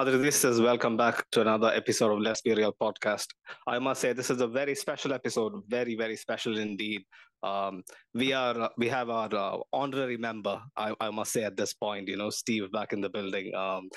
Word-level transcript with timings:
Madridistas, 0.00 0.58
welcome 0.64 0.96
back 0.96 1.26
to 1.30 1.42
another 1.42 1.70
episode 1.74 2.10
of 2.10 2.20
Let's 2.20 2.40
Be 2.40 2.54
Real 2.54 2.72
podcast. 2.72 3.26
I 3.66 3.78
must 3.78 4.00
say 4.00 4.14
this 4.14 4.30
is 4.30 4.40
a 4.40 4.46
very 4.46 4.74
special 4.74 5.12
episode, 5.12 5.52
very 5.68 5.94
very 5.94 6.16
special 6.16 6.56
indeed. 6.56 7.02
Um, 7.42 7.82
we 8.14 8.32
are 8.32 8.70
we 8.78 8.88
have 8.88 9.10
our 9.10 9.28
uh, 9.30 9.58
honorary 9.74 10.16
member, 10.16 10.58
I, 10.74 10.94
I 11.02 11.10
must 11.10 11.34
say 11.34 11.44
at 11.44 11.54
this 11.54 11.74
point, 11.74 12.08
you 12.08 12.16
know, 12.16 12.30
Steve 12.30 12.72
back 12.72 12.94
in 12.94 13.02
the 13.02 13.10
building. 13.10 13.54
Um, 13.54 13.90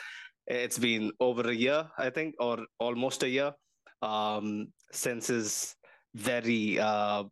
it's 0.45 0.77
been 0.77 1.09
over 1.21 1.49
a 1.49 1.55
year, 1.55 1.87
I 1.97 2.09
think, 2.09 2.35
or 2.37 2.57
almost 2.79 3.23
a 3.23 3.29
year 3.29 3.53
um, 4.01 4.73
since 4.91 5.27
his 5.27 5.73
very 6.15 6.79
uh, 6.79 7.23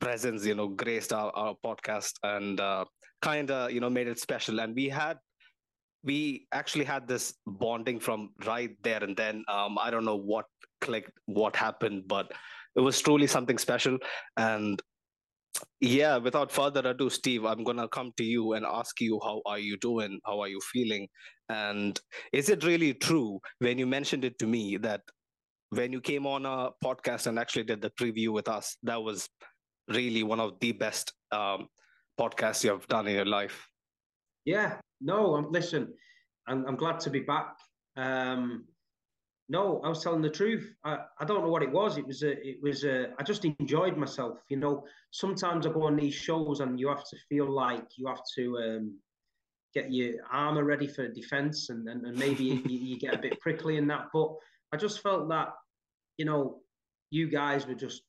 presence, 0.00 0.44
you 0.44 0.56
know, 0.56 0.66
graced 0.66 1.12
our, 1.12 1.30
our 1.36 1.54
podcast 1.64 2.14
and 2.24 2.58
uh, 2.58 2.86
kind 3.22 3.52
of, 3.52 3.70
you 3.70 3.78
know, 3.78 3.90
made 3.90 4.08
it 4.08 4.18
special. 4.18 4.58
And 4.58 4.74
we 4.74 4.88
had 4.88 5.18
we 6.06 6.46
actually 6.52 6.84
had 6.84 7.08
this 7.08 7.34
bonding 7.46 7.98
from 8.00 8.30
right 8.46 8.70
there 8.82 9.02
and 9.02 9.16
then. 9.16 9.44
Um, 9.48 9.76
I 9.78 9.90
don't 9.90 10.04
know 10.04 10.16
what 10.16 10.46
clicked, 10.80 11.10
what 11.26 11.56
happened, 11.56 12.04
but 12.06 12.32
it 12.76 12.80
was 12.80 13.00
truly 13.00 13.26
something 13.26 13.58
special. 13.58 13.98
And 14.36 14.80
yeah, 15.80 16.16
without 16.18 16.52
further 16.52 16.80
ado, 16.88 17.10
Steve, 17.10 17.44
I'm 17.44 17.64
gonna 17.64 17.88
come 17.88 18.12
to 18.18 18.24
you 18.24 18.52
and 18.52 18.64
ask 18.64 19.00
you 19.00 19.20
how 19.22 19.42
are 19.46 19.58
you 19.58 19.76
doing? 19.78 20.20
How 20.24 20.40
are 20.40 20.48
you 20.48 20.60
feeling? 20.72 21.08
And 21.48 22.00
is 22.32 22.48
it 22.48 22.64
really 22.64 22.94
true 22.94 23.40
when 23.58 23.78
you 23.78 23.86
mentioned 23.86 24.24
it 24.24 24.38
to 24.38 24.46
me 24.46 24.76
that 24.78 25.00
when 25.70 25.92
you 25.92 26.00
came 26.00 26.26
on 26.26 26.46
a 26.46 26.70
podcast 26.84 27.26
and 27.26 27.38
actually 27.38 27.64
did 27.64 27.82
the 27.82 27.90
preview 27.90 28.28
with 28.28 28.48
us, 28.48 28.76
that 28.84 29.02
was 29.02 29.28
really 29.88 30.22
one 30.22 30.40
of 30.40 30.52
the 30.60 30.72
best 30.72 31.12
um, 31.32 31.68
podcasts 32.20 32.62
you 32.62 32.70
have 32.70 32.86
done 32.88 33.08
in 33.08 33.14
your 33.14 33.26
life? 33.26 33.66
Yeah, 34.44 34.76
no, 35.00 35.36
I'm, 35.36 35.50
listen, 35.50 35.92
I'm, 36.46 36.66
I'm 36.66 36.76
glad 36.76 37.00
to 37.00 37.10
be 37.10 37.20
back. 37.20 37.56
Um, 37.96 38.64
no, 39.48 39.80
I 39.84 39.88
was 39.88 40.02
telling 40.02 40.22
the 40.22 40.30
truth. 40.30 40.74
I, 40.84 40.98
I 41.20 41.24
don't 41.24 41.42
know 41.42 41.50
what 41.50 41.62
it 41.62 41.70
was. 41.70 41.98
It 41.98 42.06
was 42.06 42.22
a, 42.22 42.32
it 42.46 42.58
was 42.62 42.84
a, 42.84 43.10
I 43.18 43.22
just 43.22 43.44
enjoyed 43.44 43.96
myself. 43.96 44.38
You 44.48 44.56
know, 44.56 44.84
sometimes 45.12 45.66
I 45.66 45.70
go 45.70 45.84
on 45.84 45.96
these 45.96 46.14
shows 46.14 46.60
and 46.60 46.80
you 46.80 46.88
have 46.88 47.04
to 47.08 47.16
feel 47.28 47.48
like 47.48 47.86
you 47.96 48.08
have 48.08 48.22
to 48.36 48.58
um, 48.58 48.98
get 49.72 49.92
your 49.92 50.14
armor 50.32 50.64
ready 50.64 50.88
for 50.88 51.06
defense 51.06 51.68
and, 51.68 51.88
and, 51.88 52.04
and 52.06 52.18
maybe 52.18 52.42
you, 52.42 52.62
you 52.66 52.98
get 52.98 53.14
a 53.14 53.18
bit 53.18 53.40
prickly 53.40 53.76
in 53.76 53.86
that. 53.86 54.06
But 54.12 54.34
I 54.72 54.76
just 54.76 55.00
felt 55.00 55.28
that, 55.28 55.50
you 56.16 56.24
know, 56.24 56.58
you 57.10 57.28
guys 57.28 57.66
were 57.66 57.74
just 57.74 58.02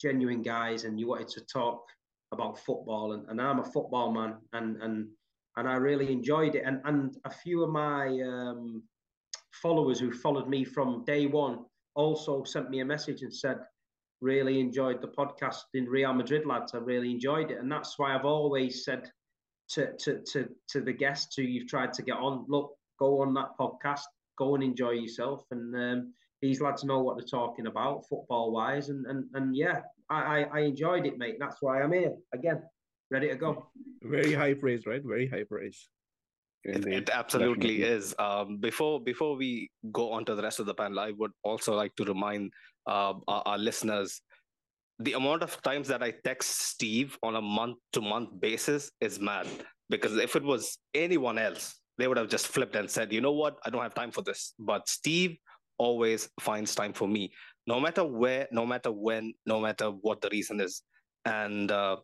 genuine 0.00 0.42
guys 0.42 0.84
and 0.84 0.98
you 0.98 1.08
wanted 1.08 1.28
to 1.28 1.42
talk 1.42 1.84
about 2.32 2.58
football 2.58 3.12
and, 3.12 3.28
and 3.28 3.40
I'm 3.40 3.58
a 3.58 3.64
football 3.64 4.12
man 4.12 4.36
and, 4.52 4.80
and 4.82 5.08
and 5.58 5.68
I 5.68 5.74
really 5.74 6.12
enjoyed 6.12 6.54
it. 6.54 6.62
And 6.64 6.80
and 6.84 7.16
a 7.24 7.30
few 7.30 7.64
of 7.64 7.70
my 7.70 8.06
um, 8.20 8.82
followers 9.52 9.98
who 9.98 10.12
followed 10.12 10.48
me 10.48 10.64
from 10.64 11.04
day 11.04 11.26
one 11.26 11.64
also 11.94 12.44
sent 12.44 12.70
me 12.70 12.80
a 12.80 12.84
message 12.84 13.22
and 13.22 13.34
said, 13.34 13.58
"Really 14.20 14.60
enjoyed 14.60 15.02
the 15.02 15.08
podcast 15.08 15.64
in 15.74 15.86
Real 15.86 16.12
Madrid, 16.14 16.46
lads. 16.46 16.74
I 16.74 16.78
really 16.78 17.10
enjoyed 17.10 17.50
it." 17.50 17.58
And 17.58 17.70
that's 17.70 17.98
why 17.98 18.14
I've 18.14 18.24
always 18.24 18.84
said 18.84 19.10
to 19.70 19.92
to 19.98 20.22
to 20.32 20.48
to 20.68 20.80
the 20.80 20.92
guests 20.92 21.34
who 21.36 21.42
you've 21.42 21.68
tried 21.68 21.92
to 21.94 22.02
get 22.02 22.16
on, 22.16 22.46
look, 22.48 22.74
go 22.98 23.20
on 23.22 23.34
that 23.34 23.58
podcast, 23.58 24.06
go 24.38 24.54
and 24.54 24.62
enjoy 24.62 24.92
yourself, 24.92 25.44
and 25.50 25.74
um, 25.74 26.14
these 26.40 26.60
lads 26.60 26.84
know 26.84 27.00
what 27.00 27.16
they're 27.16 27.26
talking 27.40 27.66
about 27.66 28.06
football 28.08 28.52
wise, 28.52 28.90
and 28.90 29.06
and 29.06 29.24
and 29.34 29.56
yeah, 29.56 29.80
I, 30.08 30.20
I 30.20 30.40
I 30.52 30.60
enjoyed 30.60 31.04
it, 31.04 31.18
mate. 31.18 31.36
That's 31.40 31.60
why 31.60 31.82
I'm 31.82 31.92
here 31.92 32.14
again 32.32 32.62
ready 33.10 33.28
to 33.28 33.36
go. 33.36 33.66
Very 34.02 34.32
high 34.32 34.54
praise, 34.54 34.86
right? 34.86 35.02
Very 35.04 35.28
high 35.28 35.44
praise. 35.44 35.88
It, 36.64 36.86
it, 36.86 37.10
absolutely 37.10 37.78
Definitely. 37.78 37.96
is. 37.96 38.14
Um, 38.18 38.58
before 38.58 39.00
before 39.00 39.36
we 39.36 39.70
go 39.92 40.12
on 40.12 40.24
to 40.26 40.34
the 40.34 40.42
rest 40.42 40.60
of 40.60 40.66
the 40.66 40.74
panel, 40.74 41.00
I 41.00 41.12
would 41.12 41.32
also 41.42 41.74
like 41.74 41.94
to 41.96 42.04
remind 42.04 42.52
uh, 42.86 43.14
our, 43.28 43.42
our, 43.46 43.58
listeners 43.58 44.20
the 44.98 45.12
amount 45.12 45.42
of 45.42 45.62
times 45.62 45.86
that 45.88 46.02
I 46.02 46.12
text 46.24 46.60
Steve 46.70 47.16
on 47.22 47.36
a 47.36 47.40
month 47.40 47.76
to 47.92 48.00
month 48.00 48.30
basis 48.40 48.90
is 49.00 49.20
mad. 49.20 49.46
Because 49.88 50.16
if 50.16 50.34
it 50.36 50.42
was 50.42 50.78
anyone 50.94 51.38
else, 51.38 51.80
they 51.96 52.08
would 52.08 52.16
have 52.18 52.28
just 52.28 52.48
flipped 52.48 52.76
and 52.76 52.90
said, 52.90 53.12
"You 53.12 53.20
know 53.20 53.32
what? 53.32 53.56
I 53.64 53.70
don't 53.70 53.82
have 53.82 53.94
time 53.94 54.10
for 54.10 54.22
this." 54.22 54.54
But 54.58 54.88
Steve 54.88 55.36
always 55.78 56.28
finds 56.40 56.74
time 56.74 56.92
for 56.92 57.06
me, 57.06 57.32
no 57.68 57.78
matter 57.78 58.04
where, 58.04 58.48
no 58.50 58.66
matter 58.66 58.90
when, 58.90 59.32
no 59.46 59.60
matter 59.60 59.90
what 59.90 60.20
the 60.20 60.28
reason 60.30 60.60
is 60.60 60.82
and 61.24 61.70
uh, 61.70 61.96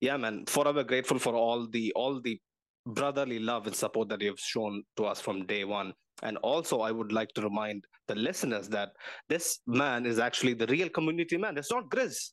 yeah 0.00 0.16
man 0.16 0.44
forever 0.46 0.84
grateful 0.84 1.18
for 1.18 1.34
all 1.34 1.66
the 1.68 1.92
all 1.94 2.20
the 2.20 2.38
brotherly 2.86 3.38
love 3.38 3.66
and 3.66 3.76
support 3.76 4.08
that 4.08 4.20
you've 4.20 4.40
shown 4.40 4.82
to 4.96 5.04
us 5.04 5.20
from 5.20 5.46
day 5.46 5.64
one. 5.64 5.92
And 6.22 6.36
also 6.38 6.80
i 6.80 6.90
would 6.90 7.12
like 7.12 7.30
to 7.34 7.42
remind 7.42 7.84
the 8.08 8.14
listeners 8.14 8.68
that 8.68 8.90
this 9.28 9.60
man 9.66 10.06
is 10.06 10.18
actually 10.18 10.54
the 10.54 10.66
real 10.66 10.88
community 10.88 11.36
man. 11.36 11.56
It's 11.56 11.70
not 11.70 11.90
grizz. 11.90 12.30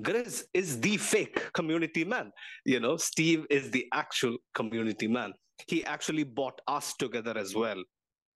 Grizz 0.00 0.44
is 0.54 0.80
the 0.80 0.96
fake 0.96 1.52
community 1.52 2.04
man. 2.04 2.30
You 2.64 2.80
know 2.80 2.96
steve 2.96 3.46
is 3.50 3.70
the 3.70 3.86
actual 3.92 4.36
community 4.54 5.08
man. 5.08 5.32
He 5.66 5.84
actually 5.84 6.24
brought 6.24 6.60
us 6.68 6.94
together 6.98 7.36
as 7.36 7.54
well. 7.54 7.82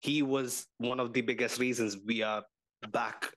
He 0.01 0.23
was 0.23 0.67
one 0.79 0.99
of 0.99 1.13
the 1.13 1.21
biggest 1.21 1.61
reasons 1.61 1.97
we 2.05 2.23
are 2.23 2.43
back 2.91 3.31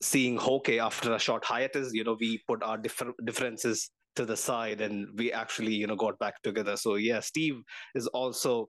seeing 0.00 0.36
Hoke 0.36 0.68
after 0.68 1.14
a 1.14 1.18
short 1.18 1.44
hiatus, 1.44 1.92
you 1.92 2.04
know, 2.04 2.16
we 2.18 2.42
put 2.46 2.62
our 2.62 2.78
differ- 2.78 3.14
differences 3.24 3.90
to 4.16 4.24
the 4.24 4.36
side 4.36 4.80
and 4.80 5.06
we 5.16 5.32
actually, 5.32 5.74
you 5.74 5.86
know, 5.86 5.96
got 5.96 6.18
back 6.18 6.42
together. 6.42 6.76
So 6.76 6.96
yeah, 6.96 7.20
Steve 7.20 7.60
is 7.94 8.06
also 8.08 8.68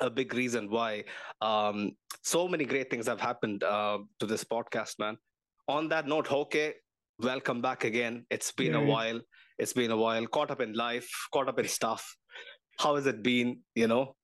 a 0.00 0.10
big 0.10 0.34
reason 0.34 0.70
why 0.70 1.04
um, 1.40 1.92
so 2.22 2.46
many 2.48 2.64
great 2.64 2.90
things 2.90 3.06
have 3.06 3.20
happened 3.20 3.64
uh, 3.64 3.98
to 4.20 4.26
this 4.26 4.44
podcast, 4.44 4.98
man. 4.98 5.16
On 5.68 5.88
that 5.88 6.06
note, 6.06 6.26
Hoke, 6.26 6.74
welcome 7.20 7.60
back 7.60 7.84
again. 7.84 8.24
It's 8.30 8.52
been 8.52 8.72
yeah. 8.72 8.80
a 8.80 8.84
while. 8.84 9.20
It's 9.58 9.72
been 9.72 9.90
a 9.90 9.96
while. 9.96 10.26
Caught 10.26 10.50
up 10.50 10.60
in 10.60 10.72
life, 10.72 11.08
caught 11.32 11.48
up 11.48 11.58
in 11.58 11.68
stuff. 11.68 12.16
How 12.78 12.94
has 12.96 13.06
it 13.06 13.22
been? 13.22 13.60
You 13.74 13.88
know, 13.88 14.14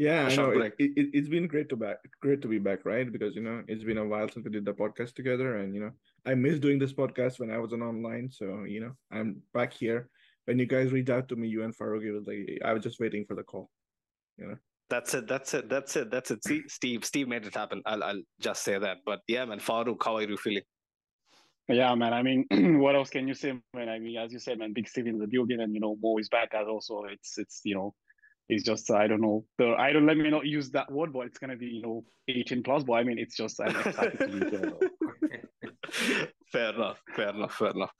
yeah, 0.00 0.28
I 0.30 0.34
know. 0.34 0.50
It, 0.52 0.74
it, 0.78 1.14
has 1.14 1.28
been 1.28 1.46
great 1.46 1.68
to 1.68 1.76
back, 1.76 1.98
great 2.22 2.40
to 2.40 2.48
be 2.48 2.58
back, 2.58 2.86
right? 2.86 3.10
Because 3.12 3.34
you 3.36 3.42
know 3.42 3.62
it's 3.68 3.84
been 3.84 3.98
a 3.98 4.04
while 4.04 4.30
since 4.30 4.46
we 4.46 4.50
did 4.50 4.64
the 4.64 4.72
podcast 4.72 5.14
together, 5.14 5.56
and 5.56 5.74
you 5.74 5.82
know 5.82 5.90
I 6.24 6.32
missed 6.34 6.62
doing 6.62 6.78
this 6.78 6.94
podcast 6.94 7.38
when 7.38 7.50
I 7.50 7.58
was 7.58 7.74
on 7.74 7.82
online. 7.82 8.30
So 8.32 8.64
you 8.64 8.80
know 8.80 8.92
I'm 9.12 9.42
back 9.52 9.74
here. 9.74 10.08
When 10.46 10.58
you 10.58 10.64
guys 10.64 10.90
reached 10.90 11.10
out 11.10 11.28
to 11.28 11.36
me, 11.36 11.48
you 11.48 11.64
and 11.64 11.76
Farouk, 11.76 12.02
it 12.02 12.12
was 12.12 12.26
like 12.26 12.60
I 12.64 12.72
was 12.72 12.82
just 12.82 12.98
waiting 12.98 13.26
for 13.26 13.34
the 13.34 13.42
call. 13.42 13.68
You 14.38 14.46
know. 14.48 14.56
That's 14.88 15.12
it. 15.12 15.28
That's 15.28 15.52
it. 15.52 15.68
That's 15.68 15.94
it. 15.96 16.10
That's 16.10 16.30
it. 16.30 16.44
See, 16.44 16.62
Steve. 16.66 17.04
Steve 17.04 17.28
made 17.28 17.44
it 17.44 17.54
happen. 17.54 17.82
I'll 17.84 18.02
I'll 18.02 18.22
just 18.40 18.64
say 18.64 18.78
that. 18.78 18.98
But 19.04 19.20
yeah, 19.28 19.44
man, 19.44 19.60
Farouk, 19.60 20.02
how 20.02 20.16
are 20.16 20.22
you 20.22 20.38
feeling? 20.38 20.64
Yeah, 21.68 21.94
man. 21.94 22.14
I 22.14 22.22
mean, 22.22 22.46
what 22.80 22.96
else 22.96 23.10
can 23.10 23.28
you 23.28 23.34
say, 23.34 23.52
man? 23.74 23.90
I 23.90 23.98
mean, 23.98 24.16
as 24.16 24.32
you 24.32 24.38
said, 24.38 24.58
man, 24.58 24.72
Big 24.72 24.88
Steve 24.88 25.08
in 25.08 25.18
the 25.18 25.28
building, 25.28 25.60
and 25.60 25.74
you 25.74 25.80
know, 25.80 25.94
Mo 26.02 26.16
is 26.16 26.30
back 26.30 26.54
as 26.54 26.66
also. 26.66 27.04
It's 27.04 27.36
it's 27.36 27.60
you 27.64 27.74
know 27.74 27.94
it's 28.50 28.64
just 28.64 28.90
I 28.90 29.06
don't 29.06 29.20
know. 29.20 29.44
The 29.58 29.74
I 29.78 29.92
don't 29.92 30.06
let 30.06 30.16
me 30.16 30.28
not 30.30 30.46
use 30.46 30.70
that 30.70 30.90
word, 30.90 31.12
but 31.12 31.26
it's 31.26 31.38
gonna 31.38 31.56
be 31.56 31.66
you 31.66 31.82
know 31.82 32.04
18 32.28 32.62
plus. 32.62 32.82
But 32.84 32.94
I 32.94 33.04
mean, 33.04 33.18
it's 33.18 33.36
just 33.36 33.60
I'm 33.60 33.76
excited 33.76 34.18
to 34.18 34.28
be 34.28 34.56
there. 34.56 34.72
fair 36.52 36.74
enough. 36.74 37.02
Fair 37.14 37.28
enough. 37.30 37.54
Fair 37.54 37.70
enough. 37.70 37.92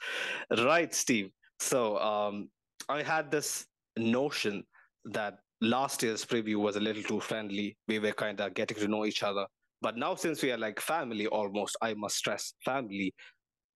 Right, 0.58 0.94
Steve. 0.94 1.30
So 1.58 1.98
um, 1.98 2.48
I 2.88 3.02
had 3.02 3.30
this 3.30 3.66
notion 3.96 4.64
that 5.06 5.38
last 5.60 6.02
year's 6.02 6.24
preview 6.24 6.56
was 6.56 6.76
a 6.76 6.80
little 6.80 7.02
too 7.02 7.20
friendly. 7.20 7.76
We 7.88 7.98
were 7.98 8.12
kind 8.12 8.40
of 8.40 8.54
getting 8.54 8.78
to 8.78 8.88
know 8.88 9.04
each 9.04 9.22
other. 9.22 9.46
But 9.82 9.96
now, 9.96 10.14
since 10.14 10.42
we 10.42 10.52
are 10.52 10.58
like 10.58 10.80
family 10.80 11.26
almost, 11.26 11.76
I 11.80 11.94
must 11.94 12.16
stress 12.16 12.52
family, 12.64 13.14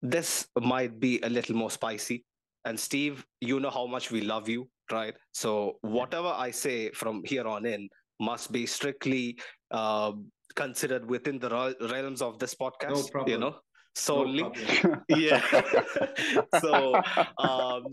this 0.02 0.46
might 0.60 1.00
be 1.00 1.20
a 1.22 1.28
little 1.28 1.56
more 1.56 1.70
spicy. 1.70 2.24
And 2.64 2.78
Steve, 2.78 3.24
you 3.40 3.60
know 3.60 3.70
how 3.70 3.86
much 3.86 4.10
we 4.10 4.22
love 4.22 4.48
you 4.48 4.68
right? 4.92 5.14
So 5.32 5.78
whatever 5.80 6.28
I 6.28 6.50
say 6.50 6.90
from 6.90 7.22
here 7.24 7.46
on 7.46 7.66
in 7.66 7.88
must 8.20 8.52
be 8.52 8.66
strictly 8.66 9.38
uh, 9.70 10.12
considered 10.54 11.08
within 11.08 11.38
the 11.38 11.74
realms 11.90 12.22
of 12.22 12.38
this 12.38 12.54
podcast. 12.54 12.90
No 12.90 13.02
problem. 13.10 13.30
You 13.30 13.38
know. 13.38 13.56
So 13.94 14.24
no 14.24 14.52
yeah. 15.08 15.40
so 16.60 16.94
um, 17.38 17.84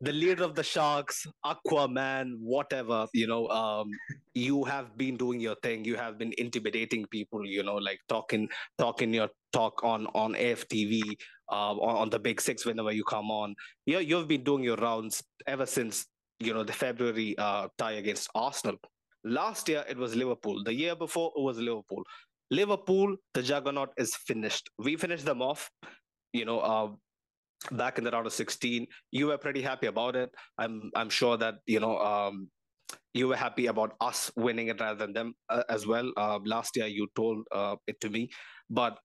the 0.00 0.12
leader 0.12 0.44
of 0.44 0.54
the 0.54 0.62
Sharks, 0.62 1.26
Aquaman, 1.44 2.34
whatever 2.38 3.06
you 3.12 3.26
know, 3.26 3.48
um, 3.48 3.90
you 4.34 4.64
have 4.64 4.96
been 4.96 5.16
doing 5.16 5.40
your 5.40 5.56
thing. 5.62 5.84
You 5.84 5.96
have 5.96 6.16
been 6.16 6.32
intimidating 6.38 7.06
people. 7.06 7.44
You 7.44 7.64
know, 7.64 7.74
like 7.74 7.98
talking 8.08 8.48
talking 8.78 9.12
your 9.12 9.28
talk 9.52 9.82
on 9.82 10.06
on 10.14 10.34
AFTV, 10.34 11.02
uh, 11.50 11.72
on, 11.74 11.96
on 12.02 12.10
the 12.10 12.18
Big 12.20 12.40
Six 12.40 12.64
whenever 12.64 12.92
you 12.92 13.04
come 13.04 13.30
on. 13.30 13.54
You 13.84 13.98
you've 13.98 14.28
been 14.28 14.44
doing 14.44 14.62
your 14.62 14.76
rounds 14.76 15.22
ever 15.46 15.66
since 15.66 16.06
you 16.38 16.54
know 16.54 16.62
the 16.62 16.72
February 16.72 17.36
uh, 17.36 17.68
tie 17.78 17.92
against 17.92 18.30
Arsenal. 18.34 18.76
Last 19.24 19.68
year 19.68 19.84
it 19.88 19.96
was 19.96 20.14
Liverpool. 20.14 20.62
The 20.64 20.72
year 20.72 20.94
before 20.94 21.32
it 21.36 21.42
was 21.42 21.58
Liverpool. 21.58 22.04
Liverpool, 22.50 23.16
the 23.34 23.42
juggernaut 23.42 23.90
is 23.96 24.14
finished. 24.14 24.70
We 24.78 24.96
finished 24.96 25.24
them 25.24 25.42
off. 25.42 25.70
You 26.32 26.44
know, 26.44 26.60
uh, 26.60 26.88
back 27.72 27.98
in 27.98 28.04
the 28.04 28.10
round 28.10 28.26
of 28.26 28.32
16. 28.32 28.86
You 29.10 29.26
were 29.28 29.38
pretty 29.38 29.62
happy 29.62 29.86
about 29.86 30.16
it. 30.16 30.30
I'm 30.58 30.90
I'm 30.94 31.10
sure 31.10 31.36
that 31.36 31.56
you 31.66 31.80
know 31.80 31.98
um, 31.98 32.48
you 33.14 33.28
were 33.28 33.36
happy 33.36 33.66
about 33.66 33.94
us 34.00 34.30
winning 34.36 34.68
it 34.68 34.80
rather 34.80 34.98
than 34.98 35.12
them 35.12 35.34
uh, 35.48 35.64
as 35.68 35.86
well. 35.86 36.10
Uh, 36.16 36.38
last 36.44 36.76
year, 36.76 36.86
you 36.86 37.08
told 37.16 37.44
uh, 37.52 37.76
it 37.86 38.00
to 38.00 38.10
me. 38.10 38.30
But 38.70 38.98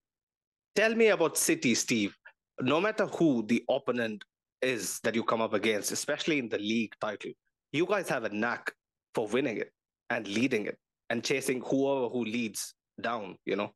tell 0.76 0.94
me 0.94 1.08
about 1.08 1.36
City, 1.36 1.74
Steve. 1.74 2.16
No 2.60 2.80
matter 2.80 3.06
who 3.06 3.44
the 3.46 3.64
opponent 3.68 4.24
is 4.62 5.00
that 5.02 5.14
you 5.14 5.24
come 5.24 5.40
up 5.40 5.54
against, 5.54 5.92
especially 5.92 6.38
in 6.38 6.48
the 6.48 6.58
league 6.58 6.92
title, 7.00 7.32
you 7.72 7.86
guys 7.86 8.08
have 8.08 8.24
a 8.24 8.28
knack 8.28 8.72
for 9.14 9.26
winning 9.26 9.58
it 9.58 9.72
and 10.10 10.28
leading 10.28 10.66
it 10.66 10.78
and 11.10 11.24
chasing 11.24 11.60
whoever 11.60 12.08
who 12.08 12.24
leads 12.24 12.74
down, 13.00 13.36
you 13.44 13.56
know? 13.56 13.72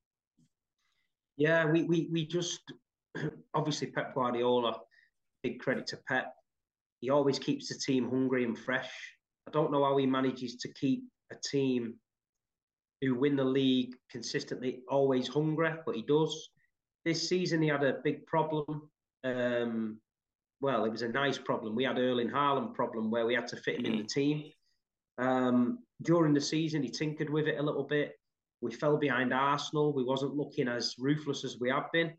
Yeah, 1.37 1.67
we, 1.67 1.85
we, 1.85 2.09
we 2.11 2.26
just, 2.26 2.61
obviously, 3.55 3.88
Pep 3.88 4.15
Guardiola, 4.15 4.81
big 5.43 5.61
credit 5.61 5.87
to 5.88 5.99
Pep. 6.09 6.35
He 7.00 7.11
always 7.11 7.38
keeps 7.38 7.69
the 7.69 7.76
team 7.76 8.11
hungry 8.11 8.44
and 8.44 8.59
fresh 8.59 8.91
I 9.49 9.50
don't 9.50 9.73
know 9.73 9.82
how 9.82 9.97
he 9.97 10.05
manages 10.05 10.56
to 10.56 10.73
keep 10.75 11.05
a 11.32 11.37
team 11.50 11.94
who 13.00 13.15
win 13.15 13.35
the 13.35 13.44
league 13.44 13.94
consistently 14.11 14.81
always 14.91 15.26
hungry, 15.26 15.73
but 15.87 15.97
he 15.97 16.03
does. 16.03 16.50
This 17.06 17.26
season 17.26 17.62
he 17.62 17.69
had 17.69 17.82
a 17.82 18.00
big 18.05 18.26
problem. 18.26 18.91
Um, 19.25 20.00
well, 20.61 20.85
it 20.85 20.91
was 20.91 21.00
a 21.00 21.09
nice 21.09 21.38
problem. 21.38 21.75
We 21.75 21.85
had 21.85 21.99
Erling 21.99 22.29
Haaland 22.29 22.75
problem 22.75 23.11
where 23.11 23.25
we 23.25 23.35
had 23.35 23.47
to 23.49 23.56
fit 23.56 23.79
him 23.79 23.87
in 23.87 23.97
the 23.97 24.05
team. 24.05 24.53
Um, 25.17 25.79
during 26.03 26.35
the 26.35 26.43
season, 26.43 26.82
he 26.82 26.91
tinkered 26.91 27.31
with 27.31 27.47
it 27.47 27.59
a 27.59 27.62
little 27.62 27.85
bit. 27.85 28.18
We 28.60 28.72
fell 28.72 28.96
behind 28.96 29.32
Arsenal. 29.32 29.93
We 29.93 30.05
wasn't 30.05 30.37
looking 30.37 30.69
as 30.69 30.94
ruthless 30.99 31.44
as 31.44 31.58
we 31.60 31.70
have 31.70 31.90
been. 31.93 32.12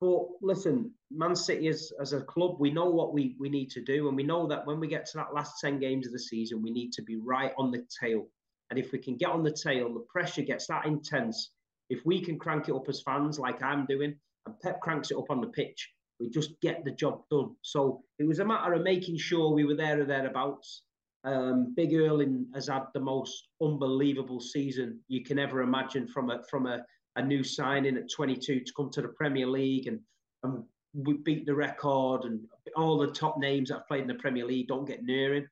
But 0.00 0.26
listen, 0.40 0.92
Man 1.10 1.36
City 1.36 1.68
as, 1.68 1.92
as 2.00 2.12
a 2.12 2.22
club, 2.22 2.56
we 2.58 2.72
know 2.72 2.90
what 2.90 3.12
we, 3.12 3.36
we 3.38 3.48
need 3.48 3.70
to 3.70 3.80
do. 3.80 4.08
And 4.08 4.16
we 4.16 4.24
know 4.24 4.46
that 4.48 4.66
when 4.66 4.80
we 4.80 4.88
get 4.88 5.06
to 5.06 5.18
that 5.18 5.34
last 5.34 5.60
10 5.60 5.78
games 5.78 6.06
of 6.06 6.12
the 6.12 6.18
season, 6.18 6.62
we 6.62 6.72
need 6.72 6.92
to 6.94 7.02
be 7.02 7.16
right 7.16 7.52
on 7.56 7.70
the 7.70 7.86
tail. 8.00 8.26
And 8.70 8.78
if 8.78 8.90
we 8.90 8.98
can 8.98 9.16
get 9.16 9.30
on 9.30 9.42
the 9.42 9.52
tail, 9.52 9.92
the 9.92 10.04
pressure 10.08 10.42
gets 10.42 10.66
that 10.66 10.86
intense. 10.86 11.50
If 11.90 12.04
we 12.04 12.20
can 12.20 12.38
crank 12.38 12.68
it 12.68 12.74
up 12.74 12.88
as 12.88 13.02
fans, 13.02 13.38
like 13.38 13.62
I'm 13.62 13.86
doing, 13.86 14.16
and 14.46 14.60
Pep 14.60 14.80
cranks 14.80 15.10
it 15.10 15.18
up 15.18 15.30
on 15.30 15.40
the 15.40 15.48
pitch, 15.48 15.92
we 16.18 16.30
just 16.30 16.60
get 16.60 16.84
the 16.84 16.90
job 16.90 17.22
done. 17.30 17.54
So 17.62 18.02
it 18.18 18.24
was 18.24 18.38
a 18.38 18.44
matter 18.44 18.72
of 18.72 18.82
making 18.82 19.18
sure 19.18 19.50
we 19.50 19.64
were 19.64 19.76
there 19.76 20.00
or 20.00 20.04
thereabouts. 20.04 20.82
Um, 21.24 21.72
Big 21.76 21.94
Erling 21.94 22.46
has 22.54 22.68
had 22.68 22.84
the 22.94 23.00
most 23.00 23.48
unbelievable 23.62 24.40
season 24.40 24.98
you 25.08 25.22
can 25.22 25.38
ever 25.38 25.62
imagine 25.62 26.08
from 26.08 26.30
a 26.30 26.42
from 26.50 26.66
a, 26.66 26.84
a 27.16 27.22
new 27.22 27.44
signing 27.44 27.96
at 27.96 28.10
22 28.10 28.60
to 28.60 28.72
come 28.76 28.90
to 28.90 29.02
the 29.02 29.08
Premier 29.08 29.46
League 29.46 29.86
and, 29.86 30.00
and 30.42 30.64
we 30.94 31.14
beat 31.14 31.46
the 31.46 31.54
record 31.54 32.24
and 32.24 32.40
all 32.76 32.98
the 32.98 33.06
top 33.06 33.38
names 33.38 33.68
that 33.68 33.76
have 33.76 33.88
played 33.88 34.02
in 34.02 34.08
the 34.08 34.14
Premier 34.14 34.44
League 34.44 34.68
don't 34.68 34.84
get 34.84 35.04
near 35.04 35.34
him. 35.34 35.48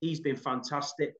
He's 0.00 0.20
been 0.20 0.36
fantastic. 0.36 1.14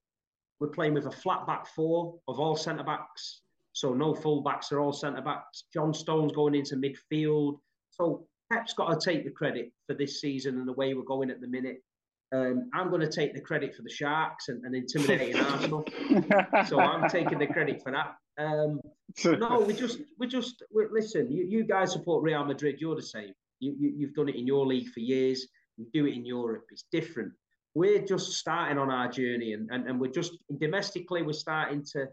We're 0.59 0.69
playing 0.69 0.95
with 0.95 1.07
a 1.07 1.11
flat 1.11 1.47
back 1.47 1.67
four 1.67 2.19
of 2.29 2.41
all 2.41 2.57
centre 2.57 2.85
backs. 2.85 3.43
So 3.73 3.95
no 3.95 4.15
full 4.15 4.43
backs 4.43 4.73
are 4.73 4.81
all 4.81 4.93
centre 4.93 5.23
backs. 5.23 5.65
John 5.73 5.95
Stones 5.95 6.33
going 6.33 6.55
into 6.55 6.77
midfield. 6.77 7.59
So 7.91 8.27
Pep's 8.53 8.75
got 8.75 8.93
to 8.93 9.11
take 9.11 9.25
the 9.25 9.31
credit 9.31 9.73
for 9.87 9.95
this 9.95 10.21
season 10.21 10.59
and 10.59 10.69
the 10.69 10.73
way 10.73 10.95
we're 10.95 11.03
going 11.03 11.31
at 11.31 11.41
the 11.41 11.47
minute. 11.47 11.83
Um, 12.33 12.71
I'm 12.73 12.89
going 12.89 13.03
to 13.03 13.11
take 13.11 13.35
the 13.35 13.41
credit 13.41 13.75
for 13.75 13.83
the 13.83 13.91
Sharks 13.91 14.49
and, 14.49 14.65
and 14.65 14.75
intimidating 14.75 15.37
Arsenal. 15.37 15.85
So 16.67 16.81
I'm 16.81 17.09
taking 17.09 17.39
the 17.39 17.47
credit 17.47 17.83
for 17.83 17.93
that. 17.93 18.17
Um, 18.39 18.81
no, 19.25 19.61
we 19.61 19.75
just, 19.75 19.99
we 20.19 20.27
just, 20.27 20.63
we, 20.75 20.87
listen. 20.91 21.31
You, 21.31 21.45
you 21.45 21.65
guys 21.65 21.93
support 21.93 22.23
Real 22.23 22.45
Madrid. 22.45 22.77
You're 22.81 22.97
the 22.97 23.03
same. 23.03 23.33
You, 23.61 23.75
you, 23.79 23.93
you've 23.97 24.15
done 24.15 24.29
it 24.29 24.37
in 24.37 24.47
your 24.47 24.67
league 24.67 24.89
for 24.89 25.01
years. 25.01 25.47
You 25.77 25.87
do 25.93 26.07
it 26.07 26.15
in 26.15 26.25
Europe. 26.25 26.65
It's 26.71 26.85
different. 26.91 27.33
We're 27.75 28.03
just 28.03 28.33
starting 28.33 28.79
on 28.79 28.91
our 28.91 29.09
journey, 29.09 29.53
and, 29.55 29.69
and, 29.71 29.87
and 29.87 30.01
we're 30.01 30.11
just 30.11 30.33
domestically 30.59 31.23
we're 31.23 31.33
starting 31.33 31.85
to 31.93 32.07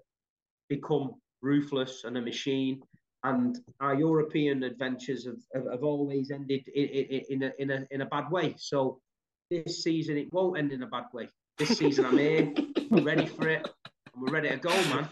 become 0.70 1.16
ruthless 1.42 2.04
and 2.04 2.18
a 2.18 2.22
machine. 2.22 2.82
And 3.24 3.58
our 3.82 3.96
European 3.96 4.64
adventures 4.64 5.26
have, 5.26 5.36
have, 5.54 5.72
have 5.72 5.84
always 5.84 6.32
ended 6.32 6.66
in, 6.74 6.86
in, 6.86 7.22
in, 7.30 7.44
a, 7.44 7.52
in, 7.60 7.72
a, 7.72 7.88
in 7.92 8.02
a 8.02 8.06
bad 8.06 8.32
way. 8.32 8.56
So 8.58 9.02
this 9.50 9.84
season 9.84 10.18
it 10.18 10.32
won't 10.32 10.58
end 10.58 10.72
in 10.72 10.84
a 10.84 10.88
bad 10.88 11.06
way. 11.14 11.30
This 11.58 11.78
season 11.78 12.06
I'm 12.06 12.18
here, 12.18 12.54
we're 12.90 13.04
ready 13.04 13.26
for 13.26 13.48
it, 13.48 13.68
and 14.14 14.24
we're 14.24 14.32
ready 14.32 14.50
to 14.50 14.58
go, 14.58 14.70
man 14.70 15.10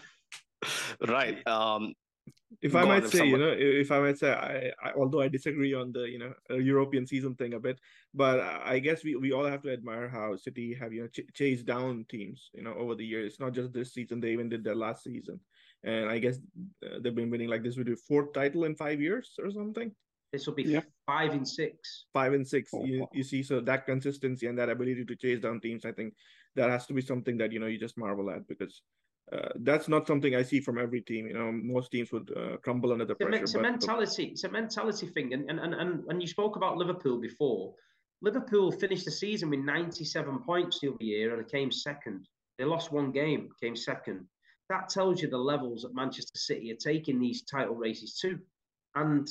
right. 1.06 1.46
Um, 1.46 1.94
if 2.62 2.74
I 2.74 2.84
might 2.84 3.06
say, 3.06 3.18
someone... 3.18 3.40
you 3.40 3.46
know, 3.46 3.54
if 3.56 3.92
I 3.92 4.00
might 4.00 4.18
say, 4.18 4.32
I, 4.32 4.72
I, 4.82 4.92
although 4.96 5.20
I 5.20 5.28
disagree 5.28 5.74
on 5.74 5.92
the 5.92 6.08
you 6.08 6.18
know 6.18 6.32
European 6.56 7.06
season 7.06 7.34
thing 7.34 7.54
a 7.54 7.60
bit, 7.60 7.78
but 8.14 8.40
I 8.40 8.78
guess 8.78 9.04
we, 9.04 9.16
we 9.16 9.32
all 9.32 9.46
have 9.46 9.62
to 9.62 9.72
admire 9.72 10.08
how 10.08 10.36
City 10.36 10.74
have 10.74 10.92
you 10.92 11.02
know 11.02 11.08
ch- 11.08 11.32
chased 11.34 11.66
down 11.66 12.06
teams 12.08 12.50
you 12.54 12.62
know 12.62 12.74
over 12.74 12.94
the 12.94 13.04
years. 13.04 13.32
It's 13.32 13.40
not 13.40 13.52
just 13.52 13.72
this 13.72 13.92
season; 13.92 14.20
they 14.20 14.32
even 14.32 14.48
did 14.48 14.64
their 14.64 14.74
last 14.74 15.04
season, 15.04 15.40
and 15.84 16.08
I 16.08 16.18
guess 16.18 16.38
uh, 16.84 16.98
they've 17.00 17.14
been 17.14 17.30
winning 17.30 17.48
like 17.48 17.62
this 17.62 17.76
would 17.76 17.86
be 17.86 17.94
fourth 17.94 18.32
title 18.32 18.64
in 18.64 18.74
five 18.74 19.00
years 19.00 19.32
or 19.42 19.50
something. 19.50 19.92
This 20.32 20.46
will 20.46 20.54
be 20.54 20.64
yeah. 20.64 20.80
five 21.06 21.32
and 21.32 21.46
six. 21.46 22.04
Five 22.12 22.34
and 22.34 22.46
six. 22.46 22.70
Oh, 22.74 22.84
you, 22.84 23.06
you 23.12 23.22
see, 23.22 23.42
so 23.42 23.60
that 23.60 23.86
consistency 23.86 24.46
and 24.46 24.58
that 24.58 24.68
ability 24.68 25.04
to 25.06 25.16
chase 25.16 25.40
down 25.40 25.60
teams, 25.60 25.84
I 25.84 25.92
think 25.92 26.14
that 26.54 26.70
has 26.70 26.86
to 26.86 26.92
be 26.92 27.00
something 27.00 27.38
that 27.38 27.52
you 27.52 27.60
know 27.60 27.66
you 27.66 27.78
just 27.78 27.96
marvel 27.96 28.30
at 28.30 28.46
because 28.46 28.82
uh, 29.32 29.48
that's 29.60 29.88
not 29.88 30.06
something 30.06 30.34
I 30.34 30.42
see 30.42 30.60
from 30.60 30.78
every 30.78 31.00
team. 31.00 31.26
You 31.26 31.34
know, 31.34 31.52
most 31.52 31.90
teams 31.90 32.12
would 32.12 32.30
uh, 32.36 32.56
crumble 32.58 32.92
under 32.92 33.04
the 33.04 33.14
it's 33.18 33.24
pressure. 33.24 33.42
it's 33.42 33.54
a 33.54 33.60
mentality. 33.60 34.24
It's 34.24 34.44
a 34.44 34.50
mentality 34.50 35.06
thing. 35.06 35.32
And 35.32 35.48
and 35.48 35.74
and 35.74 36.04
and 36.08 36.20
you 36.20 36.28
spoke 36.28 36.56
about 36.56 36.76
Liverpool 36.76 37.18
before. 37.18 37.74
Liverpool 38.20 38.72
finished 38.72 39.04
the 39.04 39.12
season 39.12 39.48
with 39.50 39.60
97 39.60 40.40
points 40.40 40.80
the 40.80 40.88
other 40.88 40.96
year 41.04 41.34
and 41.34 41.48
came 41.48 41.70
second. 41.70 42.26
They 42.58 42.64
lost 42.64 42.90
one 42.90 43.12
game, 43.12 43.48
came 43.62 43.76
second. 43.76 44.26
That 44.68 44.88
tells 44.88 45.22
you 45.22 45.30
the 45.30 45.38
levels 45.38 45.82
that 45.82 45.94
Manchester 45.94 46.36
City 46.36 46.72
are 46.72 46.76
taking 46.76 47.20
these 47.20 47.42
title 47.42 47.76
races 47.76 48.18
to. 48.20 48.38
And 48.96 49.28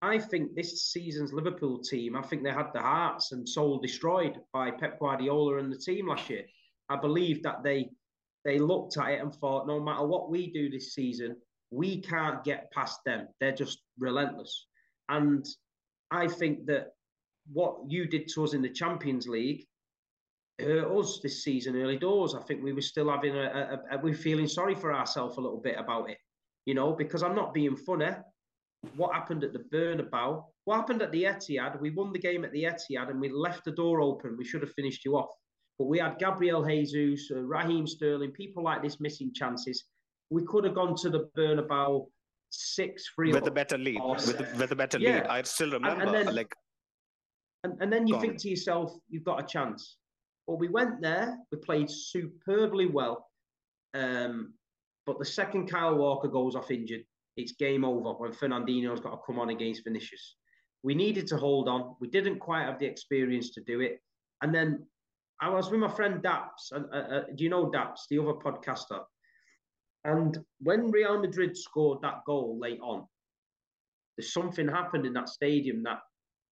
I 0.00 0.18
think 0.18 0.54
this 0.54 0.90
season's 0.92 1.32
Liverpool 1.32 1.78
team, 1.78 2.14
I 2.14 2.22
think 2.22 2.44
they 2.44 2.52
had 2.52 2.72
the 2.72 2.80
hearts 2.80 3.32
and 3.32 3.48
soul 3.48 3.80
destroyed 3.80 4.38
by 4.52 4.70
Pep 4.70 5.00
Guardiola 5.00 5.58
and 5.58 5.72
the 5.72 5.78
team 5.78 6.06
last 6.06 6.30
year. 6.30 6.44
I 6.88 6.96
believe 6.96 7.42
that 7.42 7.62
they 7.62 7.90
they 8.44 8.58
looked 8.58 8.96
at 8.96 9.10
it 9.10 9.20
and 9.20 9.34
thought, 9.34 9.66
no 9.66 9.80
matter 9.80 10.06
what 10.06 10.30
we 10.30 10.50
do 10.50 10.70
this 10.70 10.94
season, 10.94 11.36
we 11.70 12.00
can't 12.00 12.44
get 12.44 12.70
past 12.70 13.00
them. 13.04 13.26
They're 13.40 13.52
just 13.52 13.82
relentless. 13.98 14.66
And 15.08 15.44
I 16.10 16.28
think 16.28 16.66
that 16.66 16.92
what 17.52 17.76
you 17.88 18.06
did 18.06 18.28
to 18.28 18.44
us 18.44 18.54
in 18.54 18.62
the 18.62 18.70
Champions 18.70 19.26
League 19.26 19.66
hurt 20.60 20.90
us 20.96 21.20
this 21.22 21.42
season 21.44 21.76
early 21.76 21.98
doors. 21.98 22.34
I 22.34 22.42
think 22.42 22.62
we 22.62 22.72
were 22.72 22.80
still 22.80 23.10
having 23.10 23.36
a, 23.36 23.80
a, 23.90 23.96
a 23.96 23.98
we're 23.98 24.14
feeling 24.14 24.48
sorry 24.48 24.74
for 24.74 24.94
ourselves 24.94 25.36
a 25.36 25.40
little 25.40 25.60
bit 25.60 25.76
about 25.78 26.10
it, 26.10 26.18
you 26.64 26.74
know, 26.74 26.92
because 26.92 27.22
I'm 27.22 27.34
not 27.34 27.52
being 27.52 27.76
funny. 27.76 28.10
What 28.96 29.14
happened 29.14 29.44
at 29.44 29.52
the 29.52 29.64
Bernabeu? 29.72 30.44
What 30.64 30.76
happened 30.76 31.02
at 31.02 31.12
the 31.12 31.24
Etihad? 31.24 31.80
We 31.80 31.90
won 31.90 32.12
the 32.12 32.18
game 32.18 32.44
at 32.44 32.52
the 32.52 32.64
Etihad 32.64 33.10
and 33.10 33.20
we 33.20 33.28
left 33.28 33.64
the 33.64 33.72
door 33.72 34.00
open. 34.00 34.36
We 34.36 34.44
should 34.44 34.62
have 34.62 34.72
finished 34.72 35.04
you 35.04 35.16
off. 35.16 35.30
But 35.78 35.86
we 35.86 35.98
had 35.98 36.18
Gabriel 36.18 36.64
Jesus, 36.64 37.30
uh, 37.30 37.40
Raheem 37.40 37.86
Sterling, 37.86 38.32
people 38.32 38.62
like 38.62 38.82
this 38.82 38.98
missing 39.00 39.32
chances. 39.34 39.84
We 40.30 40.44
could 40.44 40.64
have 40.64 40.74
gone 40.74 40.94
to 40.96 41.10
the 41.10 41.28
Bernabeu 41.36 42.06
six 42.50 43.10
three 43.14 43.32
with 43.32 43.46
a 43.46 43.50
better 43.50 43.78
lead. 43.78 44.00
With, 44.02 44.56
with 44.58 44.72
a 44.72 44.76
better 44.76 44.98
yeah. 44.98 45.16
lead, 45.16 45.26
I 45.26 45.42
still 45.42 45.70
remember. 45.70 46.02
And, 46.02 46.16
and 46.16 46.26
then, 46.26 46.34
like, 46.34 46.52
and, 47.64 47.74
and 47.80 47.92
then 47.92 48.06
you 48.06 48.20
think 48.20 48.34
on. 48.34 48.38
to 48.38 48.48
yourself, 48.48 48.92
you've 49.08 49.24
got 49.24 49.42
a 49.42 49.46
chance. 49.46 49.96
But 50.46 50.58
we 50.58 50.68
went 50.68 51.00
there, 51.02 51.36
we 51.52 51.58
played 51.58 51.90
superbly 51.90 52.86
well. 52.86 53.26
Um, 53.94 54.54
but 55.06 55.18
the 55.18 55.24
second 55.24 55.70
Kyle 55.70 55.96
Walker 55.96 56.28
goes 56.28 56.54
off 56.54 56.70
injured, 56.70 57.02
it's 57.38 57.52
game 57.52 57.84
over 57.84 58.12
when 58.14 58.32
Fernandinho's 58.32 59.00
got 59.00 59.10
to 59.10 59.18
come 59.24 59.38
on 59.38 59.50
against 59.50 59.84
Vinicius. 59.84 60.36
We 60.82 60.94
needed 60.94 61.26
to 61.28 61.36
hold 61.36 61.68
on. 61.68 61.94
We 62.00 62.08
didn't 62.08 62.40
quite 62.40 62.64
have 62.64 62.78
the 62.78 62.86
experience 62.86 63.50
to 63.50 63.60
do 63.62 63.80
it. 63.80 64.00
And 64.42 64.52
then 64.52 64.84
I 65.40 65.48
was 65.48 65.70
with 65.70 65.80
my 65.80 65.88
friend 65.88 66.22
Daps, 66.22 66.72
and 66.72 66.86
uh, 66.92 66.96
uh, 66.96 67.22
do 67.34 67.44
you 67.44 67.50
know 67.50 67.70
Daps, 67.70 68.08
the 68.10 68.18
other 68.18 68.34
podcaster? 68.34 69.00
And 70.04 70.36
when 70.60 70.90
Real 70.90 71.20
Madrid 71.20 71.56
scored 71.56 72.02
that 72.02 72.24
goal 72.26 72.58
late 72.60 72.80
on, 72.82 73.06
there's 74.16 74.32
something 74.32 74.66
happened 74.66 75.06
in 75.06 75.12
that 75.12 75.28
stadium 75.28 75.84
that 75.84 76.00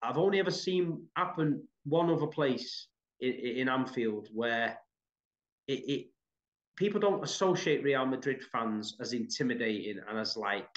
I've 0.03 0.17
only 0.19 0.39
ever 0.39 0.51
seen 0.51 1.03
happen 1.15 1.67
one 1.85 2.11
other 2.11 2.27
place 2.27 2.87
in, 3.21 3.31
in 3.31 3.69
Anfield 3.69 4.27
where 4.33 4.77
it, 5.67 5.79
it 5.89 6.07
people 6.75 6.99
don't 6.99 7.23
associate 7.23 7.83
Real 7.83 8.05
Madrid 8.05 8.41
fans 8.51 8.95
as 8.99 9.13
intimidating 9.13 9.99
and 10.09 10.19
as 10.19 10.35
like 10.35 10.67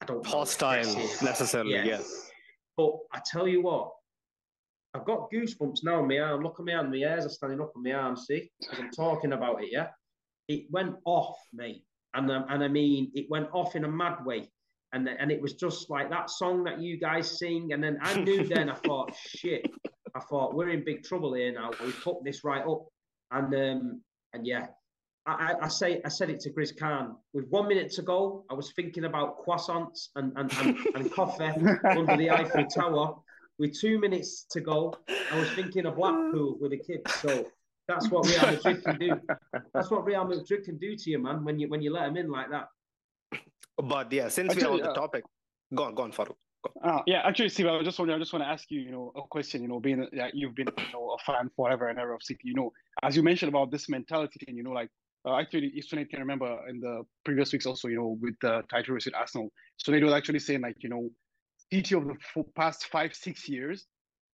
I 0.00 0.06
don't 0.06 0.26
hostile 0.26 0.84
necessarily. 1.22 1.72
Yes. 1.72 2.30
But 2.76 2.92
I 3.12 3.20
tell 3.24 3.46
you 3.46 3.62
what, 3.62 3.92
I've 4.94 5.04
got 5.04 5.30
goosebumps 5.30 5.84
now 5.84 6.00
on 6.02 6.08
my 6.08 6.18
arm. 6.18 6.42
Look 6.42 6.56
at 6.58 6.66
my 6.66 6.72
hand, 6.72 6.90
my 6.90 6.98
hairs 6.98 7.24
are 7.24 7.30
standing 7.30 7.60
up 7.60 7.72
on 7.76 7.82
my 7.82 7.92
arm, 7.92 8.16
see? 8.16 8.50
Because 8.60 8.78
I'm 8.78 8.90
talking 8.90 9.32
about 9.32 9.62
it, 9.62 9.70
yeah? 9.70 9.88
It 10.48 10.64
went 10.70 10.96
off, 11.04 11.38
mate. 11.52 11.84
And, 12.14 12.30
um, 12.30 12.44
and 12.48 12.62
I 12.62 12.68
mean, 12.68 13.10
it 13.14 13.26
went 13.30 13.48
off 13.52 13.76
in 13.76 13.84
a 13.84 13.88
mad 13.88 14.24
way. 14.24 14.50
And, 14.92 15.08
and 15.08 15.30
it 15.30 15.40
was 15.40 15.54
just 15.54 15.88
like 15.88 16.10
that 16.10 16.28
song 16.28 16.64
that 16.64 16.80
you 16.80 16.98
guys 16.98 17.38
sing. 17.38 17.72
And 17.72 17.82
then 17.82 17.96
I 18.02 18.20
knew 18.20 18.46
then, 18.46 18.68
I 18.68 18.74
thought, 18.74 19.14
shit. 19.26 19.66
I 20.14 20.20
thought, 20.20 20.54
we're 20.54 20.70
in 20.70 20.84
big 20.84 21.04
trouble 21.04 21.32
here 21.32 21.52
now. 21.52 21.70
We 21.82 21.92
put 21.92 22.22
this 22.22 22.44
right 22.44 22.66
up. 22.66 22.86
And 23.30 23.54
um, 23.54 24.02
and 24.34 24.46
yeah, 24.46 24.66
I, 25.24 25.54
I, 25.62 25.68
say 25.68 26.00
I 26.04 26.08
said 26.08 26.30
it 26.30 26.40
to 26.40 26.50
Grizz 26.50 26.76
Khan. 26.76 27.16
With 27.32 27.48
one 27.48 27.68
minute 27.68 27.92
to 27.92 28.02
go, 28.02 28.44
I 28.50 28.54
was 28.54 28.72
thinking 28.72 29.04
about 29.04 29.44
croissants 29.44 30.08
and 30.16 30.32
and, 30.36 30.52
and, 30.58 30.76
and 30.94 31.12
coffee 31.12 31.44
under 31.84 32.16
the 32.16 32.30
Eiffel 32.30 32.66
Tower. 32.66 33.16
With 33.58 33.78
two 33.78 34.00
minutes 34.00 34.44
to 34.50 34.60
go, 34.60 34.94
I 35.30 35.38
was 35.38 35.48
thinking 35.50 35.86
of 35.86 35.96
Blackpool 35.96 36.56
with 36.60 36.72
the 36.72 36.78
kids. 36.78 37.14
So 37.14 37.46
that's 37.86 38.10
what 38.10 38.26
Real 38.26 38.52
Madrid 38.52 38.84
can 38.84 38.98
do. 38.98 39.20
That's 39.74 39.90
what 39.90 40.04
Real 40.04 40.24
Madrid 40.24 40.64
can 40.64 40.78
do 40.78 40.96
to 40.96 41.10
you, 41.10 41.18
man. 41.18 41.44
When 41.44 41.58
you 41.58 41.68
when 41.68 41.82
you 41.82 41.92
let 41.92 42.06
them 42.06 42.16
in 42.16 42.30
like 42.30 42.50
that. 42.50 42.68
But 43.76 44.12
yeah, 44.12 44.28
since 44.28 44.52
actually, 44.52 44.66
we're 44.66 44.72
on 44.72 44.78
the 44.80 44.90
uh, 44.90 44.94
topic, 44.94 45.24
go 45.74 45.84
on, 45.84 45.94
go 45.94 46.02
on, 46.02 46.12
Farouk. 46.12 46.34
Uh, 46.82 47.00
yeah, 47.06 47.22
actually, 47.24 47.48
Steve, 47.48 47.66
I 47.66 47.82
just 47.82 47.98
want 47.98 48.10
I 48.10 48.18
just 48.18 48.32
want 48.32 48.44
to 48.44 48.48
ask 48.48 48.70
you, 48.70 48.80
you 48.80 48.90
know, 48.90 49.12
a 49.16 49.22
question. 49.22 49.62
You 49.62 49.68
know, 49.68 49.80
being 49.80 50.06
yeah, 50.12 50.28
you've 50.32 50.54
been 50.54 50.68
you 50.76 50.92
know 50.92 51.16
a 51.18 51.18
fan 51.24 51.50
forever 51.56 51.88
and 51.88 51.98
ever 51.98 52.14
of 52.14 52.22
City. 52.22 52.40
You 52.44 52.54
know, 52.54 52.72
as 53.02 53.16
you 53.16 53.22
mentioned 53.22 53.48
about 53.48 53.70
this 53.70 53.88
mentality, 53.88 54.44
and 54.46 54.56
you 54.56 54.62
know, 54.62 54.70
like 54.70 54.90
uh, 55.24 55.36
actually, 55.36 55.68
Eastern 55.68 56.04
can 56.06 56.20
remember 56.20 56.58
in 56.68 56.80
the 56.80 57.02
previous 57.24 57.52
weeks 57.52 57.66
also, 57.66 57.88
you 57.88 57.96
know, 57.96 58.18
with 58.20 58.34
the 58.40 58.62
title 58.70 58.94
race 58.94 59.04
with 59.04 59.14
Arsenal. 59.14 59.52
They 59.86 60.02
were 60.02 60.14
actually 60.16 60.40
saying 60.40 60.62
like, 60.62 60.76
you 60.80 60.88
know, 60.88 61.10
City 61.72 61.94
of 61.94 62.06
the 62.06 62.44
past 62.54 62.86
five 62.86 63.14
six 63.14 63.48
years, 63.48 63.86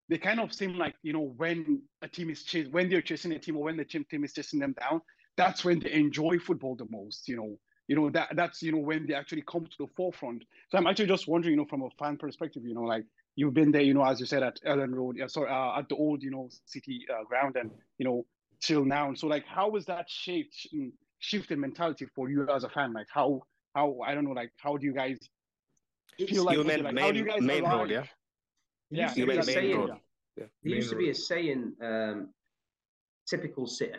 they 0.09 0.19
kind 0.19 0.41
of 0.41 0.53
seem 0.53 0.79
like 0.79 0.95
you 1.03 1.13
know 1.13 1.35
when 1.37 1.83
a 2.03 2.09
team 2.09 2.31
is 2.31 2.45
chasing 2.45 2.73
when 2.73 2.89
they're 2.89 3.03
chasing 3.03 3.33
a 3.33 3.39
team 3.39 3.57
or 3.57 3.65
when 3.65 3.77
the 3.77 3.85
team 3.85 4.07
team 4.11 4.25
is 4.25 4.33
chasing 4.33 4.61
them 4.61 4.75
down, 4.81 5.03
that's 5.37 5.65
when 5.65 5.79
they 5.81 5.93
enjoy 5.93 6.39
football 6.39 6.77
the 6.77 6.87
most. 6.89 7.29
You 7.29 7.37
know, 7.37 7.59
you 7.89 7.97
know 7.97 8.11
that 8.11 8.29
that's 8.35 8.63
you 8.63 8.73
know 8.73 8.79
when 8.79 9.07
they 9.07 9.15
actually 9.15 9.43
come 9.43 9.65
to 9.65 9.77
the 9.79 9.87
forefront 9.97 10.45
so 10.69 10.79
i'm 10.79 10.87
actually 10.87 11.07
just 11.07 11.29
wondering 11.29 11.53
you 11.53 11.57
know 11.57 11.67
from 11.67 11.83
a 11.83 11.91
fan 11.99 12.17
perspective 12.17 12.65
you 12.65 12.75
know 12.75 12.83
like 12.83 13.05
you've 13.37 13.55
been 13.55 13.71
there 13.71 13.83
you 13.83 13.95
know 13.95 14.05
as 14.05 14.19
you 14.19 14.27
said 14.27 14.43
at 14.43 14.59
Elland 14.67 14.95
Road 14.95 15.17
yeah, 15.19 15.27
sorry 15.27 15.51
uh, 15.51 15.79
at 15.79 15.89
the 15.89 15.97
old 15.97 16.23
you 16.23 16.31
know 16.31 16.49
city 16.65 17.07
uh, 17.13 17.25
ground 17.25 17.57
and 17.57 17.71
you 17.99 18.05
know 18.05 18.25
till 18.61 18.85
now 18.85 19.09
And 19.09 19.19
so 19.19 19.27
like 19.27 19.45
how 19.47 19.71
was 19.71 19.87
that 19.87 20.09
shaped 20.09 20.67
shift 21.19 21.51
in 21.51 21.61
mentality 21.61 22.07
for 22.15 22.29
you 22.29 22.49
as 22.49 22.65
a 22.65 22.69
fan 22.69 22.93
like 22.93 23.07
how 23.11 23.43
how 23.75 23.99
i 24.07 24.15
don't 24.15 24.25
know 24.25 24.33
like 24.33 24.53
how 24.59 24.77
do 24.77 24.87
you 24.87 24.93
guys 24.93 25.19
feel 26.29 26.45
like, 26.45 26.59
meant 26.67 26.85
like 26.85 26.95
main, 26.95 27.05
how 27.05 27.13
do 27.13 27.19
you 27.19 27.25
guys 27.25 27.41
main 27.41 27.65
arrive? 27.65 27.79
road 27.79 27.91
yeah 27.91 28.05
yeah, 28.91 29.13
you 29.15 29.27
mean 29.27 29.45
Maine 29.45 29.77
Road. 29.77 29.91
Yeah. 30.37 30.45
There 30.63 30.75
used 30.75 30.91
to 30.91 30.97
be 30.97 31.11
a 31.11 31.15
saying, 31.15 31.73
um, 31.83 32.29
typical 33.29 33.67
City. 33.67 33.95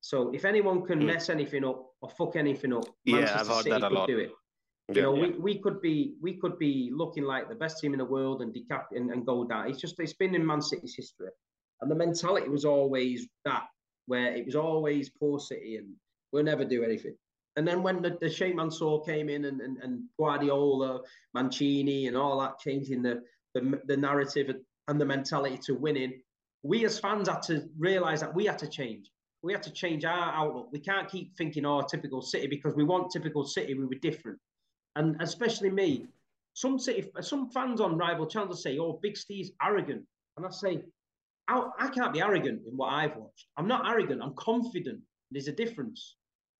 So 0.00 0.30
if 0.32 0.44
anyone 0.44 0.84
can 0.84 1.00
mm. 1.00 1.06
mess 1.06 1.28
anything 1.28 1.64
up 1.64 1.86
or 2.00 2.10
fuck 2.10 2.36
anything 2.36 2.72
up, 2.72 2.84
yeah, 3.04 3.36
I've 3.38 3.46
heard 3.46 3.64
City 3.64 3.70
that 3.70 3.82
a 3.82 3.88
lot. 3.88 4.08
Do 4.08 4.18
it. 4.18 4.32
You 4.92 5.02
know, 5.02 5.14
yeah. 5.14 5.22
we, 5.22 5.30
we 5.38 5.58
could 5.58 5.80
be 5.80 6.14
we 6.20 6.34
could 6.34 6.58
be 6.58 6.90
looking 6.92 7.24
like 7.24 7.48
the 7.48 7.54
best 7.54 7.78
team 7.78 7.92
in 7.92 7.98
the 7.98 8.04
world 8.04 8.42
and 8.42 8.52
decap 8.52 8.84
and, 8.92 9.10
and 9.10 9.24
go 9.24 9.44
down. 9.44 9.68
It's 9.68 9.80
just 9.80 9.98
it's 10.00 10.12
been 10.12 10.34
in 10.34 10.44
Man 10.44 10.60
City's 10.60 10.94
history, 10.94 11.28
and 11.80 11.90
the 11.90 11.94
mentality 11.94 12.48
was 12.48 12.64
always 12.64 13.28
that 13.44 13.64
where 14.12 14.34
it 14.34 14.44
was 14.44 14.54
always 14.54 15.08
poor 15.08 15.40
City 15.40 15.76
and 15.76 15.88
we'll 16.32 16.44
never 16.44 16.66
do 16.66 16.84
anything. 16.84 17.16
And 17.56 17.66
then 17.66 17.82
when 17.82 18.02
the, 18.02 18.18
the 18.20 18.28
Sheikh 18.28 18.54
Mansour 18.54 19.00
came 19.06 19.30
in 19.30 19.46
and, 19.46 19.62
and, 19.62 19.78
and 19.78 20.04
Guardiola, 20.18 21.00
Mancini, 21.32 22.08
and 22.08 22.16
all 22.16 22.38
that 22.40 22.58
changing 22.58 23.02
the, 23.02 23.22
the 23.54 23.80
the 23.86 23.96
narrative 23.96 24.54
and 24.88 25.00
the 25.00 25.04
mentality 25.06 25.58
to 25.66 25.74
winning, 25.74 26.20
we 26.62 26.84
as 26.84 26.98
fans 26.98 27.26
had 27.28 27.42
to 27.42 27.68
realise 27.78 28.20
that 28.20 28.34
we 28.34 28.44
had 28.44 28.58
to 28.58 28.68
change 28.68 29.10
we 29.42 29.52
had 29.52 29.62
to 29.64 29.72
change 29.72 30.04
our 30.04 30.32
outlook. 30.40 30.68
We 30.72 30.78
can't 30.78 31.10
keep 31.10 31.36
thinking, 31.36 31.66
oh, 31.66 31.82
typical 31.82 32.22
City, 32.22 32.46
because 32.46 32.74
we 32.76 32.84
want 32.84 33.10
typical 33.10 33.44
City. 33.44 33.74
We 33.74 33.86
were 33.86 34.02
different, 34.10 34.38
and 34.96 35.16
especially 35.20 35.70
me. 35.70 36.06
Some 36.54 36.78
City, 36.78 37.10
some 37.20 37.50
fans 37.50 37.80
on 37.80 37.96
rival 37.96 38.26
channels 38.26 38.62
say, 38.62 38.78
"Oh, 38.78 38.98
Big 39.02 39.16
Steve's 39.16 39.52
arrogant," 39.60 40.04
and 40.36 40.46
I 40.46 40.50
say, 40.50 40.82
I, 41.48 41.68
I 41.78 41.88
can't 41.88 42.12
be 42.12 42.20
arrogant 42.20 42.62
in 42.66 42.76
what 42.76 42.92
I've 42.92 43.16
watched. 43.16 43.46
I'm 43.56 43.68
not 43.68 43.88
arrogant. 43.88 44.22
I'm 44.22 44.34
confident. 44.34 45.00
There's 45.30 45.48
a 45.48 45.52
difference. 45.52 46.16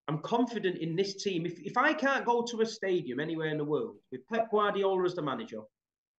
I'm 0.08 0.18
confident 0.18 0.78
in 0.78 0.96
this 0.96 1.22
team. 1.22 1.46
If, 1.46 1.60
if 1.60 1.76
I 1.76 1.92
can't 1.94 2.24
go 2.24 2.42
to 2.42 2.60
a 2.60 2.66
stadium 2.66 3.20
anywhere 3.20 3.48
in 3.48 3.58
the 3.58 3.64
world 3.64 3.96
with 4.10 4.26
Pep 4.32 4.50
Guardiola 4.50 5.04
as 5.04 5.14
the 5.14 5.22
manager, 5.22 5.60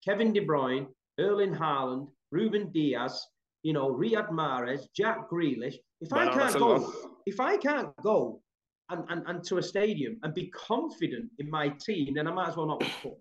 Kevin 0.05 0.33
De 0.33 0.45
Bruyne, 0.45 0.87
Erling 1.19 1.53
Haaland, 1.53 2.07
Ruben 2.31 2.71
Dias, 2.71 3.27
you 3.63 3.73
know, 3.73 3.91
Riyad 3.91 4.29
Mahrez, 4.29 4.85
Jack 4.95 5.29
Grealish, 5.29 5.75
if 6.01 6.11
I 6.11 6.27
can't 6.33 6.57
go, 6.57 6.93
if 7.25 7.39
I 7.39 7.57
can't 7.57 7.95
go 8.01 8.41
and, 8.89 9.03
and, 9.09 9.23
and 9.27 9.43
to 9.45 9.57
a 9.57 9.63
stadium 9.63 10.17
and 10.23 10.33
be 10.33 10.47
confident 10.49 11.29
in 11.39 11.49
my 11.49 11.69
team, 11.69 12.13
then 12.15 12.27
I 12.27 12.33
might 12.33 12.49
as 12.49 12.57
well 12.57 12.67
not 12.67 12.81
watch 12.81 13.17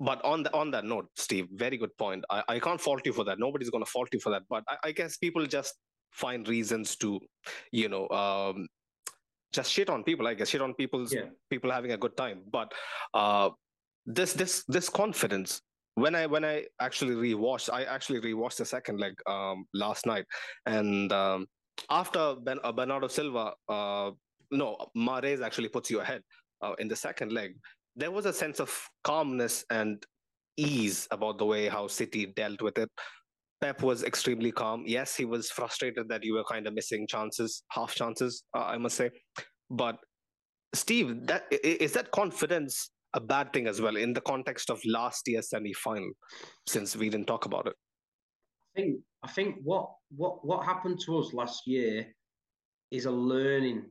But 0.00 0.24
on 0.24 0.42
the, 0.42 0.52
on 0.52 0.70
that 0.72 0.84
note, 0.84 1.08
Steve, 1.16 1.46
very 1.52 1.76
good 1.76 1.96
point. 1.96 2.24
I, 2.28 2.42
I 2.48 2.58
can't 2.58 2.80
fault 2.80 3.02
you 3.06 3.12
for 3.12 3.24
that. 3.24 3.38
Nobody's 3.38 3.70
going 3.70 3.84
to 3.84 3.90
fault 3.90 4.08
you 4.12 4.20
for 4.20 4.30
that. 4.30 4.42
But 4.50 4.64
I, 4.68 4.76
I 4.88 4.92
guess 4.92 5.16
people 5.16 5.46
just 5.46 5.74
find 6.10 6.46
reasons 6.48 6.96
to, 6.96 7.20
you 7.70 7.88
know, 7.88 8.08
um, 8.08 8.66
just 9.52 9.70
shit 9.70 9.88
on 9.88 10.02
people. 10.02 10.26
I 10.26 10.34
guess 10.34 10.48
shit 10.48 10.60
on 10.60 10.74
people's 10.74 11.12
yeah. 11.12 11.26
people 11.48 11.70
having 11.70 11.92
a 11.92 11.96
good 11.96 12.16
time. 12.16 12.42
But 12.50 12.72
uh, 13.14 13.50
this 14.04 14.32
this 14.32 14.64
this 14.66 14.88
confidence 14.88 15.60
when 15.94 16.14
I 16.14 16.26
when 16.26 16.44
I 16.44 16.64
actually 16.80 17.14
rewatched, 17.14 17.72
I 17.72 17.84
actually 17.84 18.20
rewatched 18.20 18.56
the 18.56 18.64
second 18.64 18.98
leg 18.98 19.14
um, 19.26 19.64
last 19.72 20.06
night, 20.06 20.24
and 20.66 21.12
um, 21.12 21.46
after 21.90 22.34
ben, 22.42 22.58
uh, 22.64 22.72
Bernardo 22.72 23.08
Silva, 23.08 23.52
uh, 23.68 24.10
no, 24.50 24.76
Mahrez 24.96 25.40
actually 25.40 25.68
puts 25.68 25.90
you 25.90 26.00
ahead 26.00 26.22
uh, 26.62 26.74
in 26.78 26.88
the 26.88 26.96
second 26.96 27.32
leg. 27.32 27.54
There 27.96 28.10
was 28.10 28.26
a 28.26 28.32
sense 28.32 28.60
of 28.60 28.70
calmness 29.04 29.64
and 29.70 30.04
ease 30.56 31.08
about 31.10 31.38
the 31.38 31.44
way 31.44 31.68
how 31.68 31.86
City 31.86 32.26
dealt 32.26 32.62
with 32.62 32.78
it. 32.78 32.90
Pep 33.60 33.82
was 33.82 34.02
extremely 34.02 34.52
calm. 34.52 34.84
Yes, 34.86 35.16
he 35.16 35.24
was 35.24 35.50
frustrated 35.50 36.08
that 36.08 36.24
you 36.24 36.34
were 36.34 36.44
kind 36.44 36.66
of 36.66 36.74
missing 36.74 37.06
chances, 37.06 37.62
half 37.70 37.94
chances, 37.94 38.42
uh, 38.56 38.64
I 38.64 38.78
must 38.78 38.96
say. 38.96 39.10
But 39.70 39.96
Steve, 40.74 41.26
that 41.26 41.44
is 41.50 41.92
that 41.92 42.10
confidence 42.10 42.90
a 43.14 43.20
bad 43.20 43.52
thing 43.52 43.66
as 43.66 43.80
well 43.80 43.96
in 43.96 44.12
the 44.12 44.20
context 44.20 44.70
of 44.70 44.80
last 44.84 45.26
year's 45.26 45.48
semi-final, 45.48 46.10
since 46.66 46.96
we 46.96 47.08
didn't 47.08 47.26
talk 47.26 47.46
about 47.46 47.66
it? 47.68 47.74
I 48.76 48.80
think 48.80 49.00
I 49.22 49.28
think 49.28 49.56
what 49.62 49.88
what 50.16 50.44
what 50.44 50.64
happened 50.64 51.00
to 51.06 51.18
us 51.18 51.32
last 51.32 51.66
year 51.66 52.06
is 52.90 53.06
a 53.06 53.10
learning 53.10 53.84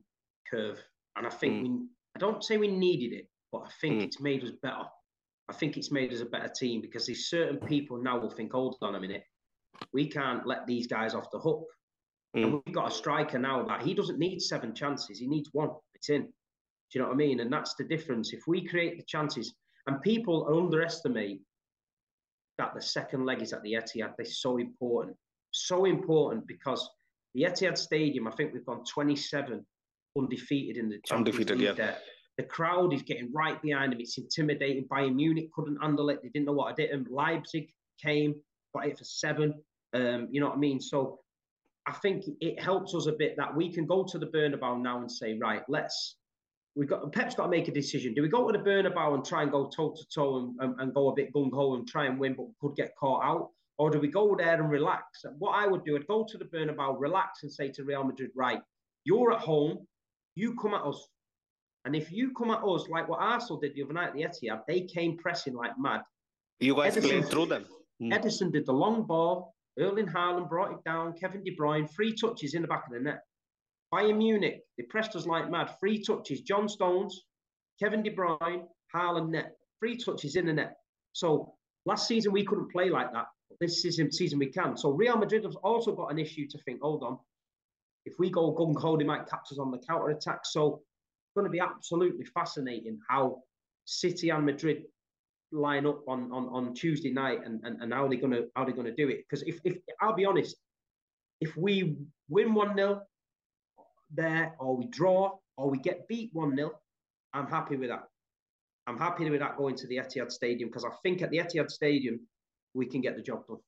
curve, 0.50 0.78
and 1.16 1.26
I 1.26 1.30
think 1.30 1.54
mm. 1.54 1.62
we 1.62 1.86
I 2.16 2.18
don't 2.18 2.44
say 2.44 2.58
we 2.58 2.68
needed 2.68 3.16
it, 3.16 3.28
but 3.54 3.68
I 3.68 3.70
think 3.80 4.00
mm. 4.00 4.04
it's 4.04 4.20
made 4.20 4.42
us 4.42 4.50
better. 4.62 4.84
I 5.48 5.52
think 5.52 5.76
it's 5.76 5.92
made 5.92 6.12
us 6.12 6.20
a 6.20 6.26
better 6.26 6.48
team 6.48 6.80
because 6.80 7.06
there's 7.06 7.28
certain 7.28 7.58
people 7.58 8.02
now 8.02 8.18
will 8.18 8.30
think, 8.30 8.52
hold 8.52 8.76
on 8.82 8.96
a 8.96 9.00
minute, 9.00 9.22
we 9.92 10.08
can't 10.08 10.44
let 10.44 10.66
these 10.66 10.88
guys 10.88 11.14
off 11.14 11.30
the 11.30 11.38
hook. 11.38 11.64
Mm. 12.36 12.42
And 12.42 12.52
we've 12.54 12.74
got 12.74 12.90
a 12.90 12.94
striker 12.94 13.38
now 13.38 13.62
that 13.62 13.82
he 13.82 13.94
doesn't 13.94 14.18
need 14.18 14.40
seven 14.40 14.74
chances, 14.74 15.20
he 15.20 15.28
needs 15.28 15.50
one. 15.52 15.70
It's 15.94 16.10
in. 16.10 16.22
Do 16.22 16.28
you 16.98 17.00
know 17.00 17.08
what 17.08 17.14
I 17.14 17.16
mean? 17.16 17.40
And 17.40 17.52
that's 17.52 17.74
the 17.76 17.84
difference. 17.84 18.32
If 18.32 18.42
we 18.48 18.66
create 18.66 18.96
the 18.96 19.04
chances, 19.06 19.54
and 19.86 20.02
people 20.02 20.48
underestimate 20.48 21.40
that 22.58 22.74
the 22.74 22.82
second 22.82 23.24
leg 23.24 23.40
is 23.40 23.52
at 23.52 23.62
the 23.62 23.74
Etihad, 23.74 24.14
they're 24.16 24.26
so 24.26 24.58
important. 24.58 25.16
So 25.52 25.84
important 25.84 26.46
because 26.48 26.88
the 27.34 27.42
Etihad 27.42 27.78
Stadium, 27.78 28.26
I 28.26 28.32
think 28.32 28.52
we've 28.52 28.66
gone 28.66 28.82
27 28.84 29.64
undefeated 30.18 30.76
in 30.76 30.88
the 30.88 30.98
Champions 31.04 31.36
undefeated, 31.36 31.58
League 31.58 31.66
yeah. 31.66 31.72
there. 31.72 31.98
The 32.36 32.44
crowd 32.44 32.92
is 32.92 33.02
getting 33.02 33.32
right 33.32 33.60
behind 33.62 33.92
them. 33.92 34.00
It's 34.00 34.18
intimidating. 34.18 34.84
Bayern 34.84 35.14
Munich 35.14 35.50
couldn't 35.54 35.80
handle 35.80 36.10
it. 36.10 36.20
They 36.22 36.28
didn't 36.28 36.46
know 36.46 36.52
what 36.52 36.72
I 36.72 36.74
did. 36.74 36.90
And 36.90 37.06
Leipzig 37.08 37.68
came, 38.02 38.34
got 38.74 38.86
it 38.86 38.98
for 38.98 39.04
seven. 39.04 39.54
Um, 39.94 40.28
you 40.30 40.40
know 40.40 40.48
what 40.48 40.56
I 40.56 40.58
mean? 40.58 40.80
So 40.80 41.20
I 41.86 41.92
think 41.92 42.24
it 42.40 42.60
helps 42.60 42.94
us 42.94 43.06
a 43.06 43.12
bit 43.12 43.36
that 43.36 43.54
we 43.54 43.72
can 43.72 43.86
go 43.86 44.04
to 44.04 44.18
the 44.18 44.26
Bernabeu 44.26 44.80
now 44.80 44.98
and 44.98 45.10
say, 45.10 45.38
right, 45.38 45.62
let's 45.68 46.16
we've 46.76 46.88
got 46.88 47.12
Pep's 47.12 47.34
got 47.34 47.44
to 47.44 47.50
make 47.50 47.68
a 47.68 47.72
decision. 47.72 48.14
Do 48.14 48.22
we 48.22 48.28
go 48.28 48.50
to 48.50 48.58
the 48.58 48.64
Bernabeu 48.64 49.14
and 49.14 49.24
try 49.24 49.42
and 49.42 49.52
go 49.52 49.68
toe 49.68 49.94
to 49.96 50.04
toe 50.12 50.52
and, 50.58 50.80
and 50.80 50.94
go 50.94 51.10
a 51.10 51.14
bit 51.14 51.32
gung 51.32 51.52
ho 51.52 51.74
and 51.74 51.86
try 51.86 52.06
and 52.06 52.18
win, 52.18 52.34
but 52.34 52.46
could 52.60 52.76
get 52.76 52.96
caught 52.96 53.22
out? 53.24 53.50
Or 53.76 53.90
do 53.90 53.98
we 53.98 54.08
go 54.08 54.34
there 54.36 54.60
and 54.60 54.70
relax? 54.70 55.24
What 55.38 55.52
I 55.52 55.66
would 55.66 55.84
do, 55.84 55.96
I'd 55.96 56.06
go 56.06 56.24
to 56.28 56.38
the 56.38 56.44
Bernabeu, 56.44 56.96
relax, 56.98 57.42
and 57.42 57.52
say 57.52 57.70
to 57.72 57.84
Real 57.84 58.04
Madrid, 58.04 58.30
right, 58.34 58.60
you're 59.04 59.32
at 59.32 59.40
home, 59.40 59.86
you 60.36 60.54
come 60.56 60.74
at 60.74 60.82
us. 60.82 61.08
And 61.84 61.94
if 61.94 62.10
you 62.10 62.32
come 62.32 62.50
at 62.50 62.62
us 62.64 62.88
like 62.88 63.08
what 63.08 63.20
Arsenal 63.20 63.60
did 63.60 63.74
the 63.74 63.82
other 63.82 63.92
night 63.92 64.08
at 64.08 64.14
the 64.14 64.22
Etihad, 64.22 64.62
they 64.66 64.82
came 64.82 65.16
pressing 65.18 65.54
like 65.54 65.72
mad. 65.78 66.02
You 66.60 66.74
guys 66.74 66.96
Ederson, 66.96 67.02
played 67.02 67.28
through 67.28 67.46
them. 67.46 67.66
Mm. 68.02 68.12
Ederson 68.12 68.52
did 68.52 68.66
the 68.66 68.72
long 68.72 69.06
ball. 69.06 69.54
Erling 69.78 70.06
Haaland 70.06 70.48
brought 70.48 70.72
it 70.72 70.82
down. 70.84 71.14
Kevin 71.14 71.42
De 71.42 71.54
Bruyne, 71.54 71.90
three 71.90 72.14
touches 72.14 72.54
in 72.54 72.62
the 72.62 72.68
back 72.68 72.84
of 72.86 72.92
the 72.92 73.00
net. 73.00 73.20
Bayern 73.92 74.16
Munich, 74.18 74.62
they 74.78 74.84
pressed 74.84 75.14
us 75.14 75.26
like 75.26 75.50
mad. 75.50 75.70
Three 75.78 76.02
touches, 76.02 76.40
John 76.40 76.68
Stones, 76.68 77.24
Kevin 77.80 78.02
De 78.02 78.10
Bruyne, 78.10 78.64
Haaland 78.94 79.30
net. 79.30 79.56
Three 79.78 79.96
touches 79.96 80.36
in 80.36 80.46
the 80.46 80.52
net. 80.52 80.76
So 81.12 81.54
last 81.86 82.08
season 82.08 82.32
we 82.32 82.44
couldn't 82.44 82.72
play 82.72 82.88
like 82.88 83.12
that. 83.12 83.26
This 83.60 83.82
season, 83.82 84.10
season 84.10 84.38
we 84.38 84.46
can. 84.46 84.76
So 84.76 84.90
Real 84.90 85.16
Madrid 85.16 85.44
have 85.44 85.56
also 85.56 85.94
got 85.94 86.10
an 86.10 86.18
issue 86.18 86.46
to 86.48 86.58
think, 86.58 86.80
hold 86.80 87.02
on, 87.02 87.18
if 88.04 88.14
we 88.18 88.30
go 88.30 88.54
gung 88.54 88.78
ho, 88.78 88.96
they 88.96 89.04
might 89.04 89.28
catch 89.28 89.52
us 89.52 89.58
on 89.58 89.70
the 89.70 89.78
counter 89.78 90.08
attack. 90.10 90.40
So 90.44 90.82
going 91.34 91.46
to 91.46 91.50
be 91.50 91.60
absolutely 91.60 92.24
fascinating 92.24 92.98
how 93.08 93.42
City 93.84 94.30
and 94.30 94.46
Madrid 94.46 94.84
line 95.52 95.86
up 95.86 96.00
on, 96.08 96.30
on, 96.32 96.48
on 96.48 96.74
Tuesday 96.74 97.12
night 97.12 97.40
and, 97.44 97.60
and, 97.64 97.80
and 97.80 97.92
how 97.92 98.08
they're 98.08 98.20
gonna 98.20 98.42
how 98.56 98.64
they're 98.64 98.74
gonna 98.74 98.94
do 98.94 99.08
it. 99.08 99.24
Because 99.28 99.42
if, 99.46 99.60
if 99.64 99.76
I'll 100.00 100.14
be 100.14 100.24
honest, 100.24 100.56
if 101.40 101.56
we 101.56 101.96
win 102.28 102.54
1-0 102.54 103.00
there 104.12 104.54
or 104.58 104.76
we 104.76 104.86
draw 104.86 105.36
or 105.56 105.70
we 105.70 105.78
get 105.78 106.08
beat 106.08 106.30
1 106.32 106.56
0, 106.56 106.72
I'm 107.32 107.46
happy 107.46 107.76
with 107.76 107.90
that. 107.90 108.04
I'm 108.86 108.98
happy 108.98 109.28
with 109.30 109.40
that 109.40 109.56
going 109.56 109.76
to 109.76 109.86
the 109.86 109.96
Etihad 109.96 110.30
Stadium 110.30 110.68
because 110.68 110.84
I 110.84 110.90
think 111.02 111.22
at 111.22 111.30
the 111.30 111.38
Etihad 111.38 111.70
Stadium 111.70 112.20
we 112.74 112.86
can 112.86 113.00
get 113.00 113.16
the 113.16 113.22
job 113.22 113.46
done. 113.46 113.58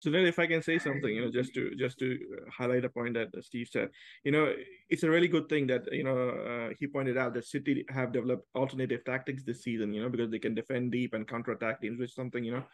So 0.00 0.10
then, 0.10 0.26
if 0.26 0.38
I 0.38 0.46
can 0.46 0.62
say 0.62 0.78
something, 0.78 1.12
you 1.12 1.24
know, 1.24 1.30
just 1.30 1.54
to 1.54 1.74
just 1.74 1.98
to 1.98 2.18
highlight 2.56 2.84
a 2.84 2.88
point 2.88 3.14
that 3.14 3.30
Steve 3.44 3.68
said, 3.70 3.88
you 4.24 4.30
know, 4.30 4.54
it's 4.88 5.02
a 5.02 5.10
really 5.10 5.26
good 5.26 5.48
thing 5.48 5.66
that 5.68 5.92
you 5.92 6.04
know 6.04 6.30
uh, 6.30 6.74
he 6.78 6.86
pointed 6.86 7.16
out 7.16 7.34
that 7.34 7.44
City 7.44 7.84
have 7.88 8.12
developed 8.12 8.46
alternative 8.54 9.04
tactics 9.04 9.42
this 9.42 9.62
season, 9.62 9.92
you 9.92 10.00
know, 10.02 10.08
because 10.08 10.30
they 10.30 10.38
can 10.38 10.54
defend 10.54 10.92
deep 10.92 11.14
and 11.14 11.26
counter 11.26 11.52
attack 11.52 11.80
teams, 11.80 11.98
which 11.98 12.14
something 12.14 12.44
you 12.44 12.52
know 12.52 12.64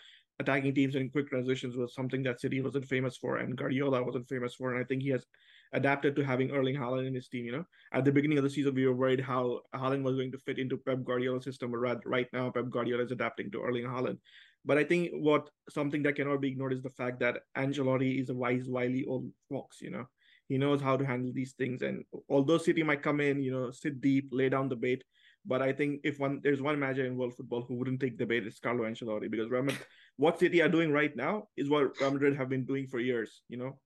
attacking 0.41 0.75
teams 0.75 0.97
in 0.97 1.11
quick 1.11 1.29
transitions 1.29 1.77
was 1.77 1.95
something 1.95 2.23
that 2.25 2.41
City 2.41 2.61
wasn't 2.61 2.87
famous 2.87 3.17
for 3.17 3.39
and 3.39 3.57
Guardiola 3.57 4.03
wasn't 4.03 4.29
famous 4.29 4.55
for. 4.55 4.75
And 4.75 4.83
I 4.83 4.87
think 4.87 5.03
he 5.03 5.11
has 5.11 5.25
adapted 5.73 6.17
to 6.17 6.25
having 6.25 6.51
Erling 6.51 6.77
Haaland 6.77 7.07
in 7.07 7.15
his 7.15 7.29
team. 7.29 7.45
You 7.45 7.53
know, 7.53 7.65
at 7.93 8.05
the 8.05 8.13
beginning 8.13 8.39
of 8.39 8.45
the 8.45 8.51
season, 8.51 8.75
we 8.75 8.87
were 8.87 8.95
worried 8.95 9.21
how 9.21 9.61
Haaland 9.75 10.03
was 10.03 10.17
going 10.17 10.33
to 10.33 10.39
fit 10.39 10.59
into 10.59 10.77
Pep 10.77 11.05
Guardiola's 11.05 11.45
system, 11.45 11.73
but 11.73 12.07
right 12.07 12.29
now, 12.33 12.51
Pep 12.51 12.71
Guardiola 12.71 13.05
is 13.05 13.13
adapting 13.13 13.51
to 13.53 13.63
Erling 13.63 13.85
Haaland. 13.85 14.19
But 14.65 14.79
I 14.79 14.85
think 14.85 15.11
what 15.13 15.51
something 15.69 16.03
that 16.05 16.17
cannot 16.17 16.41
be 16.41 16.49
ignored 16.49 16.73
is 16.73 16.83
the 16.83 16.91
fact 16.91 17.21
that 17.21 17.41
Ancelotti 17.57 18.21
is 18.21 18.31
a 18.31 18.35
wise, 18.35 18.67
wily 18.67 19.05
old 19.07 19.31
fox. 19.51 19.81
You 19.81 19.91
know, 19.91 20.07
he 20.49 20.59
knows 20.59 20.81
how 20.81 20.97
to 20.97 21.05
handle 21.05 21.33
these 21.35 21.53
things. 21.53 21.83
And 21.83 22.05
although 22.29 22.59
City 22.59 22.83
might 22.83 23.03
come 23.03 23.21
in, 23.21 23.43
you 23.43 23.53
know, 23.53 23.71
sit 23.71 24.01
deep, 24.01 24.29
lay 24.33 24.49
down 24.49 24.69
the 24.69 24.77
bait, 24.77 25.05
but 25.47 25.61
I 25.61 25.73
think 25.73 26.01
if 26.05 26.19
one 26.19 26.41
there's 26.43 26.63
one 26.63 26.79
manager 26.79 27.05
in 27.05 27.17
world 27.17 27.35
football 27.37 27.63
who 27.63 27.75
wouldn't 27.75 28.01
take 28.01 28.17
the 28.17 28.27
bait, 28.27 28.47
it's 28.47 28.59
Carlo 28.59 28.85
Ancelotti 28.85 29.31
because 29.31 29.51
Real 29.51 29.63
Madrid, 29.63 29.87
what 30.17 30.39
City 30.39 30.63
are 30.63 30.69
doing 30.69 30.91
right 30.91 31.15
now 31.15 31.49
is 31.57 31.69
what 31.69 32.01
Real 32.01 32.13
Madrid 32.13 32.37
have 32.37 32.49
been 32.49 32.65
doing 32.65 32.87
for 32.87 32.99
years. 32.99 33.43
You 33.49 33.59
know, 33.59 33.79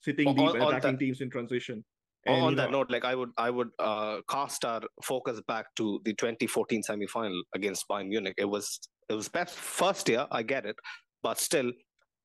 sitting 0.00 0.34
deep 0.34 0.54
and 0.54 0.62
attacking 0.62 0.92
that, 0.92 0.98
teams 0.98 1.20
in 1.20 1.30
transition. 1.30 1.84
And, 2.26 2.42
on 2.42 2.56
that 2.56 2.70
know, 2.70 2.78
note, 2.78 2.90
like 2.90 3.04
I 3.04 3.14
would, 3.14 3.30
I 3.38 3.48
would 3.48 3.70
uh, 3.78 4.18
cast 4.28 4.64
our 4.64 4.82
focus 5.02 5.40
back 5.46 5.66
to 5.76 6.00
the 6.04 6.12
2014 6.12 6.82
semi-final 6.82 7.42
against 7.54 7.88
Bayern 7.88 8.08
Munich. 8.08 8.34
It 8.36 8.44
was, 8.44 8.80
it 9.08 9.14
was 9.14 9.28
best 9.28 9.54
first 9.54 10.08
year. 10.08 10.26
I 10.30 10.42
get 10.42 10.66
it, 10.66 10.76
but 11.22 11.38
still, 11.38 11.70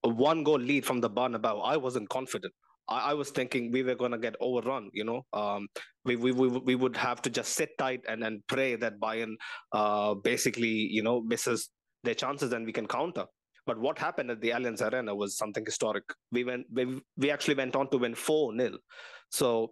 a 0.04 0.10
one 0.10 0.44
goal 0.44 0.60
lead 0.60 0.86
from 0.86 1.02
the 1.02 1.10
Bernabeu. 1.10 1.62
I 1.64 1.78
wasn't 1.78 2.10
confident. 2.10 2.54
I, 2.90 3.12
I 3.12 3.14
was 3.14 3.30
thinking 3.30 3.72
we 3.72 3.84
were 3.84 3.96
going 3.96 4.12
to 4.12 4.18
get 4.18 4.36
overrun. 4.42 4.90
You 4.94 5.06
know, 5.06 5.26
um, 5.34 5.68
we, 6.06 6.16
we 6.16 6.32
we 6.32 6.48
we 6.48 6.76
would 6.76 6.98
have 6.98 7.22
to 7.24 7.30
just 7.30 7.54
sit 7.54 7.70
tight 7.78 8.02
and 8.08 8.24
and 8.24 8.42
pray 8.48 8.76
that 8.76 9.00
Bayern 9.00 9.36
uh, 9.72 10.14
basically 10.16 10.68
you 10.98 11.04
know 11.04 11.22
misses 11.22 11.70
their 12.04 12.16
chances 12.16 12.52
and 12.54 12.66
we 12.66 12.74
can 12.74 12.88
counter. 12.88 13.26
But 13.66 13.80
what 13.80 13.98
happened 13.98 14.30
at 14.30 14.42
the 14.42 14.50
Allianz 14.50 14.82
Arena 14.82 15.16
was 15.16 15.38
something 15.38 15.66
historic. 15.66 16.04
We 16.32 16.44
went 16.44 16.66
we, 16.72 17.02
we 17.18 17.32
actually 17.32 17.56
went 17.56 17.76
on 17.76 17.90
to 17.92 17.98
win 17.98 18.14
four 18.14 18.56
0 18.58 18.78
So 19.30 19.72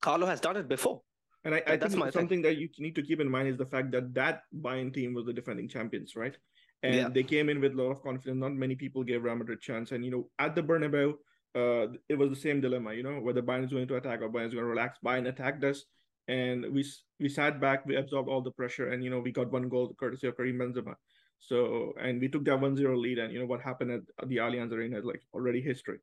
Carlo 0.00 0.26
has 0.26 0.40
done 0.40 0.56
it 0.56 0.68
before. 0.68 1.02
And 1.44 1.54
I, 1.54 1.62
I 1.66 1.76
think 1.76 1.92
something 1.92 2.28
thing. 2.28 2.42
that 2.42 2.56
you 2.56 2.68
need 2.78 2.94
to 2.94 3.02
keep 3.02 3.20
in 3.20 3.28
mind 3.28 3.48
is 3.48 3.56
the 3.56 3.66
fact 3.66 3.90
that 3.92 4.14
that 4.14 4.42
Bayern 4.60 4.94
team 4.94 5.14
was 5.14 5.26
the 5.26 5.32
defending 5.32 5.68
champions, 5.68 6.14
right? 6.14 6.36
And 6.84 6.94
yeah. 6.94 7.08
they 7.08 7.22
came 7.22 7.48
in 7.48 7.60
with 7.60 7.72
a 7.72 7.76
lot 7.76 7.90
of 7.90 8.02
confidence. 8.02 8.38
Not 8.38 8.54
many 8.54 8.74
people 8.74 9.02
gave 9.04 9.22
Real 9.22 9.36
Madrid 9.36 9.58
a 9.58 9.60
chance. 9.60 9.92
And, 9.92 10.04
you 10.04 10.10
know, 10.10 10.28
at 10.38 10.54
the 10.54 10.62
Bernabeu, 10.62 11.14
uh, 11.54 11.92
it 12.08 12.16
was 12.16 12.30
the 12.30 12.36
same 12.36 12.60
dilemma, 12.60 12.94
you 12.94 13.02
know, 13.02 13.20
whether 13.20 13.42
Bayern 13.42 13.64
is 13.64 13.72
going 13.72 13.88
to 13.88 13.96
attack 13.96 14.22
or 14.22 14.30
Bayern 14.30 14.48
is 14.48 14.54
going 14.54 14.64
to 14.64 14.70
relax. 14.70 14.98
Bayern 15.04 15.28
attacked 15.28 15.62
us, 15.64 15.84
and 16.28 16.64
we 16.72 16.84
we 17.20 17.28
sat 17.28 17.60
back, 17.60 17.84
we 17.84 17.96
absorbed 17.96 18.28
all 18.28 18.40
the 18.40 18.50
pressure, 18.50 18.88
and 18.88 19.04
you 19.04 19.10
know, 19.10 19.20
we 19.20 19.32
got 19.32 19.52
one 19.52 19.68
goal 19.68 19.94
courtesy 19.98 20.26
of 20.26 20.36
Karim 20.36 20.58
Benzema. 20.58 20.94
So, 21.40 21.92
and 22.00 22.20
we 22.20 22.28
took 22.28 22.44
that 22.44 22.60
1-0 22.60 22.96
lead, 22.96 23.18
and 23.18 23.32
you 23.32 23.40
know 23.40 23.46
what 23.46 23.60
happened 23.60 23.90
at 23.90 24.28
the 24.28 24.36
Allianz 24.36 24.72
Arena 24.72 24.98
is 24.98 25.04
like 25.04 25.22
already 25.34 25.60
history. 25.60 25.98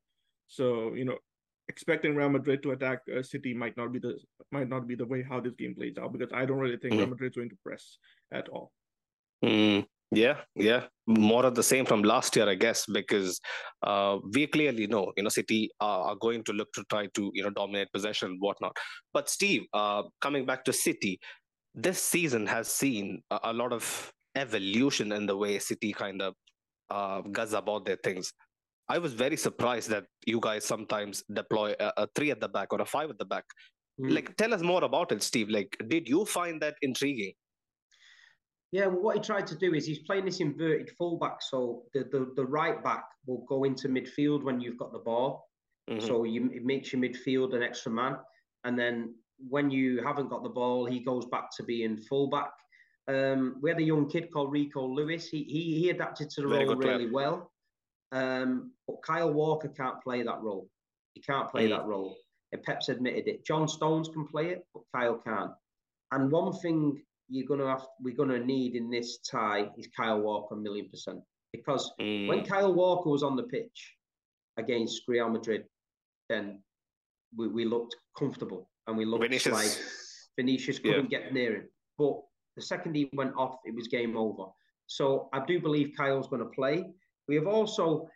So, 0.46 0.94
you 0.94 1.04
know, 1.04 1.18
expecting 1.70 2.16
Real 2.16 2.28
Madrid 2.36 2.62
to 2.64 2.72
attack 2.72 2.98
uh, 3.16 3.22
City 3.22 3.52
might 3.62 3.76
not 3.76 3.92
be 3.94 4.00
the 4.06 4.12
might 4.56 4.68
not 4.74 4.86
be 4.90 4.96
the 5.02 5.08
way 5.12 5.20
how 5.30 5.38
this 5.40 5.54
game 5.62 5.74
plays 5.78 5.96
out 6.00 6.12
because 6.12 6.32
I 6.40 6.44
don't 6.44 6.58
really 6.64 6.80
think 6.82 6.94
mm. 6.94 6.98
Real 6.98 7.12
Madrid 7.14 7.32
is 7.32 7.36
going 7.36 7.54
to 7.54 7.60
press 7.64 7.98
at 8.40 8.48
all. 8.48 8.72
Mm. 9.44 9.86
Yeah, 10.12 10.38
yeah, 10.56 10.86
more 11.06 11.46
of 11.46 11.54
the 11.54 11.62
same 11.62 11.86
from 11.86 12.02
last 12.02 12.34
year, 12.34 12.48
I 12.48 12.56
guess, 12.56 12.84
because 12.84 13.40
uh, 13.84 14.18
we 14.34 14.48
clearly 14.48 14.88
know, 14.88 15.12
you 15.16 15.22
know, 15.22 15.28
City 15.28 15.70
are, 15.80 16.00
are, 16.08 16.16
going 16.16 16.42
to 16.44 16.52
look 16.52 16.72
to 16.72 16.82
try 16.90 17.06
to, 17.14 17.30
you 17.32 17.44
know, 17.44 17.50
dominate 17.50 17.92
possession 17.92 18.30
and 18.30 18.40
whatnot. 18.40 18.76
But 19.12 19.30
Steve, 19.30 19.62
uh, 19.72 20.02
coming 20.20 20.46
back 20.46 20.64
to 20.64 20.72
City, 20.72 21.20
this 21.76 22.02
season 22.02 22.44
has 22.48 22.66
seen 22.66 23.22
a, 23.30 23.38
a 23.44 23.52
lot 23.52 23.72
of 23.72 24.12
evolution 24.34 25.12
in 25.12 25.26
the 25.26 25.36
way 25.36 25.60
City 25.60 25.92
kind 25.92 26.20
of 26.22 26.34
uh, 26.90 27.20
goes 27.20 27.52
about 27.52 27.84
their 27.86 27.98
things. 28.02 28.32
I 28.90 28.98
was 28.98 29.12
very 29.14 29.36
surprised 29.36 29.88
that 29.90 30.06
you 30.26 30.40
guys 30.40 30.64
sometimes 30.64 31.22
deploy 31.32 31.74
a, 31.78 31.92
a 31.96 32.08
three 32.16 32.32
at 32.32 32.40
the 32.40 32.48
back 32.48 32.72
or 32.72 32.80
a 32.80 32.84
five 32.84 33.08
at 33.08 33.18
the 33.18 33.24
back. 33.24 33.44
Mm. 34.00 34.14
Like, 34.16 34.36
tell 34.36 34.52
us 34.52 34.62
more 34.62 34.82
about 34.82 35.12
it, 35.12 35.22
Steve. 35.22 35.48
Like, 35.48 35.76
did 35.86 36.08
you 36.08 36.24
find 36.24 36.60
that 36.62 36.74
intriguing? 36.82 37.34
Yeah, 38.72 38.86
well, 38.86 39.02
what 39.02 39.16
he 39.16 39.22
tried 39.22 39.46
to 39.48 39.56
do 39.56 39.74
is 39.74 39.86
he's 39.86 40.00
playing 40.00 40.24
this 40.24 40.40
inverted 40.40 40.90
fullback, 40.98 41.38
so 41.40 41.84
the, 41.94 42.00
the, 42.12 42.32
the 42.34 42.44
right 42.44 42.82
back 42.82 43.04
will 43.26 43.44
go 43.48 43.64
into 43.64 43.88
midfield 43.88 44.42
when 44.42 44.60
you've 44.60 44.78
got 44.78 44.92
the 44.92 44.98
ball. 44.98 45.44
Mm-hmm. 45.88 46.06
So 46.06 46.24
you, 46.24 46.50
it 46.52 46.64
makes 46.64 46.92
your 46.92 47.00
midfield 47.02 47.54
an 47.54 47.62
extra 47.62 47.92
man, 47.92 48.16
and 48.64 48.78
then 48.78 49.14
when 49.48 49.70
you 49.70 50.02
haven't 50.04 50.30
got 50.30 50.42
the 50.42 50.50
ball, 50.50 50.84
he 50.84 51.00
goes 51.00 51.26
back 51.26 51.46
to 51.56 51.62
being 51.62 51.96
fullback. 51.96 52.50
Um, 53.08 53.56
we 53.62 53.70
had 53.70 53.80
a 53.80 53.84
young 53.84 54.08
kid 54.08 54.32
called 54.32 54.52
Rico 54.52 54.86
Lewis. 54.86 55.28
He 55.28 55.42
he, 55.44 55.80
he 55.80 55.90
adapted 55.90 56.30
to 56.30 56.42
the 56.42 56.48
Very 56.48 56.66
role 56.66 56.76
really 56.76 57.06
player. 57.06 57.12
well. 57.12 57.50
Um, 58.12 58.72
but 58.86 59.02
Kyle 59.06 59.32
Walker 59.32 59.68
can't 59.68 60.02
play 60.02 60.22
that 60.22 60.40
role. 60.40 60.68
He 61.14 61.20
can't 61.20 61.50
play 61.50 61.68
that 61.68 61.86
role. 61.86 62.16
And 62.52 62.62
Pep's 62.62 62.88
admitted 62.88 63.28
it. 63.28 63.44
John 63.44 63.68
Stones 63.68 64.08
can 64.08 64.26
play 64.26 64.50
it, 64.50 64.66
but 64.74 64.82
Kyle 64.94 65.18
can't. 65.18 65.52
And 66.12 66.30
one 66.30 66.52
thing 66.52 67.00
you're 67.28 67.46
gonna 67.46 67.68
have 67.68 67.86
we're 68.00 68.16
gonna 68.16 68.44
need 68.44 68.74
in 68.74 68.90
this 68.90 69.18
tie 69.18 69.68
is 69.78 69.88
Kyle 69.96 70.20
Walker 70.20 70.56
a 70.56 70.58
million 70.58 70.88
percent 70.88 71.20
because 71.52 71.92
mm. 72.00 72.26
when 72.26 72.44
Kyle 72.44 72.74
Walker 72.74 73.08
was 73.08 73.22
on 73.22 73.36
the 73.36 73.44
pitch 73.44 73.94
against 74.56 75.02
Real 75.06 75.28
Madrid, 75.28 75.64
then 76.28 76.60
we, 77.36 77.48
we 77.48 77.64
looked 77.64 77.96
comfortable 78.18 78.68
and 78.86 78.96
we 78.96 79.04
looked 79.04 79.22
Vinicius. 79.22 79.52
like 79.52 79.86
Vinicius 80.36 80.78
couldn't 80.78 81.10
yeah. 81.10 81.20
get 81.20 81.32
near 81.32 81.56
him. 81.56 81.68
But 81.98 82.20
the 82.56 82.62
second 82.62 82.94
he 82.94 83.08
went 83.12 83.34
off, 83.36 83.56
it 83.64 83.74
was 83.74 83.88
game 83.88 84.16
over. 84.16 84.46
So 84.86 85.28
I 85.32 85.44
do 85.44 85.60
believe 85.60 85.92
Kyle's 85.96 86.28
going 86.28 86.42
to 86.42 86.48
play. 86.48 86.84
We 87.30 87.36
have 87.36 87.46
also 87.46 88.08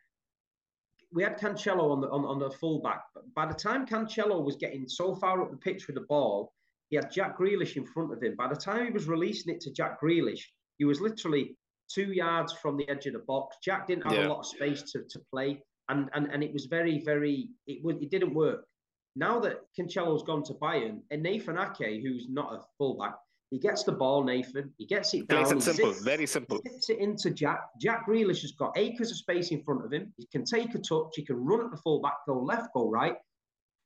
we 1.13 1.23
had 1.23 1.39
Cancelo 1.39 1.93
on 1.93 2.01
the 2.01 2.11
on, 2.11 2.25
on 2.25 2.41
the 2.41 2.51
fullback. 2.51 3.05
But 3.15 3.33
by 3.33 3.47
the 3.47 3.55
time 3.55 3.87
Cancelo 3.87 4.45
was 4.45 4.57
getting 4.57 4.89
so 4.89 5.15
far 5.15 5.41
up 5.41 5.53
the 5.53 5.57
pitch 5.57 5.87
with 5.87 5.95
the 5.95 6.07
ball, 6.09 6.53
he 6.89 6.97
had 6.97 7.13
Jack 7.13 7.39
Grealish 7.39 7.77
in 7.77 7.87
front 7.87 8.13
of 8.13 8.21
him. 8.21 8.35
By 8.37 8.49
the 8.49 8.57
time 8.57 8.87
he 8.87 8.91
was 8.91 9.07
releasing 9.07 9.55
it 9.55 9.61
to 9.61 9.73
Jack 9.73 10.01
Grealish, 10.01 10.43
he 10.79 10.85
was 10.85 11.01
literally 11.01 11.57
two 11.89 12.13
yards 12.13 12.53
from 12.55 12.77
the 12.77 12.89
edge 12.89 13.07
of 13.07 13.13
the 13.13 13.21
box. 13.21 13.57
Jack 13.63 13.87
didn't 13.87 14.03
have 14.03 14.15
yeah. 14.15 14.27
a 14.27 14.31
lot 14.31 14.41
of 14.41 14.47
space 14.47 14.83
to, 14.91 15.05
to 15.09 15.21
play, 15.31 15.63
and, 15.89 16.11
and 16.15 16.27
and 16.33 16.43
it 16.43 16.53
was 16.53 16.65
very 16.65 16.99
very 17.05 17.51
it 17.69 17.85
would 17.85 18.03
it 18.03 18.11
didn't 18.11 18.35
work. 18.35 18.65
Now 19.15 19.39
that 19.39 19.61
Cancelo's 19.79 20.25
gone 20.25 20.43
to 20.43 20.55
Bayern, 20.55 21.03
and 21.13 21.23
Nathan 21.23 21.57
Ake, 21.57 22.03
who's 22.03 22.27
not 22.29 22.53
a 22.53 22.65
fullback, 22.79 23.15
he 23.51 23.59
gets 23.59 23.85
the 23.85 23.93
ball, 23.93 24.25
Nathan. 24.25 24.73
He 24.79 24.87
gets 24.87 25.15
it 25.15 25.29
down. 25.29 25.47
Simple, 25.61 25.93
zips, 25.93 26.03
very 26.03 26.27
simple. 26.27 26.61
Gets 26.61 26.91
it 26.91 26.99
into 26.99 27.31
Jack. 27.31 27.61
Jack 27.81 28.07
Grealish 28.09 28.43
has 28.43 28.53
got 28.53 28.77
acres 28.77 29.11
of 29.11 29.17
space 29.17 29.51
in 29.51 29.63
front 29.63 29.85
of 29.85 29.93
him. 29.93 30.13
He 30.17 30.27
can 30.27 30.45
take 30.45 30.75
a 30.75 30.79
touch. 30.79 31.13
He 31.15 31.25
can 31.25 31.37
run 31.37 31.65
at 31.65 31.71
the 31.71 31.77
fullback, 31.77 32.15
go 32.27 32.41
left, 32.41 32.73
go 32.75 32.89
right. 32.89 33.17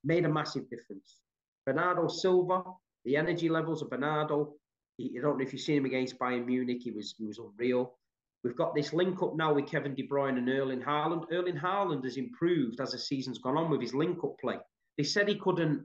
Made 0.04 0.24
a 0.24 0.28
massive 0.28 0.70
difference. 0.70 1.18
Bernardo 1.66 2.08
Silva, 2.08 2.62
the 3.04 3.16
energy 3.16 3.48
levels 3.48 3.82
of 3.82 3.90
Bernardo. 3.90 4.54
He, 4.96 5.16
I 5.18 5.22
don't 5.22 5.38
know 5.38 5.44
if 5.44 5.52
you've 5.52 5.62
seen 5.62 5.78
him 5.78 5.84
against 5.84 6.18
Bayern 6.18 6.46
Munich. 6.46 6.80
He 6.82 6.90
was 6.90 7.14
he 7.18 7.26
was 7.26 7.38
unreal. 7.38 7.98
We've 8.44 8.56
got 8.56 8.74
this 8.74 8.92
link 8.92 9.20
up 9.22 9.36
now 9.36 9.52
with 9.52 9.66
Kevin 9.66 9.94
De 9.94 10.06
Bruyne 10.06 10.38
and 10.38 10.48
Erling 10.48 10.80
Haaland. 10.80 11.24
Erling 11.32 11.56
Haaland 11.56 12.04
has 12.04 12.16
improved 12.16 12.80
as 12.80 12.92
the 12.92 12.98
season's 12.98 13.38
gone 13.38 13.56
on 13.56 13.68
with 13.68 13.80
his 13.80 13.94
link 13.94 14.22
up 14.22 14.38
play. 14.40 14.58
They 14.96 15.04
said 15.04 15.28
he 15.28 15.34
couldn't, 15.34 15.84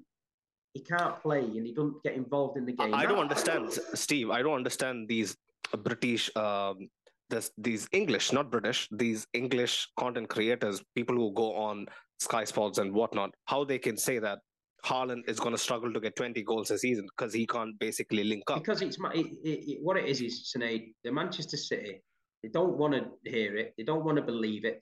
he 0.73 0.81
can't 0.81 1.21
play 1.21 1.39
and 1.41 1.65
he 1.65 1.73
doesn't 1.73 2.01
get 2.03 2.15
involved 2.15 2.57
in 2.57 2.65
the 2.65 2.73
game. 2.73 2.93
I, 2.93 3.05
don't 3.05 3.19
understand, 3.19 3.71
Steve. 3.93 4.31
I 4.31 4.41
don't 4.41 4.55
understand 4.55 5.07
these 5.07 5.37
British, 5.83 6.35
um, 6.35 6.89
this, 7.29 7.51
these 7.57 7.87
English, 7.91 8.31
not 8.31 8.49
British, 8.49 8.87
these 8.91 9.27
English 9.33 9.87
content 9.99 10.29
creators, 10.29 10.83
people 10.95 11.15
who 11.15 11.31
go 11.33 11.53
on 11.55 11.85
Sky 12.19 12.43
Sports 12.43 12.79
and 12.79 12.91
whatnot, 12.91 13.31
how 13.45 13.63
they 13.63 13.77
can 13.77 13.97
say 13.97 14.17
that 14.19 14.39
Haaland 14.83 15.29
is 15.29 15.39
going 15.39 15.53
to 15.53 15.61
struggle 15.61 15.93
to 15.93 15.99
get 15.99 16.15
20 16.15 16.41
goals 16.43 16.71
a 16.71 16.77
season 16.77 17.07
because 17.15 17.33
he 17.33 17.45
can't 17.45 17.77
basically 17.79 18.23
link 18.23 18.43
up. 18.49 18.59
Because 18.59 18.81
it's 18.81 18.97
it, 19.13 19.27
it, 19.43 19.49
it, 19.71 19.77
what 19.81 19.97
it 19.97 20.05
is 20.05 20.21
is 20.21 20.53
Sinead, 20.55 20.93
the 21.03 21.11
Manchester 21.11 21.57
City. 21.57 22.01
They 22.41 22.49
don't 22.49 22.77
want 22.77 22.93
to 22.93 23.29
hear 23.29 23.55
it. 23.55 23.73
They 23.77 23.83
don't 23.83 24.03
want 24.03 24.17
to 24.17 24.23
believe 24.23 24.65
it. 24.65 24.81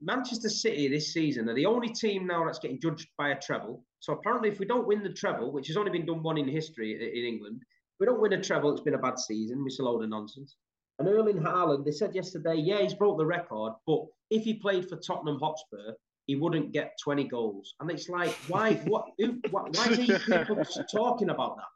Manchester 0.00 0.48
City 0.48 0.88
this 0.88 1.12
season 1.12 1.48
are 1.48 1.54
the 1.54 1.66
only 1.66 1.88
team 1.90 2.26
now 2.26 2.44
that's 2.44 2.58
getting 2.58 2.80
judged 2.80 3.06
by 3.16 3.28
a 3.28 3.38
treble. 3.38 3.84
So 4.02 4.14
apparently, 4.14 4.48
if 4.48 4.58
we 4.58 4.66
don't 4.66 4.88
win 4.88 5.04
the 5.04 5.12
treble, 5.12 5.52
which 5.52 5.68
has 5.68 5.76
only 5.76 5.92
been 5.92 6.04
done 6.04 6.24
one 6.24 6.36
in 6.36 6.48
history 6.48 6.92
in 6.94 7.24
England, 7.24 7.60
if 7.62 8.00
we 8.00 8.06
don't 8.06 8.20
win 8.20 8.32
a 8.32 8.42
treble, 8.42 8.72
it's 8.72 8.80
been 8.80 8.94
a 8.94 8.98
bad 8.98 9.16
season. 9.16 9.62
It's 9.64 9.78
a 9.78 9.84
load 9.84 10.02
of 10.02 10.10
nonsense. 10.10 10.56
And 10.98 11.06
Erling 11.06 11.38
Haaland, 11.38 11.84
they 11.84 11.92
said 11.92 12.12
yesterday, 12.12 12.56
yeah, 12.56 12.82
he's 12.82 12.94
broke 12.94 13.16
the 13.16 13.24
record, 13.24 13.74
but 13.86 14.00
if 14.28 14.42
he 14.42 14.54
played 14.54 14.88
for 14.88 14.96
Tottenham 14.96 15.38
Hotspur, 15.38 15.92
he 16.26 16.34
wouldn't 16.34 16.72
get 16.72 16.98
20 17.00 17.28
goals. 17.28 17.74
And 17.78 17.88
it's 17.92 18.08
like, 18.08 18.34
why? 18.48 18.74
What? 18.86 19.06
Who, 19.18 19.40
why, 19.50 19.68
why 19.72 19.86
is 19.86 19.98
he 19.98 20.06
people 20.18 20.64
talking 20.92 21.30
about 21.30 21.58
that? 21.58 21.66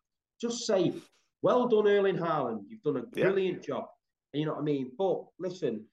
Just 0.41 0.67
say, 0.67 0.95
well 1.43 1.69
done, 1.69 1.87
Erling 1.87 2.17
Haaland. 2.17 2.65
You've 2.69 2.83
done 2.83 2.97
a 2.97 3.03
brilliant 3.03 3.59
yeah. 3.59 3.75
job. 3.75 3.85
You 4.33 4.47
know 4.47 4.55
what 4.55 4.63
I 4.63 4.65
mean? 4.65 4.91
But 4.99 5.23
listen, 5.39 5.85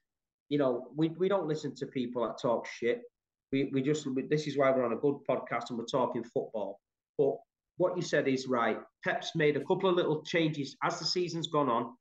you 0.49 0.57
know, 0.57 0.87
we, 0.95 1.09
we 1.09 1.29
don't 1.29 1.47
listen 1.47 1.75
to 1.75 1.85
people 1.85 2.25
that 2.25 2.41
talk 2.41 2.65
shit. 2.65 3.03
We, 3.53 3.69
we 3.71 3.83
just, 3.83 4.07
this 4.29 4.47
is 4.47 4.57
why 4.57 4.71
we're 4.71 4.83
on 4.83 4.93
a 4.93 4.97
good 4.97 5.17
podcast 5.29 5.69
and 5.69 5.77
we're 5.77 5.85
talking 5.85 6.23
football. 6.23 6.79
But 7.19 7.35
what 7.77 7.95
you 7.95 8.01
said 8.01 8.27
is 8.27 8.47
right. 8.47 8.79
Pep's 9.05 9.35
made 9.35 9.55
a 9.55 9.63
couple 9.63 9.87
of 9.87 9.95
little 9.95 10.23
changes 10.23 10.75
as 10.83 10.97
the 10.97 11.05
season's 11.05 11.47
gone 11.47 11.69
on, 11.69 11.93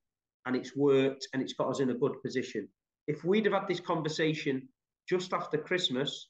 and 0.46 0.56
it's 0.56 0.74
worked 0.74 1.28
and 1.32 1.42
it's 1.42 1.52
got 1.52 1.68
us 1.68 1.80
in 1.80 1.90
a 1.90 1.94
good 1.94 2.14
position. 2.22 2.66
If 3.06 3.22
we'd 3.22 3.44
have 3.44 3.52
had 3.52 3.68
this 3.68 3.80
conversation 3.80 4.66
just 5.06 5.34
after 5.34 5.58
Christmas, 5.58 6.28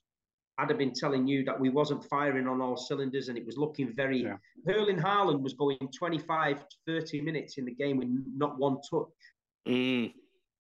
I'd 0.59 0.69
have 0.69 0.79
been 0.79 0.93
telling 0.93 1.29
you 1.29 1.45
that 1.45 1.59
we 1.59 1.69
wasn't 1.69 2.05
firing 2.11 2.49
on 2.49 2.61
all 2.61 2.77
cylinders 2.77 3.29
and 3.29 3.39
it 3.39 3.47
was 3.47 3.57
looking 3.57 3.95
very. 3.95 4.23
Yeah. 4.23 4.37
Erling 4.69 4.99
Haaland 4.99 5.41
was 5.41 5.55
going 5.55 5.79
25 5.97 6.69
to 6.69 6.77
30 6.87 7.21
minutes 7.21 7.59
in 7.59 7.65
the 7.65 7.75
game 7.75 7.97
with 7.97 8.09
not 8.37 8.59
one 8.59 8.79
touch. 8.91 9.07
Mm. 9.69 10.13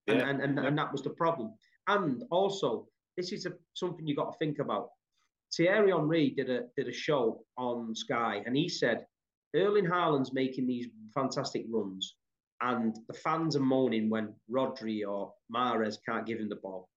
Yeah. 0.06 0.14
And, 0.14 0.22
and, 0.22 0.58
and, 0.58 0.66
and, 0.66 0.78
that 0.78 0.92
was 0.92 1.02
the 1.02 1.10
problem. 1.10 1.52
And 1.88 2.22
also, 2.30 2.86
this 3.16 3.32
is 3.32 3.46
a, 3.46 3.52
something 3.74 4.06
you've 4.06 4.16
got 4.16 4.32
to 4.32 4.38
think 4.38 4.58
about. 4.58 4.88
Thierry 5.54 5.90
Henry 5.90 6.30
did 6.30 6.48
a 6.48 6.62
did 6.76 6.88
a 6.88 6.92
show 6.92 7.44
on 7.58 7.94
Sky, 7.94 8.42
and 8.46 8.56
he 8.56 8.68
said 8.68 9.06
Erling 9.54 9.86
Haaland's 9.86 10.32
making 10.32 10.66
these 10.66 10.86
fantastic 11.14 11.66
runs, 11.68 12.16
and 12.62 12.96
the 13.08 13.14
fans 13.14 13.54
are 13.56 13.60
moaning 13.60 14.08
when 14.08 14.34
Rodri 14.50 15.06
or 15.06 15.32
Mahrez 15.54 15.98
can't 16.06 16.26
give 16.26 16.38
him 16.38 16.48
the 16.48 16.56
ball. 16.56 16.88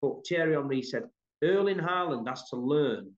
But 0.00 0.26
Thierry 0.28 0.54
Henry 0.54 0.82
said 0.82 1.04
Erling 1.42 1.78
Haaland 1.78 2.28
has 2.28 2.48
to 2.50 2.56
learn 2.56 3.10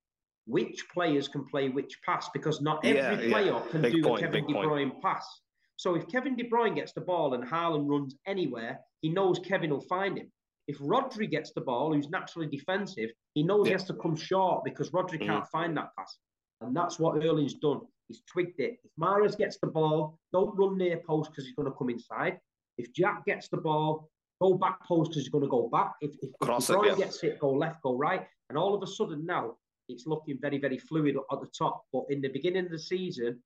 which 0.46 0.88
players 0.94 1.28
can 1.28 1.44
play 1.44 1.68
which 1.68 2.00
pass 2.04 2.28
because 2.32 2.60
not 2.60 2.84
every 2.84 3.26
yeah, 3.26 3.30
player 3.30 3.52
yeah. 3.52 3.62
can 3.70 3.82
big 3.82 3.94
do 3.94 4.02
point, 4.02 4.22
a 4.22 4.26
Kevin 4.26 4.46
De 4.46 4.54
Bruyne 4.54 4.90
point. 4.90 5.02
pass. 5.02 5.40
So 5.76 5.94
if 5.94 6.08
Kevin 6.08 6.36
De 6.36 6.48
Bruyne 6.48 6.74
gets 6.74 6.92
the 6.92 7.00
ball 7.00 7.34
and 7.34 7.44
Haaland 7.44 7.88
runs 7.88 8.14
anywhere, 8.26 8.78
he 9.02 9.10
knows 9.10 9.38
Kevin 9.40 9.70
will 9.70 9.82
find 9.82 10.16
him. 10.16 10.30
If 10.68 10.78
Rodri 10.78 11.30
gets 11.30 11.52
the 11.52 11.60
ball, 11.60 11.92
who's 11.92 12.10
naturally 12.10 12.46
defensive, 12.46 13.10
he 13.34 13.42
knows 13.42 13.66
yeah. 13.66 13.70
he 13.70 13.72
has 13.72 13.84
to 13.84 13.94
come 13.94 14.16
short 14.16 14.64
because 14.64 14.90
Rodri 14.90 15.20
mm. 15.20 15.26
can't 15.26 15.46
find 15.48 15.76
that 15.76 15.90
pass. 15.96 16.18
And 16.60 16.74
that's 16.76 16.98
what 16.98 17.22
Erling's 17.22 17.54
done. 17.54 17.80
He's 18.08 18.22
tweaked 18.30 18.60
it. 18.60 18.78
If 18.84 18.90
Mahrez 19.00 19.36
gets 19.36 19.58
the 19.58 19.66
ball, 19.66 20.18
don't 20.32 20.56
run 20.56 20.78
near 20.78 20.98
post 20.98 21.30
because 21.30 21.44
he's 21.44 21.54
going 21.54 21.70
to 21.70 21.76
come 21.76 21.90
inside. 21.90 22.38
If 22.78 22.92
Jack 22.92 23.24
gets 23.24 23.48
the 23.48 23.56
ball, 23.58 24.08
go 24.40 24.54
back 24.54 24.82
post 24.86 25.10
because 25.10 25.24
he's 25.24 25.30
going 25.30 25.44
to 25.44 25.50
go 25.50 25.68
back. 25.68 25.92
If, 26.00 26.12
if, 26.22 26.30
Cross 26.40 26.70
if 26.70 26.76
it, 26.76 26.86
yeah. 26.86 26.94
gets 26.94 27.22
it, 27.22 27.38
go 27.40 27.52
left, 27.52 27.82
go 27.82 27.96
right. 27.96 28.26
And 28.48 28.58
all 28.58 28.74
of 28.74 28.82
a 28.82 28.86
sudden 28.86 29.24
now, 29.26 29.56
it's 29.88 30.06
looking 30.06 30.38
very, 30.40 30.58
very 30.58 30.78
fluid 30.78 31.16
at 31.16 31.40
the 31.40 31.48
top. 31.56 31.84
But 31.92 32.04
in 32.10 32.20
the 32.20 32.28
beginning 32.28 32.66
of 32.66 32.70
the 32.70 32.78
season, 32.78 33.40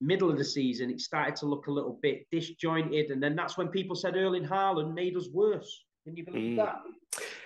middle 0.00 0.30
of 0.30 0.38
the 0.38 0.44
season, 0.44 0.90
it 0.90 1.00
started 1.00 1.36
to 1.36 1.46
look 1.46 1.66
a 1.66 1.72
little 1.72 1.98
bit 2.02 2.26
disjointed. 2.30 3.10
And 3.10 3.22
then 3.22 3.36
that's 3.36 3.56
when 3.56 3.68
people 3.68 3.96
said 3.96 4.16
Erling 4.16 4.46
Haaland 4.46 4.94
made 4.94 5.16
us 5.16 5.28
worse. 5.32 5.84
Can 6.04 6.16
you 6.16 6.24
believe 6.24 6.52
mm. 6.52 6.56
that? 6.56 6.82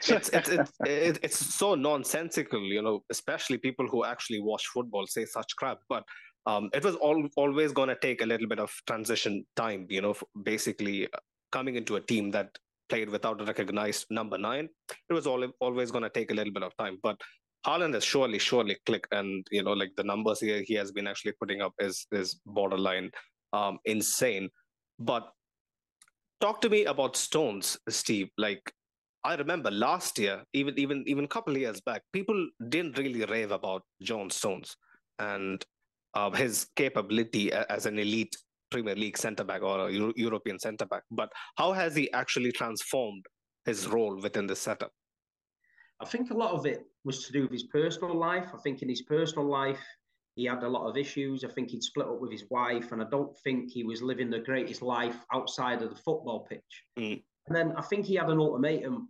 it's, 0.08 0.28
it's, 0.30 0.48
it's, 0.80 1.18
it's, 1.22 1.54
so 1.54 1.74
nonsensical, 1.74 2.62
you 2.62 2.80
know, 2.80 3.02
especially 3.10 3.58
people 3.58 3.86
who 3.86 4.04
actually 4.04 4.40
watch 4.40 4.66
football 4.68 5.06
say 5.06 5.24
such 5.24 5.54
crap. 5.56 5.78
But 5.88 6.04
um, 6.46 6.70
it 6.72 6.84
was 6.84 6.94
all, 6.96 7.28
always 7.36 7.72
going 7.72 7.88
to 7.88 7.96
take 8.00 8.22
a 8.22 8.26
little 8.26 8.48
bit 8.48 8.60
of 8.60 8.72
transition 8.86 9.44
time, 9.56 9.86
you 9.90 10.00
know, 10.00 10.14
basically 10.44 11.06
uh, 11.06 11.18
coming 11.52 11.76
into 11.76 11.96
a 11.96 12.00
team 12.00 12.30
that 12.30 12.56
played 12.88 13.10
without 13.10 13.40
a 13.40 13.44
recognized 13.44 14.06
number 14.10 14.38
nine. 14.38 14.68
It 15.10 15.12
was 15.12 15.26
all, 15.26 15.46
always 15.60 15.90
going 15.90 16.04
to 16.04 16.10
take 16.10 16.30
a 16.30 16.34
little 16.34 16.52
bit 16.52 16.62
of 16.62 16.76
time. 16.76 16.98
But 17.02 17.20
Haaland 17.66 17.94
has 17.94 18.04
surely, 18.04 18.38
surely 18.38 18.76
clicked, 18.86 19.12
and 19.12 19.44
you 19.50 19.62
know, 19.62 19.72
like 19.72 19.90
the 19.96 20.04
numbers 20.04 20.38
he, 20.38 20.62
he 20.62 20.74
has 20.74 20.92
been 20.92 21.08
actually 21.08 21.32
putting 21.32 21.60
up 21.60 21.72
is 21.80 22.06
is 22.12 22.40
borderline 22.46 23.10
um, 23.52 23.78
insane. 23.84 24.48
But 25.00 25.32
talk 26.40 26.60
to 26.62 26.68
me 26.68 26.84
about 26.84 27.16
Stones, 27.16 27.78
Steve. 27.88 28.28
Like 28.38 28.72
I 29.24 29.34
remember 29.34 29.70
last 29.70 30.18
year, 30.18 30.44
even 30.52 30.78
even 30.78 31.04
even 31.06 31.24
a 31.24 31.28
couple 31.28 31.56
years 31.56 31.80
back, 31.80 32.02
people 32.12 32.48
didn't 32.68 32.98
really 32.98 33.24
rave 33.24 33.50
about 33.50 33.82
John 34.02 34.30
Stones 34.30 34.76
and 35.18 35.64
uh, 36.14 36.30
his 36.30 36.68
capability 36.76 37.52
as 37.52 37.86
an 37.86 37.98
elite 37.98 38.36
Premier 38.70 38.94
League 38.94 39.18
centre 39.18 39.44
back 39.44 39.62
or 39.62 39.88
a 39.88 39.92
Euro- 39.92 40.12
European 40.16 40.58
centre 40.58 40.86
back. 40.86 41.02
But 41.10 41.30
how 41.56 41.72
has 41.72 41.94
he 41.94 42.10
actually 42.12 42.52
transformed 42.52 43.24
his 43.64 43.86
role 43.86 44.20
within 44.20 44.46
the 44.46 44.56
setup? 44.56 44.92
I 46.00 46.04
think 46.04 46.30
a 46.30 46.34
lot 46.34 46.52
of 46.52 46.66
it 46.66 46.84
was 47.04 47.24
to 47.26 47.32
do 47.32 47.42
with 47.42 47.52
his 47.52 47.64
personal 47.64 48.14
life. 48.14 48.48
I 48.54 48.58
think 48.58 48.82
in 48.82 48.88
his 48.88 49.02
personal 49.02 49.46
life, 49.46 49.80
he 50.36 50.44
had 50.44 50.62
a 50.62 50.68
lot 50.68 50.86
of 50.86 50.98
issues. 50.98 51.44
I 51.44 51.48
think 51.48 51.70
he'd 51.70 51.82
split 51.82 52.06
up 52.06 52.20
with 52.20 52.30
his 52.30 52.44
wife, 52.50 52.92
and 52.92 53.02
I 53.02 53.06
don't 53.10 53.36
think 53.38 53.70
he 53.70 53.82
was 53.82 54.02
living 54.02 54.30
the 54.30 54.38
greatest 54.38 54.82
life 54.82 55.16
outside 55.32 55.82
of 55.82 55.88
the 55.88 55.96
football 55.96 56.46
pitch. 56.48 56.84
Mm. 56.98 57.22
And 57.46 57.56
then 57.56 57.72
I 57.76 57.80
think 57.80 58.04
he 58.04 58.16
had 58.16 58.28
an 58.28 58.38
ultimatum. 58.38 59.08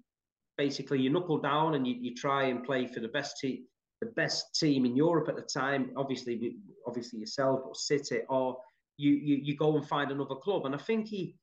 Basically, 0.56 1.00
you 1.00 1.10
knuckle 1.10 1.38
down 1.38 1.74
and 1.74 1.86
you, 1.86 1.96
you 1.98 2.14
try 2.14 2.44
and 2.44 2.64
play 2.64 2.86
for 2.86 3.00
the 3.00 3.08
best 3.08 3.38
team, 3.38 3.64
the 4.00 4.06
best 4.06 4.54
team 4.58 4.86
in 4.86 4.94
Europe 4.94 5.28
at 5.28 5.34
the 5.34 5.42
time. 5.42 5.90
Obviously, 5.96 6.56
obviously 6.86 7.18
yourself, 7.18 7.60
but 7.64 7.76
City, 7.76 8.20
or 8.28 8.58
you, 8.96 9.10
you 9.10 9.36
you 9.42 9.56
go 9.56 9.76
and 9.76 9.86
find 9.86 10.12
another 10.12 10.36
club. 10.36 10.64
And 10.64 10.74
I 10.76 10.78
think 10.78 11.08
he 11.08 11.34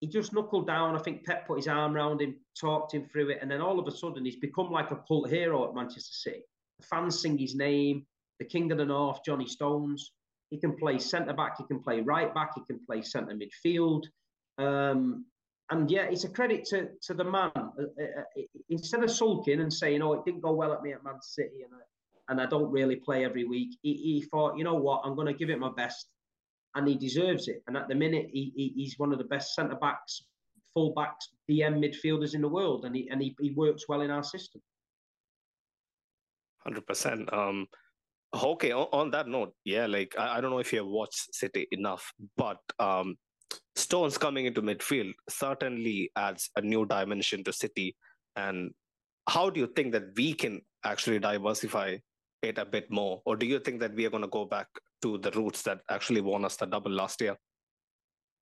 he 0.00 0.08
just 0.08 0.34
knuckled 0.34 0.66
down. 0.66 0.94
I 0.94 0.98
think 0.98 1.24
Pep 1.24 1.46
put 1.46 1.56
his 1.56 1.68
arm 1.68 1.96
around 1.96 2.20
him, 2.20 2.36
talked 2.60 2.92
him 2.92 3.06
through 3.06 3.30
it, 3.30 3.38
and 3.40 3.50
then 3.50 3.62
all 3.62 3.78
of 3.78 3.86
a 3.86 3.96
sudden 3.96 4.26
he's 4.26 4.36
become 4.36 4.70
like 4.70 4.90
a 4.90 4.96
cult 5.08 5.30
hero 5.30 5.66
at 5.66 5.74
Manchester 5.74 6.12
City. 6.12 6.42
The 6.80 6.86
fans 6.86 7.22
sing 7.22 7.38
his 7.38 7.54
name. 7.54 8.04
The 8.42 8.48
King 8.48 8.72
of 8.72 8.78
the 8.78 8.84
North, 8.84 9.20
Johnny 9.24 9.46
Stones. 9.46 10.10
He 10.50 10.58
can 10.58 10.76
play 10.76 10.98
centre 10.98 11.32
back. 11.32 11.58
He 11.58 11.64
can 11.64 11.80
play 11.80 12.00
right 12.00 12.34
back. 12.34 12.50
He 12.56 12.62
can 12.66 12.84
play 12.84 13.00
centre 13.00 13.36
midfield. 13.36 14.02
Um, 14.58 15.26
and 15.70 15.88
yeah, 15.88 16.06
it's 16.10 16.24
a 16.24 16.28
credit 16.28 16.64
to 16.70 16.88
to 17.02 17.14
the 17.14 17.22
man. 17.22 17.52
Uh, 17.56 18.02
uh, 18.02 18.20
uh, 18.20 18.42
instead 18.68 19.04
of 19.04 19.12
sulking 19.12 19.60
and 19.60 19.72
saying, 19.72 20.02
"Oh, 20.02 20.14
it 20.14 20.24
didn't 20.24 20.40
go 20.40 20.52
well 20.52 20.72
at 20.72 20.82
me 20.82 20.92
at 20.92 21.04
Man 21.04 21.22
City," 21.22 21.62
and 21.62 21.72
I, 21.72 22.32
and 22.32 22.40
I 22.40 22.46
don't 22.46 22.72
really 22.72 22.96
play 22.96 23.24
every 23.24 23.44
week, 23.44 23.78
he, 23.82 23.94
he 23.94 24.22
thought, 24.22 24.58
"You 24.58 24.64
know 24.64 24.74
what? 24.74 25.02
I'm 25.04 25.14
going 25.14 25.28
to 25.28 25.38
give 25.38 25.50
it 25.50 25.60
my 25.60 25.70
best." 25.70 26.08
and 26.74 26.88
he 26.88 26.94
deserves 26.94 27.48
it. 27.48 27.62
And 27.66 27.76
at 27.76 27.86
the 27.86 27.94
minute, 27.94 28.28
he, 28.32 28.50
he 28.56 28.72
he's 28.74 28.98
one 28.98 29.12
of 29.12 29.18
the 29.18 29.24
best 29.24 29.54
centre 29.54 29.76
backs, 29.76 30.24
full 30.72 30.94
backs, 30.94 31.28
DM 31.50 31.84
midfielders 31.84 32.34
in 32.34 32.40
the 32.40 32.48
world, 32.48 32.86
and 32.86 32.96
he 32.96 33.08
and 33.10 33.20
he, 33.20 33.36
he 33.38 33.50
works 33.50 33.84
well 33.88 34.00
in 34.00 34.10
our 34.10 34.24
system. 34.24 34.62
Hundred 36.64 36.86
percent. 36.86 37.28
Okay. 38.34 38.72
On, 38.72 38.88
on, 38.92 39.10
that 39.10 39.28
note, 39.28 39.54
yeah, 39.64 39.86
like 39.86 40.14
I, 40.18 40.38
I 40.38 40.40
don't 40.40 40.50
know 40.50 40.58
if 40.58 40.72
you 40.72 40.78
have 40.78 40.88
watched 40.88 41.34
City 41.34 41.66
enough, 41.70 42.12
but 42.36 42.58
um, 42.78 43.16
Stones 43.76 44.16
coming 44.16 44.46
into 44.46 44.62
midfield 44.62 45.12
certainly 45.28 46.10
adds 46.16 46.50
a 46.56 46.62
new 46.62 46.86
dimension 46.86 47.44
to 47.44 47.52
City. 47.52 47.94
And 48.36 48.70
how 49.28 49.50
do 49.50 49.60
you 49.60 49.66
think 49.66 49.92
that 49.92 50.04
we 50.16 50.32
can 50.32 50.62
actually 50.84 51.18
diversify 51.18 51.98
it 52.42 52.58
a 52.58 52.64
bit 52.64 52.90
more, 52.90 53.22
or 53.24 53.36
do 53.36 53.46
you 53.46 53.60
think 53.60 53.80
that 53.80 53.94
we 53.94 54.04
are 54.06 54.10
going 54.10 54.22
to 54.22 54.28
go 54.28 54.44
back 54.44 54.66
to 55.02 55.18
the 55.18 55.30
roots 55.32 55.62
that 55.62 55.80
actually 55.90 56.20
won 56.20 56.44
us 56.44 56.56
the 56.56 56.66
double 56.66 56.90
last 56.90 57.20
year? 57.20 57.36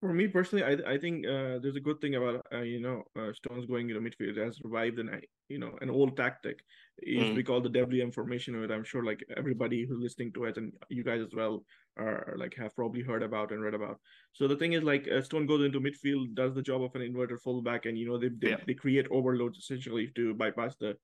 For 0.00 0.14
me 0.14 0.28
personally, 0.28 0.64
I 0.64 0.94
I 0.94 0.98
think 0.98 1.26
uh, 1.26 1.58
there's 1.60 1.76
a 1.76 1.86
good 1.88 2.00
thing 2.00 2.14
about 2.14 2.46
uh, 2.52 2.62
you 2.62 2.80
know 2.80 3.04
uh, 3.18 3.32
Stones 3.34 3.66
going 3.66 3.90
into 3.90 4.00
midfield 4.00 4.38
has 4.38 4.58
revived 4.62 4.98
an 4.98 5.20
you 5.50 5.58
know 5.58 5.76
an 5.82 5.90
old 5.90 6.16
tactic. 6.16 6.60
It 6.98 7.08
used 7.08 7.26
mm. 7.26 7.30
to 7.30 7.34
be 7.34 7.42
called 7.42 7.64
the 7.64 7.68
WM 7.80 8.10
formation, 8.10 8.58
which 8.58 8.70
I'm 8.70 8.84
sure 8.84 9.04
like 9.04 9.22
everybody 9.36 9.84
who's 9.84 10.00
listening 10.00 10.32
to 10.32 10.44
it 10.44 10.56
and 10.56 10.72
you 10.88 11.04
guys 11.04 11.20
as 11.20 11.34
well 11.34 11.64
are 11.98 12.34
like 12.38 12.54
have 12.56 12.74
probably 12.74 13.02
heard 13.02 13.22
about 13.22 13.52
and 13.52 13.62
read 13.62 13.74
about. 13.74 14.00
So 14.32 14.48
the 14.48 14.56
thing 14.56 14.72
is 14.72 14.82
like 14.82 15.06
uh, 15.06 15.20
Stone 15.20 15.46
goes 15.46 15.64
into 15.66 15.80
midfield, 15.80 16.34
does 16.34 16.54
the 16.54 16.62
job 16.62 16.82
of 16.82 16.94
an 16.94 17.02
inverted 17.02 17.40
fullback, 17.42 17.84
and 17.84 17.98
you 17.98 18.08
know 18.08 18.16
they 18.16 18.28
they, 18.28 18.50
yeah. 18.50 18.64
they 18.66 18.74
create 18.74 19.06
overloads 19.10 19.58
essentially 19.58 20.10
to 20.16 20.32
bypass 20.32 20.76
the 20.76 20.96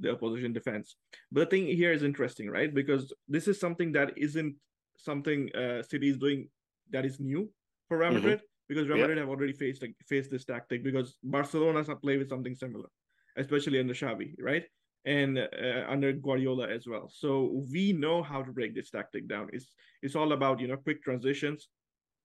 the 0.00 0.10
opposition 0.10 0.52
defense. 0.52 0.96
But 1.30 1.40
the 1.40 1.50
thing 1.56 1.66
here 1.68 1.92
is 1.92 2.02
interesting, 2.02 2.50
right? 2.50 2.74
Because 2.74 3.12
this 3.28 3.46
is 3.46 3.60
something 3.60 3.92
that 3.92 4.14
isn't 4.16 4.56
something 4.96 5.54
uh, 5.54 5.84
City 5.84 6.10
is 6.10 6.18
doing 6.18 6.48
that 6.90 7.04
is 7.04 7.20
new 7.20 7.48
for 7.92 7.98
Real. 7.98 8.12
Madrid 8.12 8.38
mm-hmm. 8.38 8.68
because 8.68 8.88
Real 8.88 9.02
Madrid 9.02 9.18
have 9.18 9.28
already 9.28 9.52
faced 9.52 9.82
like, 9.82 9.94
faced 10.08 10.30
this 10.30 10.46
tactic 10.46 10.82
because 10.82 11.16
Barcelona 11.22 11.78
has 11.84 11.90
played 12.02 12.20
with 12.20 12.30
something 12.30 12.54
similar, 12.54 12.88
especially 13.36 13.78
under 13.78 13.92
Xavi, 13.92 14.34
right? 14.40 14.64
And 15.04 15.38
uh, 15.38 15.84
under 15.88 16.12
Guardiola 16.12 16.68
as 16.68 16.86
well. 16.86 17.10
So 17.12 17.64
we 17.70 17.92
know 17.92 18.22
how 18.22 18.40
to 18.42 18.52
break 18.52 18.74
this 18.74 18.88
tactic 18.88 19.28
down. 19.28 19.48
It's 19.52 19.66
it's 20.00 20.16
all 20.16 20.32
about 20.32 20.60
you 20.60 20.68
know 20.68 20.78
quick 20.78 21.02
transitions, 21.02 21.68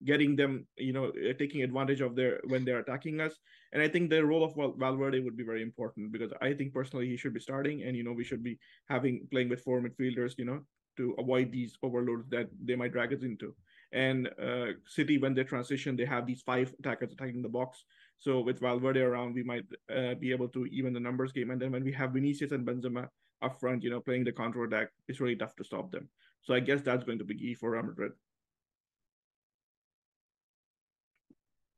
getting 0.06 0.38
them, 0.38 0.68
you 0.78 0.94
know, 0.94 1.08
uh, 1.08 1.34
taking 1.38 1.64
advantage 1.64 2.02
of 2.02 2.16
their 2.16 2.40
when 2.48 2.64
they're 2.64 2.80
attacking 2.86 3.20
us. 3.20 3.34
And 3.74 3.82
I 3.82 3.90
think 3.90 4.10
the 4.10 4.24
role 4.24 4.44
of 4.46 4.56
Val- 4.56 4.78
Valverde 4.78 5.20
would 5.20 5.36
be 5.36 5.44
very 5.52 5.64
important 5.64 6.14
because 6.14 6.32
I 6.42 6.54
think 6.54 6.74
personally 6.74 7.08
he 7.08 7.18
should 7.18 7.34
be 7.34 7.42
starting, 7.50 7.84
and 7.84 7.98
you 7.98 8.04
know 8.06 8.14
we 8.14 8.24
should 8.24 8.44
be 8.44 8.58
having 8.88 9.28
playing 9.32 9.50
with 9.50 9.64
four 9.64 9.82
midfielders, 9.82 10.38
you 10.38 10.46
know, 10.46 10.62
to 10.98 11.16
avoid 11.18 11.52
these 11.52 11.78
overloads 11.84 12.30
that 12.30 12.48
they 12.64 12.76
might 12.76 12.94
drag 12.94 13.12
us 13.14 13.24
into. 13.24 13.54
And 13.92 14.30
uh, 14.42 14.74
City, 14.86 15.18
when 15.18 15.34
they 15.34 15.44
transition, 15.44 15.96
they 15.96 16.06
have 16.06 16.26
these 16.26 16.42
five 16.42 16.74
attackers 16.80 17.14
attacking 17.14 17.42
the 17.42 17.50
box. 17.50 17.86
So 18.18 18.42
with 18.42 18.60
Valverde 18.60 19.02
around, 19.02 19.36
we 19.36 19.44
might 19.44 19.66
uh, 19.96 20.16
be 20.16 20.32
able 20.32 20.50
to 20.50 20.66
even 20.66 20.94
the 20.94 21.00
numbers 21.00 21.32
game. 21.32 21.52
And 21.52 21.62
then 21.62 21.72
when 21.72 21.84
we 21.84 21.94
have 21.94 22.12
Vinicius 22.12 22.52
and 22.52 22.66
Benzema 22.66 23.08
up 23.42 23.60
front, 23.60 23.84
you 23.84 23.90
know, 23.90 24.02
playing 24.02 24.24
the 24.24 24.32
counter 24.32 24.64
attack, 24.64 24.90
it's 25.08 25.20
really 25.20 25.36
tough 25.36 25.56
to 25.58 25.64
stop 25.64 25.92
them. 25.92 26.10
So 26.42 26.54
I 26.54 26.60
guess 26.60 26.82
that's 26.82 27.04
going 27.04 27.20
to 27.20 27.26
be 27.26 27.38
key 27.38 27.54
for 27.54 27.72
Real 27.72 27.84
Madrid. 27.84 28.12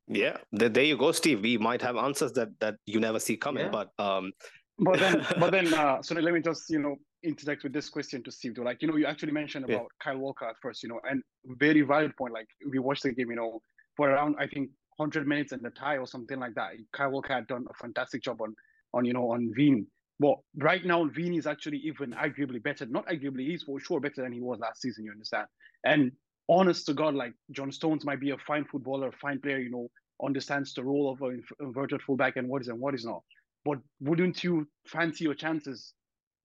Yeah, 0.08 0.38
there 0.52 0.84
you 0.84 0.98
go, 0.98 1.12
Steve. 1.12 1.42
We 1.42 1.60
might 1.60 1.84
have 1.84 1.96
answers 1.96 2.32
that 2.34 2.50
that 2.60 2.78
you 2.88 3.00
never 3.00 3.20
see 3.20 3.38
coming, 3.38 3.66
yeah. 3.66 3.72
but 3.72 3.92
um. 4.00 4.32
But 4.80 5.00
then, 5.00 5.26
but 5.40 5.52
then, 5.52 5.74
uh, 5.74 6.02
so 6.02 6.16
let 6.16 6.34
me 6.34 6.42
just 6.42 6.70
you 6.70 6.80
know 6.80 6.96
interject 7.24 7.64
with 7.64 7.74
this 7.74 7.90
question 7.90 8.24
to 8.24 8.32
Steve. 8.32 8.56
Though, 8.56 8.64
like 8.64 8.82
you 8.82 8.88
know, 8.88 8.96
you 8.96 9.06
actually 9.06 9.32
mentioned 9.32 9.66
about 9.66 9.88
yeah. 9.92 10.04
Kyle 10.04 10.18
Walker 10.18 10.46
at 10.46 10.56
first, 10.62 10.84
you 10.84 10.90
know, 10.90 11.00
and 11.10 11.22
very 11.46 11.82
valid 11.82 12.16
point. 12.18 12.34
Like 12.34 12.48
we 12.70 12.80
watched 12.80 13.04
the 13.04 13.12
game, 13.12 13.30
you 13.30 13.36
know, 13.36 13.62
for 13.96 14.10
around 14.10 14.36
I 14.40 14.48
think 14.48 14.70
100 14.98 15.28
minutes 15.28 15.52
in 15.52 15.62
the 15.62 15.70
tie 15.70 15.98
or 15.98 16.08
something 16.08 16.40
like 16.40 16.56
that. 16.56 16.72
Kyle 16.94 17.10
Walker 17.10 17.34
had 17.34 17.48
done 17.48 17.66
a 17.70 17.74
fantastic 17.74 18.24
job 18.24 18.42
on 18.42 18.56
on 18.94 19.06
you 19.06 19.14
know 19.14 19.32
on 19.32 19.52
Veen. 19.56 19.86
But 20.20 20.36
right 20.58 20.84
now 20.84 21.06
Veen 21.06 21.34
is 21.34 21.48
actually 21.48 21.78
even 21.78 22.12
arguably 22.12 22.62
better. 22.62 22.86
Not 22.86 23.08
arguably, 23.08 23.48
he's 23.48 23.64
for 23.64 23.80
sure 23.80 24.02
better 24.02 24.22
than 24.22 24.34
he 24.34 24.42
was 24.42 24.60
last 24.60 24.82
season. 24.82 25.06
You 25.06 25.12
understand? 25.12 25.48
And 25.86 26.12
honest 26.50 26.86
to 26.88 26.94
God, 26.94 27.16
like 27.16 27.34
John 27.52 27.72
Stones 27.72 28.04
might 28.04 28.20
be 28.20 28.32
a 28.32 28.38
fine 28.46 28.66
footballer, 28.66 29.14
fine 29.22 29.40
player, 29.40 29.60
you 29.60 29.70
know, 29.70 29.90
understands 30.24 30.74
the 30.74 30.84
role 30.84 31.10
of 31.12 31.22
an 31.22 31.42
inverted 31.62 32.02
fullback 32.02 32.36
and 32.36 32.50
what 32.50 32.62
is 32.62 32.68
and 32.68 32.80
what 32.80 32.96
is 32.96 33.06
not. 33.06 33.24
But 33.66 33.80
wouldn't 34.00 34.44
you 34.44 34.68
fancy 34.88 35.26
your 35.26 35.36
chances 35.36 35.94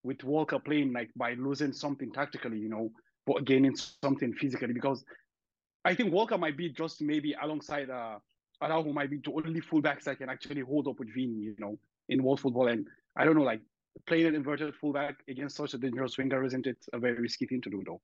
with 0.03 0.25
Walker 0.25 0.59
playing 0.59 0.93
like 0.93 1.11
by 1.17 1.35
losing 1.35 1.73
something 1.73 2.13
tactically, 2.13 2.59
you 2.59 2.69
know, 2.69 2.91
but 3.27 3.45
gaining 3.45 3.77
something 3.77 4.33
physically? 4.35 4.73
Because 4.73 5.05
I 5.85 5.95
think 5.95 6.13
Walker 6.13 6.39
might 6.39 6.57
be 6.57 6.71
just 6.71 7.01
maybe 7.03 7.35
alongside 7.41 7.91
uh 7.91 8.19
Araujo 8.63 8.93
might 8.93 9.11
be 9.11 9.19
the 9.19 9.33
only 9.33 9.61
fullbacks 9.61 10.05
that 10.05 10.19
can 10.19 10.29
actually 10.29 10.63
hold 10.63 10.89
up 10.89 10.99
with 10.99 11.13
Veen, 11.13 11.43
you 11.43 11.55
know, 11.59 11.79
in 12.09 12.23
world 12.23 12.41
football. 12.41 12.69
And 12.69 12.87
I 13.17 13.25
don't 13.25 13.37
know, 13.37 13.43
like 13.43 13.61
playing 14.07 14.27
an 14.27 14.35
inverted 14.35 14.75
fullback 14.75 15.17
against 15.29 15.57
such 15.57 15.75
a 15.75 15.79
dangerous 15.79 16.17
winger, 16.19 16.45
isn't 16.45 16.67
it 16.67 16.79
a 16.93 16.99
very 16.99 17.21
risky 17.21 17.47
thing 17.47 17.61
to 17.63 17.71
do 17.71 17.83
though? 17.85 18.01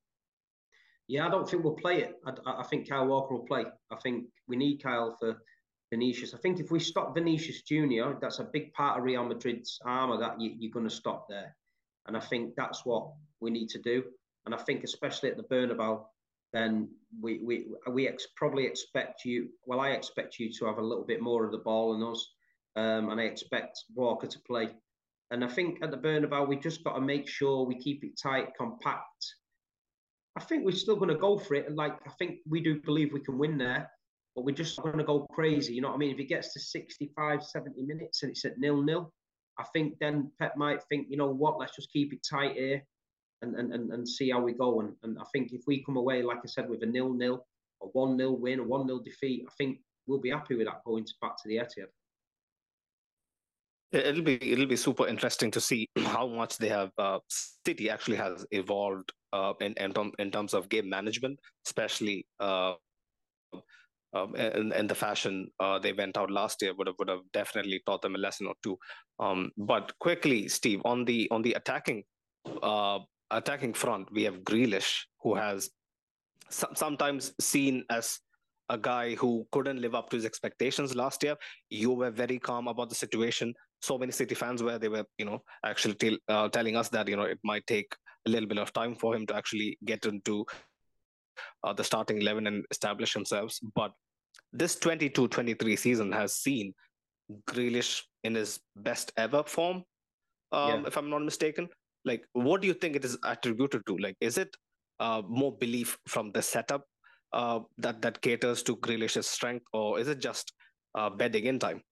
Yeah, 1.08 1.26
I 1.26 1.30
don't 1.30 1.48
think 1.48 1.64
we'll 1.64 1.74
play 1.74 2.02
it. 2.02 2.20
I, 2.26 2.60
I 2.60 2.62
think 2.64 2.88
Kyle 2.88 3.06
Walker 3.06 3.34
will 3.34 3.46
play. 3.46 3.64
I 3.90 3.96
think 3.96 4.26
we 4.46 4.56
need 4.56 4.82
Kyle 4.82 5.16
for 5.18 5.42
Vinicius. 5.90 6.34
I 6.34 6.38
think 6.38 6.60
if 6.60 6.70
we 6.70 6.78
stop 6.78 7.14
Vinicius 7.14 7.62
Junior, 7.62 8.16
that's 8.20 8.38
a 8.38 8.44
big 8.44 8.72
part 8.72 8.98
of 8.98 9.04
Real 9.04 9.24
Madrid's 9.24 9.78
armour 9.84 10.18
that 10.18 10.40
you, 10.40 10.54
you're 10.58 10.72
going 10.72 10.88
to 10.88 10.94
stop 10.94 11.26
there. 11.28 11.56
And 12.06 12.16
I 12.16 12.20
think 12.20 12.54
that's 12.56 12.84
what 12.86 13.10
we 13.40 13.50
need 13.50 13.68
to 13.70 13.78
do. 13.78 14.04
And 14.46 14.54
I 14.54 14.58
think 14.58 14.84
especially 14.84 15.30
at 15.30 15.36
the 15.36 15.42
Bernabeu, 15.42 16.04
then 16.52 16.88
we 17.20 17.40
we 17.44 17.66
we 17.90 18.08
ex- 18.08 18.26
probably 18.36 18.66
expect 18.66 19.24
you. 19.24 19.48
Well, 19.66 19.80
I 19.80 19.90
expect 19.90 20.38
you 20.38 20.52
to 20.54 20.66
have 20.66 20.78
a 20.78 20.82
little 20.82 21.04
bit 21.04 21.20
more 21.20 21.44
of 21.44 21.52
the 21.52 21.58
ball 21.58 21.92
than 21.92 22.08
us, 22.08 22.32
um, 22.76 23.10
and 23.10 23.20
I 23.20 23.24
expect 23.24 23.84
Walker 23.94 24.26
to 24.26 24.38
play. 24.40 24.70
And 25.30 25.44
I 25.44 25.48
think 25.48 25.78
at 25.82 25.92
the 25.92 25.96
Bernabeu, 25.96 26.48
we 26.48 26.56
just 26.56 26.82
got 26.82 26.94
to 26.94 27.00
make 27.00 27.28
sure 27.28 27.64
we 27.64 27.78
keep 27.78 28.02
it 28.02 28.18
tight, 28.20 28.48
compact. 28.58 29.34
I 30.36 30.42
think 30.42 30.64
we're 30.64 30.72
still 30.72 30.96
going 30.96 31.10
to 31.10 31.16
go 31.16 31.38
for 31.38 31.54
it, 31.54 31.74
like 31.74 31.94
I 32.06 32.10
think 32.18 32.38
we 32.48 32.60
do 32.60 32.80
believe 32.80 33.12
we 33.12 33.20
can 33.20 33.38
win 33.38 33.58
there 33.58 33.88
but 34.34 34.44
we're 34.44 34.54
just 34.54 34.80
going 34.82 34.98
to 34.98 35.04
go 35.04 35.26
crazy. 35.32 35.74
You 35.74 35.80
know 35.80 35.88
what 35.88 35.96
I 35.96 35.98
mean? 35.98 36.14
If 36.14 36.20
it 36.20 36.28
gets 36.28 36.52
to 36.52 36.60
65, 36.60 37.42
70 37.42 37.82
minutes 37.82 38.22
and 38.22 38.30
it's 38.30 38.44
at 38.44 38.58
nil 38.58 38.82
nil, 38.82 39.12
I 39.58 39.64
think 39.72 39.98
then 40.00 40.30
Pep 40.40 40.56
might 40.56 40.82
think, 40.84 41.08
you 41.10 41.16
know 41.16 41.28
what, 41.28 41.58
let's 41.58 41.76
just 41.76 41.92
keep 41.92 42.12
it 42.12 42.26
tight 42.28 42.56
here 42.56 42.82
and, 43.42 43.54
and, 43.56 43.72
and, 43.74 43.92
and 43.92 44.08
see 44.08 44.30
how 44.30 44.40
we 44.40 44.52
go. 44.52 44.80
And, 44.80 44.94
and 45.02 45.18
I 45.18 45.24
think 45.32 45.52
if 45.52 45.62
we 45.66 45.84
come 45.84 45.96
away, 45.96 46.22
like 46.22 46.38
I 46.38 46.46
said, 46.46 46.68
with 46.68 46.82
a 46.82 46.86
nil 46.86 47.12
nil, 47.12 47.46
a 47.82 47.86
1 47.86 48.16
nil 48.16 48.36
win, 48.36 48.60
a 48.60 48.64
1 48.64 48.86
nil 48.86 49.00
defeat, 49.00 49.44
I 49.46 49.52
think 49.58 49.80
we'll 50.06 50.20
be 50.20 50.30
happy 50.30 50.54
with 50.54 50.66
that 50.66 50.84
going 50.84 51.06
back 51.20 51.36
to 51.38 51.48
the 51.48 51.56
Etihad. 51.56 51.88
It'll 53.92 54.22
be 54.22 54.52
it'll 54.52 54.66
be 54.66 54.76
super 54.76 55.08
interesting 55.08 55.50
to 55.50 55.60
see 55.60 55.88
how 55.98 56.28
much 56.28 56.58
they 56.58 56.68
have. 56.68 56.92
Uh, 56.96 57.18
City 57.66 57.90
actually 57.90 58.18
has 58.18 58.46
evolved 58.52 59.12
uh, 59.32 59.54
in 59.60 59.74
in, 59.74 59.92
in 60.18 60.30
terms 60.30 60.54
of 60.54 60.68
game 60.68 60.88
management, 60.88 61.40
especially 61.66 62.24
uh, 62.38 62.74
um, 64.12 64.34
and, 64.34 64.88
the 64.90 64.94
fashion 64.94 65.48
uh, 65.60 65.78
they 65.78 65.92
went 65.92 66.16
out 66.16 66.30
last 66.30 66.60
year 66.62 66.74
would 66.74 66.86
have 66.86 66.96
would 66.98 67.08
have 67.08 67.20
definitely 67.32 67.80
taught 67.86 68.02
them 68.02 68.14
a 68.14 68.18
lesson 68.18 68.46
or 68.46 68.54
two. 68.62 68.76
Um, 69.18 69.50
but 69.56 69.92
quickly, 70.00 70.48
Steve, 70.48 70.80
on 70.84 71.04
the 71.04 71.28
on 71.30 71.42
the 71.42 71.52
attacking 71.54 72.02
uh, 72.62 72.98
attacking 73.30 73.74
front, 73.74 74.12
we 74.12 74.24
have 74.24 74.40
Grealish, 74.40 75.02
who 75.22 75.34
has 75.34 75.70
sometimes 76.50 77.32
seen 77.40 77.84
as 77.90 78.18
a 78.68 78.78
guy 78.78 79.14
who 79.14 79.46
couldn't 79.52 79.80
live 79.80 79.94
up 79.94 80.10
to 80.10 80.16
his 80.16 80.24
expectations 80.24 80.94
last 80.94 81.22
year. 81.22 81.36
You 81.70 81.92
were 81.92 82.10
very 82.10 82.38
calm 82.38 82.68
about 82.68 82.88
the 82.88 82.94
situation. 82.94 83.54
So 83.82 83.98
many 83.98 84.12
City 84.12 84.34
fans 84.34 84.62
were 84.62 84.78
they 84.78 84.88
were 84.88 85.04
you 85.18 85.24
know 85.24 85.42
actually 85.64 85.94
t- 85.94 86.20
uh, 86.28 86.48
telling 86.48 86.76
us 86.76 86.88
that 86.88 87.08
you 87.08 87.16
know 87.16 87.24
it 87.24 87.38
might 87.44 87.66
take 87.66 87.94
a 88.26 88.30
little 88.30 88.48
bit 88.48 88.58
of 88.58 88.72
time 88.72 88.94
for 88.94 89.14
him 89.14 89.26
to 89.26 89.36
actually 89.36 89.78
get 89.84 90.04
into 90.04 90.44
uh, 91.64 91.72
the 91.72 91.84
starting 91.84 92.20
11 92.20 92.46
and 92.46 92.64
establish 92.70 93.14
themselves. 93.14 93.60
But 93.74 93.92
this 94.52 94.76
22 94.76 95.28
23 95.28 95.76
season 95.76 96.12
has 96.12 96.34
seen 96.34 96.74
Grealish 97.48 98.02
in 98.24 98.34
his 98.34 98.60
best 98.76 99.12
ever 99.16 99.42
form, 99.44 99.84
um, 100.52 100.82
yeah. 100.82 100.86
if 100.86 100.96
I'm 100.96 101.10
not 101.10 101.22
mistaken. 101.22 101.68
Like, 102.04 102.24
what 102.32 102.60
do 102.60 102.66
you 102.66 102.74
think 102.74 102.96
it 102.96 103.04
is 103.04 103.18
attributed 103.24 103.86
to? 103.86 103.96
Like, 103.98 104.16
is 104.20 104.38
it 104.38 104.54
uh, 104.98 105.22
more 105.28 105.56
belief 105.56 105.98
from 106.06 106.32
the 106.32 106.42
setup 106.42 106.84
uh, 107.32 107.60
that 107.78 108.02
that 108.02 108.20
caters 108.20 108.62
to 108.64 108.76
Grealish's 108.76 109.26
strength, 109.26 109.64
or 109.72 109.98
is 109.98 110.08
it 110.08 110.20
just 110.20 110.52
uh, 110.94 111.10
bedding 111.10 111.44
in 111.44 111.58
time? 111.58 111.82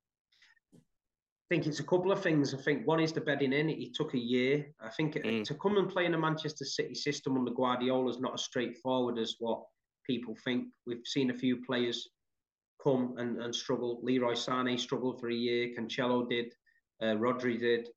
I 1.50 1.54
think 1.54 1.66
it's 1.66 1.80
a 1.80 1.84
couple 1.84 2.12
of 2.12 2.22
things. 2.22 2.52
I 2.52 2.58
think 2.58 2.86
one 2.86 3.00
is 3.00 3.12
the 3.12 3.22
bedding 3.22 3.54
in. 3.54 3.70
It 3.70 3.94
took 3.94 4.12
a 4.12 4.18
year. 4.18 4.66
I 4.82 4.90
think 4.90 5.14
mm. 5.14 5.42
to 5.44 5.54
come 5.54 5.78
and 5.78 5.88
play 5.88 6.04
in 6.04 6.12
a 6.12 6.18
Manchester 6.18 6.66
City 6.66 6.94
system 6.94 7.38
under 7.38 7.52
Guardiola 7.52 8.10
is 8.10 8.20
not 8.20 8.34
as 8.34 8.44
straightforward 8.44 9.18
as 9.18 9.36
what 9.38 9.62
people 10.06 10.36
think. 10.44 10.66
We've 10.86 11.06
seen 11.06 11.30
a 11.30 11.34
few 11.34 11.64
players 11.64 12.06
come 12.82 13.14
and, 13.16 13.40
and 13.40 13.54
struggle. 13.54 13.98
Leroy 14.02 14.34
Sané 14.34 14.78
struggled 14.78 15.20
for 15.20 15.30
a 15.30 15.34
year. 15.34 15.70
Cancelo 15.74 16.28
did. 16.28 16.52
Uh, 17.00 17.16
Rodri 17.16 17.58
did. 17.58 17.88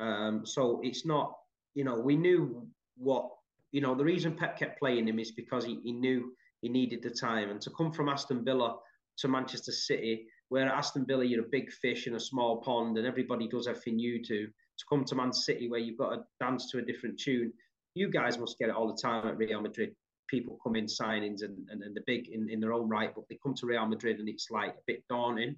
Um, 0.00 0.44
so 0.44 0.80
it's 0.84 1.06
not, 1.06 1.32
you 1.74 1.84
know, 1.84 1.98
we 1.98 2.14
knew 2.14 2.68
what, 2.98 3.26
you 3.72 3.80
know, 3.80 3.94
the 3.94 4.04
reason 4.04 4.36
Pep 4.36 4.58
kept 4.58 4.78
playing 4.78 5.08
him 5.08 5.18
is 5.18 5.32
because 5.32 5.64
he, 5.64 5.80
he 5.82 5.92
knew 5.92 6.34
he 6.60 6.68
needed 6.68 7.02
the 7.02 7.10
time. 7.10 7.48
And 7.48 7.60
to 7.62 7.70
come 7.70 7.90
from 7.90 8.10
Aston 8.10 8.44
Villa 8.44 8.76
to 9.18 9.28
Manchester 9.28 9.72
City 9.72 10.26
where 10.48 10.66
at 10.66 10.74
Aston 10.74 11.04
Villa 11.06 11.24
you're 11.24 11.44
a 11.44 11.48
big 11.50 11.70
fish 11.70 12.06
in 12.06 12.14
a 12.14 12.20
small 12.20 12.58
pond 12.58 12.96
and 12.96 13.06
everybody 13.06 13.48
does 13.48 13.66
everything 13.66 13.98
you 13.98 14.22
do, 14.22 14.46
to 14.46 14.84
come 14.88 15.04
to 15.04 15.14
Man 15.14 15.32
City 15.32 15.68
where 15.68 15.80
you've 15.80 15.98
got 15.98 16.10
to 16.10 16.22
dance 16.40 16.70
to 16.70 16.78
a 16.78 16.82
different 16.82 17.18
tune. 17.18 17.52
You 17.94 18.08
guys 18.10 18.38
must 18.38 18.58
get 18.58 18.68
it 18.68 18.74
all 18.74 18.88
the 18.88 19.00
time 19.00 19.26
at 19.26 19.36
Real 19.36 19.60
Madrid. 19.60 19.94
People 20.28 20.58
come 20.62 20.76
in 20.76 20.86
signings 20.86 21.42
and, 21.42 21.68
and, 21.70 21.82
and 21.82 21.96
the 21.96 22.02
big 22.06 22.28
in, 22.28 22.48
in 22.50 22.60
their 22.60 22.72
own 22.72 22.88
right, 22.88 23.14
but 23.14 23.24
they 23.28 23.38
come 23.42 23.54
to 23.54 23.66
Real 23.66 23.86
Madrid 23.86 24.20
and 24.20 24.28
it's 24.28 24.50
like 24.50 24.70
a 24.70 24.82
bit 24.86 25.02
daunting. 25.08 25.56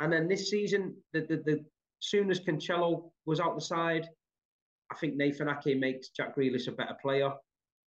And 0.00 0.12
then 0.12 0.28
this 0.28 0.50
season, 0.50 0.96
the 1.12 1.20
the, 1.20 1.36
the 1.44 1.64
soon 2.00 2.30
as 2.30 2.40
Cancelo 2.40 3.10
was 3.26 3.40
out 3.40 3.54
the 3.54 3.60
side, 3.60 4.08
I 4.90 4.96
think 4.96 5.14
Nathan 5.14 5.48
Ake 5.48 5.78
makes 5.78 6.08
Jack 6.08 6.36
Grealish 6.36 6.66
a 6.66 6.72
better 6.72 6.96
player. 7.00 7.30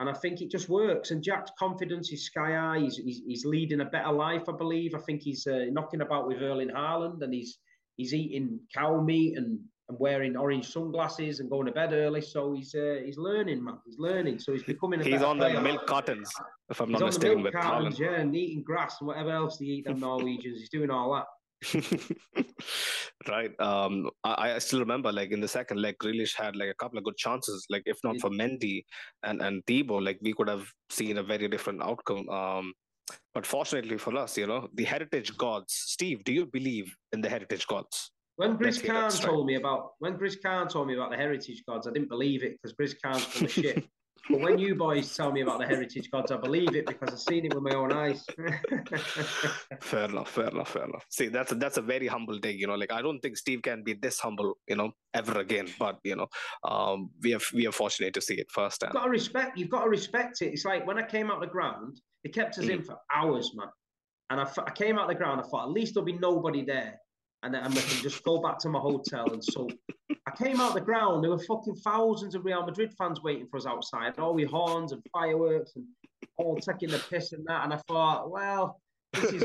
And 0.03 0.09
I 0.09 0.19
think 0.19 0.41
it 0.41 0.51
just 0.51 0.67
works. 0.67 1.11
And 1.11 1.23
Jack's 1.23 1.51
confidence 1.57 2.11
is 2.11 2.25
sky 2.25 2.51
high. 2.51 2.79
He's, 2.79 2.97
he's, 2.97 3.21
he's 3.25 3.45
leading 3.45 3.79
a 3.79 3.85
better 3.85 4.11
life, 4.11 4.43
I 4.49 4.51
believe. 4.51 4.93
I 4.95 4.99
think 4.99 5.21
he's 5.21 5.47
uh, 5.47 5.67
knocking 5.71 6.01
about 6.01 6.27
with 6.27 6.41
Erling 6.41 6.71
Haaland 6.71 7.21
and 7.21 7.33
he's 7.33 7.57
he's 7.95 8.13
eating 8.13 8.59
cow 8.75 8.99
meat 8.99 9.37
and, 9.37 9.57
and 9.87 9.97
wearing 9.99 10.35
orange 10.35 10.67
sunglasses 10.67 11.39
and 11.39 11.49
going 11.49 11.67
to 11.67 11.71
bed 11.71 11.93
early. 11.93 12.19
So 12.19 12.51
he's 12.51 12.75
uh, 12.75 12.97
he's 13.05 13.17
learning, 13.17 13.63
man. 13.63 13.77
He's 13.85 13.97
learning. 13.97 14.39
So 14.39 14.51
he's 14.51 14.63
becoming 14.63 14.99
a 14.99 15.05
He's 15.05 15.21
on 15.21 15.37
player. 15.37 15.53
the 15.53 15.61
milk 15.61 15.87
cartons, 15.87 16.29
if 16.69 16.81
I'm 16.81 16.89
he's 16.89 16.99
not 16.99 17.05
mistaken, 17.05 17.43
with 17.43 17.53
cartons, 17.53 17.95
Haaland. 17.95 17.99
Yeah, 17.99 18.19
and 18.19 18.35
eating 18.35 18.61
grass 18.61 18.97
and 18.99 19.07
whatever 19.07 19.31
else 19.31 19.57
they 19.57 19.67
eat, 19.67 19.85
them 19.85 20.01
Norwegians. 20.01 20.59
he's 20.59 20.69
doing 20.69 20.89
all 20.89 21.13
that. 21.13 21.25
right. 23.27 23.59
Um, 23.59 24.09
I, 24.23 24.53
I, 24.53 24.59
still 24.59 24.79
remember, 24.79 25.11
like 25.11 25.31
in 25.31 25.41
the 25.41 25.47
second 25.47 25.81
leg, 25.81 25.95
Grealish 26.01 26.35
had 26.35 26.55
like 26.55 26.69
a 26.69 26.75
couple 26.75 26.97
of 26.97 27.03
good 27.03 27.17
chances. 27.17 27.65
Like 27.69 27.83
if 27.85 27.97
not 28.03 28.19
for 28.19 28.29
Mendy 28.29 28.83
and 29.23 29.41
and 29.41 29.63
Thibaut, 29.65 30.03
like 30.03 30.19
we 30.21 30.33
could 30.33 30.49
have 30.49 30.65
seen 30.89 31.17
a 31.17 31.23
very 31.23 31.47
different 31.47 31.81
outcome. 31.81 32.29
Um, 32.29 32.73
but 33.33 33.45
fortunately 33.45 33.97
for 33.97 34.15
us, 34.17 34.37
you 34.37 34.47
know, 34.47 34.69
the 34.73 34.83
heritage 34.83 35.37
gods. 35.37 35.73
Steve, 35.73 36.23
do 36.23 36.31
you 36.31 36.45
believe 36.45 36.95
in 37.11 37.21
the 37.21 37.29
heritage 37.29 37.67
gods? 37.67 38.11
When 38.35 38.57
Grizz 38.57 38.85
Khan 38.85 39.11
told 39.11 39.45
me 39.45 39.55
about 39.55 39.91
when 39.99 40.17
Grizz 40.17 40.41
Khan 40.41 40.67
told 40.67 40.87
me 40.87 40.95
about 40.95 41.11
the 41.11 41.17
heritage 41.17 41.63
gods, 41.67 41.87
I 41.87 41.91
didn't 41.91 42.09
believe 42.09 42.43
it 42.43 42.53
because 42.53 42.73
Grizz 42.75 42.95
Khan's 43.03 43.23
full 43.23 43.45
of 43.45 43.51
shit. 43.59 43.85
But 44.29 44.39
when 44.39 44.57
you 44.57 44.75
boys 44.75 45.13
tell 45.15 45.31
me 45.31 45.41
about 45.41 45.59
the 45.59 45.65
heritage 45.65 46.09
gods, 46.09 46.31
I 46.31 46.37
believe 46.37 46.75
it 46.75 46.85
because 46.85 47.09
I've 47.09 47.19
seen 47.19 47.45
it 47.45 47.53
with 47.53 47.63
my 47.63 47.75
own 47.75 47.91
eyes. 47.91 48.25
fair 49.81 50.05
enough, 50.05 50.29
fair 50.29 50.47
enough, 50.47 50.69
fair 50.69 50.85
enough. 50.85 51.05
See, 51.09 51.27
that's 51.27 51.51
a, 51.51 51.55
that's 51.55 51.77
a 51.77 51.81
very 51.81 52.07
humble 52.07 52.39
thing, 52.39 52.57
you 52.57 52.67
know. 52.67 52.75
Like 52.75 52.93
I 52.93 53.01
don't 53.01 53.19
think 53.19 53.35
Steve 53.35 53.61
can 53.61 53.83
be 53.83 53.93
this 53.93 54.19
humble, 54.19 54.57
you 54.67 54.77
know, 54.77 54.91
ever 55.13 55.39
again. 55.39 55.67
But 55.77 55.99
you 56.03 56.15
know, 56.15 56.27
um, 56.63 57.09
we 57.21 57.33
are 57.33 57.41
we 57.53 57.67
are 57.67 57.73
fortunate 57.73 58.13
to 58.13 58.21
see 58.21 58.35
it 58.35 58.49
first. 58.49 58.83
You've 58.83 58.93
got 58.93 59.03
to 59.03 59.09
respect. 59.09 59.57
You've 59.57 59.69
got 59.69 59.83
to 59.83 59.89
respect 59.89 60.41
it. 60.41 60.53
It's 60.53 60.63
like 60.63 60.87
when 60.87 60.97
I 60.97 61.03
came 61.03 61.29
out 61.29 61.41
the 61.41 61.47
ground, 61.47 61.99
they 62.23 62.29
kept 62.29 62.57
us 62.57 62.65
mm. 62.65 62.75
in 62.75 62.83
for 62.83 62.97
hours, 63.13 63.51
man. 63.55 63.67
And 64.29 64.39
I, 64.39 64.49
I 64.65 64.71
came 64.71 64.97
out 64.97 65.09
the 65.09 65.15
ground. 65.15 65.41
I 65.41 65.43
thought 65.43 65.65
at 65.65 65.71
least 65.71 65.95
there'll 65.95 66.05
be 66.05 66.13
nobody 66.13 66.63
there. 66.63 66.97
And, 67.43 67.53
then 67.53 67.63
I 67.63 67.67
can 67.67 68.01
just 68.01 68.23
go 68.23 68.41
back 68.41 68.57
to 68.59 68.69
my 68.69 68.79
hotel. 68.79 69.31
And 69.31 69.43
so 69.43 69.69
I 70.09 70.31
came 70.35 70.59
out 70.59 70.73
the 70.73 70.81
ground. 70.81 71.23
There 71.23 71.31
were 71.31 71.39
fucking 71.39 71.75
thousands 71.75 72.35
of 72.35 72.45
Real 72.45 72.65
Madrid 72.65 72.93
fans 72.97 73.21
waiting 73.21 73.47
for 73.47 73.57
us 73.57 73.65
outside, 73.65 74.17
all 74.17 74.33
with 74.33 74.49
horns 74.49 74.91
and 74.91 75.01
fireworks 75.11 75.73
and 75.75 75.85
all 76.37 76.55
taking 76.55 76.89
the 76.89 77.03
piss 77.09 77.33
and 77.33 77.45
that. 77.47 77.65
And 77.65 77.73
I 77.73 77.79
thought, 77.87 78.31
well, 78.31 78.79
this 79.13 79.31
is. 79.33 79.43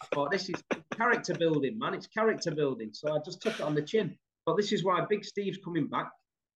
I 0.00 0.06
thought 0.14 0.30
this 0.30 0.48
is 0.48 0.62
character 0.96 1.34
building, 1.34 1.78
man. 1.78 1.94
It's 1.94 2.06
character 2.06 2.50
building. 2.52 2.90
So 2.92 3.14
I 3.14 3.18
just 3.24 3.40
took 3.40 3.54
it 3.54 3.62
on 3.62 3.74
the 3.74 3.82
chin. 3.82 4.16
But 4.46 4.56
this 4.56 4.72
is 4.72 4.84
why 4.84 5.04
Big 5.08 5.24
Steve's 5.24 5.58
coming 5.64 5.88
back, 5.88 6.10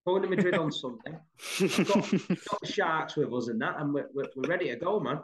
going 0.07 0.23
to 0.23 0.29
Madrid 0.29 0.55
on 0.55 0.71
Sunday. 0.71 1.19
Got, 1.59 2.11
got, 2.11 2.11
the 2.61 2.67
Sharks 2.67 3.17
with 3.17 3.33
us 3.33 3.49
and 3.49 3.61
that, 3.61 3.81
and 3.81 3.93
we're, 3.93 4.09
we're, 4.15 4.29
we're 4.37 4.49
ready 4.49 4.69
to 4.69 4.77
go, 4.77 5.01
man. 5.01 5.21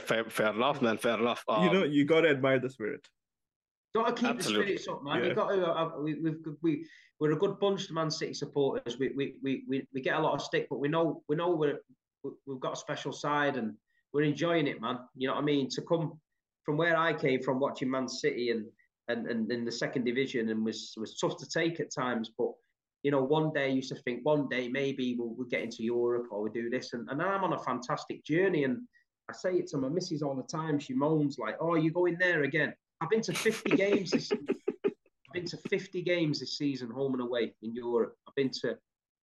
Fair, 0.00 0.24
fair, 0.24 0.30
fair 0.30 0.50
enough, 0.50 0.82
man. 0.82 0.98
Fair 0.98 1.18
enough. 1.18 1.44
Um, 1.48 1.64
you 1.64 1.72
know, 1.72 1.84
you 1.84 2.04
got 2.04 2.22
to 2.22 2.30
admire 2.30 2.58
the 2.58 2.70
spirit. 2.70 3.06
Got 3.94 4.08
to 4.08 4.12
keep 4.14 4.30
absolutely. 4.30 4.74
the 4.74 4.78
spirits 4.78 4.88
up, 4.88 5.04
man. 5.04 5.22
Yeah. 5.22 5.28
You 5.28 5.34
got 5.34 5.48
to. 5.50 5.66
Uh, 5.66 5.90
we, 6.00 6.14
we've 6.14 6.40
we 6.62 6.86
we're 7.20 7.32
a 7.32 7.36
good 7.36 7.60
bunch 7.60 7.84
of 7.84 7.92
Man 7.92 8.10
City 8.10 8.34
supporters. 8.34 8.98
We, 8.98 9.10
we 9.10 9.34
we 9.42 9.64
we 9.68 9.86
we 9.94 10.00
get 10.00 10.16
a 10.16 10.20
lot 10.20 10.34
of 10.34 10.42
stick, 10.42 10.66
but 10.68 10.80
we 10.80 10.88
know 10.88 11.22
we 11.28 11.36
know 11.36 11.50
we're 11.54 11.78
we've 12.46 12.60
got 12.60 12.72
a 12.72 12.76
special 12.76 13.12
side 13.12 13.56
and 13.56 13.74
we're 14.12 14.22
enjoying 14.22 14.66
it, 14.66 14.80
man. 14.80 14.98
You 15.16 15.28
know 15.28 15.34
what 15.34 15.42
I 15.42 15.44
mean? 15.44 15.68
To 15.70 15.82
come 15.82 16.18
from 16.64 16.76
where 16.76 16.96
I 16.96 17.12
came 17.12 17.42
from, 17.42 17.60
watching 17.60 17.90
Man 17.90 18.08
City 18.08 18.50
and 18.50 18.66
and 19.08 19.26
and 19.28 19.50
in 19.52 19.64
the 19.64 19.72
second 19.72 20.04
division, 20.04 20.48
and 20.48 20.64
was 20.64 20.94
was 20.96 21.16
tough 21.16 21.36
to 21.36 21.48
take 21.48 21.78
at 21.78 21.94
times, 21.94 22.32
but 22.36 22.50
you 23.04 23.10
know, 23.10 23.22
one 23.22 23.52
day 23.52 23.66
I 23.66 23.68
used 23.68 23.90
to 23.90 23.96
think 23.96 24.24
one 24.24 24.48
day 24.48 24.66
maybe 24.66 25.14
we'll, 25.16 25.34
we'll 25.36 25.46
get 25.46 25.62
into 25.62 25.84
Europe 25.84 26.28
or 26.30 26.42
we'll 26.42 26.52
do 26.52 26.70
this. 26.70 26.94
And, 26.94 27.06
and 27.10 27.20
I'm 27.20 27.44
on 27.44 27.52
a 27.52 27.58
fantastic 27.58 28.24
journey. 28.24 28.64
And 28.64 28.78
I 29.28 29.32
say 29.32 29.54
it 29.54 29.66
to 29.68 29.78
my 29.78 29.88
missus 29.88 30.22
all 30.22 30.34
the 30.34 30.42
time. 30.42 30.78
She 30.78 30.94
moans 30.94 31.38
like, 31.38 31.56
oh, 31.60 31.76
you 31.76 31.90
going 31.90 32.16
there 32.18 32.42
again? 32.42 32.74
I've 33.00 33.10
been 33.10 33.22
to 33.22 33.32
50 33.32 33.76
games 33.76 34.10
this 34.10 34.30
I've 34.32 35.32
been 35.32 35.46
to 35.46 35.58
50 35.68 36.02
games 36.02 36.40
this 36.40 36.58
season, 36.58 36.90
home 36.90 37.14
and 37.14 37.22
away 37.22 37.54
in 37.62 37.74
Europe. 37.74 38.16
I've 38.28 38.34
been 38.34 38.50
to 38.62 38.76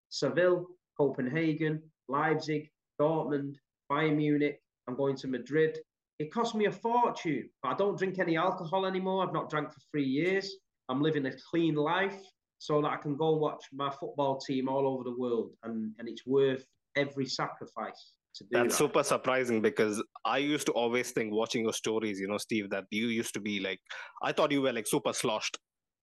Seville, 0.10 0.68
Copenhagen, 0.98 1.82
Leipzig, 2.10 2.70
Dortmund, 3.00 3.56
Bayern 3.90 4.18
Munich. 4.18 4.60
I'm 4.88 4.96
going 4.96 5.16
to 5.18 5.28
Madrid. 5.28 5.80
It 6.20 6.34
cost 6.34 6.54
me 6.54 6.66
a 6.66 6.72
fortune, 6.72 7.50
but 7.64 7.70
I 7.70 7.76
don't 7.76 7.98
drink 7.98 8.20
any 8.20 8.36
alcohol 8.38 8.86
anymore. 8.86 9.26
I've 9.26 9.34
not 9.34 9.50
drank 9.50 9.72
for 9.72 9.80
three 9.92 10.04
years. 10.04 10.54
I'm 10.90 11.02
living 11.02 11.26
a 11.26 11.32
clean 11.50 11.76
life 11.76 12.22
so 12.60 12.82
that 12.82 12.92
I 12.92 12.98
can 12.98 13.16
go 13.16 13.32
and 13.32 13.42
watch 13.42 13.66
my 13.72 13.90
football 13.90 14.38
team 14.38 14.68
all 14.68 14.86
over 14.86 15.04
the 15.04 15.16
world, 15.18 15.52
and 15.64 15.94
and 15.98 16.08
it's 16.08 16.28
worth 16.28 16.66
every 16.96 17.26
sacrifice. 17.26 18.12
That's 18.52 18.70
that. 18.70 18.78
super 18.78 19.04
surprising 19.04 19.62
because 19.62 20.02
I 20.26 20.38
used 20.38 20.66
to 20.68 20.72
always 20.74 21.12
think 21.12 21.34
watching 21.34 21.64
your 21.64 21.74
stories, 21.74 22.20
you 22.20 22.28
know, 22.28 22.38
Steve, 22.38 22.70
that 22.70 22.86
you 22.90 23.08
used 23.08 23.34
to 23.34 23.40
be 23.40 23.60
like, 23.60 23.80
I 24.24 24.32
thought 24.32 24.52
you 24.52 24.62
were 24.62 24.74
like 24.74 24.88
super 24.88 25.14
sloshed 25.14 25.58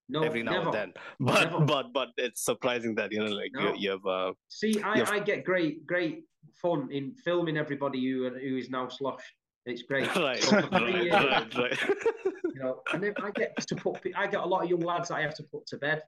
no, 0.08 0.22
every 0.22 0.42
now 0.42 0.52
never. 0.52 0.64
and 0.66 0.74
then. 0.74 0.92
But 1.20 1.52
never. 1.52 1.64
but 1.64 1.86
but 1.92 2.08
it's 2.16 2.44
surprising 2.44 2.94
that 2.96 3.12
you 3.12 3.20
know, 3.20 3.32
like 3.32 3.50
no. 3.54 3.74
you, 3.74 3.74
you 3.78 3.90
have. 3.90 4.06
Uh, 4.06 4.32
See, 4.48 4.80
I, 4.82 4.98
have... 4.98 5.10
I 5.10 5.20
get 5.20 5.44
great 5.44 5.86
great 5.86 6.24
fun 6.60 6.88
in 6.92 7.14
filming 7.24 7.56
everybody 7.56 8.04
who 8.10 8.30
who 8.30 8.56
is 8.56 8.70
now 8.70 8.88
sloshed. 8.88 9.32
It's 9.66 9.82
great. 9.88 10.14
right, 10.16 10.42
so 10.42 10.66
right, 10.72 11.02
years, 11.02 11.12
right, 11.12 11.54
right. 11.56 11.78
you 12.26 12.62
know, 12.62 12.80
and 12.92 13.02
then 13.02 13.14
I 13.22 13.30
get 13.30 13.56
to 13.56 13.76
put. 13.76 14.00
I 14.16 14.26
get 14.26 14.40
a 14.40 14.46
lot 14.46 14.64
of 14.64 14.70
young 14.70 14.80
lads 14.80 15.08
that 15.08 15.16
I 15.16 15.22
have 15.22 15.34
to 15.34 15.42
put 15.44 15.66
to 15.68 15.76
bed 15.78 16.02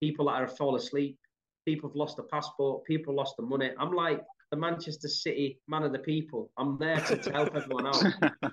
people 0.00 0.26
that 0.26 0.42
are 0.42 0.48
fall 0.48 0.76
asleep, 0.76 1.18
people 1.66 1.88
have 1.88 1.96
lost 1.96 2.18
a 2.18 2.22
passport, 2.24 2.84
people 2.84 3.14
lost 3.14 3.36
the 3.36 3.44
money. 3.44 3.70
I'm 3.78 3.92
like 3.92 4.22
the 4.50 4.56
Manchester 4.56 5.08
City 5.08 5.60
man 5.68 5.82
of 5.82 5.92
the 5.92 5.98
people. 5.98 6.50
I'm 6.58 6.78
there 6.78 7.00
to, 7.00 7.16
to 7.16 7.32
help 7.32 7.54
everyone 7.54 7.86
out. 7.86 8.02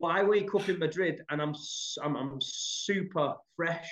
but 0.00 0.06
I 0.06 0.22
wake 0.22 0.54
up 0.54 0.68
in 0.68 0.78
Madrid 0.78 1.22
and 1.30 1.40
I'm, 1.42 1.54
I'm 2.02 2.16
I'm 2.16 2.38
super 2.40 3.34
fresh. 3.56 3.88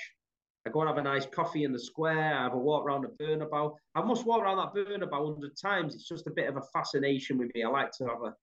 I 0.67 0.71
go 0.71 0.81
and 0.81 0.89
have 0.89 0.99
a 0.99 1.03
nice 1.03 1.27
coffee 1.27 1.65
in 1.65 1.73
the 1.73 1.79
square. 1.79 2.39
I 2.39 2.45
have 2.45 2.53
a 2.53 2.59
walk 2.59 2.85
around 2.85 3.03
the 3.03 3.25
Bernabeu. 3.25 3.75
I 3.97 4.03
must 4.03 4.25
walk 4.25 4.43
around 4.43 4.59
that 4.59 4.75
Bernabeu 4.75 5.35
hundred 5.35 5.57
times. 5.61 5.95
It's 5.95 6.07
just 6.07 6.29
a 6.29 6.31
bit 6.31 6.49
of 6.49 6.57
a 6.57 6.63
fascination 6.73 7.39
with 7.39 7.51
me. 7.55 7.65
I 7.65 7.69
like 7.69 7.91
to 7.99 8.05
have 8.05 8.23
a, 8.23 8.35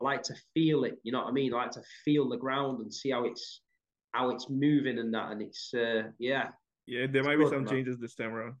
I 0.00 0.04
like 0.04 0.22
to 0.24 0.34
feel 0.54 0.84
it. 0.84 0.98
You 1.02 1.12
know 1.12 1.22
what 1.22 1.28
I 1.28 1.32
mean? 1.32 1.52
I 1.52 1.58
like 1.58 1.72
to 1.72 1.82
feel 2.04 2.28
the 2.28 2.38
ground 2.38 2.80
and 2.80 2.92
see 2.92 3.10
how 3.10 3.24
it's, 3.24 3.60
how 4.12 4.30
it's 4.30 4.48
moving 4.48 4.98
and 4.98 5.12
that. 5.12 5.32
And 5.32 5.42
it's, 5.42 5.74
uh, 5.74 6.04
yeah, 6.18 6.48
yeah, 6.86 7.06
there 7.10 7.24
might 7.24 7.36
be 7.36 7.44
some 7.46 7.64
man. 7.64 7.68
changes 7.68 7.98
this 7.98 8.14
time 8.14 8.32
around. 8.32 8.54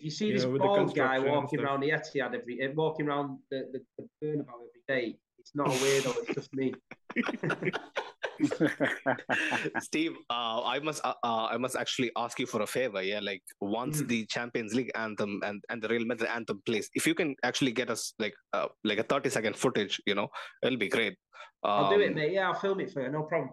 If 0.00 0.04
you 0.04 0.10
see 0.10 0.28
you 0.28 0.32
this 0.32 0.44
know, 0.44 0.56
bald 0.56 0.96
guy 0.96 1.18
walking 1.18 1.60
around 1.60 1.80
the 1.80 1.90
Etihad 1.90 2.34
every, 2.34 2.58
uh, 2.64 2.70
walking 2.74 3.06
around 3.06 3.38
the, 3.50 3.68
the, 3.70 3.82
the 3.98 4.08
Bernabeu 4.24 4.38
every 4.38 4.80
day, 4.88 5.18
it's 5.38 5.54
not 5.54 5.66
a 5.66 5.72
weirdo. 5.72 6.16
it's 6.22 6.34
just 6.34 6.54
me. 6.54 6.72
Steve, 9.80 10.12
uh, 10.30 10.62
I 10.64 10.78
must 10.78 11.04
uh, 11.04 11.12
uh, 11.22 11.48
I 11.50 11.58
must 11.58 11.76
actually 11.76 12.10
ask 12.16 12.40
you 12.40 12.46
for 12.46 12.62
a 12.62 12.66
favor. 12.66 13.02
Yeah, 13.02 13.20
like 13.20 13.42
once 13.60 14.00
mm. 14.00 14.08
the 14.08 14.24
Champions 14.24 14.74
League 14.74 14.90
anthem 14.94 15.38
and, 15.44 15.62
and 15.68 15.82
the 15.82 15.88
Real 15.88 16.06
Madrid 16.06 16.30
anthem 16.30 16.62
plays, 16.64 16.88
if 16.94 17.06
you 17.06 17.14
can 17.14 17.36
actually 17.44 17.72
get 17.72 17.90
us 17.90 18.14
like 18.18 18.32
uh, 18.54 18.68
like 18.84 18.96
a 18.96 19.02
thirty 19.02 19.28
second 19.28 19.54
footage, 19.54 20.00
you 20.06 20.14
know, 20.14 20.28
it'll 20.62 20.78
be 20.78 20.88
great. 20.88 21.18
Um, 21.62 21.72
I'll 21.72 21.90
do 21.90 22.00
it, 22.00 22.08
um, 22.08 22.14
mate. 22.14 22.32
Yeah, 22.32 22.48
I'll 22.48 22.54
film 22.54 22.80
it 22.80 22.90
for 22.90 23.02
you. 23.02 23.10
No 23.12 23.24
problem. 23.24 23.50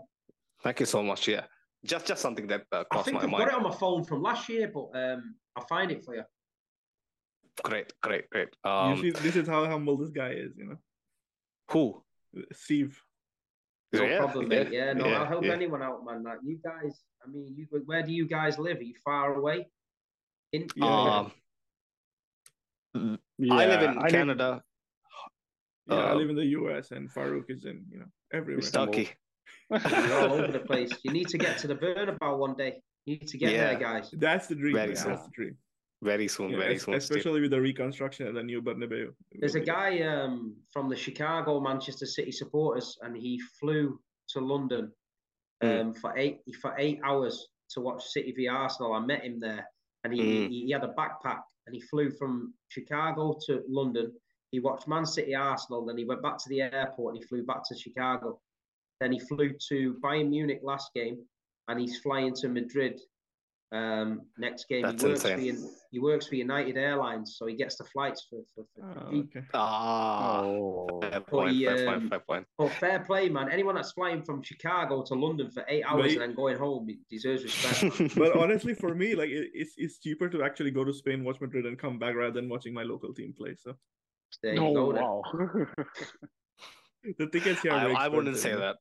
Thank 0.63 0.79
you 0.79 0.86
so 0.86 1.03
much. 1.03 1.27
Yeah 1.27 1.43
just 1.86 2.07
just 2.07 2.21
something 2.21 2.47
that 2.47 2.63
uh, 2.71 2.83
crossed 2.91 3.12
my 3.12 3.19
I've 3.19 3.29
mind. 3.29 3.45
got 3.45 3.49
it 3.49 3.53
on 3.53 3.63
my 3.63 3.75
phone 3.75 4.03
from 4.03 4.21
last 4.21 4.49
year, 4.49 4.71
but 4.73 4.89
um, 4.95 5.36
I'll 5.55 5.67
find 5.67 5.91
it 5.91 6.03
for 6.03 6.15
you. 6.15 6.23
Great, 7.63 7.91
great, 8.02 8.30
great. 8.30 8.50
Um, 8.63 9.02
see, 9.02 9.12
this 9.12 9.36
is 9.36 9.48
how 9.48 9.65
humble 9.65 9.98
this 9.98 10.10
guy 10.10 10.32
is, 10.32 10.58
you 10.58 10.65
know. 10.65 10.78
Who? 11.72 12.04
Steve. 12.54 13.02
No 13.93 14.04
yeah, 14.04 14.17
problem, 14.17 14.52
yeah, 14.52 14.63
mate. 14.63 14.74
Yeah, 14.74 14.93
no, 14.93 15.08
yeah, 15.08 15.20
I'll 15.20 15.26
help 15.26 15.46
yeah. 15.46 15.54
anyone 15.54 15.82
out, 15.82 16.04
man. 16.06 16.24
Like 16.24 16.39
you 16.43 16.60
guys, 16.63 17.04
I 17.26 17.30
mean, 17.30 17.56
you 17.56 17.67
where 17.86 18.04
do 18.04 18.12
you 18.12 18.28
guys 18.28 18.60
live? 18.60 18.78
Are 18.78 18.84
you 18.84 18.96
far 19.04 19.34
away? 19.36 19.67
In 20.52 20.67
um, 20.82 21.32
yeah, 23.38 23.54
I 23.54 23.65
live 23.65 23.82
in 23.84 23.98
I 23.98 24.10
Canada. 24.10 24.50
Live, 24.50 24.62
yeah, 25.89 25.96
uh, 25.96 26.08
I 26.08 26.13
live 26.13 26.30
in 26.30 26.36
the 26.36 26.46
US, 26.46 26.91
and 26.91 27.10
Farouk 27.10 27.50
is 27.50 27.63
in 27.63 27.86
you 27.89 28.00
know 28.00 28.06
everywhere. 28.34 28.62
Turkey. 28.62 29.10
You're 29.70 30.20
all 30.20 30.34
over 30.34 30.52
the 30.52 30.60
place. 30.60 30.91
You 31.04 31.12
need 31.12 31.30
to 31.30 31.38
get 31.38 31.58
to 31.60 31.67
the 31.67 31.76
Bernabeu 31.76 32.38
one 32.38 32.56
day. 32.56 32.82
You 33.06 33.17
need 33.17 33.28
to 33.28 33.38
get 33.38 33.54
yeah. 33.54 33.67
there, 33.67 33.80
guys. 33.80 34.10
That's 34.12 34.48
the 34.48 34.56
dream. 34.56 34.76
Very. 34.76 34.96
That's 34.96 35.24
the 35.24 35.32
dream. 35.34 35.58
Very 36.01 36.27
soon. 36.27 36.51
Yeah, 36.51 36.60
very 36.60 36.77
soon. 36.77 36.93
Especially 36.93 37.41
with 37.41 37.51
the 37.51 37.62
reconstruction 37.62 38.27
of 38.27 38.36
the 38.36 38.43
new 38.43 38.62
Bernabeu. 38.62 39.13
There's 39.33 39.55
a 39.55 39.60
guy 39.60 40.01
um, 40.01 40.55
from 40.71 40.89
the 40.89 40.95
Chicago 40.95 41.60
Manchester 41.60 42.05
City 42.05 42.31
supporters, 42.31 42.97
and 43.01 43.17
he 43.17 43.41
flew 43.60 43.99
to 44.29 44.39
London 44.39 44.91
hmm. 45.62 45.67
um, 45.67 45.93
mm. 45.93 45.97
for 45.97 46.15
eight 46.17 46.41
for 46.62 46.75
eight 46.77 46.99
hours 47.03 47.47
to 47.71 47.81
watch 47.81 48.05
City 48.05 48.31
v 48.31 48.47
Arsenal. 48.47 48.93
I 48.93 48.99
met 48.99 49.23
him 49.23 49.39
there, 49.39 49.65
and 50.03 50.13
he, 50.13 50.19
mm. 50.19 50.49
he, 50.49 50.65
he 50.65 50.71
had 50.71 50.83
a 50.83 50.93
backpack, 50.93 51.41
and 51.65 51.73
he 51.73 51.81
flew 51.81 52.12
from 52.12 52.53
Chicago 52.69 53.38
to 53.47 53.63
London. 53.67 54.12
He 54.51 54.60
watched 54.60 54.88
Man 54.88 55.05
City 55.05 55.36
Arsenal, 55.36 55.86
then 55.86 55.97
he 55.97 56.05
went 56.05 56.21
back 56.21 56.38
to 56.38 56.49
the 56.49 56.62
airport 56.62 57.13
and 57.13 57.21
he 57.21 57.27
flew 57.27 57.43
back 57.43 57.63
to 57.67 57.75
Chicago. 57.77 58.39
Then 59.01 59.12
he 59.12 59.19
flew 59.19 59.53
to 59.69 59.95
Bayern 59.95 60.29
Munich 60.29 60.62
last 60.63 60.93
game, 60.95 61.17
and 61.67 61.79
he's 61.79 61.99
flying 61.99 62.33
to 62.36 62.47
Madrid 62.47 62.99
um, 63.71 64.21
next 64.38 64.69
game. 64.69 64.84
That's 64.84 65.01
he 65.01 65.10
works 65.10 65.25
insane. 65.25 65.56
for 65.56 65.69
he 65.91 65.99
works 65.99 66.27
for 66.27 66.36
United 66.36 66.77
Airlines, 66.77 67.36
so 67.38 67.47
he 67.47 67.56
gets 67.56 67.75
the 67.75 67.84
flights 67.86 68.25
for 68.30 68.39
for, 68.56 68.65
for 68.75 69.10
oh, 69.12 69.17
okay. 69.17 69.41
Ah, 69.53 70.41
oh, 70.41 70.99
fair 71.01 71.21
point, 71.21 71.51
he, 71.51 71.65
fair, 71.65 71.89
um, 71.89 71.99
point, 71.99 72.10
fair 72.10 72.19
point. 72.19 72.47
But 72.58 72.71
fair 72.73 72.99
play, 72.99 73.30
man. 73.30 73.49
Anyone 73.51 73.75
that's 73.75 73.91
flying 73.91 74.23
from 74.23 74.41
Chicago 74.41 75.03
to 75.03 75.15
London 75.15 75.51
for 75.51 75.65
eight 75.67 75.84
hours 75.84 76.13
and 76.13 76.21
then 76.21 76.34
going 76.34 76.58
home 76.58 76.87
deserves 77.10 77.44
respect. 77.44 78.15
but 78.15 78.37
honestly, 78.37 78.73
for 78.73 78.96
me, 78.96 79.15
like 79.15 79.29
it, 79.29 79.50
it's 79.54 79.73
it's 79.77 80.00
cheaper 80.00 80.29
to 80.29 80.44
actually 80.44 80.71
go 80.71 80.83
to 80.83 80.94
Spain, 80.94 81.23
watch 81.23 81.42
Madrid, 81.42 81.65
and 81.65 81.77
come 81.77 82.00
back 82.00 82.15
rather 82.15 82.31
than 82.31 82.48
watching 82.48 82.73
my 82.73 82.83
local 82.83 83.13
team 83.13 83.33
play. 83.37 83.56
So 83.60 83.75
there 84.44 84.54
you 84.54 84.62
oh, 84.62 84.73
go. 84.73 84.89
Wow. 84.92 85.67
the 87.17 87.27
tickets 87.27 87.62
here. 87.62 87.73
I, 87.73 87.92
I 87.92 88.08
wouldn't 88.08 88.37
say 88.37 88.56
that. 88.56 88.77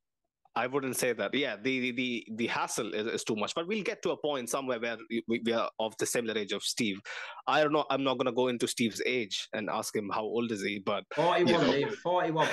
I 0.57 0.66
wouldn't 0.66 0.96
say 0.96 1.12
that. 1.12 1.34
Yeah, 1.34 1.57
the 1.62 1.92
the 1.92 2.26
the 2.32 2.46
hassle 2.46 2.94
is, 2.94 3.07
is 3.07 3.24
too 3.24 3.36
much. 3.36 3.54
But 3.54 3.68
we'll 3.68 3.82
get 3.82 4.00
to 4.02 4.12
a 4.12 4.16
point 4.16 4.48
somewhere 4.48 4.80
where 4.80 4.96
we, 5.28 5.42
we 5.44 5.52
are 5.52 5.68
of 5.78 5.94
the 5.98 6.07
similar 6.07 6.36
age 6.36 6.52
of 6.52 6.62
Steve. 6.62 6.98
I 7.46 7.62
don't 7.62 7.74
know. 7.74 7.84
I'm 7.90 8.02
not 8.02 8.16
going 8.16 8.26
to 8.26 8.32
go 8.32 8.48
into 8.48 8.66
Steve's 8.66 9.02
age 9.04 9.48
and 9.52 9.68
ask 9.68 9.94
him 9.94 10.11
how 10.12 10.22
old 10.22 10.50
is 10.50 10.62
he. 10.62 10.78
But 10.78 11.04
41, 11.14 11.72
you 11.72 11.86
know. 11.86 11.92
41. 12.02 12.48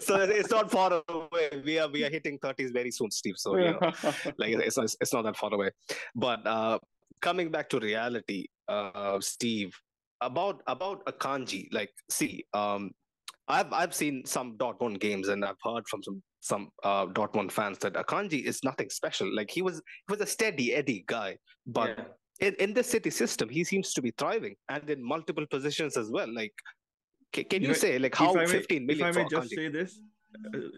so 0.00 0.16
it's 0.20 0.50
not 0.50 0.70
far 0.70 1.02
away. 1.08 1.50
We 1.64 1.80
are 1.80 1.88
we 1.88 2.04
are 2.04 2.10
hitting 2.10 2.38
30s 2.38 2.72
very 2.72 2.92
soon, 2.92 3.10
Steve. 3.10 3.34
So 3.36 3.56
you 3.56 3.72
know, 3.72 3.78
like 4.38 4.54
it's 4.54 4.76
not, 4.76 4.94
it's 5.00 5.12
not 5.12 5.22
that 5.22 5.36
far 5.36 5.52
away. 5.52 5.70
But 6.14 6.46
uh, 6.46 6.78
coming 7.20 7.50
back 7.50 7.68
to 7.70 7.80
reality, 7.80 8.46
uh, 8.68 9.18
Steve, 9.20 9.76
about 10.20 10.62
about 10.68 11.04
Akanji, 11.06 11.66
like 11.72 11.90
see, 12.08 12.44
um, 12.54 12.92
I've 13.48 13.72
I've 13.72 13.94
seen 13.94 14.24
some 14.26 14.56
Dortmund 14.56 15.00
games 15.00 15.28
and 15.28 15.44
I've 15.44 15.56
heard 15.62 15.86
from 15.88 16.02
some 16.02 16.22
some 16.40 16.70
uh, 16.84 17.06
Dortmund 17.06 17.50
fans 17.50 17.78
that 17.78 17.94
Akanji 17.94 18.44
is 18.44 18.62
nothing 18.62 18.90
special. 18.90 19.34
Like 19.34 19.50
he 19.50 19.62
was 19.62 19.76
he 19.76 20.12
was 20.12 20.20
a 20.20 20.26
steady 20.26 20.74
Eddie 20.74 21.04
guy, 21.06 21.38
but 21.66 21.98
yeah. 21.98 22.48
in, 22.48 22.54
in 22.54 22.74
the 22.74 22.84
city 22.84 23.10
system, 23.10 23.48
he 23.48 23.64
seems 23.64 23.92
to 23.94 24.02
be 24.02 24.12
thriving 24.18 24.54
and 24.68 24.88
in 24.88 25.02
multiple 25.02 25.46
positions 25.46 25.96
as 25.96 26.10
well. 26.10 26.32
Like, 26.32 26.52
can, 27.32 27.44
can 27.44 27.62
you, 27.62 27.68
you 27.68 27.74
know, 27.74 27.78
say 27.78 27.98
like 27.98 28.14
how 28.14 28.32
may, 28.34 28.46
15 28.46 28.86
million? 28.86 29.08
If 29.08 29.16
I 29.16 29.22
may 29.22 29.28
just 29.28 29.50
Akanji? 29.50 29.54
say 29.56 29.68
this, 29.68 30.00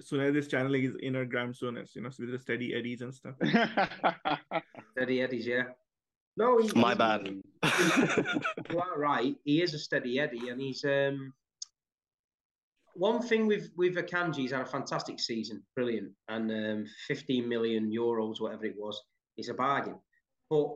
Suned 0.08 0.36
is 0.36 0.48
channeling 0.48 0.82
his 0.82 0.94
inner 1.02 1.24
Graham 1.24 1.52
Souness, 1.52 1.94
you 1.94 2.02
know, 2.02 2.10
with 2.18 2.30
the 2.30 2.38
steady 2.38 2.74
eddies 2.74 3.00
and 3.00 3.12
stuff. 3.12 3.34
steady 4.92 5.22
eddies, 5.22 5.46
yeah. 5.46 5.64
No, 6.36 6.58
he, 6.58 6.70
my 6.78 6.94
bad. 6.94 7.26
you 7.26 8.80
are 8.80 8.98
right. 8.98 9.36
He 9.44 9.60
is 9.60 9.74
a 9.74 9.78
steady 9.78 10.20
Eddie, 10.20 10.48
and 10.48 10.60
he's 10.60 10.84
um. 10.84 11.32
One 13.00 13.22
thing 13.22 13.46
with 13.46 13.70
with 13.78 13.94
Akanji, 13.94 14.40
he's 14.42 14.50
had 14.50 14.60
a 14.60 14.66
fantastic 14.66 15.20
season, 15.20 15.62
brilliant, 15.74 16.12
and 16.28 16.50
um, 16.50 16.86
15 17.08 17.48
million 17.48 17.90
euros, 17.90 18.42
whatever 18.42 18.66
it 18.66 18.74
was, 18.76 19.02
is 19.38 19.48
a 19.48 19.54
bargain. 19.54 19.94
But 20.50 20.68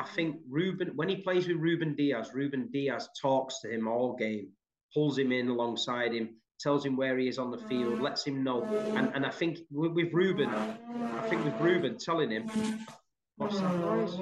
I 0.00 0.04
think 0.16 0.40
Ruben, 0.48 0.90
when 0.96 1.08
he 1.08 1.14
plays 1.14 1.46
with 1.46 1.58
Ruben 1.58 1.94
Dias, 1.94 2.30
Ruben 2.34 2.70
Dias 2.72 3.08
talks 3.22 3.60
to 3.60 3.72
him 3.72 3.86
all 3.86 4.16
game, 4.16 4.48
pulls 4.92 5.16
him 5.16 5.30
in 5.30 5.46
alongside 5.46 6.12
him, 6.12 6.30
tells 6.58 6.84
him 6.84 6.96
where 6.96 7.16
he 7.16 7.28
is 7.28 7.38
on 7.38 7.52
the 7.52 7.58
field, 7.68 8.00
lets 8.00 8.26
him 8.26 8.42
know. 8.42 8.64
And 8.96 9.12
and 9.14 9.24
I 9.24 9.30
think 9.30 9.60
with, 9.70 9.92
with 9.92 10.12
Ruben, 10.12 10.48
I 10.50 11.28
think 11.28 11.44
with 11.44 11.54
Ruben 11.60 11.98
telling 11.98 12.32
him, 12.32 12.50
what's 13.36 13.60
that 13.60 13.76
noise? 13.76 14.18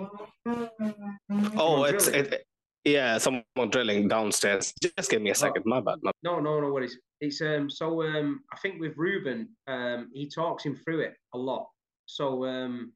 Oh, 1.56 1.84
it's 1.84 2.08
it, 2.08 2.44
yeah, 2.84 3.16
someone 3.16 3.70
drilling 3.70 4.06
downstairs. 4.06 4.74
Just 4.82 5.10
give 5.10 5.22
me 5.22 5.30
a 5.30 5.34
second. 5.34 5.62
Oh. 5.66 5.70
My 5.70 5.80
bad. 5.80 5.98
No, 6.22 6.40
no, 6.40 6.60
no 6.60 6.70
worries. 6.74 6.98
It's 7.20 7.40
um 7.40 7.68
so 7.68 8.02
um 8.02 8.42
I 8.52 8.56
think 8.58 8.80
with 8.80 8.96
Ruben, 8.96 9.48
um 9.66 10.10
he 10.12 10.28
talks 10.28 10.64
him 10.64 10.76
through 10.76 11.00
it 11.00 11.14
a 11.34 11.38
lot. 11.38 11.68
So 12.06 12.46
um 12.46 12.92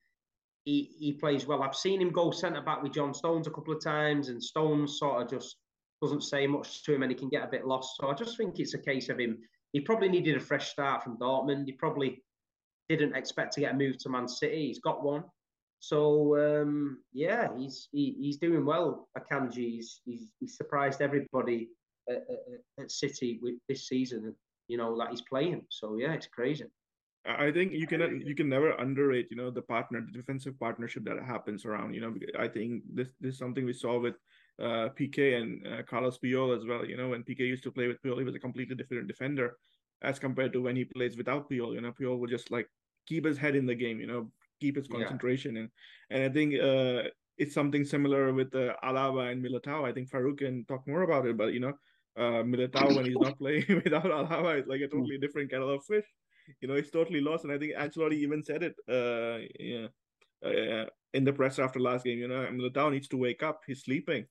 he 0.65 0.91
he 0.99 1.13
plays 1.13 1.47
well. 1.47 1.63
I've 1.63 1.75
seen 1.75 2.01
him 2.01 2.11
go 2.11 2.31
centre 2.31 2.61
back 2.63 2.83
with 2.83 2.93
John 2.93 3.15
Stones 3.15 3.47
a 3.47 3.51
couple 3.51 3.75
of 3.75 3.83
times, 3.83 4.29
and 4.29 4.43
Stones 4.43 4.99
sort 4.99 5.23
of 5.23 5.31
just 5.31 5.57
doesn't 6.01 6.23
say 6.23 6.47
much 6.47 6.83
to 6.85 6.95
him, 6.95 7.03
and 7.03 7.11
he 7.11 7.19
can 7.19 7.29
get 7.29 7.45
a 7.45 7.51
bit 7.51 7.67
lost. 7.67 7.97
So 8.01 8.09
I 8.09 8.15
just 8.15 8.37
think 8.37 8.59
it's 8.59 8.75
a 8.75 8.79
case 8.79 9.09
of 9.09 9.19
him. 9.19 9.39
He 9.73 9.81
probably 9.81 10.09
needed 10.09 10.37
a 10.37 10.41
fresh 10.41 10.71
start 10.71 11.03
from 11.03 11.17
Dortmund. 11.17 11.67
He 11.67 11.73
probably 11.73 12.23
didn't 12.89 13.17
expect 13.17 13.55
to 13.55 13.61
get 13.61 13.75
a 13.75 13.77
move 13.77 13.99
to 13.99 14.09
Man 14.09 14.29
City. 14.29 14.67
He's 14.67 14.81
got 14.81 15.03
one. 15.03 15.25
So 15.81 16.37
um, 16.63 16.99
yeah, 17.13 17.49
he's 17.57 17.89
he, 17.91 18.17
he's 18.21 18.37
doing 18.37 18.65
well. 18.65 19.09
Akanji, 19.19 19.71
he's, 19.73 20.01
he's, 20.05 20.29
he's 20.39 20.57
surprised 20.57 21.01
everybody 21.01 21.71
at, 22.09 22.17
at, 22.17 22.85
at, 22.85 22.91
City 22.91 23.39
with 23.43 23.55
this 23.69 23.89
season. 23.89 24.35
You 24.69 24.79
know 24.79 24.97
that 24.99 25.11
he's 25.11 25.23
playing. 25.23 25.63
So 25.71 25.97
yeah, 25.97 26.13
it's 26.13 26.27
crazy. 26.27 26.65
I 27.25 27.53
think 27.53 27.73
you 27.73 27.87
can 27.87 28.21
you 28.25 28.35
can 28.35 28.49
never 28.49 28.73
underrate 28.81 29.29
you 29.31 29.37
know 29.37 29.51
the 29.51 29.63
partner 29.63 30.01
the 30.01 30.11
defensive 30.11 30.59
partnership 30.59 31.05
that 31.05 31.23
happens 31.23 31.65
around 31.65 31.95
you 31.95 32.01
know 32.01 32.15
I 32.39 32.49
think 32.49 32.83
this 32.93 33.13
this 33.21 33.35
is 33.35 33.39
something 33.39 33.65
we 33.65 33.73
saw 33.73 34.01
with 34.01 34.17
uh, 34.61 34.89
Piqué 34.99 35.41
and 35.41 35.67
uh, 35.67 35.83
Carlos 35.85 36.19
Puyol 36.19 36.57
as 36.57 36.67
well 36.67 36.85
you 36.85 36.97
know 36.97 37.11
when 37.11 37.23
Piqué 37.23 37.47
used 37.47 37.63
to 37.63 37.71
play 37.71 37.87
with 37.87 38.03
Puyol 38.03 38.19
he 38.19 38.25
was 38.25 38.35
a 38.35 38.41
completely 38.41 38.75
different 38.75 39.07
defender 39.07 39.57
as 40.03 40.19
compared 40.19 40.53
to 40.53 40.63
when 40.63 40.75
he 40.75 40.85
plays 40.85 41.17
without 41.17 41.49
Puyol 41.49 41.75
you 41.75 41.81
know 41.81 41.93
Puyol 41.93 42.19
will 42.19 42.27
just 42.27 42.51
like 42.51 42.69
keep 43.07 43.25
his 43.25 43.39
head 43.39 43.55
in 43.55 43.67
the 43.67 43.75
game 43.75 44.01
you 44.01 44.09
know 44.09 44.29
keep 44.61 44.75
his 44.75 44.89
concentration 44.89 45.55
yeah. 45.55 45.61
and 45.61 45.71
and 46.11 46.25
I 46.25 46.29
think 46.29 46.55
uh, 46.61 47.09
it's 47.39 47.55
something 47.55 47.85
similar 47.85 48.33
with 48.33 48.53
uh, 48.55 48.75
Alaba 48.83 49.31
and 49.31 49.45
Militao 49.45 49.89
I 49.89 49.93
think 49.93 50.11
Farouk 50.11 50.39
can 50.39 50.65
talk 50.65 50.89
more 50.89 51.03
about 51.03 51.27
it 51.27 51.37
but 51.37 51.53
you 51.53 51.61
know 51.61 51.75
uh, 52.17 52.43
Militao 52.43 52.95
when 52.95 53.07
he's 53.07 53.17
not 53.17 53.39
playing 53.39 53.65
without 53.85 54.05
Alaba 54.05 54.59
it's 54.59 54.69
like 54.69 54.81
a 54.81 54.89
totally 54.89 55.19
different 55.19 55.51
kettle 55.51 55.71
of 55.71 55.85
fish 55.85 56.05
you 56.61 56.69
know, 56.69 56.75
he's 56.75 56.91
totally 56.91 57.21
lost. 57.21 57.45
And 57.45 57.53
I 57.53 57.59
think 57.59 57.75
Ancelotti 57.75 58.15
even 58.15 58.43
said 58.43 58.63
it 58.63 58.75
uh, 58.89 59.45
yeah, 59.59 59.87
uh, 60.45 60.87
in 61.15 61.25
the 61.25 61.33
press 61.33 61.59
after 61.59 61.81
last 61.81 62.05
game. 62.05 62.19
You 62.19 62.29
know, 62.29 62.47
Militao 62.51 62.93
needs 62.93 63.09
to 63.09 63.17
wake 63.17 63.43
up. 63.43 63.63
He's 63.67 63.83
sleeping. 63.83 64.27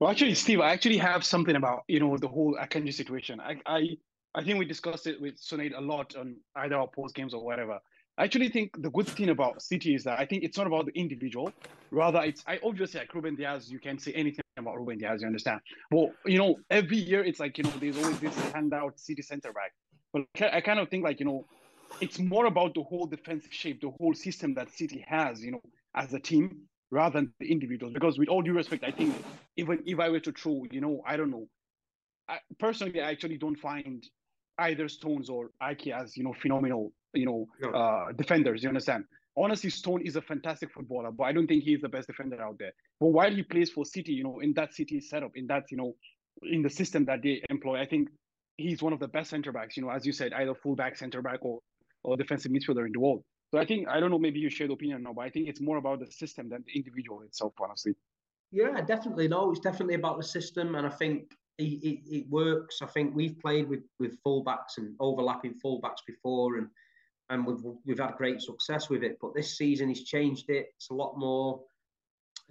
Well, 0.00 0.10
actually, 0.10 0.34
Steve, 0.34 0.60
I 0.60 0.72
actually 0.72 0.98
have 0.98 1.24
something 1.24 1.56
about 1.56 1.82
you 1.88 2.00
know 2.00 2.16
the 2.16 2.28
whole 2.28 2.56
Akanji 2.60 2.92
situation. 2.92 3.40
I 3.40 3.60
I 3.66 3.96
I 4.34 4.42
think 4.42 4.58
we 4.58 4.64
discussed 4.64 5.06
it 5.06 5.20
with 5.20 5.36
Sunade 5.36 5.76
a 5.76 5.80
lot 5.80 6.16
on 6.16 6.36
either 6.56 6.76
our 6.76 6.88
post 6.88 7.14
games 7.14 7.34
or 7.34 7.44
whatever. 7.44 7.78
I 8.18 8.24
actually 8.24 8.50
think 8.50 8.82
the 8.82 8.90
good 8.90 9.06
thing 9.06 9.30
about 9.30 9.62
City 9.62 9.94
is 9.94 10.04
that 10.04 10.18
I 10.18 10.26
think 10.26 10.44
it's 10.44 10.58
not 10.58 10.66
about 10.66 10.86
the 10.86 10.92
individual. 10.92 11.52
Rather, 11.90 12.20
it's 12.22 12.42
I 12.46 12.58
obviously 12.64 13.00
like 13.00 13.14
Ruben 13.14 13.36
Dias, 13.36 13.70
you 13.70 13.78
can 13.78 13.98
say 13.98 14.12
anything 14.12 14.41
about 14.56 14.78
Ruben 14.78 14.98
Dias, 14.98 15.20
you 15.20 15.26
understand. 15.26 15.60
Well, 15.90 16.12
you 16.26 16.38
know, 16.38 16.56
every 16.70 16.98
year 16.98 17.24
it's 17.24 17.40
like, 17.40 17.58
you 17.58 17.64
know, 17.64 17.72
there's 17.80 17.96
always 17.98 18.18
this 18.20 18.36
handout 18.52 18.98
City 18.98 19.22
center 19.22 19.52
back. 19.52 19.72
But 20.12 20.52
I 20.52 20.60
kind 20.60 20.78
of 20.78 20.88
think 20.88 21.04
like 21.04 21.20
you 21.20 21.26
know, 21.26 21.46
it's 22.00 22.18
more 22.18 22.46
about 22.46 22.74
the 22.74 22.82
whole 22.82 23.06
defensive 23.06 23.52
shape, 23.52 23.80
the 23.80 23.90
whole 23.90 24.14
system 24.14 24.54
that 24.54 24.70
City 24.70 25.04
has, 25.08 25.42
you 25.42 25.52
know, 25.52 25.62
as 25.94 26.12
a 26.12 26.20
team 26.20 26.62
rather 26.90 27.20
than 27.20 27.32
the 27.40 27.50
individuals. 27.50 27.94
Because 27.94 28.18
with 28.18 28.28
all 28.28 28.42
due 28.42 28.52
respect, 28.52 28.84
I 28.84 28.90
think 28.90 29.14
even 29.56 29.82
if 29.86 29.98
I 29.98 30.10
were 30.10 30.20
to 30.20 30.32
throw, 30.32 30.64
you 30.70 30.80
know, 30.80 31.02
I 31.06 31.16
don't 31.16 31.30
know. 31.30 31.46
I, 32.28 32.38
personally, 32.58 33.00
I 33.00 33.10
actually 33.10 33.38
don't 33.38 33.58
find 33.58 34.04
either 34.58 34.88
Stones 34.88 35.30
or 35.30 35.50
Ake 35.62 35.88
as 35.88 36.16
you 36.16 36.24
know 36.24 36.34
phenomenal, 36.34 36.92
you 37.14 37.24
know, 37.26 37.46
no. 37.60 37.70
uh, 37.70 38.12
defenders. 38.12 38.62
You 38.62 38.68
understand? 38.68 39.04
Honestly, 39.36 39.70
Stone 39.70 40.02
is 40.02 40.16
a 40.16 40.22
fantastic 40.22 40.70
footballer, 40.72 41.10
but 41.10 41.24
I 41.24 41.32
don't 41.32 41.46
think 41.46 41.64
he's 41.64 41.80
the 41.80 41.88
best 41.88 42.06
defender 42.06 42.42
out 42.42 42.58
there. 42.58 42.72
But 43.00 43.08
while 43.08 43.30
he 43.30 43.42
plays 43.42 43.70
for 43.70 43.84
City, 43.84 44.12
you 44.12 44.24
know, 44.24 44.40
in 44.40 44.52
that 44.54 44.74
City 44.74 45.00
setup, 45.00 45.32
in 45.36 45.46
that 45.46 45.64
you 45.70 45.78
know, 45.78 45.96
in 46.42 46.62
the 46.62 46.70
system 46.70 47.04
that 47.06 47.22
they 47.22 47.42
employ, 47.48 47.80
I 47.80 47.86
think 47.86 48.08
he's 48.58 48.82
one 48.82 48.92
of 48.92 49.00
the 49.00 49.08
best 49.08 49.30
center 49.30 49.52
backs. 49.52 49.76
You 49.76 49.84
know, 49.84 49.90
as 49.90 50.04
you 50.04 50.12
said, 50.12 50.32
either 50.34 50.54
fullback, 50.54 50.96
center 50.96 51.22
back, 51.22 51.38
or 51.42 51.60
or 52.04 52.16
defensive 52.16 52.52
midfielder 52.52 52.86
in 52.86 52.92
the 52.92 53.00
world. 53.00 53.22
So 53.50 53.58
I 53.58 53.64
think 53.64 53.88
I 53.88 54.00
don't 54.00 54.10
know. 54.10 54.18
Maybe 54.18 54.40
you 54.40 54.50
share 54.50 54.66
the 54.66 54.74
opinion 54.74 55.02
now, 55.02 55.12
but 55.14 55.22
I 55.22 55.30
think 55.30 55.48
it's 55.48 55.60
more 55.60 55.76
about 55.78 56.00
the 56.00 56.10
system 56.10 56.48
than 56.48 56.64
the 56.66 56.72
individual 56.74 57.22
itself, 57.22 57.54
honestly. 57.60 57.94
Yeah, 58.50 58.80
definitely. 58.82 59.28
No, 59.28 59.50
it's 59.50 59.60
definitely 59.60 59.94
about 59.94 60.18
the 60.18 60.24
system, 60.24 60.74
and 60.74 60.86
I 60.86 60.90
think 60.90 61.32
it, 61.58 61.82
it, 61.82 62.00
it 62.06 62.28
works. 62.28 62.80
I 62.82 62.86
think 62.86 63.14
we've 63.14 63.38
played 63.38 63.68
with 63.68 63.84
with 63.98 64.18
fullbacks 64.26 64.78
and 64.78 64.94
overlapping 65.00 65.54
fullbacks 65.64 66.02
before, 66.06 66.58
and 66.58 66.68
and 67.32 67.46
we've 67.46 67.62
we've 67.84 67.98
had 67.98 68.16
great 68.16 68.40
success 68.40 68.88
with 68.88 69.02
it. 69.02 69.18
But 69.20 69.34
this 69.34 69.56
season, 69.58 69.88
he's 69.88 70.04
changed 70.04 70.50
it. 70.50 70.68
It's 70.76 70.90
a 70.90 70.94
lot 70.94 71.18
more. 71.18 71.60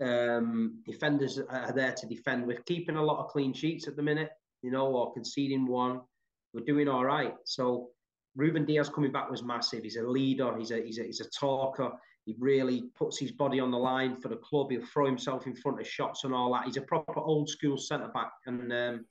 Um, 0.01 0.81
defenders 0.85 1.39
are 1.39 1.73
there 1.73 1.93
to 1.93 2.07
defend. 2.07 2.47
We're 2.47 2.61
keeping 2.65 2.95
a 2.95 3.03
lot 3.03 3.19
of 3.19 3.27
clean 3.29 3.53
sheets 3.53 3.87
at 3.87 3.95
the 3.95 4.01
minute 4.01 4.31
you 4.61 4.71
know, 4.71 4.87
or 4.87 5.13
conceding 5.13 5.67
one. 5.67 6.01
We're 6.53 6.65
doing 6.65 6.87
all 6.87 7.05
right. 7.05 7.33
So 7.45 7.89
Ruben 8.35 8.65
Dias 8.65 8.89
coming 8.89 9.11
back 9.11 9.29
was 9.29 9.43
massive. 9.43 9.83
He's 9.83 9.97
a 9.97 10.03
leader. 10.03 10.57
He's 10.57 10.71
a 10.71 10.81
he's 10.81 10.99
a 10.99 11.03
he's 11.03 11.21
a 11.21 11.29
talker. 11.29 11.91
He 12.25 12.35
really 12.39 12.83
puts 12.95 13.17
his 13.17 13.31
body 13.31 13.59
on 13.59 13.71
the 13.71 13.77
line 13.77 14.15
for 14.21 14.27
the 14.27 14.35
club. 14.37 14.69
He'll 14.69 14.85
throw 14.85 15.05
himself 15.05 15.47
in 15.47 15.55
front 15.55 15.79
of 15.79 15.87
shots 15.87 16.23
and 16.23 16.33
all 16.33 16.53
that. 16.53 16.65
He's 16.65 16.77
a 16.77 16.81
proper 16.81 17.19
old 17.19 17.49
school 17.49 17.77
centre 17.77 18.09
back, 18.09 18.31
and 18.45 18.71
um, 18.71 19.05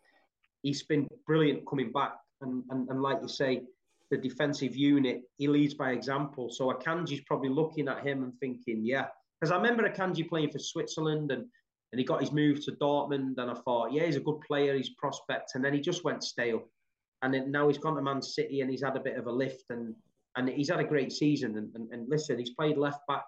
he's 0.62 0.84
been 0.84 1.08
brilliant 1.26 1.66
coming 1.68 1.90
back. 1.92 2.12
And, 2.40 2.62
and 2.70 2.88
and 2.88 3.02
like 3.02 3.18
you 3.22 3.28
say, 3.28 3.62
the 4.10 4.16
defensive 4.16 4.74
unit, 4.74 5.22
he 5.36 5.46
leads 5.46 5.74
by 5.74 5.92
example. 5.92 6.50
So 6.50 6.72
Akanji's 6.72 7.22
probably 7.26 7.48
looking 7.48 7.88
at 7.88 8.04
him 8.04 8.22
and 8.22 8.32
thinking, 8.40 8.84
yeah, 8.84 9.06
because 9.40 9.52
I 9.52 9.56
remember 9.56 9.88
Akanji 9.88 10.28
playing 10.28 10.50
for 10.50 10.58
Switzerland 10.58 11.30
and 11.30 11.46
and 11.92 11.98
he 11.98 12.04
got 12.04 12.20
his 12.20 12.32
move 12.32 12.64
to 12.64 12.72
Dortmund. 12.72 13.38
And 13.38 13.50
I 13.50 13.54
thought, 13.54 13.92
yeah, 13.92 14.04
he's 14.04 14.16
a 14.16 14.20
good 14.20 14.40
player, 14.46 14.76
he's 14.76 14.90
prospect. 14.90 15.52
And 15.54 15.64
then 15.64 15.74
he 15.74 15.80
just 15.80 16.04
went 16.04 16.22
stale. 16.22 16.68
And 17.22 17.34
then 17.34 17.50
now 17.50 17.68
he's 17.68 17.78
gone 17.78 17.96
to 17.96 18.02
Man 18.02 18.22
City 18.22 18.60
and 18.60 18.70
he's 18.70 18.82
had 18.82 18.96
a 18.96 19.00
bit 19.00 19.16
of 19.16 19.26
a 19.26 19.32
lift 19.32 19.64
and 19.70 19.94
and 20.36 20.48
he's 20.48 20.70
had 20.70 20.78
a 20.78 20.84
great 20.84 21.12
season. 21.12 21.58
And, 21.58 21.74
and, 21.74 21.92
and 21.92 22.08
listen, 22.08 22.38
he's 22.38 22.54
played 22.54 22.76
left 22.76 23.00
back, 23.08 23.24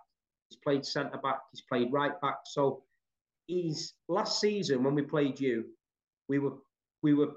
he's 0.49 0.59
played 0.62 0.85
centre 0.87 1.18
back, 1.18 1.41
he's 1.53 1.62
played 1.62 1.93
right 1.93 2.18
back. 2.20 2.39
So 2.47 2.85
he's 3.47 3.95
last 4.09 4.41
season 4.41 4.85
when 4.85 4.95
we 4.95 5.03
played 5.03 5.41
you, 5.41 5.64
we 6.28 6.39
were 6.39 6.55
we 7.03 7.14
were 7.14 7.33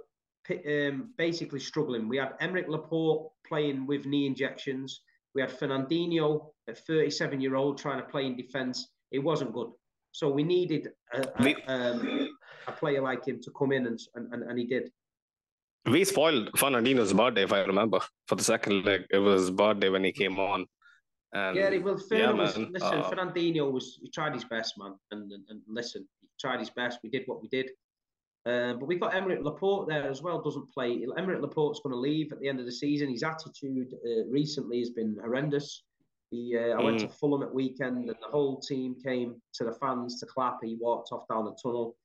um, 0.51 1.09
basically 1.17 1.59
struggling. 1.59 2.07
We 2.07 2.17
had 2.17 2.37
Aymeric 2.39 2.67
Laporte 2.67 3.31
playing 3.47 3.87
with 3.87 4.05
knee 4.05 4.25
injections. 4.25 5.01
We 5.33 5.41
had 5.41 5.51
Fernandinho, 5.51 6.47
a 6.67 6.75
37 6.75 7.41
year 7.41 7.55
old, 7.55 7.77
trying 7.77 7.99
to 7.99 8.05
play 8.05 8.25
in 8.25 8.35
defence. 8.35 8.87
It 9.11 9.19
wasn't 9.19 9.53
good. 9.53 9.69
So 10.11 10.29
we 10.29 10.43
needed 10.43 10.89
a, 11.13 11.27
a, 11.43 11.55
um, 11.67 12.29
a 12.67 12.71
player 12.71 13.01
like 13.01 13.25
him 13.27 13.41
to 13.41 13.51
come 13.51 13.71
in, 13.73 13.85
and, 13.85 13.99
and, 14.15 14.43
and 14.43 14.57
he 14.57 14.65
did. 14.65 14.89
We 15.85 16.03
spoiled 16.05 16.51
Fernandinho's 16.53 17.13
birthday, 17.13 17.43
if 17.43 17.53
I 17.53 17.59
remember, 17.59 17.99
for 18.27 18.35
the 18.35 18.43
second 18.43 18.85
leg. 18.85 19.05
It 19.11 19.19
was 19.19 19.51
birthday 19.51 19.89
when 19.89 20.03
he 20.03 20.11
came 20.11 20.39
on. 20.39 20.65
And 21.33 21.57
yeah, 21.57 21.77
well, 21.79 22.01
yeah, 22.11 22.31
was, 22.31 22.57
listen, 22.57 22.73
uh, 22.81 23.09
Fernandinho 23.09 23.69
was 23.69 23.99
he 24.01 24.09
tried 24.09 24.33
his 24.33 24.45
best, 24.45 24.75
man, 24.77 24.95
and, 25.11 25.29
and, 25.31 25.43
and 25.49 25.61
listen, 25.67 26.07
he 26.21 26.29
tried 26.39 26.59
his 26.59 26.69
best. 26.69 26.99
We 27.03 27.09
did 27.09 27.23
what 27.25 27.41
we 27.41 27.49
did, 27.49 27.71
uh, 28.45 28.73
but 28.73 28.85
we've 28.85 28.99
got 28.99 29.13
Aymeric 29.13 29.43
Laporte 29.43 29.87
there 29.87 30.07
as 30.09 30.21
well. 30.21 30.41
Doesn't 30.41 30.71
play. 30.71 31.03
Aymeric 31.17 31.41
Laporte's 31.41 31.79
going 31.79 31.93
to 31.93 31.99
leave 31.99 32.31
at 32.31 32.39
the 32.39 32.47
end 32.47 32.59
of 32.59 32.65
the 32.65 32.71
season. 32.71 33.09
His 33.09 33.23
attitude 33.23 33.93
uh, 34.05 34.25
recently 34.29 34.79
has 34.79 34.91
been 34.91 35.17
horrendous. 35.19 35.83
He, 36.29 36.55
uh, 36.55 36.79
I 36.79 36.83
went 36.83 36.99
to 36.99 37.07
mm. 37.07 37.13
Fulham 37.13 37.41
at 37.41 37.53
weekend, 37.53 38.09
and 38.09 38.09
the 38.09 38.27
whole 38.31 38.59
team 38.59 38.95
came 39.03 39.41
to 39.55 39.63
the 39.63 39.73
fans 39.73 40.19
to 40.19 40.27
clap. 40.27 40.59
He 40.63 40.77
walked 40.79 41.11
off 41.11 41.27
down 41.27 41.45
the 41.45 41.55
tunnel. 41.61 41.95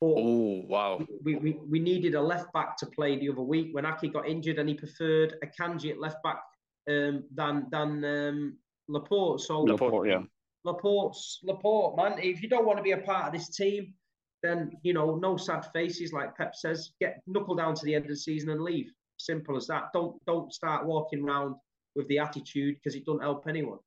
oh 0.00 0.62
wow! 0.68 1.04
We, 1.24 1.36
we, 1.36 1.58
we 1.68 1.80
needed 1.80 2.14
a 2.14 2.22
left 2.22 2.52
back 2.52 2.76
to 2.78 2.86
play 2.86 3.18
the 3.18 3.30
other 3.30 3.42
week 3.42 3.70
when 3.72 3.84
Ake 3.86 4.12
got 4.12 4.28
injured, 4.28 4.58
and 4.58 4.68
he 4.68 4.74
preferred 4.74 5.34
Akanji 5.44 5.90
at 5.90 6.00
left 6.00 6.22
back 6.22 6.40
um, 6.88 7.24
than 7.34 7.66
than 7.70 8.04
um, 8.04 8.58
Laporte. 8.88 9.40
So 9.40 9.62
Laporte, 9.62 10.08
yeah. 10.08 10.22
Laporte's 10.64 11.40
Laporte, 11.42 11.96
man. 11.96 12.18
If 12.18 12.42
you 12.42 12.48
don't 12.48 12.66
want 12.66 12.78
to 12.78 12.84
be 12.84 12.92
a 12.92 12.98
part 12.98 13.26
of 13.26 13.32
this 13.32 13.56
team, 13.56 13.94
then 14.42 14.72
you 14.82 14.92
know 14.92 15.16
no 15.16 15.36
sad 15.36 15.66
faces, 15.72 16.12
like 16.12 16.36
Pep 16.36 16.54
says. 16.54 16.92
Get 17.00 17.20
knuckle 17.26 17.56
down 17.56 17.74
to 17.74 17.84
the 17.84 17.94
end 17.94 18.04
of 18.04 18.10
the 18.10 18.16
season 18.16 18.50
and 18.50 18.62
leave. 18.62 18.90
Simple 19.18 19.56
as 19.56 19.66
that. 19.66 19.88
Don't 19.92 20.16
don't 20.26 20.52
start 20.52 20.86
walking 20.86 21.24
around 21.24 21.56
with 21.96 22.06
the 22.08 22.18
attitude 22.18 22.76
because 22.76 22.94
it 22.94 23.04
doesn't 23.04 23.22
help 23.22 23.46
anyone. 23.48 23.78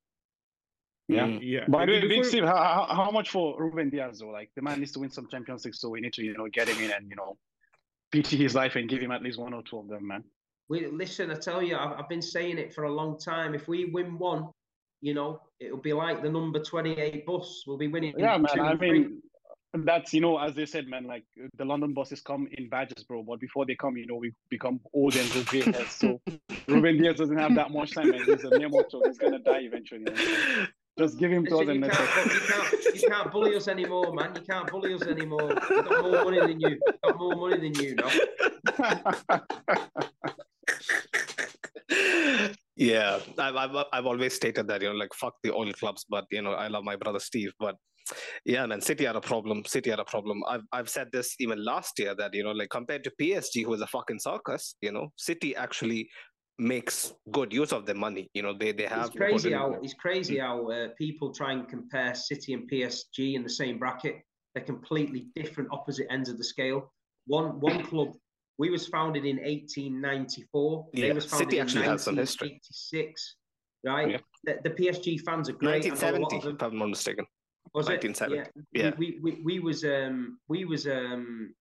Yeah, 1.08 1.26
mm. 1.26 1.40
yeah. 1.42 1.64
But 1.68 1.86
the 1.86 1.92
way, 1.92 2.08
Big 2.08 2.24
Steve, 2.24 2.44
how, 2.44 2.86
how 2.88 3.10
much 3.10 3.30
for 3.30 3.60
Ruben 3.60 3.90
Dias 3.90 4.20
though? 4.20 4.28
Like 4.28 4.50
the 4.54 4.62
man 4.62 4.78
needs 4.78 4.92
to 4.92 5.00
win 5.00 5.10
some 5.10 5.28
Champions 5.28 5.64
League, 5.64 5.74
so 5.74 5.88
we 5.88 6.00
need 6.00 6.12
to 6.14 6.22
you 6.22 6.36
know 6.36 6.48
get 6.52 6.68
him 6.68 6.82
in 6.82 6.92
and 6.92 7.08
you 7.08 7.16
know 7.16 7.36
pity 8.10 8.36
his 8.36 8.54
life 8.54 8.76
and 8.76 8.88
give 8.88 9.00
him 9.00 9.10
at 9.10 9.22
least 9.22 9.38
one 9.38 9.54
or 9.54 9.62
two 9.62 9.78
of 9.78 9.88
them, 9.88 10.06
man. 10.06 10.22
We 10.68 10.86
listen. 10.86 11.30
I 11.30 11.34
tell 11.34 11.62
you, 11.62 11.76
I've, 11.76 11.98
I've 11.98 12.08
been 12.08 12.22
saying 12.22 12.58
it 12.58 12.72
for 12.74 12.84
a 12.84 12.92
long 12.92 13.18
time. 13.18 13.54
If 13.54 13.68
we 13.68 13.86
win 13.86 14.18
one, 14.18 14.48
you 15.00 15.14
know, 15.14 15.40
it'll 15.60 15.78
be 15.78 15.92
like 15.92 16.22
the 16.22 16.30
number 16.30 16.62
twenty-eight 16.62 17.26
bus. 17.26 17.64
We'll 17.66 17.78
be 17.78 17.88
winning. 17.88 18.14
Yeah, 18.16 18.38
man. 18.38 18.60
I 18.60 18.74
mean, 18.74 19.22
that's 19.74 20.12
you 20.12 20.20
know, 20.20 20.38
as 20.38 20.54
they 20.54 20.66
said, 20.66 20.86
man. 20.86 21.04
Like 21.04 21.24
the 21.56 21.64
London 21.64 21.94
buses 21.94 22.20
come 22.20 22.46
in 22.52 22.68
badges, 22.68 23.04
bro. 23.04 23.22
But 23.22 23.40
before 23.40 23.66
they 23.66 23.74
come, 23.74 23.96
you 23.96 24.06
know, 24.06 24.16
we 24.16 24.32
become 24.50 24.80
old 24.92 25.16
and 25.16 25.46
gray 25.46 25.60
hairs. 25.60 25.90
So 25.90 26.20
Ruben 26.68 27.00
Dias 27.00 27.16
doesn't 27.16 27.38
have 27.38 27.54
that 27.54 27.70
much 27.70 27.94
time, 27.94 28.12
and 28.12 28.22
he's 28.24 28.44
a 28.44 28.58
mere 28.58 28.68
mortal. 28.68 29.02
He's 29.06 29.18
gonna 29.18 29.38
die 29.38 29.60
eventually. 29.62 30.04
You 30.06 30.14
know? 30.14 30.66
Just 30.98 31.18
give 31.18 31.30
him 31.30 31.46
to 31.46 31.56
us 31.56 31.68
and 31.68 31.82
you 31.82 31.90
can't, 31.90 32.26
you, 32.26 32.40
can't, 32.40 32.94
you 32.96 33.08
can't 33.08 33.32
bully 33.32 33.56
us 33.56 33.66
anymore, 33.66 34.12
man. 34.12 34.34
You 34.36 34.42
can't 34.42 34.70
bully 34.70 34.92
us 34.92 35.00
anymore. 35.02 35.48
We've 35.70 35.84
got 35.84 36.02
more 36.02 36.24
money 36.24 36.40
than 36.40 36.60
you. 36.60 36.78
We've 36.86 37.00
got 37.02 37.18
more 37.18 37.34
money 37.34 37.70
than 37.70 37.82
you 37.82 37.94
now. 37.94 38.10
yeah, 42.76 43.20
I've, 43.38 43.56
I've, 43.56 43.86
I've 43.90 44.04
always 44.04 44.34
stated 44.34 44.68
that, 44.68 44.82
you 44.82 44.90
know, 44.90 44.94
like, 44.94 45.14
fuck 45.14 45.32
the 45.42 45.54
oil 45.54 45.72
clubs, 45.72 46.04
but, 46.10 46.26
you 46.30 46.42
know, 46.42 46.52
I 46.52 46.68
love 46.68 46.84
my 46.84 46.96
brother 46.96 47.20
Steve. 47.20 47.52
But 47.58 47.76
yeah, 48.44 48.66
man, 48.66 48.80
City 48.80 49.04
had 49.04 49.16
a 49.16 49.20
problem. 49.20 49.64
City 49.66 49.90
had 49.90 49.98
a 49.98 50.04
problem. 50.04 50.42
I've, 50.48 50.62
I've 50.72 50.88
said 50.88 51.08
this 51.12 51.34
even 51.38 51.64
last 51.64 51.98
year 51.98 52.14
that, 52.14 52.34
you 52.34 52.44
know, 52.44 52.52
like, 52.52 52.70
compared 52.70 53.04
to 53.04 53.12
PSG, 53.20 53.64
who 53.64 53.74
is 53.74 53.80
a 53.80 53.86
fucking 53.86 54.18
circus, 54.18 54.74
you 54.80 54.92
know, 54.92 55.12
City 55.16 55.54
actually 55.56 56.08
makes 56.58 57.12
good 57.30 57.52
use 57.52 57.72
of 57.72 57.86
the 57.86 57.94
money. 57.94 58.30
You 58.34 58.42
know, 58.42 58.54
they 58.56 58.72
they 58.72 58.84
have. 58.84 59.06
It's 59.06 59.16
crazy 59.16 59.52
how 59.52 59.76
it's 59.82 59.94
crazy 59.94 60.38
how 60.38 60.68
uh, 60.68 60.88
people 60.98 61.32
try 61.32 61.52
and 61.52 61.68
compare 61.68 62.14
City 62.14 62.54
and 62.54 62.70
PSG 62.70 63.34
in 63.34 63.42
the 63.42 63.50
same 63.50 63.78
bracket. 63.78 64.16
They're 64.54 64.64
completely 64.64 65.28
different, 65.34 65.70
opposite 65.72 66.06
ends 66.10 66.28
of 66.28 66.38
the 66.38 66.44
scale. 66.44 66.92
One 67.26 67.60
one 67.60 67.82
club. 67.90 68.12
We 68.58 68.70
was 68.70 68.86
founded 68.86 69.24
in 69.24 69.36
1894. 69.38 70.86
Yeah, 70.92 71.06
they 71.06 71.12
was 71.12 71.24
founded 71.24 71.48
City 71.48 71.60
actually 71.60 71.84
has 71.84 72.02
some 72.02 72.16
history. 72.16 72.48
86, 72.48 73.36
right? 73.84 74.10
Yeah. 74.10 74.18
The, 74.44 74.58
the, 74.62 74.70
PSG 74.70 75.20
fans 75.22 75.48
are 75.48 75.54
great. 75.54 75.84
1970, 75.84 76.50
if 76.50 76.62
I'm 76.62 76.78
not 76.78 76.90
mistaken. 76.90 77.24
Was 77.74 77.86
1970. 77.86 78.38
it? 78.38 78.50
Yeah. 78.72 78.82
yeah. 78.84 78.92
We, 78.98 79.18
we, 79.22 79.34
we, 79.34 79.42
we 79.42 79.58
was 79.60 79.84
um 79.84 80.38
we 80.48 80.64
was 80.64 80.86
um 80.86 81.54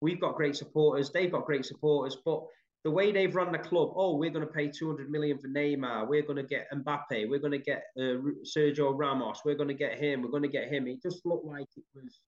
we've 0.00 0.20
got 0.20 0.36
great 0.36 0.56
supporters. 0.56 1.10
They've 1.10 1.30
got 1.30 1.46
great 1.46 1.64
supporters, 1.64 2.16
but 2.24 2.42
the 2.84 2.90
way 2.90 3.10
they've 3.10 3.34
run 3.34 3.52
the 3.52 3.58
club, 3.58 3.92
oh, 3.96 4.16
we're 4.16 4.30
going 4.30 4.46
to 4.46 4.52
pay 4.52 4.68
200 4.68 5.10
million 5.10 5.38
for 5.38 5.48
Neymar, 5.48 6.08
we're 6.08 6.22
going 6.22 6.36
to 6.36 6.44
get 6.44 6.70
Mbappe, 6.72 7.28
we're 7.28 7.40
going 7.40 7.52
to 7.52 7.58
get 7.58 7.84
uh, 7.98 8.22
Sergio 8.44 8.96
Ramos, 8.96 9.40
we're 9.44 9.56
going 9.56 9.68
to 9.68 9.74
get 9.74 9.98
him, 9.98 10.22
we're 10.22 10.30
going 10.30 10.44
to 10.44 10.48
get 10.48 10.68
him. 10.68 10.86
It 10.86 11.02
just 11.02 11.26
looked 11.26 11.44
like 11.44 11.66
it 11.76 11.84
was 11.94 12.20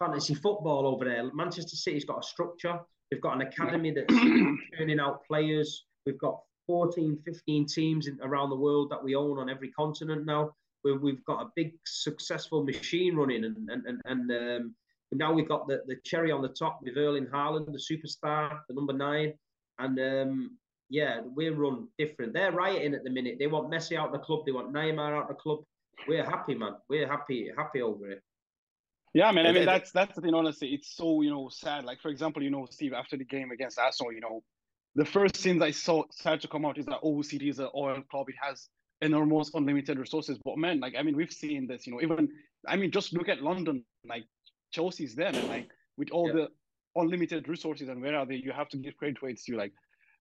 fantasy 0.00 0.34
football 0.34 0.86
over 0.86 1.04
there. 1.04 1.32
Manchester 1.32 1.76
City's 1.76 2.04
got 2.04 2.18
a 2.18 2.22
structure. 2.22 2.80
We've 3.10 3.20
got 3.20 3.36
an 3.36 3.42
academy 3.42 3.92
that's 3.92 4.12
turning 4.78 4.98
out 5.00 5.24
players. 5.26 5.84
We've 6.04 6.18
got 6.18 6.40
14, 6.66 7.18
15 7.24 7.66
teams 7.66 8.06
in, 8.08 8.18
around 8.22 8.50
the 8.50 8.56
world 8.56 8.90
that 8.90 9.02
we 9.02 9.14
own 9.14 9.38
on 9.38 9.48
every 9.48 9.70
continent 9.70 10.26
now. 10.26 10.50
Where 10.82 10.96
we've 10.96 11.24
got 11.24 11.42
a 11.42 11.50
big 11.56 11.72
successful 11.86 12.64
machine 12.64 13.16
running, 13.16 13.44
and 13.44 13.56
and 13.68 13.86
and, 13.86 14.02
and 14.04 14.30
um, 14.30 14.74
now 15.12 15.32
we've 15.32 15.48
got 15.48 15.68
the, 15.68 15.82
the 15.86 15.96
cherry 16.04 16.32
on 16.32 16.42
the 16.42 16.48
top 16.48 16.80
with 16.82 16.96
Erling 16.96 17.26
Haaland, 17.26 17.66
the 17.66 17.78
superstar, 17.78 18.60
the 18.68 18.74
number 18.74 18.92
nine. 18.92 19.34
And 19.78 19.98
um, 19.98 20.58
yeah, 20.88 21.20
we're 21.24 21.54
run 21.54 21.88
different. 21.98 22.32
They're 22.32 22.52
rioting 22.52 22.94
at 22.94 23.04
the 23.04 23.10
minute. 23.10 23.36
They 23.38 23.46
want 23.46 23.70
Messi 23.70 23.96
out 23.96 24.06
of 24.06 24.12
the 24.12 24.18
club. 24.18 24.40
They 24.46 24.52
want 24.52 24.72
Neymar 24.72 25.16
out 25.16 25.22
of 25.22 25.28
the 25.28 25.34
club. 25.34 25.60
We're 26.08 26.24
happy, 26.24 26.54
man. 26.54 26.74
We're 26.88 27.08
happy, 27.08 27.50
happy 27.56 27.82
over 27.82 28.10
it. 28.10 28.22
Yeah, 29.14 29.30
man. 29.32 29.46
I 29.46 29.52
mean, 29.52 29.66
that's 29.66 29.92
that's 29.92 30.14
the 30.14 30.22
thing. 30.22 30.34
Honestly, 30.34 30.68
it's 30.68 30.96
so 30.96 31.20
you 31.20 31.30
know 31.30 31.48
sad. 31.50 31.84
Like 31.84 32.00
for 32.00 32.08
example, 32.08 32.42
you 32.42 32.50
know, 32.50 32.66
Steve, 32.70 32.94
after 32.94 33.16
the 33.16 33.24
game 33.24 33.50
against 33.50 33.78
Arsenal, 33.78 34.12
you 34.12 34.20
know, 34.20 34.42
the 34.94 35.04
first 35.04 35.36
things 35.36 35.62
I 35.62 35.70
saw 35.70 36.04
start 36.10 36.40
to 36.42 36.48
come 36.48 36.64
out 36.64 36.78
is 36.78 36.86
that 36.86 37.02
OCD 37.02 37.50
is 37.50 37.58
an 37.58 37.68
oil 37.74 38.02
club. 38.10 38.28
It 38.28 38.36
has 38.40 38.68
enormous 39.02 39.50
unlimited 39.54 39.98
resources. 39.98 40.38
But 40.44 40.56
man, 40.56 40.80
like 40.80 40.94
I 40.98 41.02
mean, 41.02 41.16
we've 41.16 41.32
seen 41.32 41.66
this. 41.66 41.86
You 41.86 41.92
know, 41.92 42.00
even 42.00 42.28
I 42.66 42.76
mean, 42.76 42.90
just 42.90 43.12
look 43.12 43.28
at 43.28 43.42
London. 43.42 43.84
Like 44.06 44.24
Chelsea's 44.70 45.14
there, 45.14 45.28
and 45.28 45.48
Like 45.48 45.68
with 45.98 46.10
all 46.10 46.28
yeah. 46.28 46.34
the 46.34 46.48
unlimited 46.96 47.48
resources 47.48 47.88
and 47.88 48.00
where 48.02 48.16
are 48.16 48.26
they? 48.26 48.36
You 48.36 48.52
have 48.52 48.68
to 48.70 48.76
give 48.76 48.96
credit 48.96 49.20
where 49.20 49.30
it's 49.30 49.44
due. 49.44 49.56
Like 49.56 49.72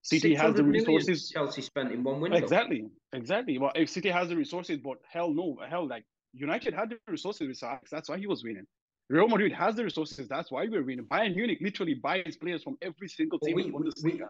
City 0.01 0.33
has 0.35 0.55
the 0.55 0.63
resources. 0.63 1.29
Chelsea 1.29 1.61
spent 1.61 1.91
in 1.91 2.03
one 2.03 2.19
window. 2.19 2.37
Exactly, 2.37 2.85
exactly. 3.13 3.57
Well, 3.57 3.71
if 3.75 3.89
City 3.89 4.09
has 4.09 4.29
the 4.29 4.35
resources, 4.35 4.79
but 4.83 4.97
hell 5.09 5.31
no, 5.31 5.57
hell 5.69 5.87
like 5.87 6.05
United 6.33 6.73
had 6.73 6.89
the 6.89 6.97
resources 7.07 7.47
with 7.47 7.63
Ajax. 7.63 7.89
That's 7.91 8.09
why 8.09 8.17
he 8.17 8.27
was 8.27 8.43
winning. 8.43 8.65
Real 9.11 9.27
Madrid 9.27 9.51
has 9.51 9.75
the 9.75 9.83
resources. 9.83 10.29
That's 10.29 10.51
why 10.51 10.67
we're 10.69 10.83
winning. 10.83 11.05
Bayern 11.05 11.35
Munich 11.35 11.59
literally 11.61 11.95
buys 11.95 12.37
players 12.39 12.63
from 12.63 12.77
every 12.81 13.09
single 13.09 13.39
team 13.39 13.55
we. 13.55 13.71
We, 14.03 14.21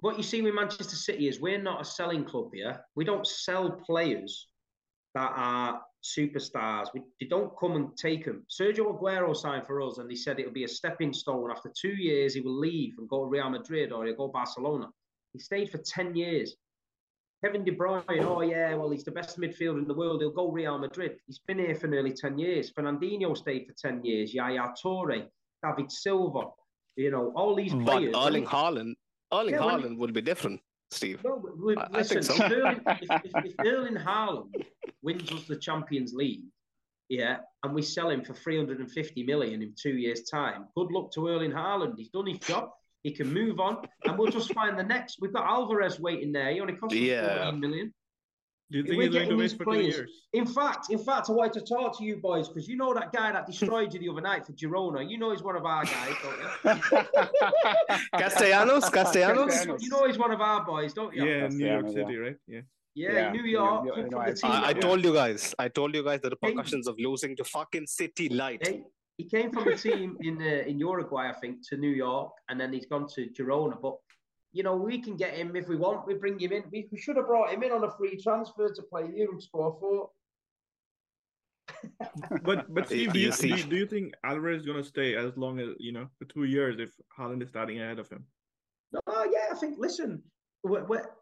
what 0.00 0.16
you 0.16 0.24
see 0.24 0.42
with 0.42 0.54
Manchester 0.54 0.96
City 0.96 1.28
is 1.28 1.40
we're 1.40 1.62
not 1.62 1.80
a 1.80 1.84
selling 1.84 2.24
club 2.24 2.50
here. 2.52 2.80
We 2.96 3.04
don't 3.04 3.24
sell 3.24 3.70
players 3.70 4.48
that 5.14 5.32
are 5.36 5.80
superstars. 6.02 6.88
We, 6.92 7.02
they 7.20 7.26
don't 7.28 7.52
come 7.58 7.76
and 7.76 7.96
take 7.96 8.24
them. 8.24 8.44
Sergio 8.50 8.98
Aguero 8.98 9.36
signed 9.36 9.66
for 9.68 9.80
us, 9.80 9.98
and 9.98 10.10
he 10.10 10.16
said 10.16 10.40
it'll 10.40 10.52
be 10.52 10.64
a 10.64 10.68
stepping 10.68 11.12
stone. 11.12 11.52
After 11.52 11.70
two 11.80 11.94
years, 11.94 12.34
he 12.34 12.40
will 12.40 12.58
leave 12.58 12.94
and 12.98 13.08
go 13.08 13.20
to 13.20 13.30
Real 13.30 13.50
Madrid 13.50 13.92
or 13.92 14.04
he'll 14.04 14.16
go 14.16 14.28
Barcelona. 14.28 14.88
He 15.32 15.38
stayed 15.38 15.70
for 15.70 15.78
ten 15.78 16.16
years. 16.16 16.56
Kevin 17.44 17.62
De 17.62 17.72
Bruyne, 17.72 18.24
oh 18.24 18.40
yeah, 18.40 18.74
well 18.74 18.88
he's 18.88 19.04
the 19.04 19.10
best 19.10 19.38
midfielder 19.38 19.78
in 19.78 19.86
the 19.86 19.92
world. 19.92 20.22
He'll 20.22 20.30
go 20.30 20.50
Real 20.50 20.78
Madrid. 20.78 21.18
He's 21.26 21.40
been 21.40 21.58
here 21.58 21.74
for 21.74 21.88
nearly 21.88 22.12
ten 22.12 22.38
years. 22.38 22.72
Fernandinho 22.72 23.36
stayed 23.36 23.66
for 23.66 23.74
ten 23.74 24.02
years. 24.02 24.32
Yaya 24.32 24.72
Toure, 24.82 25.26
David 25.62 25.92
Silva, 25.92 26.46
you 26.96 27.10
know 27.10 27.32
all 27.36 27.54
these 27.54 27.74
players. 27.74 28.12
But 28.12 28.26
Erling 28.26 28.46
Haaland, 28.46 28.94
Erling 29.30 29.54
yeah, 29.54 29.60
Haaland 29.60 29.98
will 29.98 30.10
be 30.10 30.22
different. 30.22 30.58
Steve. 30.90 31.20
No, 31.22 31.44
I, 31.76 31.98
listen, 31.98 32.18
I 32.18 32.20
so. 32.22 32.34
if, 32.34 32.52
Erling, 32.52 32.80
if, 32.86 33.24
if, 33.24 33.44
if 33.44 33.54
Erling 33.58 33.96
Haaland 33.96 34.64
wins 35.02 35.30
us 35.30 35.46
the 35.46 35.56
Champions 35.56 36.14
League, 36.14 36.44
yeah, 37.10 37.38
and 37.62 37.74
we 37.74 37.82
sell 37.82 38.08
him 38.08 38.24
for 38.24 38.32
350 38.32 39.22
million 39.24 39.60
in 39.60 39.74
two 39.78 39.96
years' 39.98 40.22
time, 40.22 40.66
good 40.74 40.90
luck 40.90 41.12
to 41.12 41.28
Erling 41.28 41.52
Haaland. 41.52 41.94
He's 41.98 42.08
done 42.08 42.26
his 42.26 42.38
job. 42.38 42.70
He 43.04 43.12
can 43.12 43.32
move 43.32 43.60
on, 43.60 43.86
and 44.04 44.18
we'll 44.18 44.32
just 44.32 44.52
find 44.54 44.78
the 44.78 44.82
next. 44.82 45.18
We've 45.20 45.32
got 45.32 45.44
Alvarez 45.44 46.00
waiting 46.00 46.32
there. 46.32 46.50
He 46.50 46.60
only 46.60 46.72
cost 46.72 46.94
yeah. 46.94 47.44
14 47.44 47.60
million. 47.60 47.94
Do 48.70 48.78
you 48.78 48.84
think 48.84 49.02
he's 49.02 49.12
going 49.12 49.28
to 49.28 49.36
wait 49.36 49.52
for 49.52 49.64
players. 49.64 49.94
two 49.94 50.00
years? 50.00 50.10
In 50.32 50.46
fact, 50.46 50.90
in 50.90 50.98
fact, 50.98 51.28
I 51.28 51.32
wanted 51.32 51.52
to 51.60 51.74
talk 51.74 51.98
to 51.98 52.04
you 52.04 52.16
boys 52.16 52.48
because 52.48 52.66
you 52.66 52.76
know 52.76 52.94
that 52.94 53.12
guy 53.12 53.30
that 53.30 53.46
destroyed 53.46 53.92
you 53.92 54.00
the 54.00 54.08
other 54.08 54.22
night 54.22 54.46
for 54.46 54.52
Girona. 54.52 55.08
You 55.08 55.18
know 55.18 55.32
he's 55.32 55.42
one 55.42 55.54
of 55.54 55.66
our 55.66 55.84
guys, 55.84 56.14
don't 56.22 56.38
you? 56.40 57.98
Castellanos, 58.18 58.88
Castellanos. 58.88 59.66
You 59.82 59.90
know 59.90 60.06
he's 60.06 60.18
one 60.18 60.30
of 60.30 60.40
our 60.40 60.64
boys, 60.64 60.94
don't 60.94 61.14
you? 61.14 61.26
Yeah, 61.26 61.48
New 61.48 61.66
York 61.66 61.88
City, 61.88 62.16
right? 62.16 62.36
Yeah. 62.48 62.60
Yeah, 62.94 63.12
yeah, 63.12 63.32
New 63.32 63.42
York. 63.42 63.86
Yeah, 63.96 64.04
yeah, 64.10 64.34
I, 64.44 64.68
I, 64.68 64.72
told 64.72 65.02
you 65.04 65.12
guys. 65.12 65.52
I 65.58 65.66
told 65.68 65.94
you 65.96 66.04
guys 66.04 66.20
the 66.20 66.30
repercussions 66.30 66.86
of 66.86 66.94
losing 66.96 67.36
to 67.36 67.44
fucking 67.44 67.86
City 67.88 68.28
Light. 68.28 68.64
He, 68.66 68.82
he 69.16 69.24
came 69.24 69.52
from 69.52 69.68
a 69.68 69.76
team 69.76 70.16
in 70.20 70.40
uh, 70.40 70.64
in 70.66 70.78
Uruguay, 70.78 71.28
I 71.28 71.32
think, 71.32 71.66
to 71.68 71.76
New 71.76 71.90
York, 71.90 72.32
and 72.48 72.60
then 72.60 72.72
he's 72.72 72.86
gone 72.86 73.06
to 73.14 73.28
Girona. 73.28 73.80
But 73.80 73.96
you 74.52 74.62
know, 74.62 74.76
we 74.76 75.00
can 75.00 75.16
get 75.16 75.34
him 75.34 75.54
if 75.56 75.68
we 75.68 75.76
want. 75.76 76.06
We 76.06 76.14
bring 76.14 76.38
him 76.38 76.52
in. 76.52 76.64
We, 76.70 76.88
we 76.90 76.98
should 76.98 77.16
have 77.16 77.26
brought 77.26 77.52
him 77.52 77.62
in 77.62 77.72
on 77.72 77.84
a 77.84 77.90
free 77.90 78.20
transfer 78.20 78.72
to 78.72 78.82
play 78.82 79.10
here 79.14 79.30
and 79.30 79.42
score 79.42 79.76
four. 79.80 80.10
but 82.42 82.72
but 82.72 82.86
Steve, 82.88 83.12
do 83.12 83.18
you, 83.20 83.32
do 83.32 83.48
you, 83.48 83.62
do 83.64 83.76
you 83.76 83.86
think 83.86 84.14
Alvarez 84.24 84.60
is 84.60 84.66
gonna 84.66 84.84
stay 84.84 85.14
as 85.14 85.36
long 85.36 85.60
as 85.60 85.70
you 85.78 85.92
know 85.92 86.08
for 86.18 86.24
two 86.24 86.44
years 86.44 86.76
if 86.78 86.90
Haaland 87.16 87.42
is 87.42 87.48
starting 87.48 87.80
ahead 87.80 87.98
of 87.98 88.08
him? 88.08 88.24
No, 88.92 89.24
yeah, 89.24 89.46
I 89.52 89.54
think. 89.54 89.78
Listen, 89.78 90.22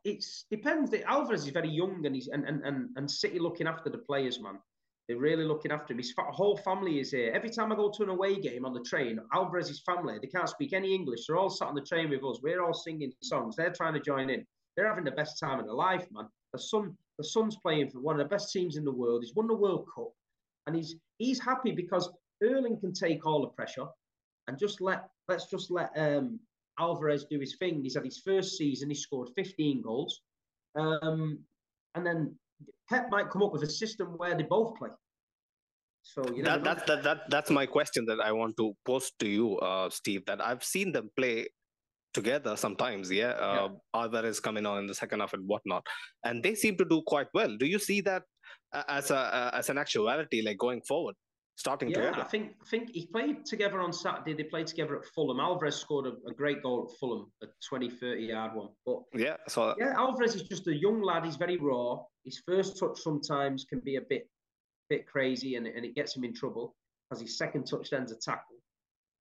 it 0.05 0.24
depends. 0.51 0.95
Alvarez 1.07 1.45
is 1.45 1.51
very 1.51 1.68
young 1.68 2.07
and 2.07 2.14
he's 2.14 2.28
and, 2.28 2.45
and 2.45 2.64
and 2.64 2.88
and 2.97 3.11
City 3.11 3.38
looking 3.38 3.66
after 3.66 3.90
the 3.90 3.99
players, 3.99 4.40
man. 4.40 4.59
They're 5.09 5.18
really 5.18 5.44
looking 5.44 5.72
after 5.72 5.92
him. 5.92 5.98
His 5.98 6.14
whole 6.16 6.57
family 6.57 7.00
is 7.00 7.11
here. 7.11 7.32
Every 7.34 7.50
time 7.50 7.72
I 7.72 7.76
go 7.76 7.90
to 7.90 8.03
an 8.05 8.09
away 8.09 8.40
game 8.40 8.64
on 8.64 8.72
the 8.72 8.80
train, 8.80 9.18
Alvarez's 9.32 9.82
family, 9.84 10.18
they 10.20 10.28
can't 10.28 10.48
speak 10.48 10.72
any 10.72 10.94
English. 10.94 11.26
They're 11.26 11.36
all 11.36 11.50
sat 11.50 11.68
on 11.68 11.74
the 11.74 11.80
train 11.82 12.11
with 12.11 12.24
us. 12.24 12.40
We're 12.42 12.62
all 12.62 12.72
singing 12.72 13.12
songs. 13.20 13.57
They're 13.57 13.72
trying 13.72 13.94
to 13.94 14.00
join 14.00 14.30
in. 14.30 14.46
They're 14.76 14.88
having 14.88 15.05
the 15.05 15.11
best 15.11 15.38
time 15.38 15.59
of 15.59 15.66
their 15.66 15.74
life, 15.74 16.07
man. 16.12 16.28
The 16.53 16.59
son, 16.59 16.96
the 17.18 17.24
son's 17.24 17.57
playing 17.57 17.90
for 17.90 18.00
one 18.00 18.18
of 18.18 18.24
the 18.24 18.32
best 18.32 18.53
teams 18.53 18.76
in 18.76 18.84
the 18.84 18.92
world. 18.92 19.22
He's 19.22 19.34
won 19.34 19.46
the 19.48 19.57
World 19.57 19.86
Cup, 19.94 20.12
and 20.66 20.76
he's 20.76 20.96
he's 21.18 21.40
happy 21.40 21.72
because 21.72 22.11
Erling 22.42 22.78
can 22.78 22.92
take 22.92 23.26
all 23.26 23.40
the 23.40 23.48
pressure, 23.48 23.86
and 24.48 24.59
just 24.59 24.80
let 24.80 25.09
let's 25.28 25.46
just 25.46 25.70
let 25.70 25.90
um, 25.96 26.38
Alvarez 26.78 27.26
do 27.28 27.40
his 27.40 27.57
thing. 27.57 27.82
He's 27.82 27.94
had 27.94 28.05
his 28.05 28.18
first 28.18 28.57
season. 28.57 28.88
He 28.88 28.94
scored 28.94 29.30
15 29.34 29.82
goals, 29.82 30.22
um, 30.74 31.38
and 31.94 32.07
then 32.07 32.34
Pep 32.93 33.09
might 33.11 33.30
come 33.30 33.43
up 33.43 33.53
with 33.53 33.62
a 33.62 33.70
system 33.70 34.09
where 34.18 34.34
they 34.36 34.43
both 34.43 34.76
play. 34.76 34.90
So 36.03 36.22
you 36.34 36.43
know, 36.43 36.59
that, 36.59 36.64
that, 36.64 36.86
that, 36.86 37.03
that, 37.05 37.18
that's 37.30 37.51
my 37.51 37.64
question 37.64 38.05
that 38.07 38.20
I 38.20 38.32
want 38.32 38.57
to 38.57 38.74
pose 38.84 39.11
to 39.20 39.28
you, 39.28 39.57
uh, 39.59 39.88
Steve. 39.88 40.26
That 40.26 40.45
I've 40.45 40.64
seen 40.64 40.93
them 40.93 41.11
play 41.16 41.47
together 42.12 42.57
sometimes. 42.57 43.11
Yeah, 43.11 43.30
uh, 43.30 43.68
yeah. 43.70 44.01
Alvarez 44.01 44.40
coming 44.40 44.66
on 44.66 44.78
in 44.78 44.86
the 44.86 44.95
second 44.95 45.20
half 45.20 45.32
and 45.32 45.45
whatnot, 45.47 45.86
and 46.24 46.43
they 46.43 46.55
seem 46.55 46.76
to 46.78 46.84
do 46.84 47.03
quite 47.07 47.28
well. 47.32 47.57
Do 47.57 47.66
you 47.66 47.78
see 47.78 48.01
that 48.03 48.24
as 48.88 49.11
a 49.11 49.51
as 49.55 49.70
an 49.70 49.78
actuality, 49.78 50.43
like 50.43 50.59
going 50.59 50.82
forward? 50.86 51.14
starting 51.57 51.90
yeah, 51.90 51.97
together. 51.97 52.20
I 52.20 52.24
think 52.24 52.55
I 52.62 52.68
think 52.68 52.90
he 52.90 53.07
played 53.07 53.45
together 53.45 53.80
on 53.80 53.93
Saturday. 53.93 54.34
They 54.34 54.45
played 54.45 54.66
together 54.66 54.97
at 54.99 55.05
Fulham. 55.14 55.40
Alvarez 55.40 55.76
scored 55.76 56.07
a, 56.07 56.14
a 56.30 56.34
great 56.34 56.62
goal 56.62 56.88
at 56.88 56.99
Fulham, 56.99 57.30
a 57.43 57.47
20, 57.68 57.90
30 57.90 58.22
yard 58.22 58.55
one. 58.55 58.68
But 58.86 59.01
yeah, 59.14 59.36
so 59.49 59.74
yeah, 59.78 59.95
Alvarez 59.97 60.34
is 60.34 60.43
just 60.43 60.66
a 60.66 60.74
young 60.74 61.03
lad. 61.03 61.24
He's 61.24 61.36
very 61.36 61.57
raw. 61.57 61.99
His 62.25 62.43
first 62.47 62.79
touch 62.79 62.99
sometimes 63.01 63.64
can 63.64 63.81
be 63.81 63.97
a 63.97 64.03
bit 64.03 64.29
bit 64.89 65.07
crazy, 65.07 65.57
and, 65.57 65.66
and 65.66 65.85
it 65.85 65.95
gets 65.95 66.16
him 66.16 66.25
in 66.25 66.35
trouble 66.35 66.75
as 67.12 67.20
his 67.20 67.39
second 67.39 67.64
touch 67.64 67.91
then's 67.91 68.12
a 68.12 68.16
tackle. 68.16 68.57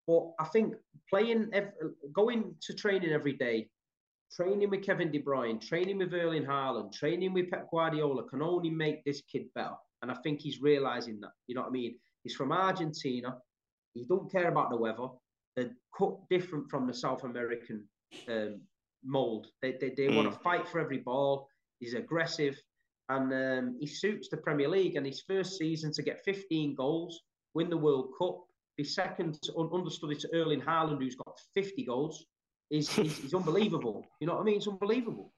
But 0.08 0.32
I 0.40 0.46
think 0.46 0.74
playing, 1.10 1.52
going 2.12 2.56
to 2.62 2.74
training 2.74 3.12
every 3.12 3.34
day, 3.34 3.70
training 4.36 4.70
with 4.70 4.84
Kevin 4.84 5.12
De 5.12 5.20
Bruyne, 5.20 5.66
training 5.66 6.00
with 6.00 6.14
Erling 6.14 6.46
Haaland, 6.46 6.92
training 6.92 7.34
with 7.34 7.50
Pep 7.52 7.70
Guardiola 7.70 8.24
can 8.24 8.42
only 8.42 8.70
make 8.70 9.04
this 9.04 9.22
kid 9.32 9.46
better. 9.54 9.76
And 10.02 10.12
I 10.12 10.16
think 10.16 10.42
he's 10.42 10.62
realizing 10.62 11.20
that. 11.20 11.32
You 11.48 11.56
know 11.56 11.62
what 11.62 11.70
I 11.70 11.72
mean? 11.72 11.96
He's 12.24 12.36
from 12.36 12.52
Argentina. 12.52 13.38
He 13.94 14.06
don't 14.06 14.32
care 14.32 14.50
about 14.50 14.70
the 14.70 14.78
weather. 14.78 15.08
They're 15.56 15.72
cut 15.98 16.18
different 16.30 16.70
from 16.70 16.88
the 16.88 16.94
South 16.94 17.24
American 17.24 17.88
um, 18.28 18.62
mold. 19.04 19.48
They, 19.62 19.74
they, 19.74 19.90
they 19.90 20.08
mm. 20.08 20.16
want 20.16 20.32
to 20.32 20.40
fight 20.40 20.68
for 20.68 20.80
every 20.80 21.00
ball. 21.00 21.48
He's 21.80 21.94
aggressive. 21.94 22.60
And 23.12 23.34
um, 23.34 23.78
he 23.80 23.88
suits 23.88 24.30
the 24.30 24.38
Premier 24.38 24.70
League. 24.70 24.96
And 24.96 25.06
his 25.06 25.22
first 25.28 25.58
season 25.58 25.92
to 25.94 26.02
get 26.02 26.24
15 26.24 26.76
goals, 26.76 27.22
win 27.54 27.70
the 27.70 27.78
World 27.78 28.14
Cup, 28.18 28.40
be 28.78 28.84
second 28.84 29.40
to, 29.44 29.70
understudy 29.74 30.16
to 30.16 30.30
Erling 30.34 30.62
Haaland, 30.62 31.00
who's 31.00 31.16
got 31.16 31.40
50 31.54 31.84
goals, 31.86 32.26
is, 32.70 32.98
is, 32.98 33.34
unbelievable. 33.34 34.06
You 34.22 34.28
know 34.28 34.36
what 34.36 34.42
I 34.42 34.46
mean? 34.46 34.58
It's 34.58 34.68
unbelievable. 34.68 35.34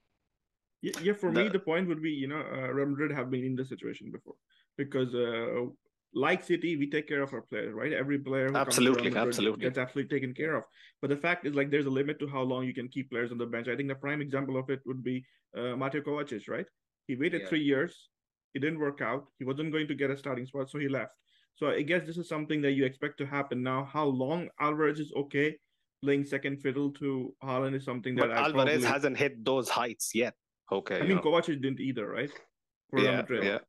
Yeah, 0.84 0.92
yeah 1.02 1.14
for 1.14 1.32
the, 1.32 1.46
me, 1.46 1.50
the 1.50 1.60
point 1.60 1.88
would 1.88 2.04
be, 2.04 2.12
you 2.12 2.28
know, 2.28 2.44
uh, 2.54 2.68
Real 2.68 2.88
Madrid 2.88 3.12
have 3.12 3.32
been 3.32 3.44
in 3.44 3.56
this 3.56 3.70
situation 3.70 4.12
before 4.12 4.36
because 4.78 5.16
uh, 5.16 5.66
like 6.14 6.44
City, 6.44 6.78
we 6.78 6.90
take 6.90 7.08
care 7.08 7.24
of 7.24 7.34
our 7.34 7.42
players, 7.42 7.74
right? 7.74 7.92
Every 7.92 8.20
player 8.20 8.56
absolutely, 8.56 9.16
absolutely 9.16 9.62
gets 9.62 9.80
absolutely 9.80 10.16
taken 10.16 10.34
care 10.34 10.56
of. 10.56 10.64
But 11.02 11.10
the 11.10 11.18
fact 11.18 11.48
is, 11.48 11.56
like, 11.56 11.72
there's 11.72 11.88
a 11.88 11.90
limit 11.90 12.20
to 12.20 12.28
how 12.28 12.42
long 12.42 12.66
you 12.66 12.74
can 12.74 12.88
keep 12.88 13.10
players 13.10 13.32
on 13.32 13.38
the 13.38 13.46
bench. 13.46 13.68
I 13.68 13.76
think 13.76 13.90
the 13.90 13.96
prime 13.96 14.22
example 14.22 14.58
of 14.58 14.70
it 14.70 14.82
would 14.86 15.04
be 15.04 15.26
uh, 15.58 15.76
Mateo 15.76 16.02
Kovacic, 16.02 16.48
right? 16.48 16.68
He 17.08 17.16
waited 17.16 17.42
yeah. 17.42 17.50
three 17.50 17.62
years, 17.62 18.10
it 18.54 18.60
didn't 18.60 18.80
work 18.80 19.02
out. 19.02 19.26
He 19.40 19.46
wasn't 19.46 19.72
going 19.72 19.88
to 19.88 19.96
get 19.96 20.10
a 20.10 20.18
starting 20.18 20.46
spot, 20.46 20.70
so 20.70 20.80
he 20.80 20.88
left. 20.88 21.14
So 21.56 21.68
I 21.70 21.82
guess 21.82 22.06
this 22.06 22.18
is 22.18 22.28
something 22.28 22.62
that 22.62 22.72
you 22.72 22.86
expect 22.86 23.18
to 23.20 23.26
happen 23.26 23.62
now. 23.62 23.86
How 23.86 24.06
long 24.06 24.50
Alvarez 24.60 25.00
is 25.00 25.12
okay 25.16 25.58
playing 26.04 26.26
second 26.26 26.62
fiddle 26.62 26.92
to 26.92 27.34
Haaland 27.44 27.76
is 27.76 27.86
something 27.86 28.16
that 28.16 28.28
but 28.28 28.32
Alvarez 28.32 28.54
probably... 28.54 28.84
hasn't 28.84 29.18
hit 29.18 29.44
those 29.44 29.70
heights 29.70 30.14
yet. 30.14 30.34
Okay, 30.72 30.98
I 30.98 31.02
mean 31.02 31.18
know. 31.18 31.22
Kovacic 31.22 31.62
didn't 31.62 31.80
either, 31.80 32.08
right? 32.08 32.32
For 32.90 33.00
yeah, 33.00 33.24
yeah. 33.30 33.60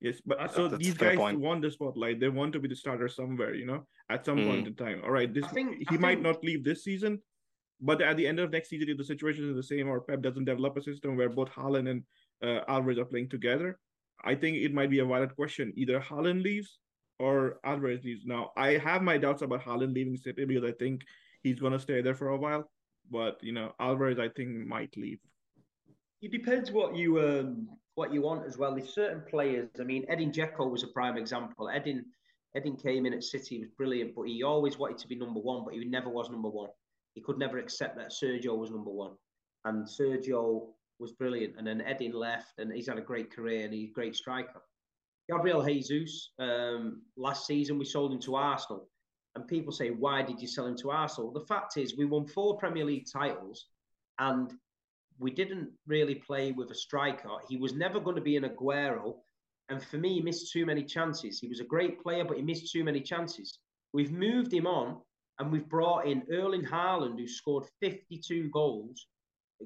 Yes, 0.00 0.20
but 0.26 0.38
that's, 0.38 0.56
so 0.56 0.66
that's 0.68 0.82
these 0.82 0.94
guys 0.94 1.16
point. 1.16 1.38
want 1.38 1.62
the 1.62 1.70
spotlight. 1.70 2.18
They 2.18 2.28
want 2.28 2.52
to 2.54 2.58
be 2.58 2.68
the 2.68 2.74
starter 2.74 3.08
somewhere, 3.08 3.54
you 3.54 3.66
know, 3.66 3.86
at 4.10 4.24
some 4.24 4.38
mm. 4.38 4.48
point 4.48 4.66
in 4.66 4.74
time. 4.74 5.00
All 5.04 5.12
right, 5.12 5.32
this 5.32 5.46
think, 5.46 5.76
he 5.78 5.96
I 5.96 5.98
might 5.98 6.14
think... 6.14 6.22
not 6.22 6.42
leave 6.42 6.64
this 6.64 6.82
season, 6.82 7.20
but 7.80 8.02
at 8.02 8.16
the 8.16 8.26
end 8.26 8.40
of 8.40 8.50
next 8.50 8.70
season, 8.70 8.88
if 8.88 8.98
the 8.98 9.04
situation 9.04 9.48
is 9.48 9.54
the 9.54 9.62
same 9.62 9.88
or 9.88 10.00
Pep 10.00 10.20
doesn't 10.20 10.44
develop 10.44 10.76
a 10.76 10.82
system 10.82 11.16
where 11.16 11.28
both 11.28 11.50
Haaland 11.50 11.88
and 11.88 12.02
uh, 12.42 12.60
Alvarez 12.68 12.98
are 12.98 13.04
playing 13.04 13.28
together, 13.28 13.78
I 14.24 14.34
think 14.34 14.56
it 14.56 14.72
might 14.72 14.90
be 14.90 15.00
a 15.00 15.04
valid 15.04 15.34
question. 15.34 15.72
Either 15.76 16.00
Haaland 16.00 16.42
leaves 16.42 16.78
or 17.18 17.58
Alvarez 17.64 18.04
leaves. 18.04 18.24
Now, 18.24 18.50
I 18.56 18.78
have 18.78 19.02
my 19.02 19.18
doubts 19.18 19.42
about 19.42 19.64
Haaland 19.64 19.94
leaving 19.94 20.16
City 20.16 20.44
because 20.44 20.64
I 20.64 20.72
think 20.72 21.02
he's 21.42 21.60
going 21.60 21.72
to 21.72 21.78
stay 21.78 22.00
there 22.02 22.14
for 22.14 22.28
a 22.28 22.36
while. 22.36 22.70
But 23.10 23.42
you 23.42 23.52
know, 23.52 23.72
Alvarez, 23.80 24.18
I 24.18 24.28
think, 24.28 24.66
might 24.66 24.96
leave. 24.96 25.18
It 26.20 26.30
depends 26.30 26.70
what 26.70 26.94
you 26.94 27.20
um 27.20 27.68
what 27.94 28.12
you 28.12 28.22
want 28.22 28.46
as 28.46 28.56
well. 28.56 28.74
There's 28.74 28.94
certain 28.94 29.22
players. 29.28 29.68
I 29.80 29.84
mean, 29.84 30.04
Edin 30.08 30.30
Dzeko 30.30 30.70
was 30.70 30.84
a 30.84 30.88
prime 30.88 31.16
example. 31.16 31.68
Edin 31.68 32.04
Edin 32.54 32.76
came 32.76 33.06
in 33.06 33.14
at 33.14 33.24
City, 33.24 33.58
was 33.58 33.70
brilliant, 33.76 34.14
but 34.14 34.28
he 34.28 34.42
always 34.42 34.78
wanted 34.78 34.98
to 34.98 35.08
be 35.08 35.16
number 35.16 35.40
one, 35.40 35.64
but 35.64 35.74
he 35.74 35.84
never 35.84 36.10
was 36.10 36.30
number 36.30 36.48
one. 36.48 36.68
He 37.14 37.20
could 37.20 37.38
never 37.38 37.58
accept 37.58 37.96
that 37.96 38.12
Sergio 38.12 38.56
was 38.56 38.70
number 38.70 38.90
one, 38.90 39.12
and 39.64 39.86
Sergio 39.86 40.68
was 41.02 41.12
brilliant. 41.12 41.56
And 41.58 41.66
then 41.66 41.82
Edin 41.82 42.12
left, 42.12 42.58
and 42.58 42.72
he's 42.72 42.88
had 42.88 42.98
a 42.98 43.02
great 43.02 43.30
career, 43.30 43.64
and 43.64 43.74
he's 43.74 43.90
a 43.90 43.92
great 43.92 44.16
striker. 44.16 44.62
Gabriel 45.30 45.64
Jesus, 45.64 46.30
um, 46.38 47.02
last 47.16 47.46
season 47.46 47.78
we 47.78 47.84
sold 47.84 48.12
him 48.12 48.20
to 48.20 48.36
Arsenal, 48.36 48.88
and 49.34 49.46
people 49.46 49.72
say, 49.72 49.90
why 49.90 50.22
did 50.22 50.40
you 50.40 50.48
sell 50.48 50.66
him 50.66 50.76
to 50.78 50.90
Arsenal? 50.90 51.32
The 51.32 51.46
fact 51.46 51.76
is, 51.76 51.96
we 51.96 52.04
won 52.04 52.26
four 52.26 52.56
Premier 52.56 52.84
League 52.84 53.06
titles, 53.12 53.66
and 54.18 54.52
we 55.18 55.30
didn't 55.30 55.70
really 55.86 56.14
play 56.14 56.52
with 56.52 56.70
a 56.70 56.74
striker. 56.74 57.28
He 57.48 57.56
was 57.56 57.74
never 57.74 58.00
going 58.00 58.16
to 58.16 58.22
be 58.22 58.36
an 58.36 58.44
Aguero. 58.44 59.16
And 59.68 59.82
for 59.82 59.96
me, 59.96 60.14
he 60.14 60.20
missed 60.20 60.52
too 60.52 60.66
many 60.66 60.84
chances. 60.84 61.38
He 61.38 61.48
was 61.48 61.60
a 61.60 61.64
great 61.64 62.02
player, 62.02 62.24
but 62.24 62.36
he 62.36 62.42
missed 62.42 62.72
too 62.72 62.84
many 62.84 63.00
chances. 63.00 63.58
We've 63.92 64.12
moved 64.12 64.52
him 64.52 64.66
on 64.66 65.00
and 65.38 65.50
we've 65.50 65.68
brought 65.68 66.06
in 66.06 66.24
Erling 66.30 66.64
Haaland, 66.64 67.18
who 67.18 67.28
scored 67.28 67.64
52 67.80 68.50
goals. 68.50 69.06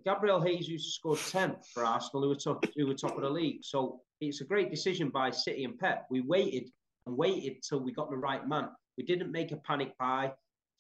Gabriel 0.05 0.40
Jesus 0.40 0.94
scored 0.94 1.18
10 1.18 1.57
for 1.72 1.84
Arsenal, 1.84 2.22
who 2.22 2.28
were, 2.30 2.34
top, 2.34 2.64
who 2.76 2.86
were 2.86 2.94
top 2.94 3.16
of 3.16 3.22
the 3.22 3.30
league. 3.30 3.61
So 3.62 4.01
it's 4.20 4.40
a 4.40 4.44
great 4.44 4.70
decision 4.70 5.11
by 5.11 5.30
City 5.30 5.64
and 5.64 5.78
Pep. 5.78 6.07
We 6.11 6.20
waited 6.20 6.70
and 7.07 7.16
waited 7.16 7.62
till 7.62 7.80
we 7.80 7.92
got 7.92 8.11
the 8.11 8.16
right 8.16 8.47
man. 8.47 8.68
We 8.99 9.05
didn't 9.05 9.32
make 9.32 9.53
a 9.53 9.57
panic 9.57 9.92
buy, 9.99 10.32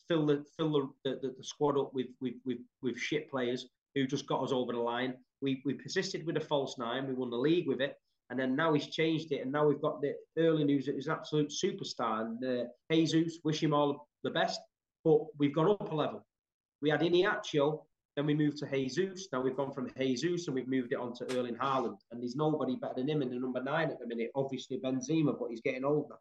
fill 0.08 0.26
the 0.26 0.44
fill 0.56 0.72
the, 1.04 1.18
the, 1.22 1.34
the 1.36 1.44
squad 1.44 1.78
up 1.78 1.92
with, 1.92 2.06
with 2.20 2.34
with 2.44 2.58
with 2.82 2.98
shit 2.98 3.30
players 3.30 3.66
who 3.94 4.06
just 4.06 4.26
got 4.26 4.42
us 4.42 4.52
over 4.52 4.72
the 4.72 4.78
line. 4.78 5.14
We 5.42 5.62
we 5.64 5.74
persisted 5.74 6.26
with 6.26 6.36
a 6.36 6.40
false 6.40 6.78
nine. 6.78 7.06
We 7.06 7.14
won 7.14 7.30
the 7.30 7.36
league 7.36 7.66
with 7.66 7.80
it, 7.80 7.96
and 8.30 8.38
then 8.38 8.56
now 8.56 8.72
he's 8.72 8.88
changed 8.88 9.32
it, 9.32 9.42
and 9.42 9.52
now 9.52 9.66
we've 9.66 9.80
got 9.80 10.00
the 10.00 10.14
early 10.38 10.64
news 10.64 10.86
that 10.86 10.94
he's 10.94 11.06
an 11.06 11.12
absolute 11.12 11.50
superstar. 11.50 12.22
And 12.22 12.44
uh, 12.44 12.64
Jesus, 12.90 13.38
wish 13.44 13.62
him 13.62 13.74
all 13.74 14.08
the 14.24 14.30
best. 14.30 14.60
But 15.04 15.20
we've 15.38 15.54
gone 15.54 15.70
up 15.70 15.92
a 15.92 15.94
level. 15.94 16.26
We 16.82 16.90
had 16.90 17.00
Iheanacho, 17.00 17.82
then 18.16 18.26
we 18.26 18.34
moved 18.34 18.56
to 18.58 18.66
Jesus. 18.66 19.28
Now 19.30 19.42
we've 19.42 19.56
gone 19.56 19.72
from 19.72 19.90
Jesus 19.98 20.46
and 20.46 20.54
we've 20.54 20.66
moved 20.66 20.92
it 20.92 20.98
on 20.98 21.12
to 21.14 21.36
Erling 21.36 21.56
Haaland. 21.56 21.98
And 22.10 22.20
there's 22.20 22.34
nobody 22.34 22.76
better 22.76 22.94
than 22.96 23.08
him 23.08 23.20
in 23.20 23.28
the 23.28 23.38
number 23.38 23.62
nine 23.62 23.90
at 23.90 24.00
the 24.00 24.06
minute. 24.06 24.30
Obviously 24.34 24.78
Benzema, 24.78 25.38
but 25.38 25.50
he's 25.50 25.60
getting 25.60 25.84
older. 25.84 26.16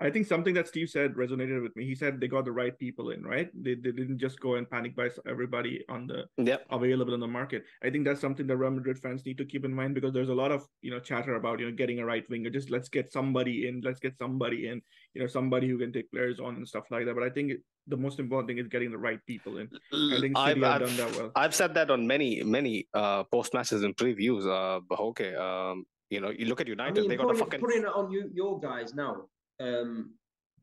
I 0.00 0.10
think 0.10 0.26
something 0.26 0.54
that 0.54 0.68
Steve 0.68 0.90
said 0.90 1.14
resonated 1.14 1.60
with 1.60 1.74
me. 1.74 1.84
He 1.84 1.94
said 1.96 2.20
they 2.20 2.28
got 2.28 2.44
the 2.44 2.52
right 2.52 2.78
people 2.78 3.10
in, 3.10 3.24
right? 3.24 3.50
They, 3.52 3.74
they 3.74 3.90
didn't 3.90 4.18
just 4.18 4.38
go 4.38 4.54
and 4.54 4.68
panic 4.70 4.94
buy 4.94 5.10
everybody 5.28 5.84
on 5.88 6.06
the 6.06 6.26
yep. 6.36 6.64
available 6.70 7.14
in 7.14 7.20
the 7.20 7.26
market. 7.26 7.64
I 7.82 7.90
think 7.90 8.04
that's 8.04 8.20
something 8.20 8.46
that 8.46 8.56
Real 8.56 8.70
Madrid 8.70 8.98
fans 8.98 9.26
need 9.26 9.38
to 9.38 9.44
keep 9.44 9.64
in 9.64 9.74
mind 9.74 9.96
because 9.96 10.12
there's 10.12 10.28
a 10.28 10.34
lot 10.34 10.52
of 10.52 10.66
you 10.82 10.92
know 10.92 11.00
chatter 11.00 11.34
about 11.34 11.58
you 11.58 11.66
know 11.66 11.76
getting 11.76 11.98
a 11.98 12.04
right 12.04 12.24
winger. 12.30 12.50
Just 12.50 12.70
let's 12.70 12.88
get 12.88 13.12
somebody 13.12 13.66
in, 13.66 13.80
let's 13.80 13.98
get 13.98 14.16
somebody 14.18 14.68
in, 14.68 14.80
you 15.14 15.20
know 15.20 15.26
somebody 15.26 15.68
who 15.68 15.78
can 15.78 15.92
take 15.92 16.10
players 16.12 16.38
on 16.38 16.54
and 16.56 16.68
stuff 16.68 16.84
like 16.90 17.04
that. 17.06 17.14
But 17.14 17.24
I 17.24 17.30
think 17.30 17.54
the 17.88 17.96
most 17.96 18.20
important 18.20 18.48
thing 18.48 18.58
is 18.58 18.68
getting 18.68 18.92
the 18.92 18.98
right 18.98 19.18
people 19.26 19.58
in. 19.58 19.68
I 19.92 20.20
think 20.20 20.36
City 20.36 20.62
I've, 20.62 20.62
have 20.62 20.80
done 20.80 20.96
that 20.96 21.16
well. 21.16 21.32
I've 21.34 21.54
said 21.56 21.74
that 21.74 21.90
on 21.90 22.06
many 22.06 22.42
many 22.44 22.86
uh, 22.94 23.24
post 23.24 23.52
matches 23.52 23.82
and 23.82 23.96
previews. 23.96 24.46
Uh, 24.46 24.80
okay, 25.10 25.34
um, 25.34 25.86
you 26.08 26.20
know, 26.20 26.30
you 26.30 26.46
look 26.46 26.60
at 26.60 26.68
United, 26.68 26.98
I 26.98 27.00
mean, 27.00 27.10
they 27.10 27.16
got 27.16 27.30
a 27.30 27.34
fucking 27.34 27.60
putting 27.60 27.82
it 27.82 27.88
on 27.88 28.12
you, 28.12 28.30
your 28.32 28.60
guys 28.60 28.94
now. 28.94 29.24
Um, 29.60 30.14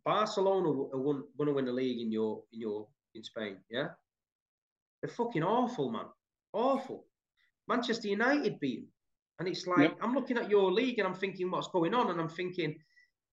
Barcelona 0.06 0.70
are 0.70 1.04
going 1.38 1.48
to 1.48 1.54
win 1.54 1.66
the 1.66 1.72
league 1.74 2.02
in 2.02 2.12
your 2.12 2.44
in 2.54 2.62
your 2.62 2.88
in 3.16 3.24
Spain. 3.24 3.58
Yeah, 3.70 3.90
they're 5.02 5.14
fucking 5.14 5.44
awful, 5.44 5.92
man. 5.92 6.06
Awful. 6.54 7.06
Manchester 7.68 8.08
United 8.10 8.60
beat 8.60 8.82
them. 8.82 8.90
and 9.40 9.48
it's 9.48 9.68
like 9.68 9.80
yep. 9.80 9.98
I'm 10.02 10.14
looking 10.14 10.38
at 10.38 10.50
your 10.50 10.72
league 10.72 11.00
and 11.00 11.08
I'm 11.08 11.16
thinking 11.16 11.52
what's 11.52 11.68
going 11.70 11.94
on, 11.94 12.12
and 12.12 12.20
I'm 12.22 12.30
thinking, 12.30 12.76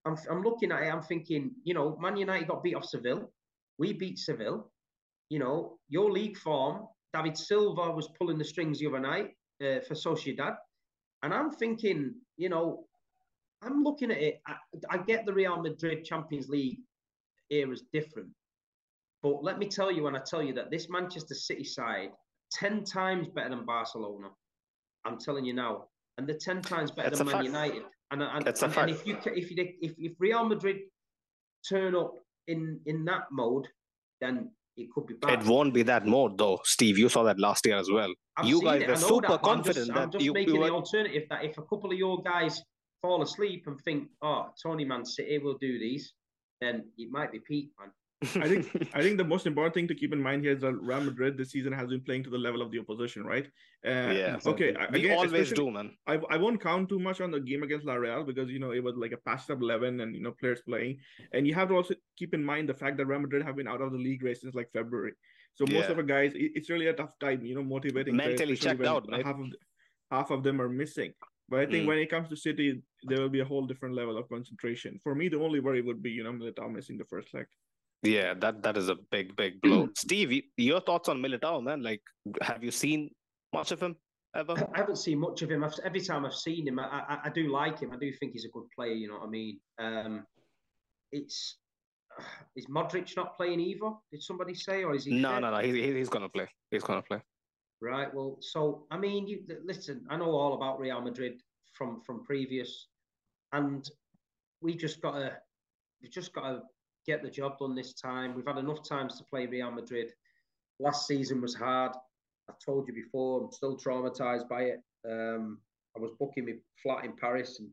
I'm 0.05 0.17
I'm 0.31 0.43
looking 0.43 0.73
at 0.73 0.83
it, 0.83 0.93
I'm 0.93 1.03
thinking, 1.03 1.53
you 1.65 1.75
know, 1.75 1.97
Man 2.01 2.17
United 2.17 2.49
got 2.49 2.63
beat 2.63 2.75
off 2.75 2.85
Seville, 2.85 3.31
we 3.79 3.93
beat 3.93 4.19
Seville. 4.19 4.71
You 5.29 5.39
know, 5.39 5.79
your 5.89 6.11
league 6.11 6.37
form, 6.37 6.87
David 7.15 7.39
Silva 7.39 7.91
was 7.93 8.09
pulling 8.19 8.39
the 8.39 8.45
strings 8.45 8.81
the 8.81 8.87
other 8.89 9.01
night 9.01 9.31
uh, 9.63 9.81
for 9.87 9.95
Sociedad, 9.95 10.57
and 11.23 11.33
I'm 11.33 11.51
thinking, 11.51 12.15
you 12.37 12.49
know, 12.49 12.87
I'm 13.63 13.83
looking 13.83 14.11
at 14.11 14.19
it. 14.19 14.41
I, 14.47 14.55
I 14.91 14.99
get 14.99 15.25
the 15.27 15.33
Real 15.33 15.61
Madrid 15.61 16.05
Champions 16.05 16.49
League 16.49 16.79
era 17.51 17.71
is 17.71 17.85
different, 17.93 18.29
but 19.23 19.43
let 19.43 19.59
me 19.59 19.67
tell 19.67 19.91
you 19.91 20.03
when 20.03 20.17
I 20.17 20.21
tell 20.21 20.43
you 20.43 20.53
that 20.55 20.71
this 20.71 20.89
Manchester 20.91 21.35
City 21.35 21.65
side 21.65 22.11
ten 22.53 22.85
times 22.85 23.29
better 23.29 23.51
than 23.51 23.65
Barcelona. 23.65 24.29
I'm 25.05 25.19
telling 25.19 25.45
you 25.45 25.53
now, 25.53 25.85
and 26.19 26.29
they're 26.29 26.37
ten 26.39 26.63
times 26.63 26.91
better 26.91 27.11
That's 27.11 27.19
than 27.19 27.27
Man 27.27 27.37
fact. 27.37 27.47
United. 27.47 27.83
And, 28.11 28.23
and, 28.23 28.47
and, 28.47 28.77
and 28.77 28.91
if 28.91 29.07
you 29.07 29.17
if 29.25 29.51
you 29.51 29.57
if, 29.81 29.95
if 29.99 30.13
Real 30.19 30.45
Madrid 30.45 30.77
turn 31.69 31.95
up 31.95 32.15
in 32.47 32.81
in 32.87 33.05
that 33.07 33.23
mode, 33.31 33.67
then 34.21 34.51
it 34.77 34.91
could 34.93 35.07
be 35.07 35.15
bad. 35.15 35.41
It 35.41 35.47
won't 35.47 35.73
be 35.73 35.83
that 35.85 36.07
mode 36.07 36.37
though, 36.37 36.61
Steve. 36.65 36.99
You 36.99 37.09
saw 37.09 37.23
that 37.25 37.39
last 37.39 37.65
year 37.65 37.77
as 37.77 37.91
well. 37.91 38.13
I've 38.37 38.47
you 38.47 38.63
guys 38.63 38.83
it. 38.83 38.89
were 38.89 38.97
super 38.97 39.29
that, 39.29 39.43
confident 39.43 39.91
I'm 39.91 39.95
just, 39.95 39.95
that 39.95 40.03
I'm 40.03 40.11
just 40.11 40.25
you, 40.25 40.33
making 40.33 40.55
you 40.55 40.61
were... 40.61 40.67
the 40.67 40.73
alternative 40.73 41.23
that 41.31 41.45
if 41.45 41.59
a 41.59 41.63
couple 41.63 41.91
of 41.91 41.99
your 41.99 42.23
guys 42.23 42.63
fall 43.03 43.23
asleep 43.23 43.67
and 43.67 43.79
think, 43.81 44.09
oh, 44.23 44.49
Tony 44.63 44.85
Man 44.85 45.05
City 45.05 45.39
will 45.39 45.59
do 45.59 45.79
these, 45.79 46.15
then 46.61 46.85
it 46.97 47.11
might 47.11 47.33
be 47.33 47.41
peak, 47.41 47.71
man. 47.79 47.91
I 48.37 48.49
think 48.49 48.89
I 48.95 49.03
think 49.03 49.19
the 49.19 49.25
most 49.25 49.47
important 49.47 49.75
thing 49.75 49.89
to 49.89 49.97
keep 49.97 50.13
in 50.13 50.23
mind 50.23 50.45
here 50.45 50.53
is 50.53 50.61
that 50.61 50.75
Real 50.75 51.01
Madrid 51.01 51.37
this 51.37 51.51
season 51.51 51.73
has 51.73 51.89
been 51.89 52.03
playing 52.03 52.23
to 52.23 52.31
the 52.31 52.39
level 52.39 52.63
of 52.63 52.71
the 52.71 52.79
opposition, 52.79 53.25
right? 53.25 53.47
Uh, 53.85 54.13
yeah. 54.15 54.39
Okay. 54.47 54.77
We 54.93 55.01
again, 55.01 55.19
always 55.19 55.53
do, 55.53 55.73
man. 55.73 55.97
I, 56.07 56.21
I 56.31 56.37
won't 56.37 56.61
count 56.63 56.89
too 56.89 57.01
much 57.01 57.21
on 57.21 57.33
the 57.33 57.41
game 57.41 57.65
against 57.65 57.85
La 57.85 57.95
Real 57.95 58.23
because 58.23 58.49
you 58.49 58.61
know 58.61 58.71
it 58.71 58.85
was 58.85 58.95
like 58.97 59.11
a 59.11 59.17
patched 59.17 59.51
up 59.51 59.61
eleven 59.61 60.01
and 60.01 60.15
you 60.15 60.23
know 60.23 60.35
players 60.39 60.63
playing, 60.63 60.99
and 61.33 61.49
you 61.49 61.55
have 61.55 61.69
to 61.71 61.75
also 61.75 61.95
keep 62.17 62.33
in 62.33 62.45
mind 62.45 62.69
the 62.69 62.75
fact 62.75 62.97
that 62.99 63.07
Real 63.07 63.19
Madrid 63.19 63.45
have 63.45 63.57
been 63.57 63.67
out 63.67 63.81
of 63.81 63.91
the 63.91 63.99
league 63.99 64.23
race 64.23 64.43
since 64.43 64.55
like 64.55 64.71
February. 64.73 65.15
So 65.55 65.65
most 65.65 65.87
yeah. 65.87 65.91
of 65.91 65.97
the 65.97 66.05
guys, 66.05 66.31
it's 66.35 66.71
really 66.71 66.87
a 66.87 66.93
tough 66.93 67.19
time, 67.19 67.45
you 67.45 67.57
know, 67.57 67.65
motivating. 67.65 68.15
Mentally 68.15 68.57
checked 68.57 68.85
out. 68.85 69.05
Right? 69.11 69.27
Half 69.27 69.41
of 69.41 69.47
half 70.13 70.31
of 70.31 70.45
them 70.45 70.61
are 70.61 70.69
missing. 70.69 71.13
But 71.53 71.61
I 71.61 71.67
think 71.67 71.85
mm. 71.85 71.89
when 71.89 71.99
it 71.99 72.09
comes 72.09 72.31
to 72.31 72.37
City, 72.37 72.81
there 73.03 73.21
will 73.21 73.29
be 73.29 73.41
a 73.41 73.45
whole 73.45 73.67
different 73.67 73.95
level 73.95 74.17
of 74.17 74.27
concentration. 74.27 74.99
For 75.03 75.15
me, 75.15 75.29
the 75.29 75.39
only 75.39 75.61
worry 75.61 75.83
would 75.83 76.03
be, 76.03 76.11
you 76.11 76.25
know, 76.25 76.33
Militao 76.33 76.73
missing 76.73 76.97
the 76.97 77.05
first 77.05 77.35
leg. 77.35 77.45
Yeah, 78.03 78.33
that 78.41 78.63
that 78.63 78.79
is 78.79 78.89
a 78.89 78.95
big, 79.11 79.37
big 79.37 79.61
blow. 79.63 79.91
Steve, 79.95 80.45
your 80.57 80.81
thoughts 80.81 81.11
on 81.11 81.21
Militao, 81.21 81.63
man? 81.63 81.83
Like, 81.83 82.01
have 82.41 82.65
you 82.65 82.71
seen 82.71 83.11
much 83.53 83.71
of 83.71 83.83
him 83.83 83.97
ever? 84.35 84.55
I 84.75 84.79
haven't 84.79 84.97
seen 84.97 85.19
much 85.19 85.43
of 85.43 85.51
him. 85.51 85.63
I've, 85.63 85.79
every 85.85 86.01
time 86.01 86.25
I've 86.25 86.35
seen 86.35 86.67
him, 86.69 86.79
I, 86.79 86.85
I, 86.85 87.19
I, 87.25 87.29
do 87.29 87.53
like 87.53 87.81
him. 87.81 87.91
I 87.93 87.99
do 87.99 88.11
think 88.15 88.33
he's 88.33 88.47
a 88.47 88.55
good 88.57 88.65
player. 88.75 88.95
You 88.95 89.09
know 89.09 89.19
what 89.19 89.27
I 89.27 89.31
mean? 89.31 89.61
Um, 89.79 90.27
it's 91.13 91.59
is 92.57 92.67
Modric 92.67 93.15
not 93.15 93.37
playing 93.37 93.61
either? 93.61 93.91
Did 94.11 94.23
somebody 94.23 94.55
say, 94.55 94.85
or 94.85 94.95
is 94.95 95.05
he? 95.05 95.21
No, 95.21 95.39
no, 95.39 95.51
no. 95.51 95.59
He, 95.59 95.93
he's 95.99 96.09
gonna 96.09 96.31
play. 96.31 96.49
He's 96.71 96.83
gonna 96.83 97.03
play. 97.03 97.21
Right. 97.83 98.15
Well, 98.15 98.37
so 98.39 98.87
I 98.93 98.97
mean, 98.97 99.27
you 99.27 99.43
listen. 99.65 100.07
I 100.09 100.17
know 100.17 100.31
all 100.31 100.55
about 100.55 100.79
Real 100.79 101.01
Madrid 101.01 101.43
from 101.73 102.01
from 102.01 102.23
previous, 102.23 102.87
and 103.53 103.91
we 104.61 104.77
just 104.77 105.03
got 105.03 105.15
to 105.15 105.33
we've 106.01 106.13
just 106.13 106.33
got 106.33 106.49
to 106.49 106.63
get 107.09 107.25
the 107.25 107.29
job 107.29 107.59
done 107.59 107.75
this 107.75 107.93
time. 107.95 108.37
We've 108.37 108.47
had 108.47 108.59
enough 108.59 108.89
times 108.89 109.19
to 109.19 109.25
play 109.25 109.47
Real 109.47 109.73
Madrid. 109.73 110.13
Last 110.79 111.09
season 111.09 111.41
was 111.41 111.57
hard. 111.57 111.91
I've 112.49 112.61
told 112.65 112.87
you 112.87 112.95
before. 112.95 113.43
I'm 113.43 113.51
still 113.51 113.77
traumatized 113.77 114.49
by 114.49 114.63
it. 114.63 114.81
Um, 115.05 115.59
I 115.97 115.99
was 115.99 116.13
booking 116.21 116.47
my 116.47 116.53
flat 116.81 117.05
in 117.05 117.17
Paris, 117.17 117.59
and 117.59 117.69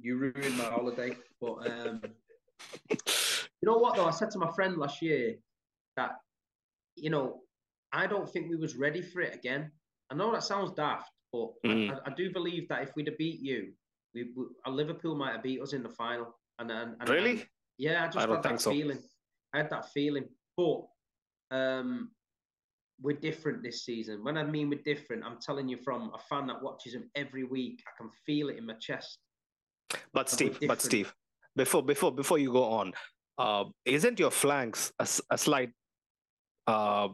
you 0.00 0.16
ruined 0.16 0.56
my 0.56 0.64
holiday. 0.64 1.14
But 1.38 1.70
um, 1.70 2.00
you 2.88 3.66
know 3.66 3.76
what 3.76 3.96
though? 3.96 4.06
I 4.06 4.10
said 4.10 4.30
to 4.30 4.38
my 4.38 4.50
friend 4.52 4.78
last 4.78 5.02
year 5.02 5.36
that 5.98 6.12
you 6.96 7.10
know 7.10 7.42
I 7.92 8.06
don't 8.06 8.30
think 8.30 8.48
we 8.48 8.56
was 8.56 8.76
ready 8.76 9.02
for 9.02 9.20
it 9.20 9.34
again. 9.34 9.70
I 10.10 10.14
know 10.14 10.32
that 10.32 10.44
sounds 10.44 10.72
daft, 10.72 11.10
but 11.32 11.50
mm. 11.66 11.90
I, 11.90 12.10
I, 12.10 12.14
do 12.14 12.32
believe 12.32 12.68
that 12.68 12.82
if 12.82 12.90
we'd 12.96 13.06
have 13.06 13.18
beat 13.18 13.40
you, 13.40 13.72
we, 14.14 14.30
we 14.36 14.44
Liverpool 14.66 15.16
might 15.16 15.32
have 15.32 15.42
beat 15.42 15.60
us 15.60 15.72
in 15.72 15.82
the 15.82 15.88
final. 15.88 16.34
And, 16.58 16.70
and, 16.70 16.94
and 17.00 17.08
really, 17.08 17.30
and, 17.30 17.46
yeah, 17.78 18.04
I 18.04 18.06
just 18.06 18.18
I 18.18 18.30
had 18.30 18.42
that 18.42 18.60
so. 18.60 18.70
feeling. 18.70 18.98
I 19.54 19.58
had 19.58 19.70
that 19.70 19.90
feeling, 19.92 20.24
but 20.56 20.82
um, 21.50 22.10
we're 23.00 23.16
different 23.16 23.62
this 23.62 23.84
season. 23.84 24.22
When 24.22 24.36
I 24.36 24.44
mean 24.44 24.68
we're 24.68 24.82
different, 24.84 25.24
I'm 25.24 25.38
telling 25.40 25.68
you 25.68 25.78
from 25.78 26.12
a 26.14 26.18
fan 26.18 26.46
that 26.48 26.62
watches 26.62 26.92
them 26.92 27.10
every 27.14 27.44
week. 27.44 27.82
I 27.86 27.90
can 28.00 28.10
feel 28.26 28.48
it 28.48 28.58
in 28.58 28.66
my 28.66 28.74
chest. 28.74 29.18
But 30.12 30.28
Steve, 30.28 30.58
but 30.66 30.82
Steve, 30.82 31.12
before 31.56 31.82
before 31.82 32.12
before 32.12 32.38
you 32.38 32.52
go 32.52 32.64
on, 32.64 32.92
uh, 33.38 33.64
isn't 33.84 34.18
your 34.18 34.30
flanks 34.30 34.92
a, 34.98 35.08
a 35.30 35.38
slight 35.38 35.70
uh, 36.66 37.08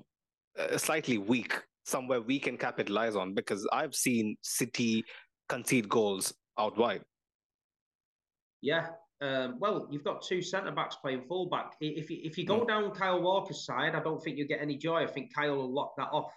uh, 0.59 0.79
slightly 0.79 1.19
weak, 1.19 1.61
somewhere 1.85 2.21
we 2.21 2.39
can 2.39 2.57
capitalize 2.57 3.17
on 3.17 3.35
because 3.35 3.67
I've 3.73 3.95
seen 3.95 4.37
City 4.43 5.05
concede 5.49 5.89
goals 5.89 6.35
out 6.59 6.77
wide. 6.77 7.03
Yeah. 8.63 8.89
Um, 9.23 9.57
well, 9.59 9.89
you've 9.91 10.05
got 10.05 10.23
two 10.23 10.43
centre 10.43 10.73
backs 10.73 10.97
playing 10.97 11.23
fullback. 11.27 11.73
If 11.81 12.11
you, 12.11 12.19
if 12.23 12.37
you 12.37 12.45
go 12.45 12.61
mm. 12.61 12.69
down 12.69 12.91
Kyle 12.91 13.23
Walker's 13.23 13.65
side, 13.65 13.95
I 13.95 14.01
don't 14.01 14.23
think 14.23 14.37
you 14.37 14.47
get 14.47 14.61
any 14.61 14.77
joy. 14.77 15.05
I 15.05 15.07
think 15.07 15.35
Kyle 15.35 15.57
will 15.57 15.73
lock 15.73 15.95
that 15.97 16.09
off. 16.13 16.31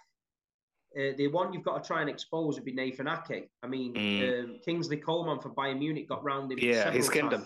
Uh, 0.96 1.12
the 1.16 1.28
one 1.28 1.52
you've 1.52 1.62
got 1.62 1.82
to 1.82 1.86
try 1.86 2.00
and 2.00 2.10
expose 2.10 2.56
would 2.56 2.64
be 2.64 2.72
Nathan 2.72 3.06
Ake. 3.06 3.48
I 3.62 3.66
mean, 3.66 3.94
mm. 3.94 4.44
um, 4.44 4.58
Kingsley 4.64 4.96
Coman 4.96 5.38
for 5.38 5.50
Bayern 5.50 5.78
Munich 5.78 6.08
got 6.08 6.24
round 6.24 6.50
him. 6.50 6.58
Yeah, 6.60 6.90
his 6.90 7.08
kingdom. 7.08 7.44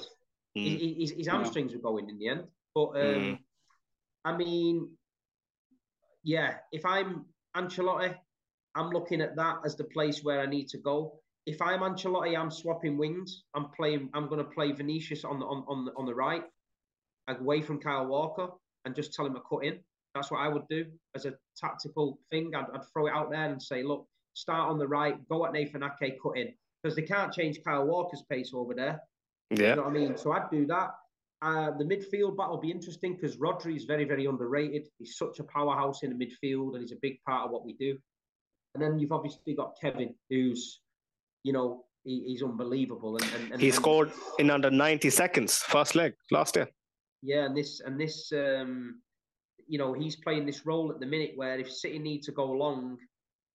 Mm. 0.56 0.98
His, 1.00 1.10
his, 1.10 1.26
hamstrings 1.26 1.72
yeah. 1.72 1.78
were 1.78 1.82
going 1.82 2.08
in 2.08 2.18
the 2.18 2.28
end. 2.28 2.44
But 2.74 2.90
um, 2.90 2.94
mm. 2.96 3.38
I 4.24 4.36
mean, 4.36 4.88
yeah, 6.24 6.56
if 6.72 6.84
I'm 6.84 7.26
Ancelotti, 7.56 8.14
I'm 8.74 8.90
looking 8.90 9.20
at 9.20 9.36
that 9.36 9.58
as 9.64 9.76
the 9.76 9.84
place 9.84 10.24
where 10.24 10.40
I 10.40 10.46
need 10.46 10.68
to 10.68 10.78
go. 10.78 11.20
If 11.46 11.60
I'm 11.60 11.80
Ancelotti, 11.80 12.36
I'm 12.36 12.50
swapping 12.50 12.96
wings. 12.96 13.44
I'm 13.54 13.68
playing. 13.76 14.08
I'm 14.14 14.28
going 14.28 14.38
to 14.38 14.50
play 14.50 14.72
Vinicius 14.72 15.24
on 15.24 15.38
the 15.38 15.46
on 15.46 15.64
on 15.68 15.84
the, 15.84 15.92
on 15.96 16.06
the 16.06 16.14
right, 16.14 16.42
away 17.28 17.60
from 17.60 17.78
Kyle 17.78 18.06
Walker, 18.06 18.48
and 18.84 18.94
just 18.94 19.12
tell 19.12 19.26
him 19.26 19.34
to 19.34 19.40
cut 19.48 19.64
in. 19.64 19.78
That's 20.14 20.30
what 20.30 20.40
I 20.40 20.48
would 20.48 20.66
do 20.68 20.86
as 21.14 21.26
a 21.26 21.34
tactical 21.56 22.18
thing. 22.30 22.54
I'd, 22.54 22.66
I'd 22.72 22.86
throw 22.92 23.06
it 23.06 23.12
out 23.12 23.30
there 23.30 23.50
and 23.50 23.60
say, 23.60 23.82
look, 23.82 24.06
start 24.34 24.70
on 24.70 24.78
the 24.78 24.86
right, 24.86 25.16
go 25.28 25.44
at 25.44 25.52
Nathan 25.52 25.82
Ake, 25.82 26.18
cut 26.22 26.38
in, 26.38 26.54
because 26.82 26.96
they 26.96 27.02
can't 27.02 27.32
change 27.32 27.58
Kyle 27.64 27.84
Walker's 27.84 28.22
pace 28.30 28.52
over 28.54 28.74
there. 28.74 29.00
Yeah, 29.50 29.70
you 29.70 29.76
know 29.76 29.82
what 29.82 29.90
I 29.90 29.92
mean. 29.92 30.16
So 30.16 30.32
I'd 30.32 30.50
do 30.50 30.66
that. 30.66 30.94
Uh, 31.44 31.70
the 31.76 31.84
midfield 31.84 32.38
battle 32.38 32.54
will 32.54 32.60
be 32.60 32.70
interesting 32.70 33.14
because 33.14 33.36
Rodri 33.36 33.76
is 33.76 33.84
very, 33.84 34.06
very 34.06 34.24
underrated. 34.24 34.88
He's 34.98 35.18
such 35.18 35.40
a 35.40 35.44
powerhouse 35.44 36.02
in 36.02 36.16
the 36.16 36.26
midfield 36.26 36.72
and 36.72 36.80
he's 36.80 36.92
a 36.92 37.00
big 37.02 37.18
part 37.28 37.44
of 37.44 37.50
what 37.50 37.66
we 37.66 37.74
do. 37.74 37.98
And 38.74 38.82
then 38.82 38.98
you've 38.98 39.12
obviously 39.12 39.54
got 39.54 39.74
Kevin, 39.78 40.14
who's, 40.30 40.80
you 41.42 41.52
know, 41.52 41.84
he, 42.02 42.24
he's 42.26 42.42
unbelievable. 42.42 43.18
And, 43.18 43.30
and, 43.34 43.52
and 43.52 43.60
he 43.60 43.70
scored 43.70 44.10
in 44.38 44.48
under 44.50 44.70
90 44.70 45.10
seconds, 45.10 45.58
first 45.58 45.94
leg 45.94 46.14
last 46.30 46.56
year. 46.56 46.66
Yeah, 47.22 47.44
and 47.44 47.54
this 47.56 47.80
and 47.80 48.00
this, 48.00 48.32
um, 48.32 49.02
you 49.66 49.78
know, 49.78 49.92
he's 49.92 50.16
playing 50.16 50.46
this 50.46 50.64
role 50.64 50.90
at 50.90 50.98
the 50.98 51.06
minute 51.06 51.32
where 51.36 51.58
if 51.58 51.70
City 51.70 51.98
need 51.98 52.22
to 52.22 52.32
go 52.32 52.46
long, 52.46 52.96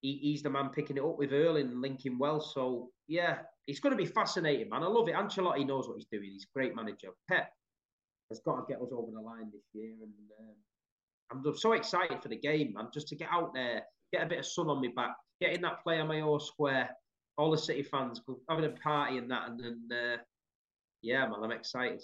he, 0.02 0.20
he's 0.22 0.44
the 0.44 0.50
man 0.50 0.70
picking 0.70 0.98
it 0.98 1.04
up 1.04 1.18
with 1.18 1.34
Erling 1.34 1.70
and 1.70 1.82
linking 1.82 2.20
well. 2.20 2.40
So 2.40 2.90
yeah, 3.08 3.40
it's 3.66 3.80
going 3.80 3.98
to 3.98 4.04
be 4.04 4.10
fascinating, 4.10 4.70
man. 4.70 4.84
I 4.84 4.88
love 4.88 5.08
it. 5.08 5.16
Ancelotti 5.16 5.66
knows 5.66 5.88
what 5.88 5.98
he's 5.98 6.08
doing. 6.12 6.30
He's 6.32 6.44
a 6.46 6.58
great 6.58 6.76
manager. 6.76 7.10
Pep 7.28 7.50
has 8.30 8.40
got 8.40 8.56
to 8.56 8.64
get 8.68 8.82
us 8.82 8.90
over 8.92 9.12
the 9.12 9.22
line 9.22 9.50
this 9.52 9.64
year. 9.74 9.94
And 10.02 10.14
um, 10.40 11.46
I'm 11.48 11.56
so 11.56 11.74
excited 11.74 12.22
for 12.22 12.30
the 12.30 12.38
game, 12.38 12.74
man, 12.74 12.88
just 12.94 13.08
to 13.10 13.16
get 13.16 13.30
out 13.32 13.54
there, 13.54 13.84
get 14.14 14.24
a 14.24 14.30
bit 14.30 14.40
of 14.40 14.46
sun 14.46 14.70
on 14.70 14.82
my 14.82 14.90
back, 14.96 15.16
get 15.42 15.54
in 15.54 15.62
that 15.62 15.84
Plaza 15.84 16.06
Mayor 16.06 16.40
Square, 16.40 16.90
all 17.38 17.52
the 17.52 17.58
City 17.58 17.84
fans 17.84 18.22
having 18.50 18.66
a 18.66 18.70
party 18.70 19.18
and 19.18 19.30
that. 19.32 19.50
And 19.50 19.60
then, 19.60 19.90
uh, 19.92 20.18
yeah, 21.02 21.28
man, 21.28 21.40
I'm 21.44 21.52
excited. 21.52 22.04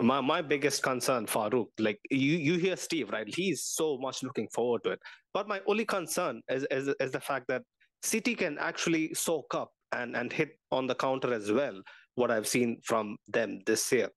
My 0.00 0.22
my 0.22 0.40
biggest 0.40 0.82
concern, 0.82 1.26
Farouk, 1.26 1.68
like 1.78 2.00
you 2.10 2.36
you 2.36 2.58
hear 2.58 2.76
Steve, 2.76 3.10
right? 3.10 3.26
He's 3.28 3.64
so 3.64 3.98
much 3.98 4.22
looking 4.22 4.48
forward 4.48 4.82
to 4.84 4.92
it. 4.92 5.00
But 5.34 5.46
my 5.46 5.60
only 5.66 5.84
concern 5.84 6.40
is 6.48 6.66
is, 6.70 6.88
is 7.00 7.10
the 7.10 7.20
fact 7.20 7.46
that 7.48 7.62
City 8.02 8.34
can 8.34 8.56
actually 8.58 9.12
soak 9.12 9.54
up 9.54 9.70
and, 9.92 10.16
and 10.16 10.32
hit 10.32 10.58
on 10.72 10.86
the 10.86 10.94
counter 10.94 11.34
as 11.34 11.52
well, 11.52 11.82
what 12.14 12.30
I've 12.30 12.48
seen 12.48 12.80
from 12.82 13.18
them 13.28 13.60
this 13.66 13.92
year 13.92 14.08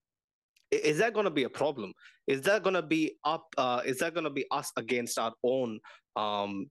is 0.73 0.97
that 0.99 1.13
going 1.13 1.25
to 1.25 1.31
be 1.31 1.43
a 1.43 1.49
problem? 1.49 1.93
Is 2.27 2.41
that 2.41 2.63
going 2.63 2.75
to 2.75 2.81
be 2.81 3.15
up 3.25 3.45
uh, 3.57 3.81
is 3.85 3.99
that 3.99 4.13
going 4.13 4.23
to 4.23 4.29
be 4.29 4.45
us 4.51 4.71
against 4.77 5.17
our 5.19 5.33
own 5.43 5.79
um, 6.15 6.67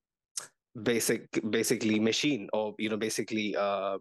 basic 0.83 1.29
basically 1.51 1.99
machine 1.99 2.49
or 2.53 2.75
you 2.79 2.89
know 2.89 2.97
basically 2.97 3.55
uh, 3.57 3.99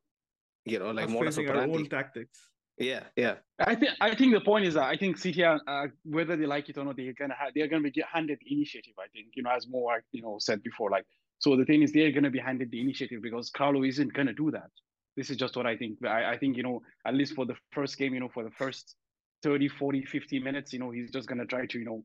you 0.65 0.79
know 0.79 0.91
like 0.91 1.09
more 1.09 1.25
our 1.25 1.57
own 1.57 1.87
tactics. 1.89 2.39
Yeah 2.77 3.03
yeah. 3.15 3.35
I 3.59 3.75
think 3.75 3.91
i 3.99 4.15
think 4.15 4.33
the 4.33 4.41
point 4.41 4.65
is 4.65 4.73
that 4.73 4.85
i 4.85 4.95
think 4.95 5.17
city 5.17 5.43
uh, 5.43 5.57
whether 6.03 6.35
they 6.35 6.45
like 6.45 6.67
it 6.69 6.77
or 6.77 6.85
not 6.85 6.95
they're 6.97 7.13
gonna 7.13 7.35
have 7.37 7.51
they're 7.53 7.67
gonna 7.67 7.89
be 7.89 8.03
handed 8.11 8.39
the 8.43 8.55
initiative 8.55 8.93
i 8.97 9.07
think 9.13 9.27
you 9.35 9.43
know 9.43 9.51
as 9.51 9.67
more 9.67 10.03
you 10.11 10.21
know 10.21 10.37
said 10.39 10.63
before 10.63 10.89
like 10.89 11.05
so 11.39 11.55
the 11.55 11.65
thing 11.65 11.83
is 11.83 11.91
they're 11.91 12.11
gonna 12.11 12.29
be 12.29 12.39
handed 12.39 12.71
the 12.71 12.81
initiative 12.81 13.21
because 13.21 13.49
carlo 13.51 13.83
isn't 13.83 14.13
gonna 14.13 14.33
do 14.33 14.51
that. 14.51 14.69
This 15.17 15.29
is 15.29 15.37
just 15.37 15.55
what 15.57 15.67
i 15.67 15.75
think 15.75 16.03
I, 16.05 16.31
I 16.33 16.37
think 16.37 16.57
you 16.57 16.63
know 16.63 16.81
at 17.05 17.13
least 17.13 17.33
for 17.35 17.45
the 17.45 17.55
first 17.71 17.97
game 17.97 18.13
you 18.13 18.19
know 18.19 18.29
for 18.33 18.43
the 18.43 18.51
first 18.51 18.95
30, 19.43 19.67
40, 19.69 20.05
50 20.05 20.39
minutes, 20.39 20.73
you 20.73 20.79
know, 20.79 20.91
he's 20.91 21.11
just 21.11 21.27
going 21.27 21.39
to 21.39 21.45
try 21.45 21.65
to, 21.65 21.79
you 21.79 21.85
know, 21.85 22.03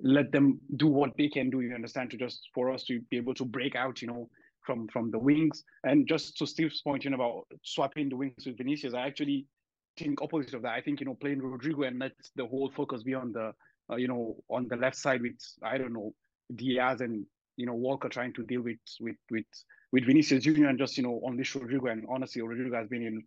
let 0.00 0.30
them 0.32 0.60
do 0.76 0.86
what 0.86 1.10
they 1.16 1.28
can 1.28 1.50
do, 1.50 1.60
you 1.60 1.74
understand, 1.74 2.10
to 2.10 2.16
just 2.16 2.48
for 2.54 2.70
us 2.70 2.84
to 2.84 3.00
be 3.10 3.16
able 3.16 3.34
to 3.34 3.44
break 3.44 3.74
out, 3.74 4.02
you 4.02 4.08
know, 4.08 4.28
from 4.64 4.88
from 4.88 5.10
the 5.10 5.18
wings. 5.18 5.64
And 5.84 6.06
just 6.06 6.36
to 6.38 6.46
Steve's 6.46 6.82
point, 6.82 7.04
you 7.04 7.10
know, 7.10 7.16
about 7.16 7.46
swapping 7.62 8.08
the 8.08 8.16
wings 8.16 8.44
with 8.44 8.58
Vinicius, 8.58 8.94
I 8.94 9.06
actually 9.06 9.46
think 9.96 10.20
opposite 10.20 10.54
of 10.54 10.62
that. 10.62 10.74
I 10.74 10.80
think, 10.80 11.00
you 11.00 11.06
know, 11.06 11.14
playing 11.14 11.40
Rodrigo 11.40 11.82
and 11.82 11.98
let 11.98 12.12
the 12.34 12.46
whole 12.46 12.70
focus 12.76 13.02
be 13.02 13.14
on 13.14 13.32
the, 13.32 13.52
uh, 13.90 13.96
you 13.96 14.08
know, 14.08 14.36
on 14.50 14.68
the 14.68 14.76
left 14.76 14.96
side 14.96 15.22
with, 15.22 15.38
I 15.62 15.78
don't 15.78 15.92
know, 15.92 16.12
Diaz 16.54 17.00
and, 17.00 17.24
you 17.56 17.66
know, 17.66 17.74
Walker 17.74 18.08
trying 18.08 18.34
to 18.34 18.42
deal 18.42 18.60
with, 18.60 18.78
with, 19.00 19.16
with, 19.30 19.46
with 19.92 20.04
Vinicius 20.04 20.44
Jr. 20.44 20.66
and 20.66 20.78
just, 20.78 20.96
you 20.98 21.02
know, 21.02 21.20
unleash 21.24 21.54
Rodrigo. 21.54 21.86
And 21.86 22.04
honestly, 22.10 22.42
Rodrigo 22.42 22.76
has 22.76 22.88
been 22.88 23.02
in 23.02 23.22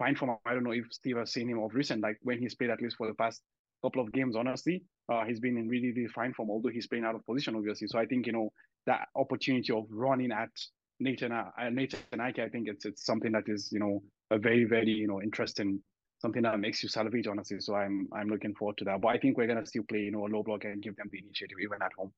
fine 0.00 0.16
form. 0.16 0.36
I 0.46 0.54
don't 0.54 0.64
know 0.64 0.72
if 0.72 0.86
Steve 0.90 1.18
has 1.18 1.32
seen 1.32 1.48
him 1.48 1.60
of 1.60 1.74
recent, 1.74 2.02
like 2.02 2.18
when 2.22 2.38
he's 2.38 2.54
played 2.54 2.70
at 2.70 2.80
least 2.80 2.96
for 2.96 3.06
the 3.06 3.14
past 3.14 3.42
couple 3.84 4.02
of 4.02 4.12
games. 4.12 4.34
Honestly, 4.34 4.82
uh, 5.12 5.24
he's 5.24 5.40
been 5.40 5.58
in 5.58 5.68
really, 5.68 5.92
really 5.92 6.08
fine 6.08 6.32
form. 6.32 6.50
Although 6.50 6.70
he's 6.70 6.86
playing 6.86 7.04
out 7.04 7.14
of 7.14 7.26
position, 7.26 7.54
obviously. 7.54 7.86
So 7.86 7.98
I 7.98 8.06
think 8.06 8.26
you 8.26 8.32
know 8.32 8.50
that 8.86 9.08
opportunity 9.14 9.72
of 9.72 9.84
running 9.90 10.32
at 10.32 10.50
Nathan, 10.98 11.32
uh, 11.32 11.50
Nathan 11.70 12.20
Ake, 12.20 12.40
I 12.40 12.48
think 12.48 12.68
it's 12.68 12.84
it's 12.84 13.04
something 13.04 13.32
that 13.32 13.44
is 13.46 13.68
you 13.70 13.80
know 13.80 14.02
a 14.30 14.38
very, 14.38 14.64
very 14.64 14.90
you 14.90 15.06
know 15.06 15.20
interesting 15.22 15.80
something 16.20 16.42
that 16.42 16.60
makes 16.60 16.82
you 16.82 16.88
salivate, 16.88 17.26
honestly. 17.26 17.60
So 17.60 17.74
I'm 17.74 18.08
I'm 18.12 18.28
looking 18.28 18.54
forward 18.54 18.78
to 18.78 18.84
that. 18.86 19.00
But 19.00 19.08
I 19.08 19.18
think 19.18 19.36
we're 19.36 19.46
gonna 19.46 19.66
still 19.66 19.84
play, 19.88 20.00
you 20.00 20.12
know, 20.12 20.26
a 20.26 20.32
low 20.34 20.42
block 20.42 20.64
and 20.64 20.82
give 20.82 20.96
them 20.96 21.08
the 21.12 21.18
initiative 21.18 21.58
even 21.62 21.82
at 21.82 21.92
home. 21.96 22.12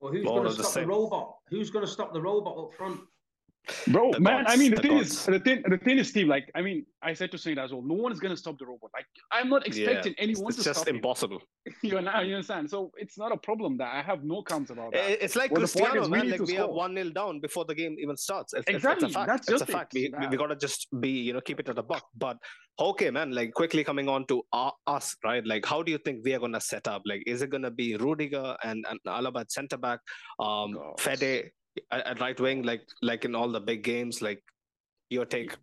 Well, 0.00 0.12
who's 0.12 0.26
going 0.26 0.44
to 0.44 0.52
stop 0.52 0.74
the, 0.74 0.80
the 0.80 0.86
robot? 0.86 1.36
Who's 1.48 1.70
going 1.70 1.84
to 1.86 1.90
stop 1.90 2.12
the 2.12 2.20
robot 2.20 2.58
up 2.58 2.74
front? 2.74 3.00
Bro, 3.88 4.12
the 4.12 4.20
man, 4.20 4.44
gods, 4.44 4.54
I 4.54 4.56
mean, 4.56 4.70
the, 4.70 4.76
the 4.76 4.82
thing 4.82 4.96
gods. 4.98 5.10
is, 5.10 5.26
the 5.26 5.40
thing, 5.40 5.62
the 5.66 5.78
thing 5.78 5.98
is, 5.98 6.08
Steve. 6.08 6.28
Like, 6.28 6.50
I 6.54 6.62
mean, 6.62 6.86
I 7.02 7.12
said 7.14 7.32
to 7.32 7.38
Saint 7.38 7.58
as 7.58 7.72
well. 7.72 7.82
No 7.82 7.94
one 7.94 8.12
is 8.12 8.20
gonna 8.20 8.36
stop 8.36 8.58
the 8.58 8.66
robot. 8.66 8.90
Like, 8.94 9.06
I'm 9.32 9.48
not 9.48 9.66
expecting 9.66 10.14
yeah, 10.16 10.22
anyone 10.22 10.48
it's 10.48 10.58
to 10.58 10.64
just 10.64 10.80
stop. 10.80 10.88
Impossible. 10.88 11.40
you 11.82 12.00
know, 12.00 12.20
you 12.20 12.34
understand? 12.36 12.70
So 12.70 12.92
it's 12.96 13.18
not 13.18 13.32
a 13.32 13.36
problem 13.36 13.76
that 13.78 13.92
I 13.92 14.02
have 14.02 14.22
no 14.22 14.42
counts 14.42 14.70
about 14.70 14.92
that. 14.92 15.24
It's 15.24 15.34
like 15.34 15.50
well, 15.50 15.60
Cristiano, 15.60 16.06
man. 16.08 16.30
Like 16.30 16.40
we 16.40 16.46
score. 16.46 16.60
have 16.60 16.70
one 16.70 16.94
nil 16.94 17.10
down 17.10 17.40
before 17.40 17.64
the 17.64 17.74
game 17.74 17.96
even 17.98 18.16
starts. 18.16 18.54
It's, 18.54 18.68
exactly, 18.68 19.08
it's, 19.08 19.16
it's. 19.16 19.26
That's 19.26 19.48
it's 19.48 19.62
a 19.62 19.66
fact. 19.66 19.94
We, 19.94 20.12
we, 20.18 20.28
we 20.28 20.36
gotta 20.36 20.56
just 20.56 20.86
be, 21.00 21.10
you 21.10 21.32
know, 21.32 21.40
keep 21.40 21.58
it 21.58 21.68
at 21.68 21.74
the 21.74 21.82
buck. 21.82 22.04
But 22.16 22.38
okay, 22.78 23.10
man. 23.10 23.32
Like 23.32 23.52
quickly 23.52 23.82
coming 23.82 24.08
on 24.08 24.26
to 24.26 24.42
our, 24.52 24.72
us, 24.86 25.16
right? 25.24 25.44
Like, 25.44 25.66
how 25.66 25.82
do 25.82 25.90
you 25.90 25.98
think 25.98 26.24
we 26.24 26.34
are 26.34 26.40
gonna 26.40 26.60
set 26.60 26.86
up? 26.86 27.02
Like, 27.04 27.24
is 27.26 27.42
it 27.42 27.50
gonna 27.50 27.72
be 27.72 27.96
Rudiger 27.96 28.56
and 28.62 28.86
and 28.88 29.00
Alaba 29.08 29.40
at 29.40 29.50
centre 29.50 29.76
back, 29.76 29.98
um, 30.38 30.78
Fede 30.98 31.50
at 31.90 32.20
right 32.20 32.38
wing, 32.38 32.62
like 32.62 32.82
like 33.02 33.24
in 33.24 33.34
all 33.34 33.48
the 33.48 33.60
big 33.60 33.82
games, 33.82 34.22
like 34.22 34.42
your 35.10 35.24
take. 35.24 35.56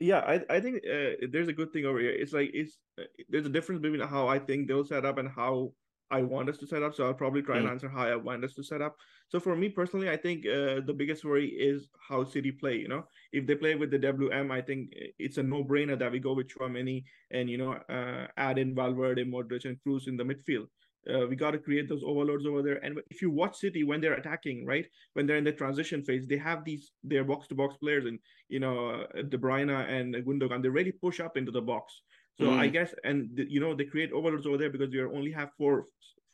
Yeah, 0.00 0.20
I 0.20 0.56
I 0.56 0.60
think 0.60 0.82
uh, 0.86 1.26
there's 1.30 1.48
a 1.48 1.52
good 1.52 1.72
thing 1.72 1.84
over 1.84 1.98
here. 1.98 2.10
It's 2.10 2.32
like 2.32 2.50
it's 2.54 2.78
uh, 3.00 3.04
there's 3.28 3.46
a 3.46 3.50
difference 3.50 3.80
between 3.80 4.00
how 4.00 4.28
I 4.28 4.38
think 4.38 4.68
they'll 4.68 4.84
set 4.84 5.04
up 5.04 5.18
and 5.18 5.28
how 5.28 5.72
I 6.10 6.22
want 6.22 6.48
us 6.48 6.56
to 6.58 6.66
set 6.66 6.82
up. 6.82 6.94
So 6.94 7.04
I'll 7.04 7.14
probably 7.14 7.42
try 7.42 7.56
mm. 7.56 7.60
and 7.60 7.68
answer 7.68 7.88
how 7.88 8.06
I 8.06 8.16
want 8.16 8.44
us 8.44 8.54
to 8.54 8.62
set 8.62 8.80
up. 8.80 8.96
So 9.28 9.38
for 9.38 9.54
me 9.54 9.68
personally, 9.68 10.08
I 10.08 10.16
think 10.16 10.46
uh, 10.46 10.80
the 10.86 10.94
biggest 10.96 11.24
worry 11.24 11.48
is 11.48 11.88
how 12.08 12.24
City 12.24 12.52
play. 12.52 12.76
You 12.76 12.88
know, 12.88 13.04
if 13.32 13.46
they 13.46 13.54
play 13.54 13.74
with 13.74 13.90
the 13.90 13.98
WM, 13.98 14.50
I 14.50 14.62
think 14.62 14.92
it's 15.18 15.36
a 15.38 15.42
no-brainer 15.42 15.98
that 15.98 16.12
we 16.12 16.18
go 16.18 16.32
with 16.32 16.48
Tchouameni 16.48 17.04
and 17.30 17.50
you 17.50 17.58
know 17.58 17.72
uh, 17.90 18.26
add 18.36 18.58
in 18.58 18.74
Valverde, 18.74 19.24
Modric, 19.24 19.64
and 19.64 19.76
Kroos 19.84 20.08
in 20.08 20.16
the 20.16 20.24
midfield. 20.24 20.68
Uh, 21.08 21.26
we 21.26 21.36
got 21.36 21.52
to 21.52 21.58
create 21.58 21.88
those 21.88 22.02
overloads 22.04 22.46
over 22.46 22.62
there. 22.62 22.84
And 22.84 22.98
if 23.10 23.22
you 23.22 23.30
watch 23.30 23.56
City 23.56 23.84
when 23.84 24.00
they're 24.00 24.14
attacking, 24.14 24.66
right, 24.66 24.86
when 25.14 25.26
they're 25.26 25.36
in 25.36 25.44
the 25.44 25.52
transition 25.52 26.02
phase, 26.02 26.26
they 26.26 26.36
have 26.36 26.64
these 26.64 26.90
their 27.02 27.24
box 27.24 27.48
to 27.48 27.54
box 27.54 27.76
players, 27.76 28.04
and 28.04 28.18
you 28.48 28.60
know 28.60 29.06
uh, 29.16 29.22
De 29.22 29.38
Bruyne 29.38 29.70
and 29.70 30.14
Gundogan. 30.14 30.62
They 30.62 30.68
really 30.68 30.92
push 30.92 31.20
up 31.20 31.36
into 31.36 31.52
the 31.52 31.62
box. 31.62 32.02
So 32.38 32.46
mm. 32.46 32.58
I 32.58 32.68
guess, 32.68 32.94
and 33.04 33.30
the, 33.34 33.50
you 33.50 33.60
know, 33.60 33.74
they 33.74 33.84
create 33.84 34.12
overloads 34.12 34.46
over 34.46 34.58
there 34.58 34.70
because 34.70 34.90
we 34.90 35.02
only 35.02 35.32
have 35.32 35.50
four 35.58 35.86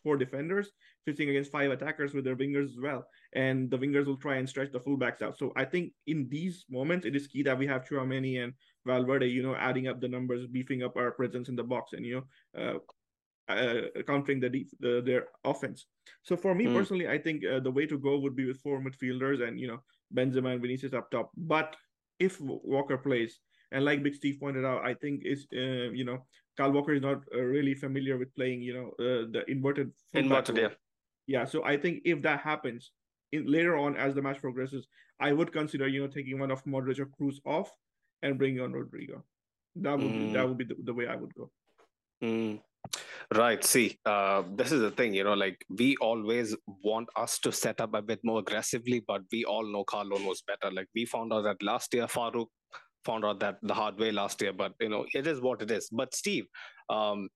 four 0.02 0.16
defenders 0.18 0.70
facing 1.06 1.30
against 1.30 1.50
five 1.50 1.70
attackers 1.70 2.14
with 2.14 2.24
their 2.24 2.36
wingers 2.36 2.66
as 2.66 2.80
well, 2.80 3.06
and 3.34 3.70
the 3.70 3.78
wingers 3.78 4.06
will 4.06 4.16
try 4.16 4.36
and 4.36 4.48
stretch 4.48 4.70
the 4.72 4.80
fullbacks 4.80 5.22
out. 5.22 5.38
So 5.38 5.52
I 5.56 5.64
think 5.64 5.92
in 6.06 6.28
these 6.28 6.64
moments, 6.70 7.06
it 7.06 7.16
is 7.16 7.26
key 7.26 7.42
that 7.44 7.58
we 7.58 7.66
have 7.66 7.84
Tchouameni 7.84 8.42
and 8.42 8.52
Valverde, 8.86 9.26
you 9.26 9.42
know, 9.42 9.54
adding 9.54 9.88
up 9.88 10.00
the 10.00 10.08
numbers, 10.08 10.46
beefing 10.46 10.82
up 10.82 10.96
our 10.96 11.10
presence 11.10 11.48
in 11.48 11.56
the 11.56 11.64
box, 11.64 11.92
and 11.94 12.04
you 12.04 12.22
know, 12.54 12.62
uh, 12.62 12.78
uh, 13.48 14.02
countering 14.06 14.40
the, 14.40 14.66
the, 14.80 15.02
their 15.04 15.26
offense. 15.44 15.86
So 16.22 16.36
for 16.36 16.54
me 16.54 16.66
mm. 16.66 16.74
personally, 16.74 17.08
I 17.08 17.18
think 17.18 17.44
uh, 17.44 17.60
the 17.60 17.70
way 17.70 17.86
to 17.86 17.98
go 17.98 18.18
would 18.18 18.36
be 18.36 18.46
with 18.46 18.60
four 18.60 18.80
midfielders 18.80 19.46
and 19.46 19.58
you 19.58 19.68
know 19.68 19.80
Benzema 20.14 20.52
and 20.52 20.62
Vinicius 20.62 20.94
up 20.94 21.10
top. 21.10 21.30
But 21.36 21.76
if 22.18 22.40
Walker 22.40 22.96
plays, 22.96 23.38
and 23.72 23.84
like 23.84 24.02
Big 24.02 24.14
Steve 24.14 24.38
pointed 24.40 24.64
out, 24.64 24.84
I 24.84 24.94
think 24.94 25.22
is 25.24 25.46
uh, 25.54 25.90
you 25.92 26.04
know 26.04 26.24
Kyle 26.56 26.72
Walker 26.72 26.94
is 26.94 27.02
not 27.02 27.22
uh, 27.34 27.40
really 27.40 27.74
familiar 27.74 28.16
with 28.16 28.34
playing 28.34 28.62
you 28.62 28.74
know 28.74 28.88
uh, 29.04 29.26
the 29.30 29.44
inverted 29.48 29.90
inverted 30.14 30.56
yeah 30.56 30.68
yeah. 31.26 31.44
So 31.44 31.64
I 31.64 31.76
think 31.76 32.02
if 32.04 32.22
that 32.22 32.40
happens 32.40 32.90
in, 33.32 33.50
later 33.50 33.76
on 33.76 33.96
as 33.96 34.14
the 34.14 34.22
match 34.22 34.40
progresses, 34.40 34.86
I 35.20 35.32
would 35.32 35.52
consider 35.52 35.88
you 35.88 36.02
know 36.02 36.08
taking 36.08 36.38
one 36.38 36.50
of 36.50 36.64
Modric 36.64 36.98
or 36.98 37.06
Kroos 37.06 37.36
off 37.44 37.70
and 38.22 38.38
bringing 38.38 38.60
on 38.60 38.72
Rodrigo. 38.72 39.24
That 39.76 39.98
would 39.98 40.06
mm. 40.06 40.28
be, 40.28 40.32
that 40.34 40.42
hmm. 40.42 40.48
would 40.48 40.58
be 40.58 40.64
the, 40.64 40.76
the 40.84 40.94
way 40.94 41.08
I 41.08 41.16
would 41.16 41.34
go. 41.34 41.50
Mm. 42.22 42.60
Right. 43.34 43.64
See, 43.64 43.98
uh, 44.04 44.42
this 44.54 44.70
is 44.70 44.80
the 44.80 44.90
thing, 44.90 45.14
you 45.14 45.24
know, 45.24 45.34
like 45.34 45.64
we 45.68 45.96
always 46.00 46.54
want 46.84 47.08
us 47.16 47.38
to 47.40 47.52
set 47.52 47.80
up 47.80 47.94
a 47.94 48.02
bit 48.02 48.20
more 48.22 48.40
aggressively, 48.40 49.02
but 49.06 49.22
we 49.32 49.44
all 49.44 49.64
know 49.64 49.84
Carlo 49.84 50.18
knows 50.18 50.42
better. 50.42 50.72
Like 50.72 50.88
we 50.94 51.06
found 51.06 51.32
out 51.32 51.42
that 51.44 51.62
last 51.62 51.94
year, 51.94 52.06
Farouk 52.06 52.46
found 53.04 53.24
out 53.24 53.40
that 53.40 53.58
the 53.62 53.74
hard 53.74 53.98
way 53.98 54.12
last 54.12 54.40
year, 54.42 54.52
but 54.52 54.72
you 54.80 54.88
know, 54.88 55.06
it 55.14 55.26
is 55.26 55.40
what 55.40 55.62
it 55.62 55.70
is. 55.70 55.88
But 55.90 56.14
Steve, 56.14 56.44
um, 56.90 57.28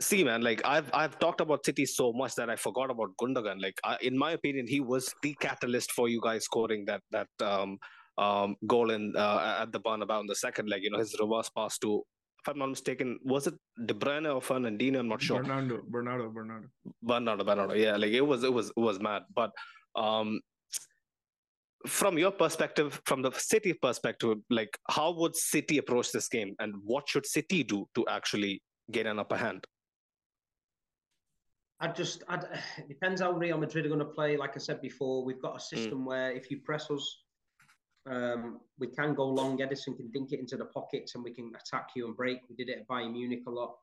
see, 0.00 0.24
man, 0.24 0.42
like 0.42 0.60
I've 0.64 0.90
I've 0.92 1.18
talked 1.18 1.40
about 1.40 1.64
City 1.64 1.86
so 1.86 2.12
much 2.12 2.34
that 2.34 2.50
I 2.50 2.56
forgot 2.56 2.90
about 2.90 3.16
Gundogan. 3.20 3.62
Like 3.62 3.78
I, 3.84 3.96
in 4.02 4.18
my 4.18 4.32
opinion, 4.32 4.66
he 4.66 4.80
was 4.80 5.14
the 5.22 5.34
catalyst 5.40 5.92
for 5.92 6.08
you 6.08 6.20
guys 6.22 6.44
scoring 6.44 6.84
that 6.86 7.02
that 7.12 7.28
um, 7.40 7.78
um, 8.18 8.56
goal 8.66 8.90
in 8.90 9.14
uh, 9.16 9.58
at 9.62 9.72
the 9.72 9.80
Bernabeu 9.80 10.20
in 10.20 10.26
the 10.26 10.34
second 10.34 10.68
leg. 10.68 10.82
You 10.82 10.90
know, 10.90 10.98
his 10.98 11.16
reverse 11.20 11.50
pass 11.50 11.78
to 11.78 12.02
I'm 12.48 12.58
not 12.58 12.70
mistaken, 12.70 13.18
was 13.24 13.46
it 13.46 13.54
De 13.86 13.94
Bruyne 13.94 14.32
or 14.34 14.40
Fernandinho? 14.40 15.00
I'm 15.00 15.08
not 15.08 15.22
sure. 15.22 15.42
Bernardo, 15.42 15.82
Bernardo, 15.86 16.30
Bernardo. 16.30 16.68
Bernardo, 17.02 17.44
Bernardo. 17.44 17.74
Yeah, 17.74 17.96
like 17.96 18.12
it 18.12 18.26
was, 18.26 18.44
it 18.44 18.52
was, 18.52 18.70
it 18.70 18.80
was 18.80 18.98
mad. 19.00 19.22
But 19.34 19.52
um, 19.94 20.40
from 21.86 22.18
your 22.18 22.30
perspective, 22.30 23.00
from 23.04 23.22
the 23.22 23.32
City 23.32 23.72
perspective, 23.74 24.38
like 24.50 24.76
how 24.88 25.12
would 25.12 25.36
City 25.36 25.78
approach 25.78 26.10
this 26.12 26.28
game, 26.28 26.54
and 26.58 26.74
what 26.84 27.08
should 27.08 27.26
City 27.26 27.62
do 27.62 27.86
to 27.94 28.06
actually 28.08 28.62
get 28.90 29.06
an 29.06 29.18
upper 29.18 29.36
hand? 29.36 29.64
I 31.80 31.88
just, 31.88 32.24
I'd, 32.28 32.42
it 32.78 32.88
depends 32.88 33.20
how 33.20 33.32
Real 33.32 33.58
Madrid 33.58 33.86
are 33.86 33.88
going 33.88 34.00
to 34.00 34.04
play. 34.04 34.36
Like 34.36 34.56
I 34.56 34.58
said 34.58 34.80
before, 34.80 35.24
we've 35.24 35.40
got 35.40 35.50
a 35.50 35.52
hmm. 35.54 35.76
system 35.76 35.98
mm. 36.00 36.06
where 36.06 36.32
if 36.32 36.50
you 36.50 36.58
press 36.60 36.90
us 36.90 37.22
um, 38.10 38.60
we 38.78 38.86
can 38.88 39.14
go 39.14 39.26
long. 39.26 39.58
Ederson 39.58 39.96
can 39.96 40.10
dink 40.10 40.32
it 40.32 40.40
into 40.40 40.56
the 40.56 40.64
pockets 40.64 41.14
and 41.14 41.24
we 41.24 41.32
can 41.32 41.52
attack 41.54 41.90
you 41.94 42.06
and 42.06 42.16
break. 42.16 42.40
We 42.48 42.56
did 42.56 42.68
it 42.68 42.78
at 42.78 42.88
Bayern 42.88 43.12
Munich 43.12 43.42
a 43.46 43.50
lot. 43.50 43.76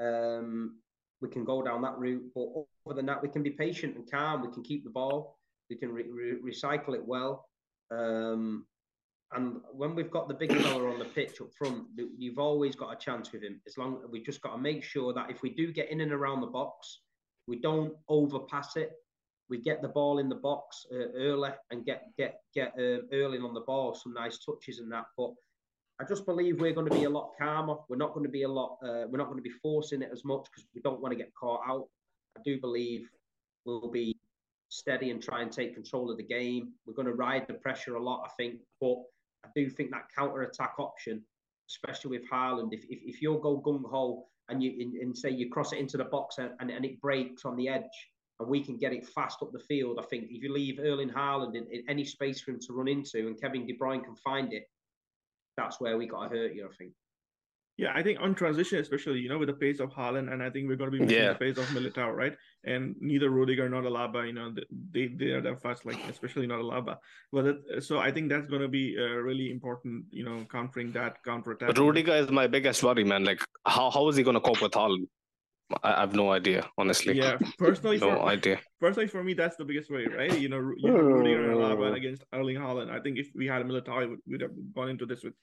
Um, 0.00 0.78
we 1.20 1.28
can 1.28 1.44
go 1.44 1.62
down 1.62 1.82
that 1.82 1.98
route. 1.98 2.24
But 2.34 2.48
other 2.86 2.96
than 2.96 3.06
that, 3.06 3.22
we 3.22 3.28
can 3.28 3.42
be 3.42 3.50
patient 3.50 3.96
and 3.96 4.10
calm. 4.10 4.42
We 4.42 4.52
can 4.52 4.62
keep 4.62 4.84
the 4.84 4.90
ball. 4.90 5.38
We 5.68 5.76
can 5.76 5.92
re- 5.92 6.10
re- 6.10 6.52
recycle 6.52 6.94
it 6.94 7.04
well. 7.04 7.46
Um, 7.90 8.66
and 9.32 9.60
when 9.72 9.94
we've 9.94 10.10
got 10.10 10.28
the 10.28 10.34
big 10.34 10.52
fella 10.62 10.90
on 10.90 10.98
the 10.98 11.04
pitch 11.04 11.40
up 11.40 11.52
front, 11.56 11.84
you've 11.96 12.38
always 12.38 12.74
got 12.74 12.92
a 12.92 12.96
chance 12.96 13.32
with 13.32 13.42
him. 13.42 13.60
As 13.66 13.76
long 13.76 14.00
we've 14.10 14.24
just 14.24 14.42
got 14.42 14.52
to 14.52 14.58
make 14.58 14.82
sure 14.82 15.12
that 15.12 15.30
if 15.30 15.42
we 15.42 15.50
do 15.50 15.72
get 15.72 15.90
in 15.90 16.00
and 16.00 16.12
around 16.12 16.40
the 16.40 16.46
box, 16.46 17.00
we 17.46 17.60
don't 17.60 17.94
overpass 18.08 18.76
it 18.76 18.92
we 19.50 19.58
get 19.58 19.82
the 19.82 19.88
ball 19.88 20.18
in 20.18 20.28
the 20.28 20.36
box 20.36 20.86
uh, 20.92 21.10
early 21.16 21.50
and 21.70 21.84
get 21.84 22.04
get 22.16 22.40
get 22.54 22.72
uh, 22.78 23.02
early 23.12 23.38
on 23.38 23.52
the 23.52 23.64
ball, 23.66 23.94
some 23.94 24.14
nice 24.14 24.38
touches 24.38 24.78
and 24.78 24.90
that. 24.92 25.04
But 25.18 25.32
I 26.00 26.04
just 26.08 26.24
believe 26.24 26.60
we're 26.60 26.72
going 26.72 26.88
to 26.88 26.96
be 26.96 27.04
a 27.04 27.10
lot 27.10 27.32
calmer. 27.38 27.76
We're 27.88 27.96
not 27.96 28.14
going 28.14 28.24
to 28.24 28.30
be 28.30 28.44
a 28.44 28.48
lot. 28.48 28.78
Uh, 28.82 29.04
we're 29.10 29.18
not 29.18 29.26
going 29.26 29.38
to 29.38 29.42
be 29.42 29.54
forcing 29.62 30.00
it 30.00 30.10
as 30.12 30.24
much 30.24 30.44
because 30.44 30.66
we 30.74 30.80
don't 30.80 31.00
want 31.00 31.12
to 31.12 31.18
get 31.18 31.34
caught 31.34 31.60
out. 31.68 31.88
I 32.38 32.40
do 32.44 32.58
believe 32.60 33.08
we'll 33.66 33.90
be 33.90 34.16
steady 34.68 35.10
and 35.10 35.20
try 35.22 35.42
and 35.42 35.52
take 35.52 35.74
control 35.74 36.10
of 36.10 36.16
the 36.16 36.22
game. 36.22 36.72
We're 36.86 36.94
going 36.94 37.08
to 37.08 37.14
ride 37.14 37.46
the 37.48 37.54
pressure 37.54 37.96
a 37.96 38.02
lot, 38.02 38.22
I 38.24 38.30
think. 38.38 38.60
But 38.80 38.96
I 39.44 39.48
do 39.54 39.68
think 39.68 39.90
that 39.90 40.04
counter 40.16 40.42
attack 40.42 40.74
option, 40.78 41.22
especially 41.68 42.18
with 42.18 42.30
Haaland, 42.30 42.72
if 42.72 42.84
if, 42.88 43.00
if 43.04 43.20
you 43.20 43.38
go 43.42 43.60
gung 43.60 43.82
ho 43.90 44.26
and 44.48 44.62
you 44.62 44.72
and, 44.80 44.94
and, 44.94 45.16
say 45.16 45.30
you 45.30 45.50
cross 45.50 45.72
it 45.72 45.78
into 45.78 45.96
the 45.96 46.04
box 46.04 46.38
and, 46.38 46.50
and, 46.60 46.70
and 46.70 46.84
it 46.84 47.00
breaks 47.00 47.44
on 47.44 47.56
the 47.56 47.68
edge 47.68 48.09
and 48.40 48.48
we 48.48 48.64
can 48.64 48.76
get 48.76 48.92
it 48.92 49.06
fast 49.06 49.42
up 49.42 49.52
the 49.52 49.58
field. 49.58 49.98
I 50.00 50.06
think 50.06 50.24
if 50.30 50.42
you 50.42 50.52
leave 50.52 50.80
Erling 50.80 51.10
Haaland 51.10 51.54
in, 51.54 51.66
in 51.70 51.82
any 51.88 52.04
space 52.04 52.40
for 52.40 52.50
him 52.52 52.60
to 52.60 52.72
run 52.72 52.88
into 52.88 53.26
and 53.26 53.40
Kevin 53.40 53.66
De 53.66 53.76
Bruyne 53.76 54.02
can 54.02 54.16
find 54.16 54.52
it, 54.52 54.64
that's 55.56 55.80
where 55.80 55.98
we 55.98 56.06
got 56.06 56.30
to 56.30 56.36
hurt 56.36 56.54
you, 56.54 56.66
I 56.66 56.74
think. 56.76 56.92
Yeah, 57.76 57.92
I 57.94 58.02
think 58.02 58.20
on 58.20 58.34
transition, 58.34 58.78
especially, 58.78 59.20
you 59.20 59.30
know, 59.30 59.38
with 59.38 59.48
the 59.48 59.54
pace 59.54 59.80
of 59.80 59.90
Haaland, 59.90 60.30
and 60.30 60.42
I 60.42 60.50
think 60.50 60.68
we're 60.68 60.76
going 60.76 60.90
to 60.90 60.98
be 60.98 61.02
missing 61.02 61.18
yeah. 61.18 61.32
the 61.32 61.38
pace 61.38 61.56
of 61.56 61.64
Militao, 61.66 62.14
right? 62.14 62.36
And 62.64 62.94
neither 63.00 63.30
Rudiger 63.30 63.70
nor 63.70 63.80
Alaba, 63.82 64.26
you 64.26 64.34
know, 64.34 64.52
they 64.92 65.06
they 65.06 65.30
are 65.30 65.40
that 65.40 65.62
fast, 65.62 65.86
like 65.86 65.96
especially 66.10 66.46
not 66.46 66.58
Alaba. 66.58 66.96
But 67.32 67.46
it, 67.46 67.84
so 67.84 67.98
I 67.98 68.10
think 68.10 68.28
that's 68.28 68.46
going 68.48 68.60
to 68.60 68.68
be 68.68 68.96
uh, 68.98 69.14
really 69.28 69.50
important, 69.50 70.04
you 70.10 70.24
know, 70.24 70.44
countering 70.52 70.92
that 70.92 71.24
counter 71.24 71.52
attack. 71.52 71.78
Rudiger 71.78 72.16
is 72.16 72.30
my 72.30 72.46
biggest 72.46 72.82
worry, 72.82 73.04
man. 73.04 73.24
Like, 73.24 73.40
how 73.64 73.90
how 73.90 74.06
is 74.08 74.16
he 74.16 74.24
going 74.24 74.34
to 74.34 74.40
cope 74.40 74.60
with 74.60 74.72
Haaland? 74.72 75.06
I 75.82 76.00
have 76.00 76.14
no 76.14 76.32
idea, 76.32 76.68
honestly. 76.78 77.16
Yeah, 77.16 77.38
personally, 77.58 77.98
no 77.98 78.10
for, 78.10 78.22
idea. 78.22 78.60
Personally, 78.80 79.08
for 79.08 79.22
me, 79.22 79.34
that's 79.34 79.56
the 79.56 79.64
biggest 79.64 79.90
way, 79.90 80.06
right? 80.06 80.38
You 80.38 80.48
know, 80.48 80.72
you 80.76 80.92
have 80.92 81.04
Rudiger 81.04 81.50
and 81.50 81.60
Alaba 81.60 81.94
against 81.94 82.24
Erling 82.32 82.56
Haaland. 82.56 82.90
I 82.90 83.00
think 83.00 83.18
if 83.18 83.28
we 83.34 83.46
had 83.46 83.62
a 83.62 83.64
Militao, 83.64 84.16
we'd 84.26 84.40
have 84.40 84.50
gone 84.74 84.88
into 84.88 85.06
this 85.06 85.22
with 85.22 85.34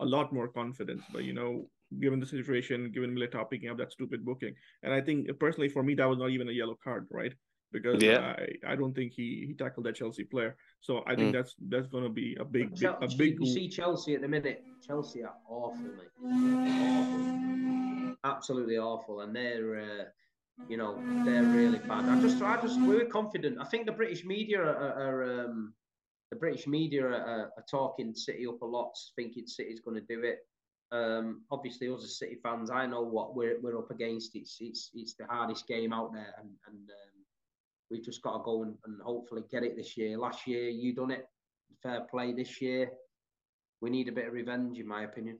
a 0.00 0.04
lot 0.04 0.32
more 0.32 0.48
confidence. 0.48 1.02
But 1.12 1.24
you 1.24 1.32
know, 1.32 1.68
given 2.00 2.20
the 2.20 2.26
situation, 2.26 2.90
given 2.92 3.14
Militao 3.14 3.48
picking 3.50 3.68
up 3.70 3.78
that 3.78 3.92
stupid 3.92 4.24
booking, 4.24 4.54
and 4.82 4.92
I 4.92 5.00
think 5.00 5.28
personally 5.38 5.68
for 5.68 5.82
me, 5.82 5.94
that 5.94 6.08
was 6.08 6.18
not 6.18 6.30
even 6.30 6.48
a 6.48 6.52
yellow 6.52 6.76
card, 6.82 7.06
right? 7.10 7.32
Because 7.70 8.02
yeah. 8.02 8.34
I, 8.66 8.72
I 8.72 8.76
don't 8.76 8.94
think 8.94 9.12
he, 9.12 9.44
he 9.46 9.54
tackled 9.54 9.84
that 9.86 9.94
Chelsea 9.94 10.24
player. 10.24 10.56
So 10.80 11.02
I 11.06 11.14
think 11.14 11.30
mm. 11.30 11.32
that's 11.34 11.54
that's 11.68 11.86
going 11.86 12.04
to 12.04 12.10
be 12.10 12.34
a 12.40 12.44
big, 12.44 12.74
big 12.74 12.84
a 12.84 13.08
big. 13.16 13.38
You 13.40 13.46
see 13.46 13.68
Chelsea 13.68 14.14
at 14.14 14.22
the 14.22 14.28
minute. 14.28 14.64
Chelsea 14.86 15.22
are 15.22 15.34
awful, 15.46 15.90
Awful 16.24 18.07
absolutely 18.24 18.78
awful, 18.78 19.20
and 19.20 19.34
they're 19.34 19.80
uh, 19.80 20.04
you 20.68 20.76
know 20.76 21.00
they're 21.24 21.44
really 21.44 21.78
bad. 21.78 22.04
I 22.06 22.20
just 22.20 22.42
I 22.42 22.60
just 22.60 22.80
we 22.80 22.96
are 22.96 23.06
confident. 23.06 23.58
I 23.60 23.64
think 23.64 23.86
the 23.86 23.92
British 23.92 24.24
media 24.24 24.60
are, 24.60 24.92
are 24.92 25.44
um, 25.44 25.74
the 26.30 26.36
British 26.36 26.66
media 26.66 27.06
are, 27.06 27.52
are, 27.56 27.64
talking 27.70 28.14
City 28.14 28.46
up 28.46 28.60
a 28.62 28.66
lot, 28.66 28.92
thinking 29.16 29.46
City's 29.46 29.80
going 29.80 29.96
to 29.96 30.14
do 30.14 30.22
it. 30.22 30.38
Um, 30.90 31.42
obviously, 31.50 31.88
us 31.88 32.04
as 32.04 32.18
City 32.18 32.38
fans, 32.42 32.70
I 32.70 32.86
know 32.86 33.02
what 33.02 33.34
we're 33.34 33.60
we're 33.60 33.78
up 33.78 33.90
against. 33.90 34.34
It's 34.34 34.56
it's 34.60 34.90
it's 34.94 35.14
the 35.14 35.26
hardest 35.26 35.66
game 35.66 35.92
out 35.92 36.12
there, 36.12 36.34
and 36.38 36.50
and 36.66 36.90
um, 36.90 37.24
we've 37.90 38.04
just 38.04 38.22
got 38.22 38.38
to 38.38 38.42
go 38.44 38.62
and, 38.62 38.74
and 38.84 39.00
hopefully 39.02 39.42
get 39.50 39.64
it 39.64 39.76
this 39.76 39.96
year. 39.96 40.18
Last 40.18 40.46
year, 40.46 40.68
you 40.68 40.94
done 40.94 41.10
it, 41.10 41.26
fair 41.82 42.02
play. 42.10 42.32
This 42.32 42.60
year, 42.60 42.90
we 43.80 43.90
need 43.90 44.08
a 44.08 44.12
bit 44.12 44.26
of 44.26 44.32
revenge, 44.32 44.78
in 44.78 44.86
my 44.86 45.04
opinion. 45.04 45.38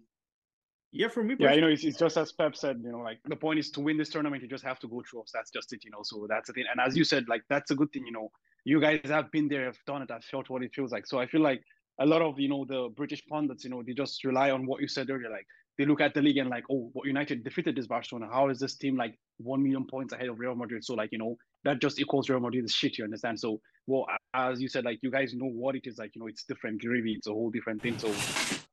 Yeah, 0.91 1.09
for 1.09 1.23
me. 1.23 1.37
Yeah, 1.39 1.53
you 1.53 1.61
know, 1.61 1.69
it's, 1.69 1.85
it's 1.85 1.99
just 1.99 2.17
as 2.17 2.33
Pep 2.33 2.57
said, 2.57 2.81
you 2.83 2.91
know, 2.91 3.01
like 3.01 3.19
the 3.27 3.37
point 3.37 3.59
is 3.59 3.71
to 3.73 3.81
win 3.81 3.99
this 3.99 4.09
tournament, 4.09 4.43
you 4.43 4.49
just 4.49 4.65
have 4.65 4.79
to 4.81 4.89
go 4.89 5.03
through 5.09 5.23
us. 5.23 5.31
That's 5.35 5.51
just 5.51 5.73
it, 5.73 5.85
you 5.85 5.91
know. 5.91 6.01
So 6.03 6.27
that's 6.29 6.47
the 6.47 6.55
thing. 6.55 6.65
And 6.71 6.81
as 6.81 6.97
you 6.97 7.05
said, 7.05 7.27
like 7.29 7.43
that's 7.51 7.71
a 7.71 7.75
good 7.75 7.93
thing, 7.93 8.07
you 8.07 8.13
know. 8.13 8.31
You 8.65 8.81
guys 8.81 9.01
have 9.05 9.31
been 9.31 9.49
there, 9.49 9.67
have 9.67 9.79
done 9.87 10.03
it, 10.03 10.11
have 10.11 10.25
felt 10.25 10.49
what 10.49 10.63
it 10.63 10.75
feels 10.75 10.91
like. 10.91 11.07
So 11.07 11.19
I 11.19 11.27
feel 11.27 11.43
like 11.43 11.63
a 12.01 12.07
lot 12.07 12.23
of 12.23 12.41
you 12.41 12.49
know 12.49 12.65
the 12.65 12.89
British 12.97 13.23
pundits, 13.27 13.65
you 13.65 13.71
know, 13.71 13.83
they 13.87 13.93
just 13.93 14.25
rely 14.25 14.51
on 14.51 14.67
what 14.67 14.81
you 14.81 14.89
said 14.89 15.11
earlier. 15.11 15.31
Like 15.31 15.47
they 15.77 15.85
look 15.85 16.01
at 16.01 16.15
the 16.15 16.23
league 16.23 16.39
and 16.39 16.49
like, 16.49 16.65
oh, 16.71 16.89
what 16.95 17.07
United 17.07 17.45
defeated 17.45 17.77
this 17.77 17.87
Barcelona. 17.87 18.29
How 18.33 18.49
is 18.49 18.59
this 18.59 18.77
team 18.77 18.97
like 18.97 19.15
one 19.37 19.63
million 19.63 19.87
points 19.87 20.15
ahead 20.15 20.29
of 20.29 20.39
Real 20.39 20.55
Madrid? 20.55 20.85
So 20.85 20.95
like, 20.95 21.13
you 21.13 21.19
know, 21.19 21.37
that 21.65 21.81
just 21.83 22.01
equals 22.01 22.31
Real 22.31 22.41
Madrid 22.41 22.65
is 22.65 22.73
shit. 22.73 22.97
You 22.97 23.05
understand? 23.05 23.39
So 23.39 23.61
well, 23.87 24.07
as 24.33 24.59
you 24.63 24.69
said, 24.69 24.87
like 24.87 25.01
you 25.03 25.11
guys 25.11 25.35
know 25.35 25.51
what 25.51 25.77
it 25.77 25.83
is. 25.87 25.99
Like 25.99 26.15
you 26.15 26.23
know, 26.23 26.29
it's 26.29 26.45
different 26.45 26.81
gravy. 26.81 27.13
It's 27.13 27.27
a 27.27 27.33
whole 27.33 27.51
different 27.51 27.83
thing. 27.83 27.99
So. 27.99 28.11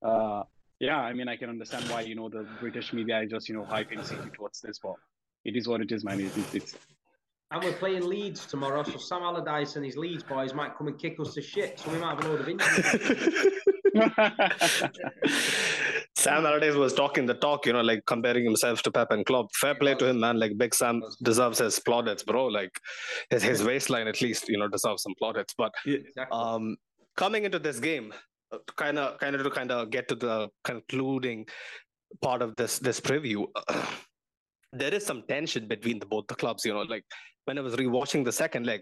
uh 0.02 0.44
yeah, 0.80 0.98
I 0.98 1.14
mean, 1.14 1.28
I 1.28 1.38
can 1.38 1.50
understand 1.50 1.90
why 1.90 2.02
you 2.02 2.16
know 2.16 2.30
the 2.30 2.48
British 2.60 2.94
media 2.94 3.22
is 3.22 3.32
just 3.32 3.50
you 3.50 3.56
know 3.56 3.64
hyping 3.64 4.04
City 4.04 4.30
towards 4.34 4.62
this, 4.62 4.80
but 4.80 4.96
it 5.44 5.56
is 5.56 5.68
what 5.68 5.82
it 5.82 5.92
is, 5.92 6.04
man. 6.04 6.20
It's, 6.20 6.54
it's, 6.54 6.76
and 7.52 7.64
we're 7.64 7.74
playing 7.74 8.08
Leeds 8.08 8.46
tomorrow, 8.46 8.84
so 8.84 8.98
Sam 8.98 9.22
Allardyce 9.22 9.76
and 9.76 9.86
his 9.86 9.96
Leeds 9.96 10.24
boys 10.24 10.54
might 10.54 10.76
come 10.78 10.88
and 10.88 11.00
kick 11.00 11.20
us 11.20 11.34
to 11.36 11.42
shit. 11.42 11.80
So 11.80 11.92
we 11.92 12.00
might 12.00 12.16
have 12.16 12.26
a 12.26 12.28
load 12.28 12.42
of 12.42 12.50
injuries. 12.50 13.48
Sam 16.16 16.46
Allardyce 16.46 16.74
was 16.74 16.94
talking 16.94 17.28
the 17.28 17.36
talk, 17.36 17.68
you 17.68 17.74
know, 17.74 17.82
like 17.82 18.06
comparing 18.08 18.44
himself 18.44 18.82
to 18.82 18.92
Pep 18.92 19.12
and 19.12 19.26
Klopp. 19.26 19.54
Fair 19.56 19.76
play 19.76 19.94
to 19.96 20.08
him, 20.08 20.20
man. 20.20 20.40
Like 20.40 20.58
Big 20.58 20.74
Sam 20.74 21.04
deserves 21.24 21.60
his 21.60 21.80
plaudits, 21.80 22.24
bro. 22.24 22.48
Like 22.48 22.72
his, 23.30 23.44
his 23.44 23.64
waistline 23.64 24.08
at 24.08 24.22
least, 24.22 24.50
you 24.50 24.58
know, 24.58 24.68
deserves 24.68 25.04
some 25.04 25.14
plaudits. 25.20 25.54
But 25.56 25.72
um, 26.32 26.78
coming 27.16 27.46
into 27.46 27.60
this 27.60 27.80
game, 27.80 28.12
kind 28.76 28.98
of 28.98 29.20
kind 29.20 29.36
of 29.36 29.44
to 29.44 29.50
kind 29.50 29.72
of 29.72 29.90
get 29.90 30.08
to 30.08 30.16
the 30.16 30.50
concluding 30.64 31.46
part 32.22 32.42
of 32.42 32.56
this 32.56 32.80
this 32.80 33.00
preview 33.00 33.46
there 34.74 34.94
is 34.94 35.06
some 35.06 35.24
tension 35.28 35.68
between 35.68 36.00
the 36.00 36.06
both 36.06 36.28
the 36.28 36.36
clubs 36.36 36.66
you 36.66 36.74
know 36.74 36.82
like 36.94 37.06
when 37.46 37.58
i 37.58 37.62
was 37.62 37.76
rewatching 37.76 38.24
the 38.24 38.32
second 38.32 38.66
leg 38.66 38.82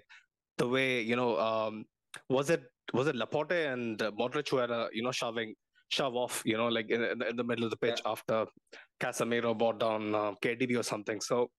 the 0.58 0.68
way 0.68 1.02
you 1.02 1.16
know 1.16 1.38
um 1.40 1.86
was 2.30 2.50
it 2.50 2.64
was 2.94 3.08
it 3.08 3.16
laporte 3.16 3.52
and 3.74 4.02
uh, 4.02 4.12
modric 4.20 4.50
who 4.50 4.58
were 4.58 4.72
uh, 4.72 4.88
you 4.92 5.04
know 5.04 5.12
shoving 5.12 5.54
shove 5.90 6.16
off 6.16 6.42
you 6.46 6.58
know 6.58 6.68
like 6.68 6.90
in, 6.90 7.04
in 7.30 7.36
the 7.36 7.44
middle 7.44 7.66
of 7.66 7.72
the 7.72 7.78
pitch 7.78 8.02
yeah. 8.04 8.12
after 8.12 8.46
casemiro 9.00 9.58
brought 9.58 9.80
down 9.80 10.14
uh, 10.16 10.32
kdb 10.44 10.80
or 10.80 10.84
something 10.84 11.20
so 11.22 11.50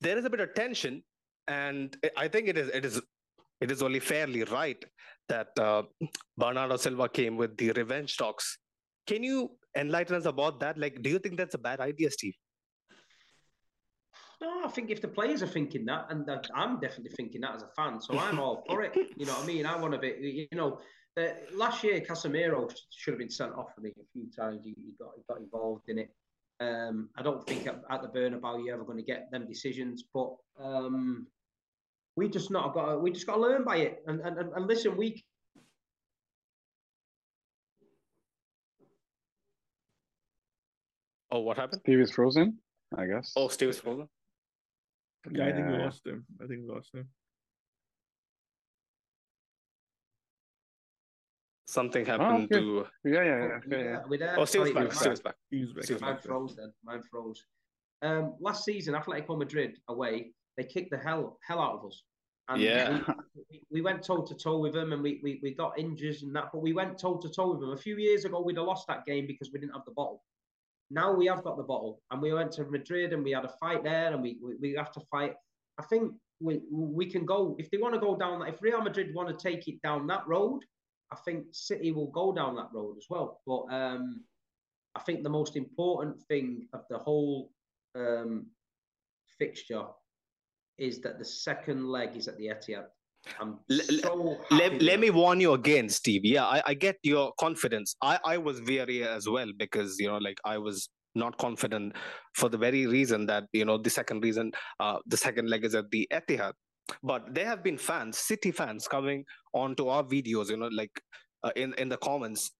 there 0.00 0.18
is 0.18 0.24
a 0.24 0.30
bit 0.30 0.40
of 0.40 0.52
tension 0.54 1.02
and 1.48 1.96
i 2.16 2.28
think 2.28 2.48
it 2.48 2.58
is 2.58 2.68
it 2.68 2.84
is 2.84 3.00
it 3.60 3.70
is 3.70 3.82
only 3.82 4.00
fairly 4.00 4.42
right 4.44 4.84
that 5.28 5.48
uh, 5.58 5.82
Bernardo 6.36 6.76
Silva 6.76 7.08
came 7.08 7.36
with 7.36 7.56
the 7.56 7.72
revenge 7.72 8.16
talks. 8.16 8.58
Can 9.06 9.22
you 9.22 9.50
enlighten 9.76 10.16
us 10.16 10.24
about 10.24 10.60
that? 10.60 10.78
Like, 10.78 11.02
do 11.02 11.10
you 11.10 11.18
think 11.18 11.36
that's 11.36 11.54
a 11.54 11.58
bad 11.58 11.80
idea, 11.80 12.10
Steve? 12.10 12.34
No, 14.40 14.62
I 14.64 14.68
think 14.68 14.90
if 14.90 15.00
the 15.00 15.08
players 15.08 15.42
are 15.42 15.46
thinking 15.46 15.86
that, 15.86 16.06
and 16.10 16.28
I'm 16.54 16.78
definitely 16.78 17.12
thinking 17.16 17.40
that 17.40 17.56
as 17.56 17.62
a 17.62 17.68
fan, 17.74 18.00
so 18.00 18.18
I'm 18.18 18.38
all 18.38 18.62
for 18.68 18.82
it. 18.82 18.94
You 19.16 19.24
know 19.24 19.32
what 19.32 19.44
I 19.44 19.46
mean? 19.46 19.64
I 19.64 19.76
want 19.76 19.94
to 19.94 19.98
be, 19.98 20.48
you 20.50 20.58
know, 20.58 20.80
uh, 21.18 21.28
last 21.54 21.82
year 21.82 22.00
Casemiro 22.00 22.70
should 22.90 23.12
have 23.12 23.18
been 23.18 23.30
sent 23.30 23.54
off 23.54 23.74
for 23.74 23.80
me 23.80 23.92
a 23.98 24.04
few 24.12 24.30
times. 24.30 24.60
He, 24.62 24.74
he 24.76 24.92
got 24.98 25.12
he 25.16 25.22
got 25.26 25.38
involved 25.38 25.88
in 25.88 25.98
it. 25.98 26.10
Um, 26.60 27.08
I 27.16 27.22
don't 27.22 27.46
think 27.46 27.66
at, 27.66 27.80
at 27.90 28.02
the 28.02 28.08
Bernabeu 28.08 28.64
you're 28.64 28.74
ever 28.74 28.84
going 28.84 28.98
to 28.98 29.04
get 29.04 29.30
them 29.30 29.46
decisions, 29.46 30.04
but 30.12 30.34
um, 30.62 31.26
we 32.16 32.28
just 32.28 32.50
not 32.50 32.74
got 32.74 33.00
we 33.02 33.10
just 33.10 33.26
got 33.26 33.34
to 33.34 33.40
learn 33.40 33.64
by 33.64 33.76
it. 33.76 34.02
And 34.06 34.20
and, 34.20 34.38
and 34.38 34.66
listen 34.66 34.96
we 34.96 35.22
oh 41.30 41.40
what 41.40 41.56
happened? 41.56 41.82
Steve 41.82 42.00
is 42.00 42.10
frozen 42.10 42.58
i 42.96 43.06
guess. 43.06 43.32
Oh 43.36 43.48
steve 43.48 43.68
is 43.68 43.78
frozen. 43.78 44.08
Yeah, 45.30 45.44
yeah, 45.44 45.48
i 45.48 45.52
think 45.52 45.68
we 45.68 45.78
lost 45.78 46.06
him. 46.06 46.26
I 46.42 46.46
think 46.46 46.60
we 46.66 46.74
lost 46.74 46.94
him. 46.94 47.08
Something 51.68 52.06
happened 52.06 52.48
oh, 52.52 52.56
okay. 52.56 52.60
to 52.60 52.86
yeah 53.04 53.10
yeah 53.10 53.24
yeah, 53.24 53.58
yeah, 53.68 53.78
yeah. 53.78 54.16
yeah. 54.18 54.34
oh 54.38 54.44
Steve's 54.46 54.70
back 54.70 54.92
Steve's 54.92 55.20
back. 55.20 55.34
Steve's 55.48 55.72
back. 55.72 55.84
Steve's 55.84 56.00
mine 56.00 56.18
froze 56.22 56.56
then 56.56 56.72
mine 56.82 57.02
froze. 57.10 57.44
Um 58.02 58.34
last 58.40 58.64
season 58.64 58.94
Atletico 58.94 59.36
Madrid 59.36 59.76
away 59.88 60.30
they 60.56 60.64
kicked 60.64 60.90
the 60.90 60.98
hell 60.98 61.38
hell 61.46 61.60
out 61.60 61.78
of 61.78 61.86
us 61.86 62.02
and 62.48 62.62
yeah. 62.62 63.00
We, 63.50 63.62
we, 63.70 63.80
went 63.80 64.02
toe 64.02 64.22
to 64.22 64.34
toe 64.34 64.58
with 64.58 64.72
them 64.72 64.92
and 64.92 65.02
we, 65.02 65.20
we, 65.22 65.40
we 65.42 65.52
got 65.52 65.78
injuries 65.78 66.22
and 66.22 66.34
that, 66.36 66.50
but 66.52 66.62
we 66.62 66.72
went 66.72 66.98
toe 66.98 67.16
to 67.16 67.28
toe 67.28 67.52
with 67.52 67.60
them. 67.60 67.72
A 67.72 67.76
few 67.76 67.96
years 67.96 68.24
ago, 68.24 68.40
we'd 68.40 68.56
have 68.56 68.66
lost 68.66 68.86
that 68.88 69.04
game 69.04 69.26
because 69.26 69.50
we 69.52 69.58
didn't 69.58 69.74
have 69.74 69.84
the 69.84 69.92
bottle. 69.92 70.22
Now 70.90 71.12
we 71.12 71.26
have 71.26 71.42
got 71.42 71.56
the 71.56 71.64
bottle 71.64 72.00
and 72.10 72.22
we 72.22 72.32
went 72.32 72.52
to 72.52 72.64
Madrid 72.64 73.12
and 73.12 73.24
we 73.24 73.32
had 73.32 73.44
a 73.44 73.52
fight 73.60 73.82
there 73.82 74.12
and 74.12 74.22
we, 74.22 74.38
we, 74.42 74.54
we 74.60 74.74
have 74.74 74.92
to 74.92 75.00
fight. 75.10 75.34
I 75.78 75.84
think 75.84 76.12
we, 76.40 76.60
we 76.70 77.06
can 77.06 77.26
go, 77.26 77.56
if 77.58 77.70
they 77.70 77.78
want 77.78 77.94
to 77.94 78.00
go 78.00 78.16
down 78.16 78.40
that, 78.40 78.48
if 78.48 78.62
Real 78.62 78.80
Madrid 78.80 79.14
want 79.14 79.28
to 79.28 79.36
take 79.36 79.66
it 79.66 79.82
down 79.82 80.06
that 80.06 80.26
road, 80.28 80.60
I 81.12 81.16
think 81.24 81.46
City 81.50 81.90
will 81.90 82.10
go 82.10 82.32
down 82.32 82.54
that 82.56 82.68
road 82.72 82.96
as 82.96 83.06
well. 83.10 83.40
But 83.46 83.64
um, 83.74 84.22
I 84.94 85.00
think 85.00 85.22
the 85.22 85.28
most 85.28 85.56
important 85.56 86.22
thing 86.28 86.68
of 86.72 86.82
the 86.90 86.98
whole 86.98 87.50
um, 87.96 88.46
fixture 89.38 89.84
is 90.78 91.00
that 91.00 91.18
the 91.18 91.24
second 91.24 91.86
leg 91.88 92.16
is 92.16 92.28
at 92.28 92.36
the 92.38 92.46
Etihad. 92.46 92.84
I'm 93.40 93.58
so 93.68 94.38
let, 94.50 94.80
let 94.80 95.00
me 95.00 95.10
warn 95.10 95.40
you 95.40 95.54
again, 95.54 95.88
Steve. 95.88 96.24
Yeah, 96.24 96.44
I, 96.44 96.62
I 96.66 96.74
get 96.74 96.96
your 97.02 97.32
confidence. 97.40 97.96
I, 98.00 98.18
I 98.24 98.38
was 98.38 98.62
weary 98.62 99.02
as 99.02 99.28
well 99.28 99.48
because, 99.56 99.98
you 99.98 100.08
know, 100.08 100.18
like 100.18 100.38
I 100.44 100.58
was 100.58 100.88
not 101.14 101.36
confident 101.38 101.94
for 102.34 102.48
the 102.48 102.58
very 102.58 102.86
reason 102.86 103.26
that, 103.26 103.44
you 103.52 103.64
know, 103.64 103.78
the 103.78 103.90
second 103.90 104.22
reason, 104.22 104.52
uh, 104.78 104.98
the 105.06 105.16
second 105.16 105.48
leg 105.50 105.64
is 105.64 105.74
at 105.74 105.90
the 105.90 106.08
Etihad. 106.12 106.52
But 107.02 107.34
there 107.34 107.46
have 107.46 107.64
been 107.64 107.78
fans, 107.78 108.18
City 108.18 108.52
fans, 108.52 108.86
coming 108.86 109.24
onto 109.52 109.88
our 109.88 110.04
videos, 110.04 110.50
you 110.50 110.56
know, 110.56 110.68
like 110.68 110.92
uh, 111.42 111.50
in, 111.56 111.74
in 111.78 111.88
the 111.88 111.96
comments, 111.96 112.52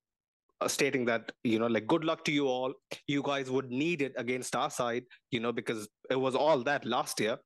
uh, 0.61 0.67
stating 0.67 1.05
that 1.05 1.31
you 1.45 1.59
know 1.59 1.67
like 1.67 1.87
good 1.87 2.03
luck 2.03 2.25
to 2.25 2.33
you 2.33 2.47
all 2.47 2.73
you 3.07 3.23
guys 3.23 3.51
would 3.51 3.71
need 3.71 4.01
it 4.01 4.15
against 4.17 4.57
our 4.57 4.71
side 4.71 5.03
you 5.31 5.39
know 5.39 5.53
because 5.53 5.87
it 6.11 6.19
was 6.19 6.35
all 6.35 6.63
that 6.63 6.83
last 6.87 7.21
year 7.21 7.37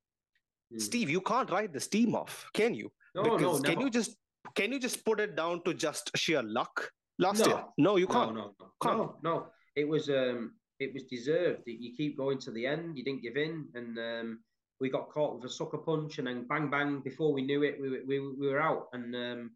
Hmm. 0.71 0.79
Steve, 0.79 1.09
you 1.09 1.21
can't 1.21 1.49
write 1.49 1.73
this 1.73 1.87
team 1.87 2.15
off, 2.15 2.45
can 2.53 2.73
you? 2.73 2.91
No, 3.13 3.23
because 3.23 3.61
no, 3.61 3.69
Can 3.69 3.81
you 3.81 3.89
just 3.89 4.15
can 4.55 4.71
you 4.71 4.79
just 4.79 5.05
put 5.05 5.19
it 5.19 5.35
down 5.35 5.61
to 5.63 5.73
just 5.73 6.11
sheer 6.15 6.41
luck 6.41 6.89
last 7.19 7.39
no. 7.41 7.47
year? 7.47 7.63
No, 7.77 7.97
you 7.97 8.07
can't. 8.07 8.33
No, 8.33 8.53
no, 8.59 8.71
no, 8.83 8.95
no, 8.95 9.15
no. 9.23 9.47
It 9.75 9.87
was 9.87 10.09
um, 10.09 10.53
it 10.79 10.93
was 10.93 11.03
deserved. 11.03 11.61
You 11.65 11.93
keep 11.95 12.17
going 12.17 12.39
to 12.39 12.51
the 12.51 12.65
end. 12.65 12.97
You 12.97 13.03
didn't 13.03 13.21
give 13.21 13.37
in, 13.37 13.67
and 13.75 13.97
um, 13.99 14.39
we 14.79 14.89
got 14.89 15.09
caught 15.09 15.35
with 15.35 15.45
a 15.45 15.53
sucker 15.53 15.77
punch, 15.77 16.17
and 16.17 16.27
then 16.27 16.47
bang, 16.47 16.69
bang. 16.69 17.01
Before 17.01 17.33
we 17.33 17.43
knew 17.43 17.63
it, 17.63 17.79
we 17.79 17.89
we, 18.03 18.19
we 18.19 18.47
were 18.47 18.61
out, 18.61 18.87
and 18.93 19.15
um, 19.15 19.51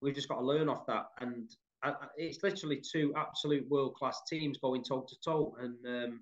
we've 0.00 0.14
just 0.14 0.28
got 0.28 0.38
to 0.38 0.44
learn 0.46 0.68
off 0.68 0.86
that. 0.86 1.06
And 1.20 1.50
I, 1.82 1.94
it's 2.16 2.42
literally 2.42 2.80
two 2.80 3.12
absolute 3.16 3.68
world 3.68 3.94
class 3.94 4.20
teams 4.28 4.58
going 4.58 4.84
toe 4.84 5.06
to 5.08 5.16
toe, 5.24 5.56
and 5.60 5.76
um, 5.86 6.20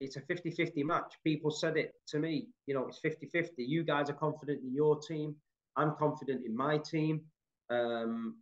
it's 0.00 0.16
a 0.16 0.20
50-50 0.20 0.84
match. 0.84 1.14
People 1.24 1.50
said 1.50 1.76
it 1.76 1.92
to 2.08 2.18
me, 2.18 2.48
you 2.66 2.74
know, 2.74 2.86
it's 2.86 3.00
50-50. 3.04 3.48
You 3.58 3.84
guys 3.84 4.10
are 4.10 4.14
confident 4.14 4.62
in 4.62 4.74
your 4.74 4.98
team. 4.98 5.36
I'm 5.76 5.94
confident 5.98 6.44
in 6.44 6.56
my 6.56 6.78
team. 6.78 7.22
Um, 7.70 8.36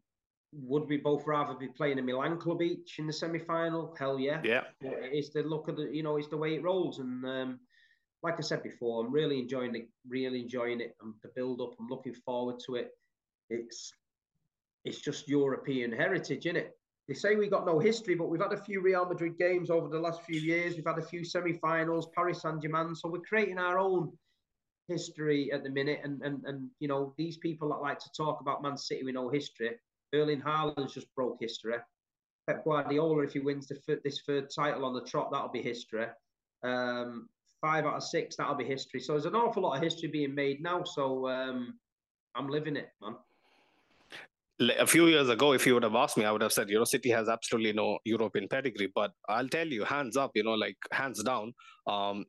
would 0.53 0.89
we 0.89 0.99
both 0.99 1.27
rather 1.27 1.55
be 1.55 1.69
playing 1.69 1.99
a 1.99 2.03
Milan 2.03 2.39
club 2.39 2.63
each 2.63 2.99
in 2.99 3.07
the 3.07 3.13
semi-final? 3.13 3.95
Hell 3.99 4.19
yeah. 4.19 4.41
Yeah. 4.45 4.63
It's 4.81 5.31
the 5.31 5.43
look 5.43 5.69
of 5.69 5.77
the, 5.77 5.89
you 5.93 6.03
know, 6.03 6.17
it's 6.17 6.29
the 6.29 6.37
way 6.37 6.55
it 6.55 6.63
rolls. 6.63 6.99
And 6.99 7.25
um, 7.25 7.61
like 8.23 8.35
I 8.39 8.43
said 8.43 8.63
before, 8.63 9.05
I'm 9.05 9.13
really 9.13 9.39
enjoying 9.39 9.75
it, 9.75 9.89
really 10.09 10.43
enjoying 10.43 10.81
it. 10.81 10.95
And 11.03 11.15
the 11.23 11.31
build 11.35 11.61
up, 11.61 11.75
I'm 11.79 11.89
looking 11.89 12.15
forward 12.15 12.57
to 12.67 12.77
it. 12.77 12.91
It's 13.51 13.93
it's 14.85 15.01
just 15.01 15.29
European 15.29 15.93
heritage, 15.93 16.47
isn't 16.47 16.57
it? 16.57 16.73
They 17.09 17.15
say 17.15 17.35
we 17.35 17.49
got 17.49 17.67
no 17.67 17.79
history, 17.79 18.15
but 18.15 18.29
we've 18.29 18.41
had 18.41 18.53
a 18.53 18.63
few 18.63 18.81
Real 18.81 19.05
Madrid 19.05 19.37
games 19.37 19.71
over 19.71 19.89
the 19.89 19.99
last 19.99 20.23
few 20.23 20.41
years. 20.41 20.77
We've 20.77 20.87
had 20.87 20.99
a 20.99 21.07
few 21.07 21.25
semi-finals, 21.25 22.11
Paris 22.15 22.43
Saint-Germain. 22.43 22.95
So 22.95 23.09
we're 23.09 23.21
creating 23.21 23.59
our 23.59 23.79
own 23.79 24.13
history 24.89 25.51
at 25.53 25.65
the 25.65 25.71
minute. 25.71 26.01
And 26.05 26.23
and 26.23 26.45
and 26.45 26.71
you 26.79 26.89
know 26.89 27.15
these 27.19 27.39
people 27.39 27.69
that 27.71 27.83
like 27.83 27.99
to 28.01 28.11
talk 28.17 28.41
about 28.41 28.63
Man 28.63 28.77
City 28.77 29.03
with 29.03 29.15
no 29.15 29.29
history. 29.29 29.73
Erling 30.15 30.43
Haaland's 30.43 30.95
just 30.95 31.13
broke 31.15 31.39
history. 31.41 31.75
Pep 32.47 32.65
Guardiola, 32.65 33.23
if 33.23 33.33
he 33.33 33.39
wins 33.39 33.67
the, 33.69 34.01
this 34.05 34.21
third 34.27 34.49
title 34.55 34.85
on 34.85 34.95
the 34.95 35.03
trot, 35.03 35.31
that'll 35.33 35.49
be 35.49 35.63
history. 35.63 36.07
Um, 36.63 37.29
five 37.61 37.87
out 37.87 37.97
of 37.97 38.03
six, 38.03 38.37
that'll 38.37 38.57
be 38.57 38.65
history. 38.65 39.01
So 39.01 39.13
there's 39.13 39.27
an 39.27 39.37
awful 39.37 39.63
lot 39.63 39.77
of 39.77 39.83
history 39.83 40.09
being 40.09 40.35
made 40.35 40.61
now. 40.61 40.83
So 40.83 41.29
um, 41.29 41.79
I'm 42.35 42.49
living 42.49 42.77
it, 42.77 42.91
man 43.01 43.15
a 44.71 44.87
few 44.87 45.07
years 45.07 45.29
ago, 45.29 45.53
if 45.53 45.67
you 45.67 45.75
would 45.75 45.83
have 45.83 45.95
asked 45.95 46.17
me, 46.17 46.25
I 46.25 46.33
would 46.33 46.43
have 46.43 46.53
said, 46.53 46.69
you 46.69 46.79
know, 46.79 46.85
City 46.85 47.11
has 47.11 47.29
absolutely 47.29 47.73
no 47.73 47.99
European 48.05 48.49
pedigree. 48.49 48.91
But 48.95 49.13
I'll 49.29 49.49
tell 49.49 49.67
you, 49.67 49.85
hands 49.85 50.17
up, 50.17 50.33
you 50.35 50.45
know, 50.45 50.55
like 50.55 50.77
hands 50.91 51.23
down, 51.23 51.53
um, 51.87 52.25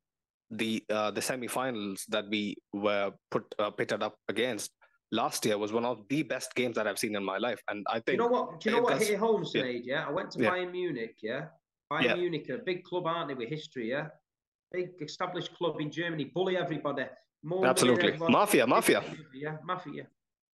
the 0.51 0.83
uh, 0.89 1.11
the 1.11 1.21
semi-finals 1.21 2.05
that 2.09 2.25
we 2.29 2.55
were 2.73 3.11
put 3.31 3.43
uh, 3.59 3.71
pitted 3.71 4.03
up 4.03 4.17
against 4.29 4.71
last 5.11 5.45
year 5.45 5.57
was 5.57 5.71
one 5.71 5.85
of 5.85 6.03
the 6.09 6.23
best 6.23 6.53
games 6.55 6.75
that 6.75 6.87
I've 6.87 6.99
seen 6.99 7.15
in 7.15 7.23
my 7.23 7.37
life. 7.37 7.61
And 7.69 7.85
I 7.89 7.99
think 7.99 8.09
you 8.09 8.17
know 8.17 8.27
what? 8.27 8.59
Do 8.59 8.69
you 8.69 8.75
know 8.75 8.81
what 8.83 9.01
hit 9.01 9.17
home, 9.17 9.43
Sinead? 9.43 9.81
Yeah. 9.83 10.01
yeah, 10.01 10.07
I 10.07 10.11
went 10.11 10.31
to 10.31 10.41
yeah. 10.41 10.49
Bayern 10.49 10.71
Munich. 10.71 11.15
Yeah, 11.21 11.45
Bayern 11.91 12.03
yeah. 12.03 12.15
Munich, 12.15 12.49
a 12.49 12.57
big 12.57 12.83
club, 12.83 13.07
aren't 13.07 13.29
they, 13.29 13.35
with 13.35 13.49
history? 13.49 13.89
Yeah, 13.89 14.07
big 14.71 14.89
established 15.01 15.53
club 15.55 15.79
in 15.79 15.91
Germany, 15.91 16.25
bully 16.25 16.57
everybody. 16.57 17.05
More 17.43 17.65
Absolutely, 17.65 18.07
everybody. 18.07 18.31
mafia, 18.31 18.67
mafia. 18.67 19.03
Yeah, 19.33 19.57
mafia. 19.65 20.07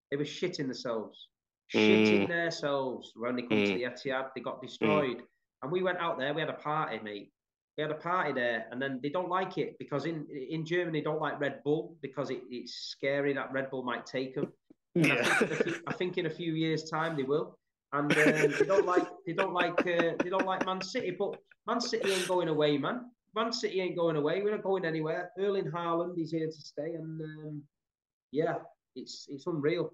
They 0.09 0.17
were 0.17 0.23
shitting 0.23 0.67
themselves, 0.67 1.27
shitting 1.74 2.26
mm. 2.26 2.28
themselves 2.28 3.13
when 3.15 3.36
they 3.36 3.43
come 3.43 3.57
mm. 3.57 3.65
to 3.67 3.74
the 3.74 3.84
Etihad. 3.84 4.30
They 4.36 4.41
got 4.41 4.57
mm. 4.57 4.67
destroyed, 4.67 5.17
mm. 5.17 5.24
and 5.63 5.72
we 5.72 5.84
went 5.84 5.99
out 5.99 6.17
there. 6.17 6.34
We 6.34 6.41
had 6.41 6.49
a 6.49 6.53
party, 6.53 6.99
mate. 7.03 7.32
We 7.78 7.84
had 7.84 7.91
a 7.91 7.95
party 7.95 8.34
there, 8.34 8.65
and 8.72 8.82
then 8.82 8.99
they 9.01 9.09
don't 9.09 9.30
like 9.30 9.57
it 9.57 9.78
because 9.80 10.05
in 10.05 10.26
in 10.30 10.65
Germany 10.65 10.99
they 10.99 11.03
don't 11.03 11.22
like 11.22 11.39
Red 11.39 11.63
Bull 11.63 11.95
because 12.01 12.30
it, 12.30 12.41
it's 12.49 12.74
scary 12.91 13.34
that 13.34 13.51
Red 13.51 13.70
Bull 13.70 13.84
might 13.84 14.05
take 14.05 14.36
them. 14.36 14.51
Yeah. 14.95 15.15
I, 15.22 15.45
think 15.45 15.63
few, 15.63 15.76
I, 15.88 15.93
think 15.93 16.17
in 16.17 16.26
a 16.26 16.30
few 16.30 16.53
years' 16.53 16.89
time 16.89 17.15
they 17.15 17.24
will. 17.24 17.57
And 17.93 18.11
uh, 18.11 18.15
they 18.59 18.65
don't 18.65 18.86
like 18.86 19.07
they 19.26 19.34
don't 19.34 19.53
like 19.53 19.80
uh, 19.80 20.13
they 20.24 20.30
don't 20.30 20.45
like 20.45 20.65
Man 20.65 20.82
City, 20.82 21.15
but 21.17 21.39
Man 21.67 21.82
City 21.82 22.11
ain't 22.11 22.28
going 22.28 22.47
away, 22.47 22.78
man. 22.78 23.09
Man 23.36 23.51
City 23.51 23.82
ain't 23.82 23.95
going 23.95 24.15
away. 24.15 24.41
We're 24.41 24.51
not 24.51 24.63
going 24.63 24.86
anywhere. 24.86 25.32
Erling 25.39 25.72
Haaland 25.72 26.20
is 26.20 26.32
here 26.32 26.47
to 26.47 26.51
stay, 26.51 26.93
and 26.93 27.22
um, 27.22 27.63
yeah, 28.32 28.55
it's 28.95 29.28
it's 29.30 29.47
unreal. 29.47 29.91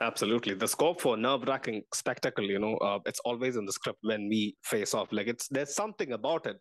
Absolutely, 0.00 0.54
the 0.54 0.68
scope 0.68 1.00
for 1.00 1.16
nerve-wracking 1.16 1.82
spectacle. 1.92 2.44
You 2.44 2.58
know, 2.58 2.76
uh, 2.76 2.98
it's 3.06 3.20
always 3.20 3.56
in 3.56 3.66
the 3.66 3.72
script 3.72 3.98
when 4.02 4.28
we 4.28 4.54
face 4.62 4.94
off. 4.94 5.08
Like 5.12 5.26
it's 5.26 5.48
there's 5.48 5.74
something 5.74 6.12
about 6.12 6.46
it. 6.46 6.56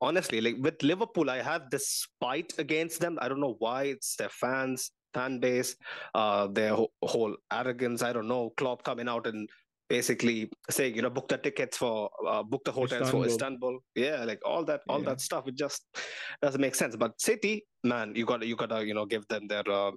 Honestly, 0.00 0.40
like 0.40 0.56
with 0.58 0.82
Liverpool, 0.82 1.30
I 1.30 1.40
have 1.40 1.70
this 1.70 1.88
spite 1.88 2.52
against 2.58 3.00
them. 3.00 3.16
I 3.22 3.28
don't 3.28 3.40
know 3.40 3.56
why. 3.58 3.84
It's 3.84 4.16
their 4.16 4.28
fans, 4.28 4.90
fan 5.14 5.38
base, 5.38 5.76
uh, 6.14 6.48
their 6.48 6.76
whole 7.02 7.36
arrogance. 7.52 8.02
I 8.02 8.12
don't 8.12 8.28
know. 8.28 8.52
Klopp 8.56 8.82
coming 8.84 9.08
out 9.08 9.26
and 9.26 9.48
basically 9.88 10.50
saying, 10.68 10.96
you 10.96 11.02
know, 11.02 11.10
book 11.10 11.28
the 11.28 11.38
tickets 11.38 11.78
for, 11.78 12.10
uh, 12.26 12.42
book 12.42 12.62
the 12.64 12.72
hotels 12.72 13.02
Istanbul. 13.02 13.22
for 13.22 13.28
Istanbul. 13.28 13.78
Yeah, 13.94 14.24
like 14.24 14.40
all 14.44 14.64
that, 14.64 14.80
all 14.88 14.98
yeah. 14.98 15.10
that 15.10 15.20
stuff. 15.20 15.48
It 15.48 15.54
just 15.54 15.86
doesn't 16.42 16.60
make 16.60 16.74
sense. 16.74 16.96
But 16.96 17.18
City, 17.20 17.64
man, 17.82 18.14
you 18.14 18.26
got 18.26 18.44
you 18.44 18.56
got 18.56 18.70
to, 18.70 18.84
you 18.84 18.94
know, 18.94 19.06
give 19.06 19.26
them 19.28 19.46
their 19.46 19.66
uh, 19.70 19.92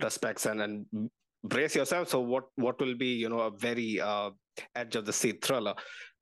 respects 0.00 0.46
and 0.46 0.60
and 0.62 1.10
brace 1.44 1.74
yourself. 1.74 2.08
So 2.08 2.20
what 2.20 2.44
what 2.56 2.80
will 2.80 2.96
be, 2.96 3.14
you 3.14 3.28
know, 3.28 3.40
a 3.40 3.50
very 3.50 4.00
uh, 4.00 4.30
edge 4.74 4.96
of 4.96 5.06
the 5.06 5.12
seat 5.12 5.44
thriller. 5.44 5.74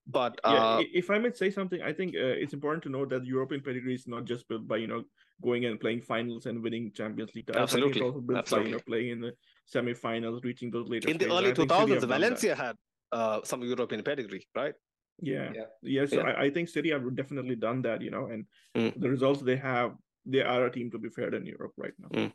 But 0.07 0.41
uh, 0.43 0.79
yeah, 0.81 1.01
if 1.01 1.11
I 1.11 1.19
may 1.19 1.33
say 1.33 1.51
something, 1.51 1.83
I 1.83 1.93
think 1.93 2.15
uh, 2.15 2.37
it's 2.43 2.55
important 2.55 2.83
to 2.85 2.89
note 2.89 3.11
that 3.11 3.27
European 3.27 3.61
pedigree 3.61 3.95
is 3.95 4.09
not 4.09 4.25
just 4.25 4.49
built 4.49 4.67
by 4.67 4.79
you 4.79 4.87
know 4.87 5.03
going 5.43 5.67
and 5.67 5.79
playing 5.79 6.01
finals 6.01 6.47
and 6.47 6.63
winning 6.63 6.91
Champions 6.95 7.35
League. 7.35 7.51
Absolutely, 7.55 8.01
it's 8.01 8.01
also 8.01 8.21
built 8.21 8.39
Absolutely. 8.39 8.65
by 8.65 8.69
you 8.69 8.77
know 8.77 8.83
playing 8.87 9.11
in 9.11 9.21
the 9.21 9.33
semi-finals, 9.67 10.43
reaching 10.45 10.71
those 10.71 10.89
later. 10.89 11.11
In 11.11 11.19
the 11.19 11.31
early 11.31 11.53
two 11.53 11.67
thousands, 11.67 12.05
Valencia 12.05 12.55
had 12.55 12.77
uh, 13.13 13.41
some 13.45 13.63
European 13.63 14.03
pedigree, 14.03 14.47
right? 14.55 14.75
Yeah, 15.21 15.51
yeah. 15.55 15.63
yeah 15.83 16.07
so 16.07 16.17
yeah. 16.17 16.23
I, 16.23 16.43
I, 16.45 16.51
think 16.51 16.69
City 16.69 16.91
have 16.91 17.15
definitely 17.17 17.57
done 17.57 17.83
that, 17.83 18.01
you 18.01 18.11
know, 18.11 18.27
and 18.27 18.47
mm. 18.77 18.99
the 19.01 19.11
results 19.11 19.43
they 19.43 19.57
have, 19.57 19.93
they 20.25 20.43
are 20.43 20.67
a 20.67 20.71
team 20.71 20.91
to 20.93 20.99
be 20.99 21.09
fair 21.09 21.35
in 21.35 21.45
Europe 21.45 21.73
right 21.77 21.93
now. 21.99 22.09
Mm. 22.09 22.33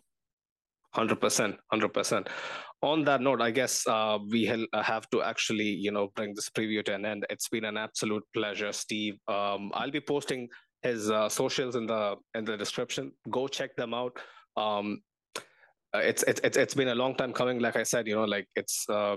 100% 0.96 1.58
100% 1.74 2.28
on 2.82 3.04
that 3.04 3.22
note 3.22 3.42
i 3.42 3.50
guess 3.50 3.88
uh, 3.88 4.18
we 4.30 4.46
have 4.74 5.10
to 5.10 5.22
actually 5.22 5.72
you 5.86 5.92
know 5.92 6.10
bring 6.16 6.34
this 6.36 6.50
preview 6.50 6.84
to 6.84 6.94
an 6.94 7.06
end. 7.06 7.26
It's 7.30 7.50
been 7.50 7.66
an 7.66 7.78
absolute 7.78 8.24
pleasure 8.34 8.72
steve. 8.72 9.16
Um, 9.28 9.72
i'll 9.74 9.92
be 9.92 10.02
posting 10.02 10.50
his 10.82 11.10
uh, 11.10 11.30
socials 11.30 11.76
in 11.76 11.88
the 11.88 12.16
in 12.36 12.44
the 12.46 12.58
description. 12.58 13.12
Go 13.30 13.48
check 13.48 13.76
them 13.76 13.94
out. 13.94 14.18
Um, 14.58 15.02
it's, 15.94 16.24
it's 16.24 16.42
it's 16.58 16.74
been 16.74 16.90
a 16.90 16.96
long 16.96 17.14
time 17.16 17.34
coming 17.34 17.60
like 17.60 17.76
i 17.76 17.84
said 17.84 18.08
you 18.08 18.16
know 18.16 18.24
like 18.24 18.48
it's 18.56 18.90
uh, 18.90 19.16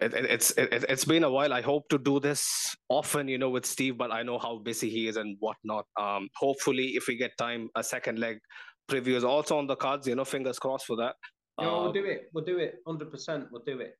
it, 0.00 0.12
it, 0.14 0.24
it's 0.26 0.50
it, 0.52 0.84
it's 0.88 1.04
been 1.04 1.24
a 1.24 1.30
while. 1.30 1.52
I 1.52 1.62
hope 1.62 1.88
to 1.88 1.98
do 1.98 2.20
this 2.20 2.76
often, 2.88 3.28
you 3.28 3.38
know, 3.38 3.50
with 3.50 3.64
Steve, 3.64 3.96
but 3.96 4.12
I 4.12 4.22
know 4.22 4.38
how 4.38 4.58
busy 4.58 4.90
he 4.90 5.08
is 5.08 5.16
and 5.16 5.36
whatnot. 5.40 5.86
Um, 5.98 6.28
hopefully, 6.36 6.88
if 6.96 7.06
we 7.08 7.16
get 7.16 7.36
time, 7.38 7.70
a 7.76 7.82
second 7.82 8.18
leg 8.18 8.38
preview 8.90 9.14
is 9.14 9.24
also 9.24 9.56
on 9.58 9.66
the 9.66 9.76
cards. 9.76 10.06
You 10.06 10.14
know, 10.14 10.24
fingers 10.24 10.58
crossed 10.58 10.86
for 10.86 10.96
that. 10.96 11.14
Yeah, 11.58 11.66
we'll 11.66 11.86
um, 11.86 11.92
do 11.92 12.04
it. 12.04 12.30
We'll 12.32 12.44
do 12.44 12.58
it. 12.58 12.76
Hundred 12.86 13.10
percent. 13.10 13.46
We'll 13.50 13.62
do 13.66 13.80
it. 13.80 13.94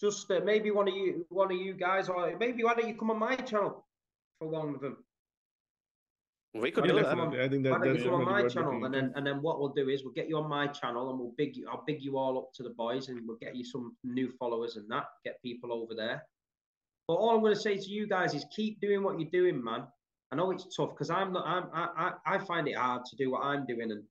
Just 0.00 0.30
uh, 0.30 0.40
maybe 0.44 0.70
one 0.70 0.88
of 0.88 0.94
you, 0.94 1.24
one 1.28 1.52
of 1.52 1.58
you 1.58 1.74
guys, 1.74 2.08
or 2.08 2.36
maybe 2.38 2.64
why 2.64 2.74
don't 2.74 2.88
you 2.88 2.96
come 2.96 3.10
on 3.10 3.18
my 3.18 3.36
channel 3.36 3.86
for 4.38 4.48
one 4.48 4.74
of 4.74 4.80
them? 4.80 4.96
We 6.54 6.70
could 6.70 6.84
do 6.84 6.94
that. 6.94 7.06
I 7.06 7.48
think 7.48 7.64
that, 7.64 7.72
why 7.72 7.84
don't 7.84 7.98
you 7.98 8.04
come 8.04 8.14
on 8.14 8.24
my 8.24 8.46
channel, 8.46 8.84
and 8.84 8.94
then 8.94 9.12
and 9.16 9.26
then 9.26 9.42
what 9.42 9.58
we'll 9.58 9.72
do 9.72 9.88
is 9.88 10.04
we'll 10.04 10.12
get 10.12 10.28
you 10.28 10.38
on 10.38 10.48
my 10.48 10.68
channel, 10.68 11.10
and 11.10 11.18
we'll 11.18 11.34
big 11.36 11.56
you. 11.56 11.68
I'll 11.70 11.84
big 11.84 12.00
you 12.00 12.16
all 12.16 12.38
up 12.38 12.52
to 12.54 12.62
the 12.62 12.70
boys, 12.70 13.08
and 13.08 13.20
we'll 13.26 13.38
get 13.38 13.56
you 13.56 13.64
some 13.64 13.96
new 14.04 14.32
followers 14.38 14.76
and 14.76 14.88
that. 14.90 15.04
Get 15.24 15.42
people 15.42 15.72
over 15.72 15.94
there. 15.94 16.22
But 17.08 17.14
all 17.14 17.30
I'm 17.30 17.40
going 17.40 17.54
to 17.54 17.60
say 17.60 17.76
to 17.76 17.90
you 17.90 18.06
guys 18.06 18.34
is 18.34 18.46
keep 18.54 18.80
doing 18.80 19.02
what 19.02 19.18
you're 19.18 19.30
doing, 19.30 19.62
man. 19.62 19.84
I 20.32 20.36
know 20.36 20.50
it's 20.52 20.74
tough 20.74 20.90
because 20.90 21.10
I'm 21.10 21.32
not. 21.32 21.44
I'm. 21.46 21.64
I, 21.74 22.12
I 22.24 22.38
find 22.38 22.68
it 22.68 22.76
hard 22.76 23.04
to 23.06 23.16
do 23.16 23.32
what 23.32 23.42
I'm 23.42 23.66
doing, 23.66 23.90
and 23.90 24.02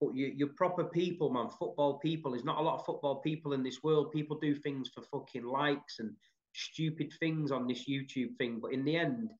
but 0.00 0.14
you, 0.14 0.32
you're 0.34 0.48
proper 0.48 0.84
people, 0.84 1.30
man. 1.30 1.48
Football 1.50 1.98
people. 1.98 2.32
There's 2.32 2.44
not 2.44 2.58
a 2.58 2.62
lot 2.62 2.78
of 2.78 2.86
football 2.86 3.16
people 3.16 3.52
in 3.52 3.62
this 3.62 3.82
world. 3.82 4.12
People 4.12 4.38
do 4.38 4.54
things 4.54 4.90
for 4.94 5.02
fucking 5.02 5.44
likes 5.44 5.98
and 5.98 6.14
stupid 6.54 7.12
things 7.20 7.50
on 7.50 7.66
this 7.66 7.88
YouTube 7.88 8.36
thing. 8.36 8.58
But 8.60 8.72
in 8.72 8.84
the 8.84 8.96
end, 8.96 9.30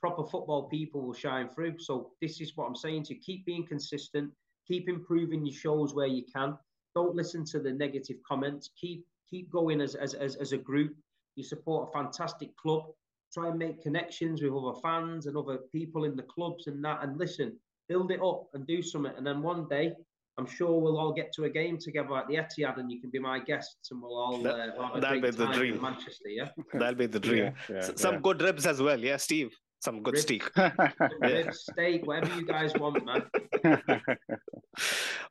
proper 0.00 0.24
football 0.24 0.68
people 0.68 1.02
will 1.02 1.14
shine 1.14 1.48
through. 1.48 1.78
So 1.78 2.12
this 2.20 2.40
is 2.40 2.56
what 2.56 2.66
I'm 2.66 2.76
saying 2.76 3.04
to 3.04 3.14
you. 3.14 3.20
Keep 3.20 3.46
being 3.46 3.66
consistent. 3.66 4.30
Keep 4.66 4.88
improving 4.88 5.44
your 5.44 5.54
shows 5.54 5.94
where 5.94 6.06
you 6.06 6.24
can. 6.34 6.56
Don't 6.94 7.14
listen 7.14 7.44
to 7.46 7.60
the 7.60 7.72
negative 7.72 8.16
comments. 8.26 8.70
Keep 8.80 9.06
keep 9.28 9.50
going 9.50 9.80
as 9.80 9.94
as 9.94 10.14
as, 10.14 10.36
as 10.36 10.52
a 10.52 10.58
group. 10.58 10.94
You 11.36 11.44
support 11.44 11.88
a 11.88 11.92
fantastic 11.92 12.56
club. 12.56 12.84
Try 13.32 13.48
and 13.48 13.58
make 13.58 13.82
connections 13.82 14.42
with 14.42 14.52
other 14.52 14.78
fans 14.82 15.26
and 15.26 15.36
other 15.36 15.58
people 15.72 16.04
in 16.04 16.16
the 16.16 16.24
clubs 16.24 16.66
and 16.66 16.84
that. 16.84 17.02
And 17.02 17.16
listen, 17.16 17.56
build 17.90 18.12
it 18.12 18.22
up 18.22 18.48
and 18.54 18.66
do 18.66 18.80
something. 18.80 19.12
And 19.16 19.26
then 19.26 19.42
one 19.42 19.66
day, 19.68 19.92
I'm 20.38 20.46
sure 20.46 20.80
we'll 20.80 20.98
all 20.98 21.12
get 21.12 21.32
to 21.34 21.44
a 21.44 21.50
game 21.50 21.76
together 21.76 22.16
at 22.16 22.28
the 22.28 22.36
Etihad, 22.36 22.78
and 22.78 22.90
you 22.90 23.00
can 23.00 23.10
be 23.10 23.18
my 23.18 23.40
guests, 23.40 23.90
and 23.90 24.00
we'll 24.00 24.16
all 24.16 24.38
that, 24.42 24.54
uh, 24.54 24.82
have 24.82 24.96
a 24.96 25.00
that'll 25.00 25.20
be 25.20 25.30
the 25.30 25.46
dream. 25.48 25.74
in 25.74 25.82
Manchester. 25.82 26.28
Yeah, 26.28 26.48
that'll 26.72 26.94
be 26.94 27.06
the 27.06 27.20
dream. 27.20 27.52
Yeah, 27.68 27.74
yeah, 27.74 27.90
some 27.96 28.14
yeah. 28.14 28.20
good 28.20 28.40
ribs 28.40 28.64
as 28.64 28.80
well. 28.80 28.98
Yeah, 28.98 29.18
Steve. 29.18 29.50
Some 29.80 30.02
good 30.02 30.18
steak. 30.18 30.44
ribs, 31.20 31.64
steak, 31.70 32.06
whatever 32.06 32.34
you 32.38 32.44
guys 32.44 32.72
want, 32.74 33.02
man. 33.02 33.22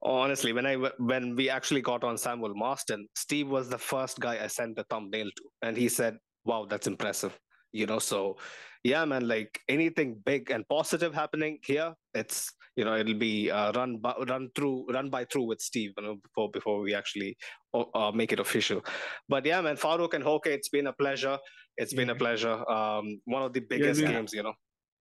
Honestly, 0.02 0.54
when 0.54 0.66
I 0.66 0.76
when 1.12 1.36
we 1.36 1.50
actually 1.50 1.82
got 1.82 2.04
on 2.04 2.18
Samuel 2.18 2.56
Marston, 2.56 3.08
Steve 3.16 3.48
was 3.48 3.70
the 3.70 3.78
first 3.78 4.20
guy 4.20 4.44
I 4.44 4.48
sent 4.48 4.76
the 4.76 4.86
thumbnail 4.90 5.30
to, 5.38 5.44
and 5.62 5.78
he 5.78 5.88
said, 5.88 6.18
"Wow, 6.46 6.66
that's 6.70 6.88
impressive." 6.88 7.40
You 7.72 7.86
know, 7.86 8.00
so 8.00 8.38
yeah, 8.84 9.06
man, 9.06 9.28
like 9.28 9.60
anything 9.68 10.22
big 10.26 10.52
and 10.52 10.68
positive 10.68 11.14
happening 11.14 11.60
here, 11.64 11.94
it's 12.14 12.52
you 12.76 12.86
know 12.86 12.96
it'll 12.96 13.14
be 13.14 13.52
uh, 13.52 13.72
run 13.74 13.98
by, 13.98 14.14
run 14.28 14.50
through 14.56 14.86
run 14.90 15.10
by 15.10 15.26
through 15.26 15.44
with 15.44 15.60
Steve 15.60 15.92
you 15.98 16.04
know 16.04 16.16
before 16.16 16.50
before 16.52 16.80
we 16.80 16.94
actually 16.96 17.38
uh, 17.74 18.12
make 18.14 18.32
it 18.32 18.40
official. 18.40 18.84
But 19.28 19.46
yeah, 19.46 19.62
man, 19.62 19.76
Farouk 19.76 20.14
and 20.14 20.24
Hoke, 20.24 20.48
it's 20.48 20.70
been 20.70 20.88
a 20.88 20.94
pleasure. 20.94 21.38
It's 21.78 21.94
yeah. 21.94 21.98
been 21.98 22.10
a 22.12 22.16
pleasure. 22.16 22.70
Um, 22.70 23.22
one 23.26 23.44
of 23.44 23.54
the 23.54 23.62
biggest 23.62 24.02
yeah, 24.02 24.12
games, 24.12 24.34
you 24.34 24.44
know. 24.44 24.54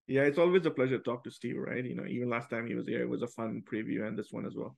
Yeah, 0.08 0.22
it's 0.22 0.40
always 0.40 0.66
a 0.66 0.72
pleasure 0.72 0.98
to 0.98 1.04
talk 1.04 1.24
to 1.26 1.32
Steve, 1.32 1.58
right? 1.58 1.84
You 1.84 1.96
know, 1.96 2.06
even 2.06 2.30
last 2.30 2.50
time 2.50 2.66
he 2.66 2.76
was 2.76 2.88
here, 2.88 3.02
it 3.02 3.10
was 3.10 3.22
a 3.22 3.28
fun 3.28 3.62
preview, 3.72 4.08
and 4.08 4.18
this 4.18 4.32
one 4.32 4.46
as 4.46 4.56
well. 4.56 4.76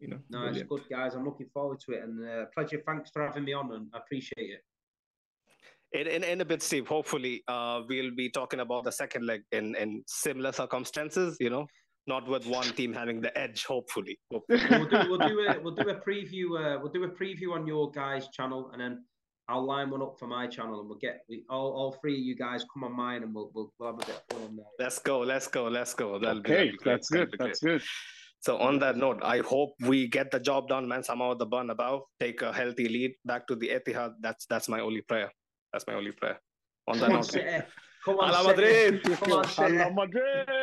You 0.00 0.08
know, 0.08 0.18
no, 0.28 0.40
brilliant. 0.40 0.58
it's 0.58 0.68
good, 0.68 0.82
guys. 0.90 1.14
I'm 1.14 1.24
looking 1.24 1.48
forward 1.54 1.80
to 1.80 1.92
it, 1.92 2.02
and 2.02 2.28
uh, 2.28 2.44
pleasure. 2.54 2.82
Thanks 2.84 3.10
for 3.10 3.26
having 3.26 3.44
me 3.44 3.54
on, 3.54 3.72
and 3.72 3.88
I 3.94 3.98
appreciate 3.98 4.50
it. 4.50 4.60
In, 5.92 6.06
in, 6.06 6.22
in 6.22 6.40
a 6.40 6.44
bit, 6.44 6.62
Steve, 6.62 6.86
hopefully 6.86 7.42
uh, 7.48 7.80
we'll 7.88 8.14
be 8.14 8.28
talking 8.28 8.60
about 8.60 8.84
the 8.84 8.92
second 8.92 9.26
leg 9.26 9.40
in, 9.52 9.74
in 9.76 10.02
similar 10.06 10.52
circumstances, 10.52 11.36
you 11.40 11.48
know, 11.48 11.66
not 12.06 12.28
with 12.28 12.46
one 12.46 12.66
team 12.74 12.92
having 12.92 13.20
the 13.20 13.36
edge, 13.38 13.64
hopefully. 13.64 14.18
hopefully. 14.30 14.60
we'll, 14.70 14.88
do, 14.88 15.10
we'll, 15.10 15.28
do 15.28 15.40
a, 15.40 15.60
we'll 15.62 15.74
do 15.74 15.88
a 15.88 15.94
preview. 15.94 16.44
Uh, 16.58 16.78
we'll 16.80 16.92
do 16.92 17.04
a 17.04 17.08
preview 17.08 17.52
on 17.54 17.66
your 17.66 17.90
guys' 17.90 18.28
channel, 18.28 18.70
and 18.72 18.80
then 18.80 19.04
I'll 19.48 19.64
line 19.64 19.88
one 19.88 20.02
up 20.02 20.16
for 20.18 20.26
my 20.26 20.46
channel, 20.46 20.80
and 20.80 20.88
we'll 20.88 20.98
get 20.98 21.20
we, 21.28 21.44
all, 21.48 21.72
all 21.72 21.92
three 22.00 22.14
of 22.14 22.20
you 22.20 22.36
guys 22.36 22.66
come 22.72 22.84
on 22.84 22.94
mine, 22.94 23.22
and 23.22 23.34
we'll 23.34 23.50
we'll, 23.54 23.72
we'll 23.78 23.92
have 23.92 24.02
a 24.02 24.06
bit 24.06 24.16
of 24.16 24.36
fun 24.36 24.46
on 24.46 24.56
there. 24.56 24.66
Let's 24.78 24.98
go, 24.98 25.20
let's 25.20 25.46
go, 25.48 25.64
let's 25.68 25.94
go. 25.94 26.18
That'll 26.18 26.40
okay, 26.40 26.70
be, 26.70 26.78
that's 26.84 27.08
good. 27.08 27.34
That's 27.38 27.60
good. 27.60 27.82
So 28.40 28.58
on 28.58 28.78
that 28.80 28.96
note, 28.96 29.20
I 29.22 29.38
hope 29.38 29.70
we 29.80 30.06
get 30.06 30.30
the 30.30 30.38
job 30.38 30.68
done, 30.68 30.86
man. 30.86 31.02
Somehow 31.02 31.34
the 31.34 31.46
Bernabeu, 31.46 32.02
take 32.20 32.42
a 32.42 32.52
healthy 32.52 32.88
lead 32.88 33.14
back 33.24 33.46
to 33.48 33.56
the 33.56 33.68
Etihad. 33.68 34.12
That's 34.20 34.46
that's 34.46 34.68
my 34.68 34.80
only 34.80 35.00
prayer. 35.02 35.32
That's 35.78 35.86
my 35.86 35.94
only 35.94 36.10
prayer. 36.10 36.40
On 36.88 36.98
that 36.98 37.08
note. 37.08 37.32
Come 38.04 38.18
on, 38.18 38.46
Madrid! 38.46 39.00
Come 39.04 39.32
on, 39.32 39.94
Madrid! 39.94 40.48